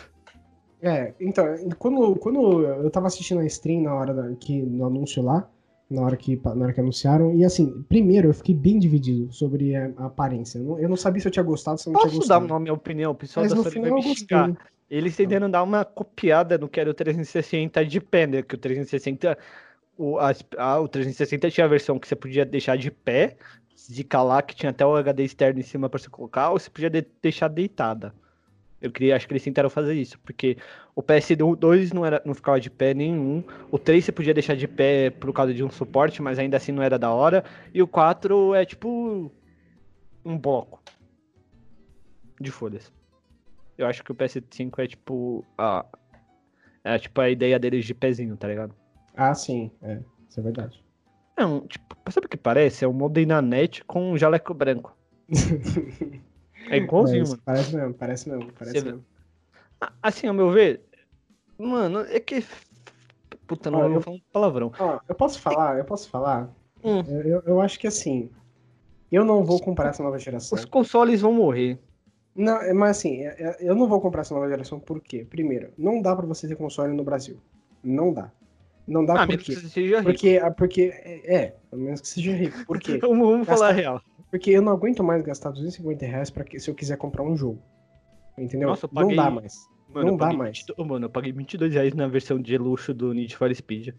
É, 0.82 1.14
então, 1.20 1.46
quando, 1.80 2.16
quando 2.18 2.62
eu 2.64 2.90
tava 2.92 3.08
assistindo 3.08 3.40
a 3.42 3.46
stream 3.46 3.82
na 3.84 3.94
hora 3.96 4.14
da, 4.14 4.36
que, 4.36 4.62
no 4.62 4.86
anúncio 4.86 5.24
lá, 5.24 5.50
na 5.90 6.02
hora, 6.02 6.18
que, 6.18 6.36
na 6.44 6.66
hora 6.66 6.74
que 6.74 6.80
anunciaram, 6.80 7.34
e 7.36 7.46
assim, 7.46 7.84
primeiro 7.84 8.30
eu 8.30 8.34
fiquei 8.34 8.56
bem 8.56 8.80
dividido 8.80 9.32
sobre 9.32 9.76
a, 9.76 9.92
a 9.98 10.06
aparência. 10.06 10.58
Eu 10.60 10.64
não, 10.64 10.80
eu 10.80 10.90
não 10.90 10.98
sabia 10.98 11.22
se 11.22 11.28
eu 11.28 11.32
tinha 11.32 11.44
gostado, 11.44 11.80
se 11.80 11.88
eu 11.88 11.94
não 11.94 12.00
tinha 12.00 12.10
Posso 12.12 12.28
dar 12.28 12.40
gostado. 12.40 12.54
uma 12.54 12.60
minha 12.60 12.74
opinião? 12.74 13.12
O 13.12 13.16
pessoal 13.16 13.44
Mas 13.44 13.54
da 13.54 13.58
Sony 13.64 13.72
final 13.74 13.92
vai 13.92 14.00
me 14.02 14.08
gostei. 14.10 14.38
Eles 14.90 15.16
tentaram 15.16 15.50
dar 15.50 15.64
uma 15.64 15.84
copiada 15.86 16.58
no 16.58 16.70
que 16.70 16.80
era 16.80 16.90
o 16.90 16.94
360 16.94 17.86
de 17.86 18.00
pé, 18.00 18.28
né? 18.28 18.42
Que 18.44 18.56
o 18.56 18.58
360. 18.58 19.38
O, 19.98 20.18
as- 20.20 20.44
ah, 20.58 20.80
o 20.80 20.88
360 20.88 21.50
tinha 21.52 21.66
a 21.66 21.70
versão 21.70 21.98
que 22.00 22.08
você 22.08 22.16
podia 22.16 22.46
deixar 22.46 22.78
de 22.78 22.92
pé, 22.92 23.38
de 23.90 24.04
calar, 24.04 24.44
que 24.44 24.56
tinha 24.56 24.70
até 24.72 24.86
o 24.86 24.96
HD 24.96 25.24
externo 25.24 25.60
em 25.60 25.64
cima 25.64 25.90
pra 25.90 26.00
você 26.00 26.10
colocar, 26.10 26.50
ou 26.52 26.60
você 26.60 26.70
podia 26.70 26.90
de- 26.90 27.06
deixar 27.22 27.48
deitada. 27.48 28.14
Eu 28.82 28.92
queria, 28.92 29.16
acho 29.16 29.28
que 29.28 29.34
eles 29.34 29.44
tentaram 29.44 29.70
fazer 29.70 29.94
isso, 29.94 30.20
porque 30.20 30.58
o 30.96 31.02
PS2 31.02 31.94
não, 31.94 32.06
era, 32.06 32.22
não 32.26 32.34
ficava 32.34 32.60
de 32.60 32.70
pé 32.70 32.94
nenhum, 32.94 33.44
o 33.72 33.80
3 33.80 34.04
você 34.04 34.12
podia 34.12 34.34
deixar 34.34 34.56
de 34.56 34.68
pé 34.68 35.10
por 35.10 35.32
causa 35.34 35.54
de 35.54 35.64
um 35.64 35.70
suporte, 35.70 36.22
mas 36.22 36.38
ainda 36.38 36.58
assim 36.58 36.72
não 36.72 36.84
era 36.84 37.00
da 37.00 37.12
hora, 37.12 37.44
e 37.74 37.82
o 37.82 37.88
4 37.88 38.54
é 38.54 38.66
tipo 38.66 39.32
um 40.24 40.38
bloco 40.38 40.82
de 42.40 42.52
folhas. 42.52 42.92
Eu 43.78 43.88
acho 43.88 44.04
que 44.04 44.12
o 44.12 44.16
PS5 44.16 44.80
é 44.80 44.88
tipo 44.88 45.46
a 45.58 45.86
é 46.84 47.00
tipo 47.00 47.20
a 47.20 47.30
ideia 47.30 47.58
deles 47.58 47.86
de 47.86 47.94
pezinho, 47.94 48.38
tá 48.38 48.48
ligado? 48.48 48.76
Ah, 49.16 49.34
sim, 49.34 49.72
é, 49.82 50.00
isso 50.30 50.40
é 50.40 50.44
verdade. 50.44 50.84
É 51.38 51.46
um, 51.46 51.66
tipo, 51.66 51.98
sabe 52.12 52.28
o 52.28 52.30
que 52.30 52.38
parece? 52.38 52.86
É 52.86 52.88
um 52.88 52.94
modem 52.94 53.26
na 53.26 53.42
net 53.42 53.84
com 53.86 54.12
um 54.12 54.18
jaleco 54.18 54.54
branco. 54.54 54.96
É 56.70 56.78
igualzinho, 56.78 57.22
Mas 57.22 57.30
mano. 57.30 57.42
Parece 57.46 57.76
mesmo, 57.76 57.94
parece 57.94 58.30
mesmo, 58.30 58.52
parece 58.54 58.80
Você 58.80 58.86
mesmo. 58.86 59.06
Assim, 60.02 60.28
ao 60.28 60.34
meu 60.34 60.52
ver, 60.52 60.82
mano, 61.58 62.00
é 62.02 62.20
que 62.20 62.44
puta, 63.46 63.70
não 63.70 63.80
Ó, 63.80 63.86
eu 63.86 63.92
vou 63.94 64.02
falar 64.02 64.16
um 64.18 64.22
palavrão. 64.32 64.72
Ó, 64.80 65.00
eu 65.08 65.16
posso 65.16 65.40
falar, 65.40 65.78
eu 65.78 65.86
posso 65.86 66.10
falar. 66.10 66.50
Hum. 66.84 67.04
Eu, 67.08 67.22
eu, 67.22 67.44
eu 67.46 67.62
acho 67.62 67.80
que 67.80 67.88
assim, 67.88 68.30
eu 69.12 69.24
não 69.24 69.44
vou 69.44 69.60
comprar 69.60 69.90
essa 69.90 70.02
nova 70.02 70.18
geração. 70.18 70.58
Os 70.58 70.66
consoles 70.66 71.22
vão 71.22 71.34
morrer. 71.34 71.80
Não, 72.36 72.62
é, 72.62 72.74
mas 72.74 72.98
assim, 72.98 73.22
é- 73.22 73.36
é- 73.40 73.58
eu 73.60 73.76
não 73.76 73.88
vou 73.88 74.02
comprar 74.02 74.22
essa 74.22 74.34
nova 74.34 74.50
geração 74.50 74.80
por 74.80 75.00
quê? 75.00 75.26
Primeiro, 75.30 75.72
não 75.78 76.02
dá 76.02 76.16
pra 76.16 76.26
você 76.26 76.48
ter 76.48 76.56
console 76.56 76.94
no 76.94 77.04
Brasil. 77.04 77.38
Não 77.84 78.14
dá. 78.14 78.32
Não 78.88 79.06
dá 79.06 79.16
Ah, 79.16 79.26
por 79.26 79.38
quê? 79.38 79.44
que 79.44 79.56
você 79.56 79.70
seja 79.70 79.98
rico. 80.00 80.12
Porque, 80.12 80.40
ah, 80.42 80.52
porque 80.52 80.82
é, 80.94 81.36
é, 81.36 81.56
pelo 81.70 81.82
menos 81.82 82.02
que 82.02 82.08
seja 82.08 82.34
rico. 82.34 82.66
Por 82.66 82.80
quê? 82.80 83.00
Vamos, 83.02 83.28
vamos 83.30 83.48
falar 83.48 83.70
a 83.70 83.74
real. 83.74 84.02
Porque 84.36 84.52
eu 84.52 84.62
não 84.62 84.74
aguento 84.74 85.02
mais 85.02 85.22
gastar 85.22 85.50
250 85.52 86.06
reais 86.06 86.30
pra 86.30 86.44
que, 86.44 86.60
se 86.60 86.70
eu 86.70 86.76
quiser 86.76 86.98
comprar 86.98 87.24
um 87.24 87.38
jogo. 87.38 87.62
Entendeu? 88.38 88.68
Nossa, 88.68 88.84
eu 88.86 88.90
paguei- 88.90 89.16
Não 89.16 89.24
dá 89.24 89.32
mais. 89.32 89.56
Mano, 89.88 90.08
não 90.12 90.18
dá 90.18 90.34
mais. 90.34 90.58
22 90.58 90.90
mano, 90.90 91.06
eu 91.06 91.10
paguei 91.10 91.32
22 91.32 91.74
reais 91.74 91.94
na 91.94 92.06
versão 92.06 92.38
de 92.38 92.58
luxo 92.58 92.94
do 92.94 93.14
Need 93.14 93.34
for 93.38 93.56
Speed. 93.56 93.94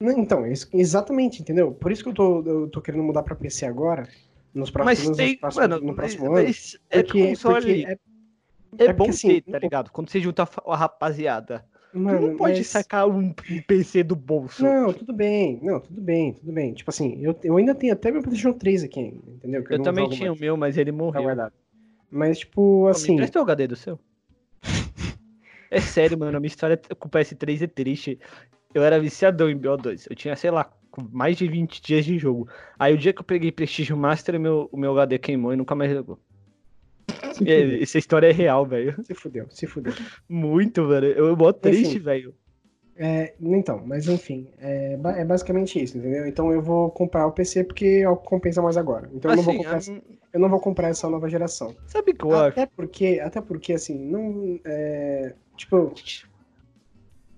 Não, 0.00 0.18
Então, 0.18 0.44
isso- 0.48 0.68
exatamente, 0.72 1.42
entendeu? 1.42 1.70
Por 1.70 1.92
isso 1.92 2.02
que 2.02 2.08
eu 2.08 2.14
tô, 2.14 2.42
eu 2.42 2.68
tô 2.68 2.80
querendo 2.82 3.04
mudar 3.04 3.22
pra 3.22 3.36
PC 3.36 3.66
agora. 3.66 4.08
Nos 4.52 4.68
próximos, 4.68 5.10
Mas 5.10 5.16
tem, 5.16 5.28
nos 5.34 5.36
próximos- 5.38 5.68
mano, 5.68 5.80
no 5.80 5.86
mas, 5.86 5.96
próximo 5.96 6.24
ano. 6.24 6.34
mas 6.34 6.78
é 6.90 7.02
que 7.02 7.04
Porque, 7.04 7.28
console 7.28 7.60
porque 7.84 7.86
é, 8.82 8.84
é, 8.84 8.86
é 8.88 8.92
bom 8.92 8.96
porque, 9.04 9.10
assim, 9.10 9.28
ter, 9.28 9.52
tá 9.52 9.58
ligado? 9.60 9.92
Quando 9.92 10.10
você 10.10 10.18
junta 10.20 10.42
a 10.42 10.46
fa- 10.46 10.62
rapaziada. 11.98 12.18
Tu 12.18 12.22
mano, 12.22 12.28
não 12.32 12.36
pode 12.36 12.58
mas- 12.58 12.66
sacar 12.66 13.08
um, 13.08 13.32
PC 13.66 14.02
do 14.02 14.14
bolso. 14.16 14.62
Não, 14.62 14.92
tudo 14.92 15.12
bem. 15.12 15.58
Não, 15.62 15.80
tudo 15.80 16.00
bem, 16.00 16.32
tudo 16.32 16.52
bem. 16.52 16.72
Tipo 16.74 16.90
assim, 16.90 17.18
eu, 17.20 17.36
eu 17.42 17.56
ainda 17.56 17.74
tenho 17.74 17.92
até 17.92 18.10
meu 18.10 18.22
PlayStation 18.22 18.56
3 18.56 18.84
aqui, 18.84 19.00
entendeu? 19.26 19.62
Que 19.64 19.74
eu 19.74 19.78
não 19.78 19.84
também 19.84 20.08
tinha 20.08 20.28
mais, 20.30 20.38
o 20.38 20.40
meu, 20.42 20.56
mas 20.56 20.76
ele 20.76 20.90
tá 20.92 20.96
morreu. 20.98 21.22
guardado. 21.22 21.52
Mas, 22.10 22.38
tipo, 22.38 22.52
Pô, 22.54 22.84
Me 22.84 22.90
assim. 22.90 23.20
o 23.20 23.40
HD 23.40 23.66
do 23.66 23.76
seu. 23.76 23.98
É 25.70 25.80
sério, 25.80 26.18
mano. 26.18 26.36
A 26.36 26.40
minha 26.40 26.46
história 26.48 26.80
com 26.98 27.08
o 27.08 27.10
PS3 27.10 27.62
é 27.62 27.66
triste. 27.66 28.18
Eu 28.72 28.82
era 28.82 29.00
viciadão 29.00 29.50
em 29.50 29.58
BO2. 29.58 30.06
Eu 30.08 30.14
tinha, 30.16 30.36
sei 30.36 30.50
lá, 30.50 30.70
mais 31.10 31.36
de 31.36 31.48
20 31.48 31.82
dias 31.82 32.04
de 32.04 32.18
jogo. 32.18 32.48
Aí 32.78 32.94
o 32.94 32.98
dia 32.98 33.12
que 33.12 33.20
eu 33.20 33.24
peguei 33.24 33.50
Prestige 33.50 33.92
Master, 33.94 34.38
meu, 34.38 34.68
o 34.70 34.76
meu 34.76 34.92
HD 34.92 35.18
queimou 35.18 35.52
e 35.52 35.56
nunca 35.56 35.74
mais 35.74 35.90
jogou. 35.90 36.18
Essa 37.82 37.98
história 37.98 38.28
é 38.28 38.32
real, 38.32 38.64
velho. 38.66 38.94
se 39.04 39.14
fudeu, 39.14 39.46
se 39.50 39.66
fudeu. 39.66 39.92
Muito, 40.28 40.86
velho. 40.88 41.06
Eu 41.08 41.36
mó 41.36 41.52
triste, 41.52 41.98
velho. 41.98 42.34
É, 42.98 43.34
então, 43.38 43.82
mas 43.86 44.08
enfim, 44.08 44.48
é, 44.58 44.94
é 44.94 45.24
basicamente 45.24 45.82
isso, 45.82 45.98
entendeu? 45.98 46.26
Então 46.26 46.50
eu 46.50 46.62
vou 46.62 46.90
comprar 46.90 47.26
o 47.26 47.32
PC 47.32 47.62
porque 47.64 48.00
é 48.02 48.08
o 48.08 48.16
que 48.16 48.26
compensa 48.26 48.62
mais 48.62 48.78
agora. 48.78 49.10
Então 49.12 49.30
eu, 49.30 49.36
não 49.36 49.42
vou 49.42 49.52
Assim, 49.52 49.62
comprar, 49.62 49.78
a- 49.78 50.02
eu 50.32 50.40
não 50.40 50.48
vou 50.48 50.60
comprar 50.60 50.88
essa 50.88 51.10
nova 51.10 51.28
geração. 51.28 51.76
sabe 51.86 52.14
eu 52.18 52.34
acho? 52.34 52.48
Até 52.52 52.64
porque, 52.74 53.20
até 53.22 53.40
porque, 53.42 53.74
assim, 53.74 53.98
não. 53.98 54.58
É, 54.64 55.34
tipo. 55.58 55.92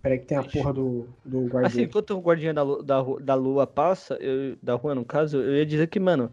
Peraí 0.01 0.21
que 0.21 0.27
tem 0.27 0.39
a 0.39 0.45
porra 0.45 0.73
do, 0.73 1.09
do 1.25 1.39
Assim, 1.41 1.49
guardião. 1.49 1.85
enquanto 1.85 2.11
o 2.17 2.21
guardinha 2.21 2.55
da, 2.55 2.63
da, 2.65 3.03
da 3.21 3.35
lua 3.35 3.67
passa, 3.67 4.15
eu- 4.21 4.57
da 4.63 4.75
rua 4.75 4.95
no 4.95 5.05
caso, 5.05 5.39
eu 5.39 5.57
ia 5.57 5.67
dizer 5.67 5.89
que, 5.89 5.99
mano, 5.99 6.31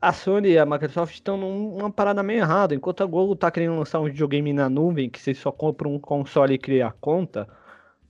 a 0.00 0.12
Sony 0.12 0.50
e 0.50 0.58
a 0.58 0.66
Microsoft 0.66 1.14
estão 1.14 1.36
numa 1.36 1.90
parada 1.90 2.22
meio 2.22 2.40
errada. 2.40 2.74
Enquanto 2.74 3.02
a 3.02 3.06
Google 3.06 3.36
tá 3.36 3.50
querendo 3.50 3.76
lançar 3.76 4.00
um 4.00 4.04
videogame 4.04 4.52
na 4.52 4.68
nuvem, 4.68 5.10
que 5.10 5.20
você 5.20 5.34
só 5.34 5.52
compra 5.52 5.88
um 5.88 5.98
console 5.98 6.54
e 6.54 6.58
cria 6.58 6.86
a 6.86 6.92
conta, 6.92 7.48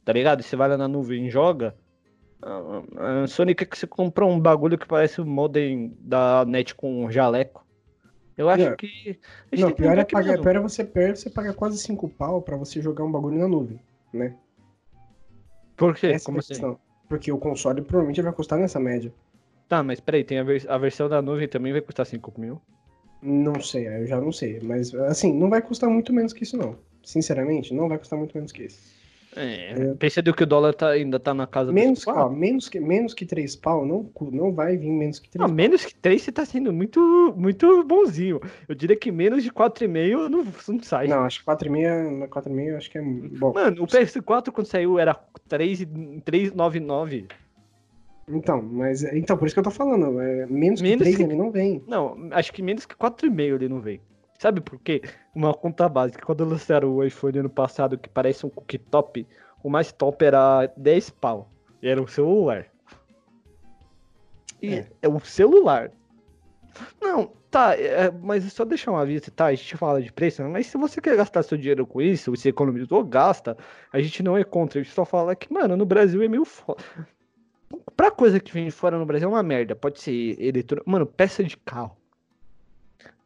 tá 0.04 0.12
ligado? 0.12 0.42
Você 0.42 0.56
vai 0.56 0.68
lá 0.68 0.76
na 0.76 0.88
nuvem 0.88 1.26
e 1.26 1.30
joga. 1.30 1.74
A 2.42 3.26
Sony 3.26 3.54
quer 3.54 3.64
que 3.64 3.78
você 3.78 3.86
compra 3.86 4.26
um 4.26 4.38
bagulho 4.38 4.76
que 4.76 4.86
parece 4.86 5.20
o 5.20 5.26
modem 5.26 5.96
da 6.00 6.44
net 6.44 6.74
com 6.74 7.04
um 7.04 7.10
jaleco. 7.10 7.64
Eu 8.36 8.48
acho 8.48 8.70
Não. 8.70 8.76
que. 8.76 9.18
Não, 9.56 9.70
pior 9.70 9.96
é, 9.96 10.04
pagar, 10.04 10.40
pior 10.40 10.56
é 10.56 10.60
você, 10.60 10.82
é 10.94 11.14
você 11.14 11.30
pagar 11.30 11.54
quase 11.54 11.78
5 11.78 12.08
pau 12.10 12.42
pra 12.42 12.56
você 12.56 12.82
jogar 12.82 13.04
um 13.04 13.12
bagulho 13.12 13.38
na 13.38 13.48
nuvem, 13.48 13.80
né? 14.12 14.36
Por 15.76 15.94
quê? 15.94 16.08
Essa 16.08 16.26
Como 16.26 16.38
é 16.38 16.40
assim? 16.40 16.76
Porque 17.08 17.30
o 17.30 17.38
console 17.38 17.80
provavelmente 17.82 18.20
vai 18.20 18.32
custar 18.32 18.58
nessa 18.58 18.80
média. 18.80 19.12
Tá, 19.68 19.82
mas 19.82 20.00
peraí, 20.00 20.22
tem 20.24 20.38
a, 20.38 20.42
vers- 20.44 20.66
a 20.68 20.76
versão 20.78 21.08
da 21.08 21.22
nuvem 21.22 21.48
também 21.48 21.72
vai 21.72 21.80
custar 21.80 22.06
5 22.06 22.32
mil. 22.38 22.60
Não 23.22 23.60
sei, 23.60 23.88
eu 23.88 24.06
já 24.06 24.20
não 24.20 24.30
sei. 24.32 24.60
Mas, 24.62 24.94
assim, 24.94 25.32
não 25.32 25.48
vai 25.48 25.62
custar 25.62 25.88
muito 25.88 26.12
menos 26.12 26.32
que 26.32 26.42
isso, 26.44 26.56
não. 26.56 26.76
Sinceramente, 27.02 27.72
não 27.72 27.88
vai 27.88 27.98
custar 27.98 28.18
muito 28.18 28.34
menos 28.36 28.52
que 28.52 28.64
isso. 28.64 28.94
É, 29.36 29.94
percebeu 29.98 30.32
que 30.32 30.44
o 30.44 30.46
dólar 30.46 30.74
tá, 30.74 30.90
ainda 30.90 31.18
tá 31.18 31.34
na 31.34 31.44
casa 31.44 31.72
Menos, 31.72 31.98
dos 32.00 32.06
ó, 32.06 32.12
quatro? 32.14 32.36
menos, 32.36 32.68
que, 32.68 32.78
menos 32.78 33.12
que 33.14 33.26
3 33.26 33.56
pau, 33.56 33.84
não, 33.84 34.08
não 34.30 34.52
vai 34.52 34.76
vir 34.76 34.90
menos 34.92 35.18
que 35.18 35.28
3 35.28 35.48
Não, 35.48 35.52
menos 35.52 35.84
que 35.84 35.92
3 35.96 36.22
você 36.22 36.30
tá 36.30 36.44
sendo 36.44 36.72
muito, 36.72 37.34
muito 37.36 37.82
bonzinho. 37.82 38.40
Eu 38.68 38.76
diria 38.76 38.94
que 38.94 39.10
menos 39.10 39.42
de 39.42 39.50
4,5 39.50 40.28
não, 40.28 40.44
não 40.68 40.82
sai. 40.84 41.08
Não, 41.08 41.24
acho 41.24 41.40
que 41.40 41.46
4,5, 41.46 42.28
4,5 42.28 42.76
acho 42.76 42.90
que 42.90 42.98
é 42.98 43.02
bom. 43.02 43.52
Mano, 43.52 43.82
o 43.82 43.86
PS4 43.88 44.52
quando 44.52 44.68
saiu 44.68 45.00
era 45.00 45.14
3 45.48 45.80
e- 45.80 45.86
399. 46.24 47.26
Então, 48.28 48.62
mas 48.62 49.02
então 49.02 49.36
por 49.36 49.46
isso 49.46 49.54
que 49.54 49.58
eu 49.60 49.64
tô 49.64 49.70
falando, 49.70 50.20
é, 50.20 50.46
menos, 50.46 50.80
que 50.80 50.86
Menos 50.88 51.02
3 51.02 51.16
que- 51.16 51.22
ele 51.22 51.34
não 51.36 51.50
vem. 51.50 51.82
Não, 51.86 52.16
acho 52.30 52.52
que 52.52 52.62
menos 52.62 52.86
que 52.86 52.94
4,5 52.96 53.54
ele 53.56 53.68
não 53.68 53.80
veio. 53.80 54.00
Sabe 54.38 54.60
por 54.60 54.78
quê? 54.80 55.02
Uma 55.34 55.54
conta 55.54 55.88
básica. 55.88 56.24
Quando 56.24 56.44
lançaram 56.44 56.90
o 56.94 57.04
iPhone 57.04 57.38
ano 57.38 57.50
passado, 57.50 57.96
que 57.98 58.08
parece 58.08 58.44
um 58.44 58.50
cookie 58.50 58.78
top, 58.78 59.26
o 59.62 59.70
mais 59.70 59.92
top 59.92 60.24
era 60.24 60.66
10 60.76 61.08
pau. 61.10 61.48
E 61.82 61.88
era 61.88 62.02
o 62.02 62.08
celular. 62.08 62.66
E 64.60 64.74
É. 64.74 64.86
é, 65.02 65.08
o 65.08 65.20
celular. 65.20 65.90
Não, 67.00 67.30
tá, 67.50 67.76
é, 67.78 68.10
mas 68.10 68.44
só 68.52 68.64
deixar 68.64 68.90
um 68.90 68.96
aviso, 68.96 69.30
tá? 69.30 69.46
A 69.46 69.54
gente 69.54 69.76
fala 69.76 70.02
de 70.02 70.12
preço, 70.12 70.42
mas 70.44 70.66
se 70.66 70.76
você 70.76 71.00
quer 71.00 71.16
gastar 71.16 71.42
seu 71.42 71.56
dinheiro 71.56 71.86
com 71.86 72.02
isso, 72.02 72.30
você 72.34 72.48
economizou, 72.48 73.04
gasta. 73.04 73.56
A 73.92 74.00
gente 74.00 74.22
não 74.22 74.36
é 74.36 74.42
contra, 74.42 74.80
a 74.80 74.82
gente 74.82 74.92
só 74.94 75.04
fala 75.04 75.36
que, 75.36 75.52
mano, 75.52 75.76
no 75.76 75.86
Brasil 75.86 76.20
é 76.22 76.28
meio 76.28 76.44
foda. 76.44 76.82
Pra 77.96 78.10
coisa 78.10 78.40
que 78.40 78.52
vem 78.52 78.64
de 78.64 78.70
fora 78.70 78.98
no 78.98 79.06
Brasil 79.06 79.28
é 79.28 79.32
uma 79.32 79.42
merda. 79.42 79.76
Pode 79.76 80.00
ser 80.00 80.40
eletrônico. 80.40 80.90
Mano, 80.90 81.06
peça 81.06 81.44
de 81.44 81.56
carro. 81.56 81.96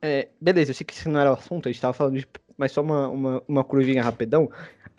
É, 0.01 0.29
beleza, 0.41 0.71
eu 0.71 0.75
sei 0.75 0.85
que 0.85 0.93
isso 0.93 1.09
não 1.09 1.21
era 1.21 1.31
o 1.31 1.35
assunto, 1.35 1.69
a 1.69 1.73
gente 1.73 1.81
tava 1.81 1.93
falando 1.93 2.19
de. 2.19 2.27
Mas 2.57 2.73
só 2.73 2.83
uma, 2.83 3.09
uma, 3.09 3.43
uma 3.49 3.65
curvinha 3.65 4.03
rapidão. 4.03 4.51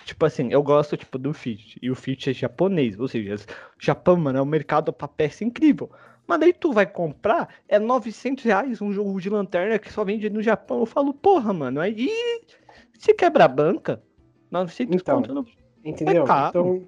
Tipo 0.05 0.25
assim, 0.25 0.51
eu 0.51 0.63
gosto 0.63 0.95
tipo 0.95 1.17
do 1.17 1.33
Fit. 1.33 1.77
E 1.81 1.91
o 1.91 1.95
Fit 1.95 2.29
é 2.29 2.33
japonês, 2.33 2.97
ou 2.99 3.07
seja, 3.07 3.35
Japão, 3.77 4.15
mano, 4.15 4.39
é 4.39 4.41
um 4.41 4.45
mercado 4.45 4.93
pra 4.93 5.07
peça 5.07 5.43
incrível. 5.43 5.89
Mas 6.25 6.39
daí 6.39 6.53
tu 6.53 6.71
vai 6.71 6.85
comprar, 6.85 7.49
é 7.67 7.77
900 7.79 8.43
reais 8.43 8.81
um 8.81 8.93
jogo 8.93 9.19
de 9.19 9.29
lanterna 9.29 9.77
que 9.77 9.91
só 9.91 10.05
vende 10.05 10.29
no 10.29 10.41
Japão. 10.41 10.79
Eu 10.79 10.85
falo, 10.85 11.13
porra, 11.13 11.51
mano, 11.51 11.81
aí 11.81 12.09
se 12.97 13.13
quebra 13.13 13.45
a 13.45 13.47
banca, 13.47 14.01
900 14.51 14.95
Então. 14.95 15.15
conto 15.17 15.33
no... 15.33 15.45
Entendeu? 15.83 16.25
É 16.27 16.49
então, 16.49 16.87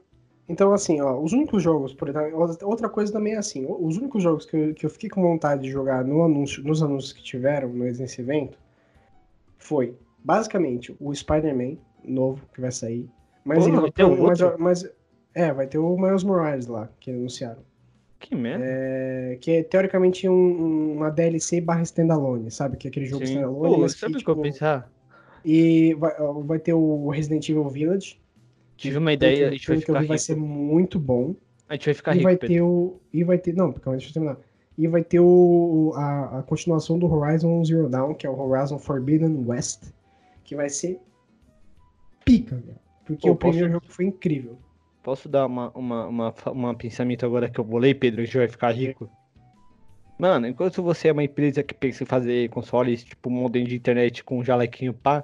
então, 0.52 0.74
assim, 0.74 1.00
ó, 1.02 1.20
os 1.20 1.34
únicos 1.34 1.64
jogos, 1.64 1.94
por 1.94 2.10
exemplo, 2.10 2.40
outra 2.64 2.90
coisa 2.90 3.12
também 3.12 3.34
é 3.34 3.38
assim, 3.38 3.66
os 3.68 3.98
únicos 3.98 4.22
jogos 4.22 4.46
que 4.46 4.56
eu, 4.56 4.74
que 4.74 4.86
eu 4.86 4.90
fiquei 4.90 5.10
com 5.10 5.22
vontade 5.22 5.64
de 5.64 5.70
jogar 5.72 6.04
no 6.04 6.24
anúncio, 6.24 6.64
nos 6.64 6.84
anúncios 6.84 7.14
que 7.14 7.24
tiveram 7.24 7.70
nesse 7.70 8.22
evento 8.22 8.58
foi, 9.58 9.96
basicamente, 10.24 10.96
o 11.00 11.14
Spider-Man 11.14 11.78
novo 12.04 12.46
que 12.54 12.62
vai 12.62 12.72
sair. 12.72 13.10
Mas, 13.44 13.64
Pô, 13.64 13.70
ele, 13.70 13.80
vai 13.80 13.92
ter 13.92 14.06
um 14.06 14.24
mas, 14.24 14.40
mas- 14.60 14.90
é, 15.34 15.52
vai 15.54 15.66
ter 15.68 15.78
o 15.78 15.98
Miles 15.98 16.24
Morales 16.24 16.68
lá, 16.68 16.90
que 17.00 17.10
anunciaram. 17.12 17.62
Que 18.20 18.36
merda. 18.36 18.64
É, 18.68 19.38
que 19.42 19.52
é 19.52 19.64
teoricamente 19.64 20.30
um- 20.30 20.34
um- 20.34 20.94
uma 20.98 21.10
DLC 21.10 21.60
barra 21.60 21.82
standalone, 21.82 22.52
sabe? 22.52 22.78
Que 22.78 22.88
é 22.88 22.90
aquele 22.90 23.06
jogo 23.08 23.26
Sim. 23.26 23.34
standalone, 23.34 23.74
Pô, 23.76 23.80
mas 23.80 23.94
sabe 23.94 24.14
o 24.16 24.24
que 24.24 24.30
eu 24.30 24.36
tipo, 24.36 24.42
pensar? 24.44 24.92
E 25.44 25.96
vai, 25.96 26.14
vai 26.44 26.60
ter 26.60 26.74
o 26.74 27.10
Resident 27.10 27.50
Evil 27.50 27.68
Village. 27.68 28.21
Tive 28.82 28.98
uma 28.98 29.14
ideia, 29.14 29.48
a 29.50 29.52
gente 29.52 29.68
vai 29.68 29.78
ficar 29.80 30.00
vi, 30.02 30.08
vai 30.08 30.18
rico. 30.18 30.26
ser 30.26 30.36
muito 30.36 31.00
bom. 31.00 31.36
A 31.70 31.74
gente 31.74 31.86
vai 31.86 31.94
ficar 31.94 32.12
e 32.12 32.16
rico, 32.16 32.24
vai 32.26 32.36
Pedro. 32.38 32.56
ter 32.56 32.62
o. 32.62 33.00
E 33.14 33.24
vai 33.24 33.38
ter. 33.38 33.54
Não, 33.56 33.72
calma, 33.72 33.98
deixa 33.98 34.10
eu 34.10 34.14
terminar. 34.14 34.38
E 34.78 34.88
vai 34.88 35.04
ter 35.04 35.20
o, 35.20 35.94
a, 35.96 36.40
a 36.40 36.44
continuação 36.44 36.98
do 36.98 37.06
Horizon 37.12 37.64
Zero 37.64 37.88
Dawn, 37.90 38.14
que 38.14 38.26
é 38.26 38.30
o 38.30 38.40
Horizon 38.40 38.80
Forbidden 38.80 39.44
West. 39.48 39.92
Que 40.44 40.56
vai 40.56 40.70
ser 40.70 41.00
pica, 42.26 42.56
velho. 42.56 42.80
Porque 43.06 43.28
Pô, 43.28 43.34
o 43.34 43.36
primeiro 43.36 43.68
posso- 43.68 43.74
jogo 43.82 43.94
foi 43.94 44.06
incrível. 44.06 44.58
Posso 45.04 45.28
dar 45.28 45.46
uma, 45.48 45.72
uma, 45.72 46.08
uma, 46.08 46.34
uma 46.52 46.76
pensamento 46.76 47.26
agora 47.26 47.50
que 47.50 47.60
eu 47.60 47.64
bolei, 47.64 47.94
Pedro? 47.94 48.22
A 48.22 48.26
gente 48.26 48.38
vai 48.38 48.48
ficar 48.48 48.72
rico. 48.72 49.10
Mano, 50.20 50.48
enquanto 50.48 50.84
você 50.84 51.08
é 51.08 51.12
uma 51.12 51.24
empresa 51.24 51.64
que 51.64 51.74
pensa 51.74 52.04
em 52.04 52.06
fazer 52.06 52.50
consoles 52.50 53.04
tipo 53.04 53.30
modem 53.30 53.64
de 53.66 53.76
internet 53.76 54.24
com 54.24 54.44
jalequinho 54.44 54.94
pá, 54.94 55.24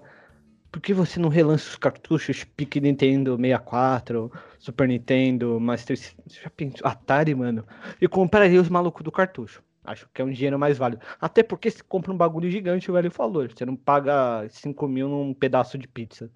por 0.72 0.82
que 0.82 0.93
você 0.93 1.20
não 1.20 1.30
relança 1.30 1.70
os 1.70 1.76
cartuchos 1.76 2.43
pique 2.43 2.80
Nintendo 2.80 3.36
64, 3.38 4.32
Super 4.59 4.88
Nintendo, 4.88 5.59
Master 5.59 5.97
System? 5.97 6.74
Atari, 6.84 7.34
mano? 7.34 7.65
E 8.01 8.07
compraria 8.07 8.61
os 8.61 8.70
malucos 8.70 9.03
do 9.03 9.11
cartucho. 9.11 9.63
Acho 9.84 10.09
que 10.13 10.22
é 10.22 10.26
um 10.26 10.32
dinheiro 10.32 10.59
mais 10.59 10.78
válido. 10.78 11.01
Até 11.20 11.41
porque 11.41 11.72
você 11.72 11.82
compra 11.82 12.11
um 12.11 12.18
bagulho 12.18 12.51
gigante, 12.51 12.91
o 12.91 12.93
velho 12.93 13.09
falou. 13.09 13.47
Você 13.49 13.65
não 13.65 13.76
paga 13.76 14.47
5 14.49 14.88
mil 14.88 15.07
num 15.07 15.34
pedaço 15.34 15.78
de 15.78 15.88
pizza. 15.88 16.30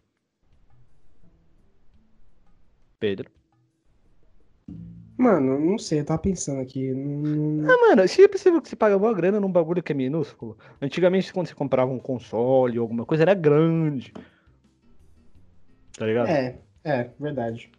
Pedro. 3.00 3.30
Mano, 5.22 5.60
não 5.60 5.78
sei, 5.78 6.00
eu 6.00 6.06
tava 6.06 6.20
pensando 6.20 6.62
aqui. 6.62 6.92
não- 6.94 7.70
Ah, 7.70 7.78
mano, 7.90 8.08
você 8.08 8.28
percebeu 8.28 8.60
que 8.62 8.68
você 8.70 8.76
paga 8.76 8.98
uma 8.98 9.14
grana 9.14 9.40
num 9.40 9.52
bagulho 9.52 9.84
que 9.84 9.92
é 9.92 9.96
minúsculo? 9.96 10.58
Antigamente, 10.82 11.32
quando 11.32 11.46
você 11.48 11.54
comprava 11.54 11.92
um 11.92 12.00
console 12.00 12.80
ou 12.80 12.84
alguma 12.84 13.06
coisa, 13.06 13.24
era 13.24 13.34
grande. 13.36 14.12
Tá 15.98 16.06
ligado? 16.06 16.28
É, 16.28 16.58
é, 16.84 17.10
verdade. 17.20 17.70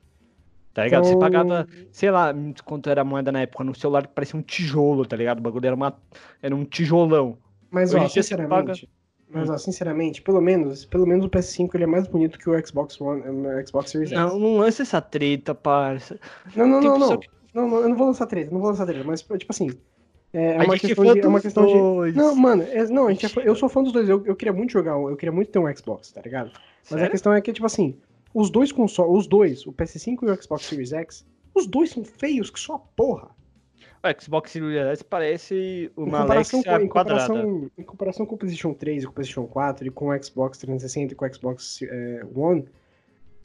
Tá 0.72 0.84
ligado? 0.84 1.03
Você 1.05 1.11
Então- 1.11 1.20
pagava, 1.20 1.66
sei 1.90 2.11
lá, 2.11 2.32
quanto 2.64 2.88
era 2.88 3.01
a 3.01 3.05
moeda 3.05 3.32
na 3.32 3.40
época, 3.43 3.64
no 3.64 3.74
celular 3.74 4.07
que 4.07 4.14
parecia 4.14 4.38
um 4.38 4.43
tijolo, 4.43 5.05
tá 5.05 5.16
ligado? 5.16 5.38
O 5.38 5.43
bagulho 5.43 5.66
era, 5.66 5.74
uma, 5.76 5.97
era 6.40 6.55
um 6.55 6.64
tijolão. 6.64 7.36
Mas, 7.70 7.93
Hoje 7.93 8.05
ó, 8.05 8.09
você 8.09 8.22
sinceramente. 8.22 8.88
Mas, 9.34 9.48
ó, 9.50 9.56
sinceramente, 9.56 10.20
pelo 10.22 10.40
menos, 10.40 10.84
pelo 10.84 11.06
menos 11.06 11.24
o 11.24 11.28
PS5 11.30 11.70
ele 11.74 11.84
é 11.84 11.86
mais 11.86 12.06
bonito 12.06 12.38
que 12.38 12.50
o 12.50 12.66
Xbox 12.66 13.00
One, 13.00 13.22
o 13.22 13.66
Xbox 13.66 13.90
Series 13.90 14.10
X. 14.12 14.18
Não, 14.20 14.38
não 14.38 14.58
lança 14.58 14.82
essa 14.82 15.00
treta, 15.00 15.54
parça. 15.54 16.18
Não, 16.54 16.66
não, 16.66 16.80
não, 16.80 16.98
não. 16.98 17.16
que- 17.18 17.28
Não, 17.54 17.68
não, 17.68 17.78
eu 17.78 17.88
não 17.88 17.96
vou 17.96 18.06
lançar 18.06 18.26
treta, 18.26 18.50
não 18.50 18.60
vou 18.60 18.70
lançar 18.70 18.86
treta, 18.86 19.04
mas, 19.04 19.22
tipo 19.22 19.46
assim, 19.48 19.70
é, 20.32 20.56
é 20.56 20.58
A 20.58 20.64
uma 20.64 20.78
questão 20.78 21.04
de, 21.04 21.20
é 21.20 21.26
uma 21.26 21.40
questão 21.40 21.66
de... 21.66 22.16
Não, 22.16 22.34
mano, 22.34 22.62
é- 22.62 22.86
não, 22.88 23.06
a 23.08 23.12
gente 23.12 23.26
é 23.38 23.48
eu 23.48 23.54
sou 23.54 23.68
fã 23.68 23.82
dos 23.82 23.92
dois, 23.92 24.08
eu, 24.08 24.22
eu 24.26 24.34
queria 24.36 24.52
muito 24.52 24.72
jogar, 24.72 24.96
um- 24.98 25.08
eu 25.10 25.16
queria 25.16 25.32
muito 25.32 25.50
ter 25.50 25.58
um 25.58 25.74
Xbox, 25.76 26.10
tá 26.12 26.20
ligado? 26.22 26.50
Mas 26.84 26.92
a 26.92 26.96
Sério? 26.96 27.10
questão 27.10 27.32
é 27.32 27.40
que, 27.40 27.52
tipo 27.52 27.66
assim, 27.66 27.96
os 28.34 28.50
dois 28.50 28.72
consoles, 28.72 29.18
os 29.20 29.26
dois, 29.26 29.66
o 29.66 29.72
PS5 29.72 30.22
e 30.22 30.30
o 30.30 30.42
Xbox 30.42 30.64
Series 30.64 30.92
X, 30.92 31.26
os 31.54 31.66
dois 31.66 31.90
são 31.90 32.02
feios 32.04 32.50
que 32.50 32.58
só 32.58 32.74
a 32.74 32.78
porra. 32.78 33.28
O 34.05 34.20
Xbox 34.22 34.50
Series 34.50 34.76
S 34.76 35.05
parece 35.05 35.55
Em 35.96 36.00
uma 36.03 36.22
comparação, 36.22 36.59
Alexia 36.59 36.78
com, 36.78 36.84
em, 36.84 36.88
quadrada. 36.88 37.26
comparação, 37.28 37.70
em 37.78 37.82
comparação 37.82 38.26
com 38.26 38.34
o 38.34 38.38
PlayStation 38.38 38.74
3 38.74 39.03
e 39.03 39.07
com 39.07 39.12
o 39.12 39.14
PlayStation 39.14 39.46
4 39.46 39.86
e 39.86 39.90
com 39.90 40.09
o 40.09 40.22
Xbox 40.24 40.59
360 40.59 41.12
e 41.12 41.16
com 41.16 41.24
o 41.24 41.32
Xbox 41.34 41.82
é, 41.82 42.22
One, 42.34 42.64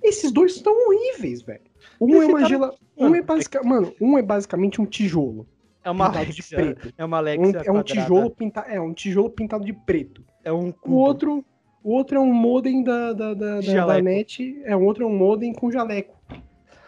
esses 0.01 0.31
dois 0.31 0.55
estão 0.55 0.73
horríveis, 0.87 1.41
velho. 1.43 1.61
Um 2.01 2.21
é 2.21 2.25
uma 2.25 2.39
tá- 2.41 2.47
gela... 2.47 2.75
Um 2.97 3.03
Mano, 3.03 3.15
é, 3.17 3.21
basica... 3.21 3.63
Mano, 3.63 3.93
um 4.01 4.17
é 4.17 4.21
basicamente 4.23 4.81
um 4.81 4.85
tijolo. 4.85 5.47
É 5.83 5.91
uma 5.91 6.09
pintado 6.09 6.31
de 6.33 6.43
preto. 6.43 6.93
é 6.97 7.05
uma 7.05 7.17
Um- 7.17 7.19
Alexia 7.19 7.45
é 7.45 7.49
um 7.49 7.53
quadrada. 7.75 7.83
tijolo 7.83 8.31
pintado. 8.31 8.69
É, 8.71 8.81
um 8.81 8.93
tijolo 8.93 9.29
pintado 9.29 9.63
de 9.65 9.73
preto. 9.73 10.23
É 10.43 10.51
um 10.51 10.73
O 10.83 10.93
outro, 10.95 11.45
o 11.83 11.91
outro 11.91 12.17
é 12.17 12.19
um 12.19 12.33
modem 12.33 12.83
da, 12.83 13.13
da, 13.13 13.33
da, 13.35 13.61
da, 13.61 13.85
da 13.85 14.01
net. 14.01 14.59
É, 14.65 14.75
o 14.75 14.81
outro 14.81 15.03
é 15.03 15.07
um 15.07 15.15
modem 15.15 15.53
com 15.53 15.69
jaleco. 15.71 16.17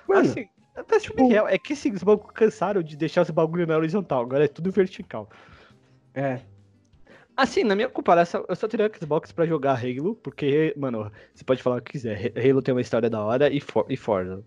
Mano, 0.08 0.22
Assim, 0.22 0.50
até 0.80 1.00
tipo, 1.00 1.16
tipo- 1.18 1.28
real, 1.30 1.48
é 1.48 1.58
que 1.58 1.74
assim, 1.74 1.92
os 1.92 2.04
bagulho 2.04 2.28
cansaram 2.34 2.82
de 2.82 2.96
deixar 2.98 3.22
os 3.22 3.30
bagulho 3.30 3.66
na 3.68 3.78
horizontal, 3.78 4.22
agora 4.24 4.46
é 4.46 4.48
tudo 4.48 4.72
vertical. 4.72 5.30
é. 6.14 6.42
Assim, 7.38 7.64
na 7.64 7.74
minha 7.74 7.88
comparação, 7.88 8.44
eu 8.50 8.56
só 8.56 8.68
teria 8.68 8.86
o 8.86 9.00
Xbox 9.00 9.32
pra 9.32 9.46
jogar 9.46 9.80
Halo, 9.82 10.14
porque, 10.16 10.74
mano, 10.76 11.10
você 11.34 11.42
pode 11.46 11.64
falar 11.64 11.78
o 11.78 11.82
que 11.82 11.94
quiser. 11.94 12.34
Halo 12.38 12.62
tem 12.62 12.74
uma 12.76 12.82
história 12.82 13.10
da 13.10 13.24
hora 13.24 13.50
e, 13.50 13.62
For 13.62 13.86
e 13.88 13.96
Forza. 13.96 14.44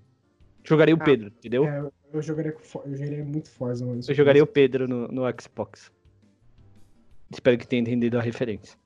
Jogaria 0.62 0.94
o 0.94 0.98
Ah, 1.00 1.04
Pedro, 1.04 1.28
entendeu? 1.28 1.64
é, 1.64 1.90
eu, 2.12 2.20
jogaria, 2.20 2.52
eu 2.84 2.94
jogaria 2.94 3.24
muito 3.24 3.48
Forza, 3.50 3.86
mano. 3.86 4.00
Eu 4.06 4.14
jogaria 4.14 4.42
o 4.44 4.46
Pedro 4.46 4.86
no, 4.86 5.08
no 5.08 5.22
Xbox. 5.40 5.90
Espero 7.30 7.56
que 7.56 7.66
tenha 7.66 7.80
entendido 7.80 8.18
a 8.18 8.20
referência. 8.20 8.78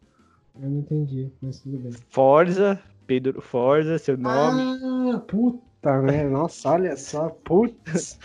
Eu 0.54 0.70
não 0.70 0.78
entendi, 0.78 1.32
mas 1.42 1.58
tudo 1.60 1.76
bem. 1.78 1.92
Forza, 2.08 2.80
Pedro 3.08 3.42
Forza, 3.42 3.98
seu 3.98 4.16
nome. 4.16 4.62
Ah, 5.12 5.18
puta 5.18 5.58
merda. 5.94 6.30
Nossa, 6.30 6.70
olha 6.70 6.96
só. 6.96 7.28
Putz. 7.28 8.18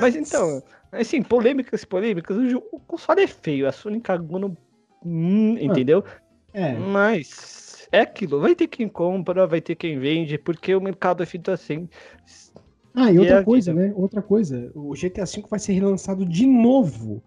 Mas 0.00 0.14
então, 0.14 0.62
assim, 0.92 1.22
polêmicas, 1.22 1.84
polêmicas, 1.84 2.36
o, 2.36 2.48
jogo, 2.48 2.66
o 2.72 2.80
console 2.80 3.22
é 3.22 3.26
feio, 3.26 3.66
a 3.66 3.72
Sony 3.72 4.00
cagou 4.00 4.38
no. 4.38 4.56
Hum, 5.04 5.56
entendeu? 5.58 6.04
É. 6.52 6.74
Mas 6.74 7.88
é 7.90 8.00
aquilo, 8.00 8.40
vai 8.40 8.54
ter 8.54 8.66
quem 8.66 8.88
compra, 8.88 9.46
vai 9.46 9.60
ter 9.60 9.74
quem 9.74 9.98
vende, 9.98 10.36
porque 10.36 10.74
o 10.74 10.80
mercado 10.80 11.22
é 11.22 11.26
feito 11.26 11.50
assim. 11.50 11.88
Ah, 12.94 13.10
e 13.10 13.18
outra 13.18 13.40
a 13.40 13.44
coisa, 13.44 13.72
vida? 13.72 13.86
né? 13.86 13.92
Outra 13.96 14.20
coisa. 14.20 14.70
O 14.74 14.92
GTA 14.94 15.24
V 15.24 15.44
vai 15.48 15.58
ser 15.58 15.72
relançado 15.72 16.26
de 16.26 16.46
novo. 16.46 17.22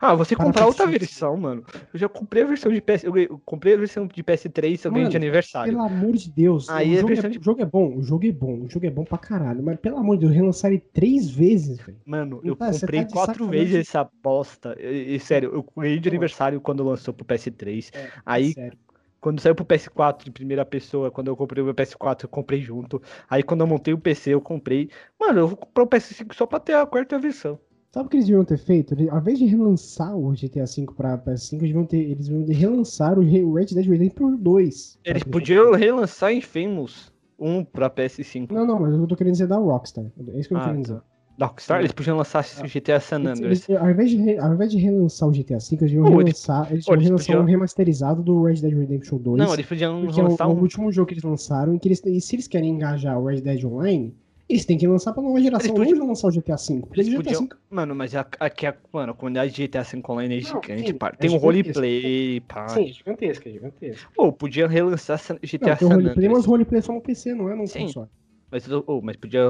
Ah, 0.00 0.14
você 0.14 0.34
Para 0.36 0.46
comprar 0.46 0.66
outra 0.66 0.86
PS5. 0.86 0.90
versão, 0.98 1.36
mano. 1.36 1.64
Eu 1.92 1.98
já 1.98 2.08
comprei 2.08 2.42
a 2.42 2.46
versão 2.46 2.72
de 2.72 2.80
PS. 2.80 3.04
Eu 3.04 3.40
comprei 3.44 3.74
a 3.74 3.76
versão 3.76 4.06
de 4.06 4.22
PS3, 4.22 4.84
eu 4.84 4.92
ganhei 4.92 5.08
de 5.08 5.16
aniversário. 5.16 5.72
Pelo 5.72 5.84
amor 5.84 6.12
de 6.12 6.30
Deus. 6.30 6.68
Aí 6.68 6.90
o, 6.90 6.94
é 6.94 7.00
jogo 7.00 7.12
é, 7.12 7.28
de- 7.28 7.38
o 7.38 7.42
jogo 7.42 7.62
é 7.62 7.66
bom, 7.66 7.96
o 7.96 8.02
jogo 8.02 8.26
é 8.26 8.32
bom, 8.32 8.60
o 8.62 8.68
jogo 8.68 8.86
é 8.86 8.90
bom 8.90 9.04
pra 9.04 9.18
caralho. 9.18 9.62
Mas 9.62 9.78
pelo 9.78 9.96
amor 9.98 10.16
de 10.16 10.22
Deus, 10.22 10.32
relançar 10.34 10.70
ele 10.70 10.80
três 10.92 11.30
vezes, 11.30 11.78
velho. 11.78 11.98
Mano, 12.04 12.40
eu 12.44 12.56
tá, 12.56 12.70
comprei 12.70 13.04
tá 13.04 13.10
quatro 13.12 13.48
vezes 13.48 13.88
essa 13.88 14.08
bosta. 14.22 14.76
E, 14.80 15.14
e, 15.16 15.20
sério, 15.20 15.50
eu 15.54 15.66
ganhei 15.76 15.98
de 15.98 16.08
aniversário 16.08 16.60
quando 16.60 16.82
lançou 16.84 17.12
pro 17.14 17.24
PS3. 17.24 17.90
É, 17.94 18.08
Aí, 18.24 18.52
sério. 18.52 18.78
Quando 19.20 19.40
saiu 19.40 19.54
pro 19.54 19.64
PS4 19.64 20.22
de 20.26 20.30
primeira 20.30 20.66
pessoa, 20.66 21.10
quando 21.10 21.28
eu 21.28 21.36
comprei 21.36 21.62
o 21.62 21.64
meu 21.64 21.74
PS4, 21.74 22.24
eu 22.24 22.28
comprei 22.28 22.60
junto. 22.60 23.00
Aí 23.26 23.42
quando 23.42 23.62
eu 23.62 23.66
montei 23.66 23.94
o 23.94 23.98
PC, 23.98 24.34
eu 24.34 24.40
comprei. 24.40 24.90
Mano, 25.18 25.40
eu 25.40 25.48
vou 25.48 25.56
comprar 25.56 25.82
o 25.84 25.86
PS5 25.86 26.34
só 26.34 26.44
pra 26.44 26.60
ter 26.60 26.74
a 26.74 26.84
quarta 26.84 27.18
versão. 27.18 27.58
Sabe 27.94 28.06
o 28.06 28.10
que 28.10 28.16
eles 28.16 28.26
deviam 28.26 28.44
ter 28.44 28.58
feito? 28.58 28.96
Ao 29.08 29.18
invés 29.20 29.38
de 29.38 29.46
relançar 29.46 30.16
o 30.16 30.32
GTA 30.32 30.64
V 30.64 30.86
pra 30.96 31.16
PS5, 31.16 31.52
eles 31.52 31.60
deviam 31.60 31.84
ter, 31.86 31.98
eles 31.98 32.26
deviam 32.28 32.44
relançar 32.72 33.16
o 33.16 33.22
Re- 33.22 33.44
o 33.44 33.52
Red 33.54 33.66
Dead 33.66 33.86
Redemption 33.86 34.34
2. 34.36 34.98
pra 35.00 35.10
Eles 35.12 35.22
podiam 35.22 35.72
relançar 35.74 36.32
Infamous 36.32 37.12
1 37.38 37.64
pra 37.66 37.88
PS5. 37.88 38.50
Não, 38.50 38.66
não, 38.66 38.80
mas 38.80 38.92
eu 38.94 39.06
tô 39.06 39.14
querendo 39.14 39.34
dizer 39.34 39.46
da 39.46 39.58
Rockstar. 39.58 40.06
É 40.34 40.38
isso 40.40 40.48
que 40.48 40.54
eu 40.54 40.58
tô 40.58 40.64
Ah, 40.64 40.66
querendo 40.70 40.82
dizer. 40.82 41.00
Da 41.38 41.46
Rockstar, 41.46 41.78
eles 41.80 41.92
podiam 41.92 42.16
lançar 42.16 42.44
GTA 42.64 42.98
San 42.98 43.18
Andreas. 43.18 43.68
eles- 43.68 43.70
ao, 43.70 43.88
invés 43.90 44.10
de, 44.10 44.38
ao 44.38 44.54
invés 44.54 44.70
de 44.72 44.78
relançar 44.78 45.28
o 45.28 45.32
GTA 45.32 45.58
V, 45.58 45.64
eles 45.70 45.80
deviam 45.80 46.04
relançar, 46.04 46.72
eles 46.72 46.84
deviam 46.84 46.94
eles 46.96 47.04
relançar 47.06 47.26
podiam- 47.26 47.42
um 47.42 47.44
remasterizado 47.46 48.22
do 48.24 48.42
Red 48.42 48.54
Dead 48.54 48.72
Redemption 48.76 49.18
2. 49.18 49.38
Não, 49.38 49.54
eles 49.54 49.66
podiam 49.66 50.00
porque 50.04 50.18
é 50.20 50.22
o, 50.24 50.26
lançar 50.28 50.44
é 50.44 50.46
o 50.48 50.50
um. 50.52 50.60
último 50.60 50.90
jogo 50.90 51.06
que 51.06 51.14
eles 51.14 51.22
lançaram 51.24 51.78
que 51.78 51.86
eles, 51.88 52.02
e 52.04 52.20
se 52.20 52.34
eles 52.34 52.48
querem 52.48 52.70
engajar 52.70 53.16
o 53.20 53.26
Red 53.26 53.40
Dead 53.40 53.64
Online, 53.64 54.12
eles 54.48 54.64
têm 54.66 54.76
que 54.78 54.86
lançar 54.86 55.12
pra 55.12 55.22
nova 55.22 55.40
geração, 55.40 55.74
Eles 55.74 55.78
podiam- 55.78 55.98
não 55.98 56.08
lançar 56.08 56.28
o 56.28 56.30
GTA 56.30 56.56
V. 56.56 56.82
Eles 56.92 57.08
GTA 57.08 57.16
podiam. 57.16 57.42
V 57.46 57.48
Mano, 57.70 57.94
mas 57.94 58.14
a- 58.14 58.26
aqui 58.40 58.66
a, 58.66 58.76
mano, 58.92 59.12
a 59.12 59.14
comunidade 59.14 59.52
de 59.52 59.56
GTA 59.62 59.82
V 59.82 60.02
Online 60.08 60.38
é 60.38 60.40
Não, 60.42 60.62
gigante, 60.62 60.86
sim, 60.90 60.94
pá. 60.98 61.08
é 61.08 61.16
Tem 61.16 61.30
um 61.30 61.32
gigantesca. 61.34 61.46
roleplay, 61.80 62.40
pá. 62.40 62.68
Sim, 62.68 62.88
é 62.88 62.92
gigantesca, 62.92 63.48
é 63.48 63.52
gigantesca. 63.52 64.10
Pô, 64.14 64.32
podia 64.32 64.66
relançar 64.68 65.18
GTA 65.42 65.70
Não, 65.70 65.76
tem 65.76 65.88
San 65.88 65.94
roleplay, 65.96 66.28
mas 66.28 66.44
roleplay 66.44 66.78
é 66.78 66.82
só 66.82 66.92
no 66.92 67.00
PC, 67.00 67.34
não 67.34 67.48
é 67.50 67.54
no 67.54 67.66
Sim. 67.66 67.86
console. 67.86 68.08
Mas, 68.50 68.68
oh, 68.86 69.00
mas 69.02 69.16
podia 69.16 69.42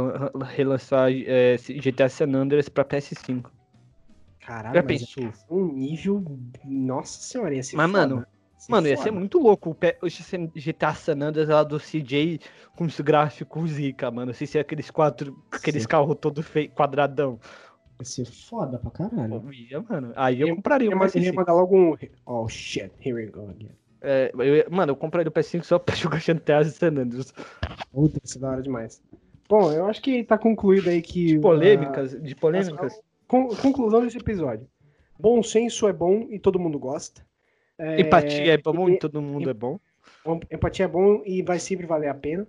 relançar 0.55 1.11
é, 1.13 1.57
GTA 1.59 2.09
San 2.09 2.33
Andreas 2.35 2.69
pra 2.69 2.85
PS5. 2.85 3.51
Caralho, 4.41 4.85
mas 4.85 5.01
pensou? 5.01 5.25
é 5.25 5.33
um 5.55 5.73
nível. 5.73 6.23
Nossa 6.65 7.21
senhora, 7.21 7.55
ia 7.55 7.63
ser 7.63 7.77
Mas, 7.77 7.91
foda. 7.91 8.07
mano, 8.07 8.27
Mano, 8.69 8.89
ia 8.89 8.97
ser 8.97 9.11
muito 9.11 9.39
louco 9.39 9.71
o 9.71 9.75
P- 9.75 9.97
o 10.03 10.07
GTA 10.59 10.95
San 10.95 11.21
Andreas 11.21 11.49
lá 11.49 11.63
do 11.63 11.79
CJ 11.79 12.41
com 12.77 12.85
os 12.85 12.99
gráficos 13.01 13.71
zica, 13.73 14.11
mano. 14.11 14.33
Se 14.33 14.47
ser 14.47 14.59
aqueles 14.61 14.91
quatro, 14.91 15.37
aqueles 15.53 15.85
carros 15.87 16.17
todo 16.21 16.43
feio, 16.43 16.71
quadradão. 16.71 17.39
Ia 18.01 18.05
ser 18.05 18.25
foda 18.27 18.79
pra 18.79 18.91
caralho. 18.91 19.41
Pô, 19.41 19.53
ia, 19.53 19.81
mano. 19.81 20.13
Aí 20.17 20.41
eu 20.41 20.49
Ele- 20.49 20.57
compraria 20.57 20.89
Ele 20.89 20.95
o 20.95 20.99
ia, 20.99 21.11
ele 21.15 21.25
ia 21.27 21.33
PS5. 21.33 21.37
mandar 21.37 21.53
logo 21.53 21.77
um. 21.77 21.97
Oh 22.27 22.49
shit, 22.49 22.91
here 23.01 23.13
we 23.15 23.27
go 23.27 23.49
again. 23.51 23.71
É, 24.01 24.31
eu 24.35 24.71
mano, 24.71 24.93
eu 24.93 24.97
compraria 24.97 25.29
o 25.29 25.33
PS5 25.33 25.63
só 25.65 25.79
pra 25.81 25.95
jogar 25.95 26.19
GTA 26.21 26.65
San 26.65 26.89
Andreas. 26.89 27.33
Puta, 27.93 28.19
isso 28.23 28.39
é 28.39 28.41
da 28.41 28.51
hora 28.51 28.63
demais. 28.63 29.03
Bom, 29.49 29.71
eu 29.73 29.87
acho 29.87 30.01
que 30.03 30.25
tá 30.25 30.37
concluído 30.39 30.89
aí 30.89 31.01
que. 31.03 31.27
De 31.35 31.39
polêmicas, 31.39 32.11
de 32.21 32.33
ah, 32.33 32.37
polêmicas. 32.41 33.01
con- 33.29 33.49
conclusão 33.57 34.03
desse 34.03 34.19
episódio. 34.19 34.67
Bom 35.19 35.43
senso 35.43 35.87
é 35.87 35.93
bom 35.93 36.27
e 36.31 36.39
todo 36.39 36.59
mundo 36.59 36.79
gosta. 36.79 37.25
É, 37.79 38.01
Empatia 38.01 38.53
é 38.55 38.57
bom 38.59 38.89
e- 38.89 38.95
e 38.95 38.99
todo 38.99 39.21
mundo 39.21 39.51
é 39.51 39.55
bom. 39.55 39.79
Empatia 40.51 40.85
é 40.85 40.89
bom 40.89 41.23
e 41.25 41.43
vai 41.43 41.59
sempre 41.59 41.87
valer 41.87 42.09
a 42.09 42.15
pena. 42.15 42.47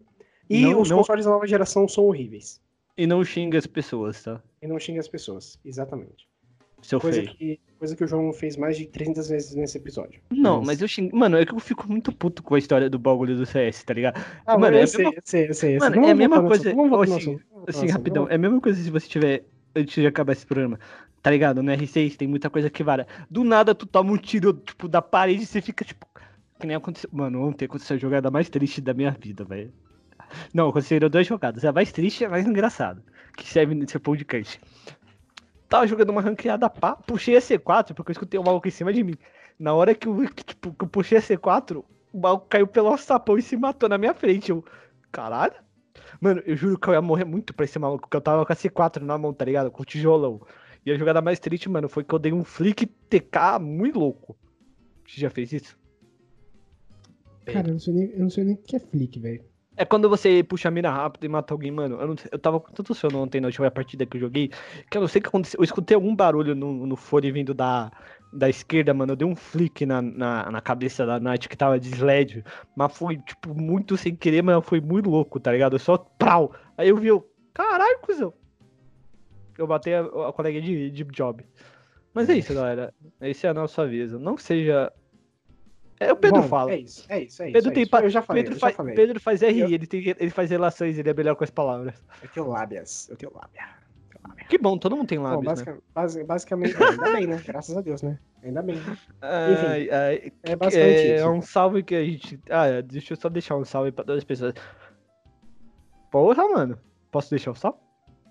E 0.49 0.61
Não- 0.61 0.81
os 0.81 0.89
não- 0.89 0.97
consoles 0.97 1.25
da 1.25 1.31
nova 1.31 1.47
geração 1.47 1.87
são 1.87 2.05
horríveis. 2.05 2.61
E 2.97 3.05
não 3.07 3.23
xinga 3.23 3.57
as 3.57 3.65
pessoas, 3.67 4.23
tá? 4.23 4.41
E 4.61 4.67
não 4.67 4.79
xinga 4.79 4.99
as 4.99 5.07
pessoas. 5.07 5.59
Exatamente. 5.65 6.27
Seu 6.81 6.99
Coisa 7.01 7.19
feio. 7.23 7.35
que, 7.35 7.59
coisa 7.79 7.95
que 7.95 8.03
o 8.03 8.07
João 8.07 8.31
fez 8.31 8.55
mais 8.55 8.77
de 8.77 8.85
300 8.85 9.27
vezes 9.27 9.55
nesse 9.55 9.77
episódio. 9.79 10.21
Não, 10.29 10.57
Mas- 10.59 10.67
mas 10.67 10.81
eu 10.83 10.87
xingo. 10.87 11.17
Mano, 11.17 11.35
é 11.37 11.43
que 11.45 11.53
eu 11.53 11.59
fico 11.59 11.89
muito 11.89 12.11
puto 12.11 12.43
com 12.43 12.53
a 12.53 12.59
história 12.59 12.87
do 12.89 12.99
bagulho 12.99 13.35
do 13.35 13.45
CS, 13.45 13.83
tá 13.83 13.93
ligado? 13.95 14.23
Ah, 14.45 14.55
Mano, 14.57 14.75
é 14.77 14.81
eu 14.81 14.83
a 14.83 14.87
sei, 14.87 15.05
mesma- 15.05 15.17
eu 15.17 15.21
sei, 15.25 15.49
eu 15.49 15.53
sei. 15.55 15.77
Mano, 15.79 16.05
é 16.05 16.11
a 16.11 16.15
mesma 16.15 16.43
coisa- 16.45 16.69
assim, 16.69 17.39
Assim, 17.67 17.87
rapidão, 17.87 18.29
é 18.29 18.35
a 18.35 18.37
mesma 18.37 18.61
coisa 18.61 18.79
se 18.81 18.89
você 18.91 19.07
tiver. 19.07 19.43
Antes 19.77 19.93
de 19.95 20.07
acabar 20.07 20.31
esse 20.31 20.45
programa, 20.45 20.79
tá 21.25 21.31
ligado? 21.31 21.63
No 21.63 21.71
R6 21.71 22.17
tem 22.17 22.27
muita 22.27 22.51
coisa 22.51 22.69
que 22.69 22.83
vara. 22.83 23.07
Do 23.27 23.43
nada 23.43 23.73
tu 23.73 23.87
toma 23.87 24.11
um 24.11 24.17
tiro, 24.17 24.53
tipo, 24.53 24.87
da 24.87 25.01
parede 25.01 25.41
e 25.41 25.45
você 25.47 25.59
fica, 25.59 25.83
tipo. 25.83 26.05
Que 26.59 26.67
nem 26.67 26.75
aconteceu. 26.75 27.09
Mano, 27.11 27.41
ontem 27.47 27.65
aconteceu 27.65 27.95
a 27.95 27.99
jogada 27.99 28.29
mais 28.29 28.47
triste 28.47 28.79
da 28.79 28.93
minha 28.93 29.09
vida, 29.09 29.43
velho. 29.43 29.73
Não, 30.53 30.69
aconteceram 30.69 31.09
duas 31.09 31.25
jogadas. 31.25 31.65
A 31.65 31.71
mais 31.71 31.91
triste 31.91 32.21
e 32.21 32.25
a 32.25 32.29
mais 32.29 32.45
engraçada. 32.45 33.03
Que 33.35 33.49
serve 33.49 33.73
nesse 33.73 33.97
podcast. 33.97 34.61
Tava 35.67 35.87
jogando 35.87 36.11
uma 36.11 36.21
ranqueada 36.21 36.69
pá, 36.69 36.95
puxei 36.95 37.35
a 37.35 37.39
C4, 37.39 37.95
porque 37.95 38.11
eu 38.11 38.13
escutei 38.13 38.39
o 38.39 38.43
maluco 38.43 38.67
em 38.67 38.71
cima 38.71 38.93
de 38.93 39.03
mim. 39.03 39.15
Na 39.57 39.73
hora 39.73 39.95
que 39.95 40.07
eu, 40.07 40.15
que, 40.29 40.43
tipo, 40.43 40.75
que 40.75 40.83
eu 40.83 40.87
puxei 40.87 41.17
a 41.17 41.21
C4, 41.21 41.83
o 42.13 42.19
maluco 42.19 42.45
caiu 42.47 42.67
pelo 42.67 42.95
sapão 42.97 43.35
e 43.35 43.41
se 43.41 43.57
matou 43.57 43.89
na 43.89 43.97
minha 43.97 44.13
frente. 44.13 44.51
Eu, 44.51 44.63
caralho. 45.11 45.55
Mano, 46.21 46.43
eu 46.45 46.55
juro 46.55 46.77
que 46.77 46.87
eu 46.87 46.93
ia 46.93 47.01
morrer 47.01 47.25
muito 47.25 47.51
pra 47.51 47.65
esse 47.65 47.79
maluco, 47.79 48.01
porque 48.01 48.15
eu 48.15 48.21
tava 48.21 48.45
com 48.45 48.53
a 48.53 48.55
C4 48.55 49.01
na 49.01 49.17
mão, 49.17 49.33
tá 49.33 49.43
ligado? 49.43 49.71
Com 49.71 49.81
o 49.81 49.85
tijolão. 49.85 50.39
E 50.85 50.91
a 50.91 50.97
jogada 50.97 51.21
mais 51.21 51.39
triste, 51.39 51.67
mano, 51.67 51.89
foi 51.89 52.03
que 52.03 52.13
eu 52.13 52.19
dei 52.19 52.31
um 52.31 52.43
flick 52.43 52.85
TK 52.85 53.59
muito 53.59 53.97
louco. 53.97 54.37
Você 55.07 55.19
já 55.19 55.29
fez 55.29 55.51
isso? 55.51 55.77
Cara, 57.45 57.67
eu 57.67 57.73
não 57.73 57.79
sei 57.79 57.93
nem, 57.93 58.11
eu 58.11 58.19
não 58.19 58.29
sei 58.29 58.43
nem 58.43 58.55
o 58.55 58.57
que 58.57 58.75
é 58.75 58.79
flick, 58.79 59.19
velho. 59.19 59.43
É 59.77 59.83
quando 59.83 60.07
você 60.07 60.41
puxa 60.41 60.69
a 60.69 60.71
mira 60.71 60.89
rápido 60.89 61.25
e 61.25 61.29
mata 61.29 61.53
alguém, 61.53 61.71
mano. 61.71 61.99
Eu, 61.99 62.07
não, 62.07 62.15
eu 62.31 62.39
tava 62.39 62.59
com 62.59 62.71
tanto 62.71 62.93
sono 62.93 63.21
ontem 63.21 63.41
na 63.41 63.47
última 63.47 63.69
partida 63.69 64.05
que 64.05 64.15
eu 64.15 64.21
joguei, 64.21 64.49
que 64.89 64.97
eu 64.97 65.01
não 65.01 65.07
sei 65.07 65.19
o 65.19 65.23
que 65.23 65.27
aconteceu. 65.27 65.59
Eu 65.59 65.63
escutei 65.63 65.95
algum 65.95 66.15
barulho 66.15 66.55
no, 66.55 66.85
no 66.87 66.95
fone 66.95 67.31
vindo 67.31 67.53
da, 67.53 67.91
da 68.31 68.47
esquerda, 68.47 68.93
mano. 68.93 69.11
Eu 69.11 69.15
dei 69.17 69.27
um 69.27 69.35
flick 69.35 69.85
na, 69.85 70.01
na, 70.01 70.51
na 70.51 70.61
cabeça 70.61 71.05
da 71.05 71.19
Night 71.19 71.49
que 71.49 71.57
tava 71.57 71.79
de 71.79 71.89
sled. 71.89 72.43
Mas 72.75 72.97
foi, 72.97 73.17
tipo, 73.17 73.53
muito 73.53 73.97
sem 73.97 74.15
querer, 74.15 74.41
mas 74.41 74.65
foi 74.65 74.79
muito 74.79 75.09
louco, 75.09 75.39
tá 75.39 75.51
ligado? 75.51 75.75
Eu 75.75 75.79
só 75.79 75.97
prau. 75.97 76.53
Aí 76.77 76.87
eu 76.87 76.95
vi, 76.95 77.07
eu, 77.07 77.29
caralho, 77.53 77.99
cuzão. 78.01 78.33
Eu 79.57 79.67
batei 79.67 79.93
a, 79.95 80.01
a 80.01 80.33
colega 80.33 80.61
de, 80.61 80.89
de 80.91 81.03
job. 81.05 81.45
Mas 82.13 82.29
é 82.29 82.35
isso, 82.35 82.53
galera. 82.53 82.93
Esse 83.21 83.45
é 83.45 83.49
a 83.49 83.53
nossa 83.53 83.81
aviso. 83.83 84.17
Não 84.19 84.35
que 84.35 84.43
seja. 84.43 84.91
É 85.99 86.11
o 86.11 86.15
Pedro 86.15 86.41
Bom, 86.41 86.47
fala. 86.47 86.71
É 86.73 86.77
isso, 86.79 87.05
é 87.07 87.21
isso, 87.23 87.41
é 87.41 87.45
isso. 87.47 87.53
Pedro 87.53 87.71
é 87.71 87.73
tem 87.73 87.83
isso. 87.83 87.89
pa- 87.91 88.01
Eu 88.01 88.09
já 88.09 88.21
falei, 88.21 88.43
Pedro, 88.43 88.55
eu 88.55 88.59
já 88.59 88.65
faz, 88.67 88.75
falei. 88.75 88.95
Pedro 88.95 89.19
faz 89.19 89.41
RI, 89.41 89.59
Eu- 89.61 89.69
ele, 89.69 89.87
tem, 89.87 90.03
ele 90.17 90.29
faz 90.29 90.49
relações, 90.49 90.97
ele 90.97 91.09
é 91.09 91.13
melhor 91.13 91.35
com 91.35 91.43
as 91.45 91.49
palavras. 91.49 91.95
Eu 92.21 92.29
tenho 92.29 92.47
lábias, 92.49 93.07
eu 93.09 93.15
tenho 93.15 93.31
lábia. 93.33 93.61
eu 93.61 94.09
tenho 94.19 94.27
lábia. 94.27 94.45
Que 94.47 94.57
bom, 94.57 94.77
todo 94.77 94.95
mundo 94.97 95.07
tem 95.07 95.17
Bom, 95.17 95.23
lábios, 95.23 95.43
né? 95.45 95.53
basica- 95.53 95.77
basi- 95.93 96.23
basicamente, 96.25 96.75
é, 96.75 96.85
ainda 96.85 97.11
bem, 97.13 97.27
né? 97.27 97.41
Graças 97.45 97.77
a 97.77 97.81
Deus, 97.81 98.01
né? 98.01 98.19
Ainda 98.43 98.61
bem. 98.61 98.75
Ai, 99.21 99.89
ai, 99.89 100.31
É 100.43 100.55
basicamente 100.55 100.97
é, 100.99 101.15
isso. 101.15 101.29
um 101.29 101.41
salve 101.41 101.81
que 101.83 101.95
a 101.95 102.03
gente. 102.03 102.39
Ah, 102.49 102.81
deixa 102.81 103.13
eu 103.13 103.17
só 103.17 103.29
deixar 103.29 103.55
um 103.55 103.63
salve 103.65 103.91
pra 103.93 104.03
todas 104.03 104.19
as 104.19 104.23
pessoas. 104.25 104.53
Porra, 106.11 106.47
mano. 106.49 106.77
Posso 107.11 107.29
deixar 107.29 107.51
um 107.51 107.55
salve? 107.55 107.79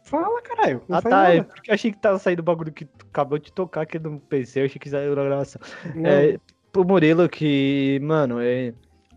Fala, 0.04 0.40
caralho. 0.42 0.82
Não 0.88 0.98
ah, 0.98 1.02
tá. 1.02 1.34
É 1.34 1.42
porque 1.42 1.70
eu 1.70 1.74
achei 1.74 1.90
que 1.90 1.98
tava 1.98 2.18
saindo 2.18 2.40
o 2.40 2.42
bagulho 2.42 2.72
que 2.72 2.86
acabou 3.10 3.38
de 3.38 3.50
tocar 3.50 3.82
aqui 3.82 3.98
no 3.98 4.20
PC. 4.20 4.60
Eu 4.60 4.64
achei 4.66 4.78
que 4.78 4.90
saiu 4.90 5.16
na 5.16 5.24
gravação. 5.24 5.60
Não, 5.94 6.08
É, 6.08 6.38
pro 6.70 6.84
Murilo, 6.84 7.28
que, 7.28 7.98
mano, 8.02 8.38
é, 8.40 8.74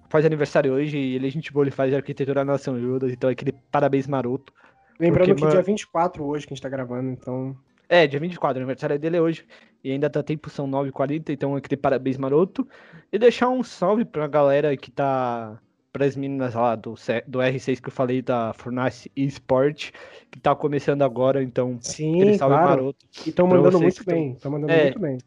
faz 0.09 0.25
aniversário 0.25 0.73
hoje 0.73 0.97
e 0.97 1.15
ele 1.15 1.27
é 1.27 1.29
gente 1.29 1.51
boa, 1.51 1.65
ele 1.65 1.71
faz 1.71 1.93
arquitetura 1.93 2.45
na 2.45 2.57
São 2.57 2.79
Judas, 2.79 3.11
então 3.11 3.29
aquele 3.29 3.51
parabéns 3.71 4.07
maroto. 4.07 4.53
Lembrando 4.99 5.27
porque, 5.27 5.35
que 5.35 5.41
mano- 5.41 5.53
dia 5.53 5.61
24 5.61 6.23
hoje 6.23 6.47
que 6.47 6.53
a 6.53 6.55
gente 6.55 6.63
tá 6.63 6.69
gravando, 6.69 7.09
então. 7.09 7.55
É, 7.89 8.05
dia 8.05 8.19
24, 8.19 8.59
o 8.59 8.63
aniversário 8.63 8.99
dele 8.99 9.17
é 9.17 9.21
hoje. 9.21 9.45
E 9.83 9.91
ainda 9.91 10.09
tá 10.09 10.21
tempo, 10.21 10.49
são 10.49 10.67
9h40, 10.67 11.29
então 11.29 11.55
aquele 11.55 11.79
parabéns 11.79 12.17
maroto. 12.17 12.67
E 13.11 13.17
deixar 13.17 13.49
um 13.49 13.63
salve 13.63 14.03
pra 14.03 14.27
galera 14.27 14.75
que 14.75 14.91
tá. 14.91 15.59
Pras 15.97 16.15
meninas 16.15 16.53
lá 16.53 16.75
do, 16.75 16.93
do 17.27 17.39
R6 17.39 17.81
que 17.81 17.87
eu 17.87 17.91
falei 17.91 18.21
da 18.21 18.53
Furnace 18.53 19.11
eSport, 19.15 19.89
que 20.29 20.39
tá 20.39 20.55
começando 20.55 21.01
agora, 21.01 21.41
então. 21.41 21.75
Sim, 21.81 22.37
claro. 22.37 22.53
maroto. 22.53 23.03
E 23.25 23.29
estão 23.29 23.47
mandando 23.47 23.81
muito 23.81 24.05
bem. 24.05 24.33
Estão 24.33 24.51
mandando 24.51 24.71
É. 24.71 24.83
muito 24.83 24.99
bem. 24.99 25.17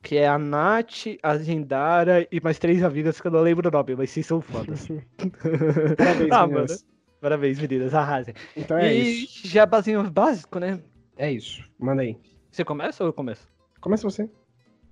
Que 0.00 0.18
é 0.18 0.28
a 0.28 0.38
Nath, 0.38 1.16
a 1.20 1.36
Zendara 1.36 2.28
e 2.30 2.40
mais 2.40 2.60
três 2.60 2.84
amigas 2.84 3.20
que 3.20 3.26
eu 3.26 3.32
não 3.32 3.40
lembro 3.40 3.68
o 3.68 3.72
nome, 3.72 3.96
mas 3.96 4.10
vocês 4.10 4.24
são 4.24 4.40
fodas. 4.40 4.86
Parabéns, 5.98 6.30
Ah, 6.30 6.46
meninas. 6.46 6.86
Parabéns, 7.20 7.58
meninas, 7.58 7.92
arrasem. 7.92 8.32
Então 8.56 8.78
é 8.78 8.94
e 8.94 9.24
isso. 9.24 9.48
jabazinho 9.48 10.08
básico, 10.10 10.60
né? 10.60 10.80
É 11.16 11.30
isso. 11.32 11.68
Manda 11.76 12.02
aí. 12.02 12.16
Você 12.52 12.64
começa 12.64 13.02
ou 13.02 13.08
eu 13.08 13.12
começo? 13.12 13.48
Começa 13.80 14.08
você. 14.08 14.30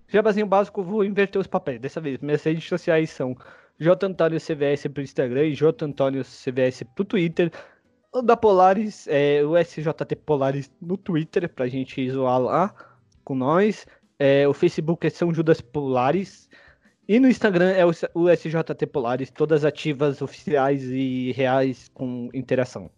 Jabazinho 0.08 0.46
básico, 0.46 0.82
vou 0.82 1.04
inverter 1.04 1.40
os 1.40 1.46
papéis. 1.46 1.80
Dessa 1.80 2.00
vez, 2.00 2.18
minhas 2.18 2.42
redes 2.42 2.64
sociais 2.68 3.10
são 3.10 3.36
J 3.78 4.06
Antônio 4.06 4.40
CVS 4.40 4.86
pro 4.92 5.02
Instagram 5.02 5.46
e 5.46 5.54
J 5.54 5.84
Antônio 5.84 6.24
CVS 6.24 6.82
pro 6.94 7.04
Twitter. 7.04 7.52
O 8.12 8.22
da 8.22 8.36
Polaris 8.36 9.06
é 9.08 9.42
o 9.44 9.56
SJT 9.56 10.16
Polaris 10.24 10.70
no 10.80 10.96
Twitter, 10.96 11.48
pra 11.48 11.68
gente 11.68 12.10
zoar 12.10 12.40
lá 12.40 12.74
com 13.24 13.34
nós. 13.34 13.86
É, 14.18 14.48
o 14.48 14.54
Facebook 14.54 15.06
é 15.06 15.10
São 15.10 15.32
Judas 15.32 15.60
Polaris. 15.60 16.48
E 17.06 17.18
no 17.18 17.28
Instagram 17.28 17.70
é 17.70 17.84
o 17.86 18.28
SJT 18.28 18.86
Polaris, 18.86 19.30
todas 19.30 19.64
ativas, 19.64 20.20
oficiais 20.20 20.82
e 20.84 21.32
reais 21.32 21.88
com 21.94 22.28
interação. 22.34 22.90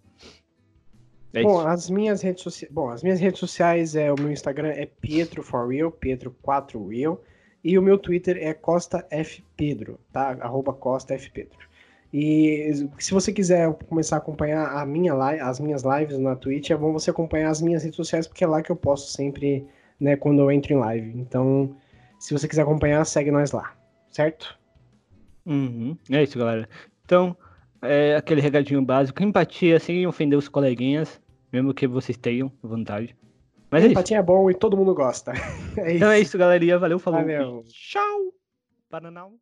É 1.33 1.43
Bom, 1.43 1.61
as 1.61 1.89
minhas 1.89 2.23
redes 2.23 2.43
sociais. 2.43 2.73
Bom, 2.73 2.91
as 2.91 3.03
minhas 3.03 3.21
redes 3.21 3.39
sociais 3.39 3.95
é 3.95 4.13
o 4.13 4.17
meu 4.19 4.33
Instagram 4.33 4.71
é 4.71 4.87
Pietro 4.87 5.43
for 5.43 5.69
Real, 5.69 5.91
Pietro 5.93 6.37
4 6.43 6.89
Real, 6.89 7.23
e 7.63 7.79
o 7.79 7.83
meu 7.83 7.99
Twitter 7.99 8.39
é 8.41 8.55
Costa 8.55 9.07
F 9.11 9.45
Pedro, 9.57 9.99
tá? 10.13 10.37
Arroba 10.41 10.73
Costa 10.73 11.15
F 11.15 11.31
Pedro. 11.31 11.59
E 12.13 12.73
se 12.99 13.13
você 13.13 13.33
quiser 13.33 13.73
começar 13.89 14.17
a 14.17 14.19
acompanhar 14.19 14.67
a 14.77 14.85
minha 14.85 15.15
live, 15.15 15.41
as 15.41 15.61
minhas 15.61 15.85
lives 15.85 16.19
na 16.19 16.35
Twitch, 16.35 16.71
é 16.71 16.77
bom 16.77 16.93
você 16.93 17.11
acompanhar 17.11 17.51
as 17.51 17.63
minhas 17.63 17.85
redes 17.85 17.97
sociais, 17.97 18.27
porque 18.27 18.43
é 18.43 18.47
lá 18.47 18.63
que 18.63 18.71
eu 18.71 18.77
posto 18.77 19.11
sempre, 19.11 19.65
né, 20.01 20.17
quando 20.17 20.41
eu 20.41 20.51
entro 20.51 20.73
em 20.73 20.77
live. 20.77 21.13
Então, 21.17 21.77
se 22.19 22.33
você 22.33 22.49
quiser 22.49 22.63
acompanhar, 22.63 23.05
segue 23.05 23.31
nós 23.31 23.53
lá, 23.53 23.77
certo? 24.11 24.59
Uhum. 25.47 25.97
É 26.11 26.23
isso, 26.23 26.39
galera. 26.39 26.69
Então, 27.05 27.37
é 27.81 28.17
aquele 28.17 28.41
regadinho 28.41 28.83
básico. 28.83 29.23
Empatia 29.23 29.79
sem 29.79 30.07
ofender 30.07 30.39
os 30.39 30.49
coleguinhas, 30.49 31.21
mesmo 31.53 31.73
que 31.73 31.87
vocês 31.87 32.19
tenham 32.19 32.51
vontade. 32.63 33.17
Mas 33.71 33.85
Empatia 33.85 34.17
é, 34.17 34.21
é 34.21 34.23
bom 34.23 34.51
e 34.51 34.55
todo 34.55 34.77
mundo 34.77 34.95
gosta. 34.95 35.33
É 35.79 35.95
então 35.95 36.11
é 36.11 36.19
isso, 36.19 36.37
galerinha. 36.37 36.79
Valeu, 36.79 36.99
falou. 36.99 37.21
Valeu. 37.21 37.63
Tchau. 37.69 38.35
Bananal. 38.91 39.33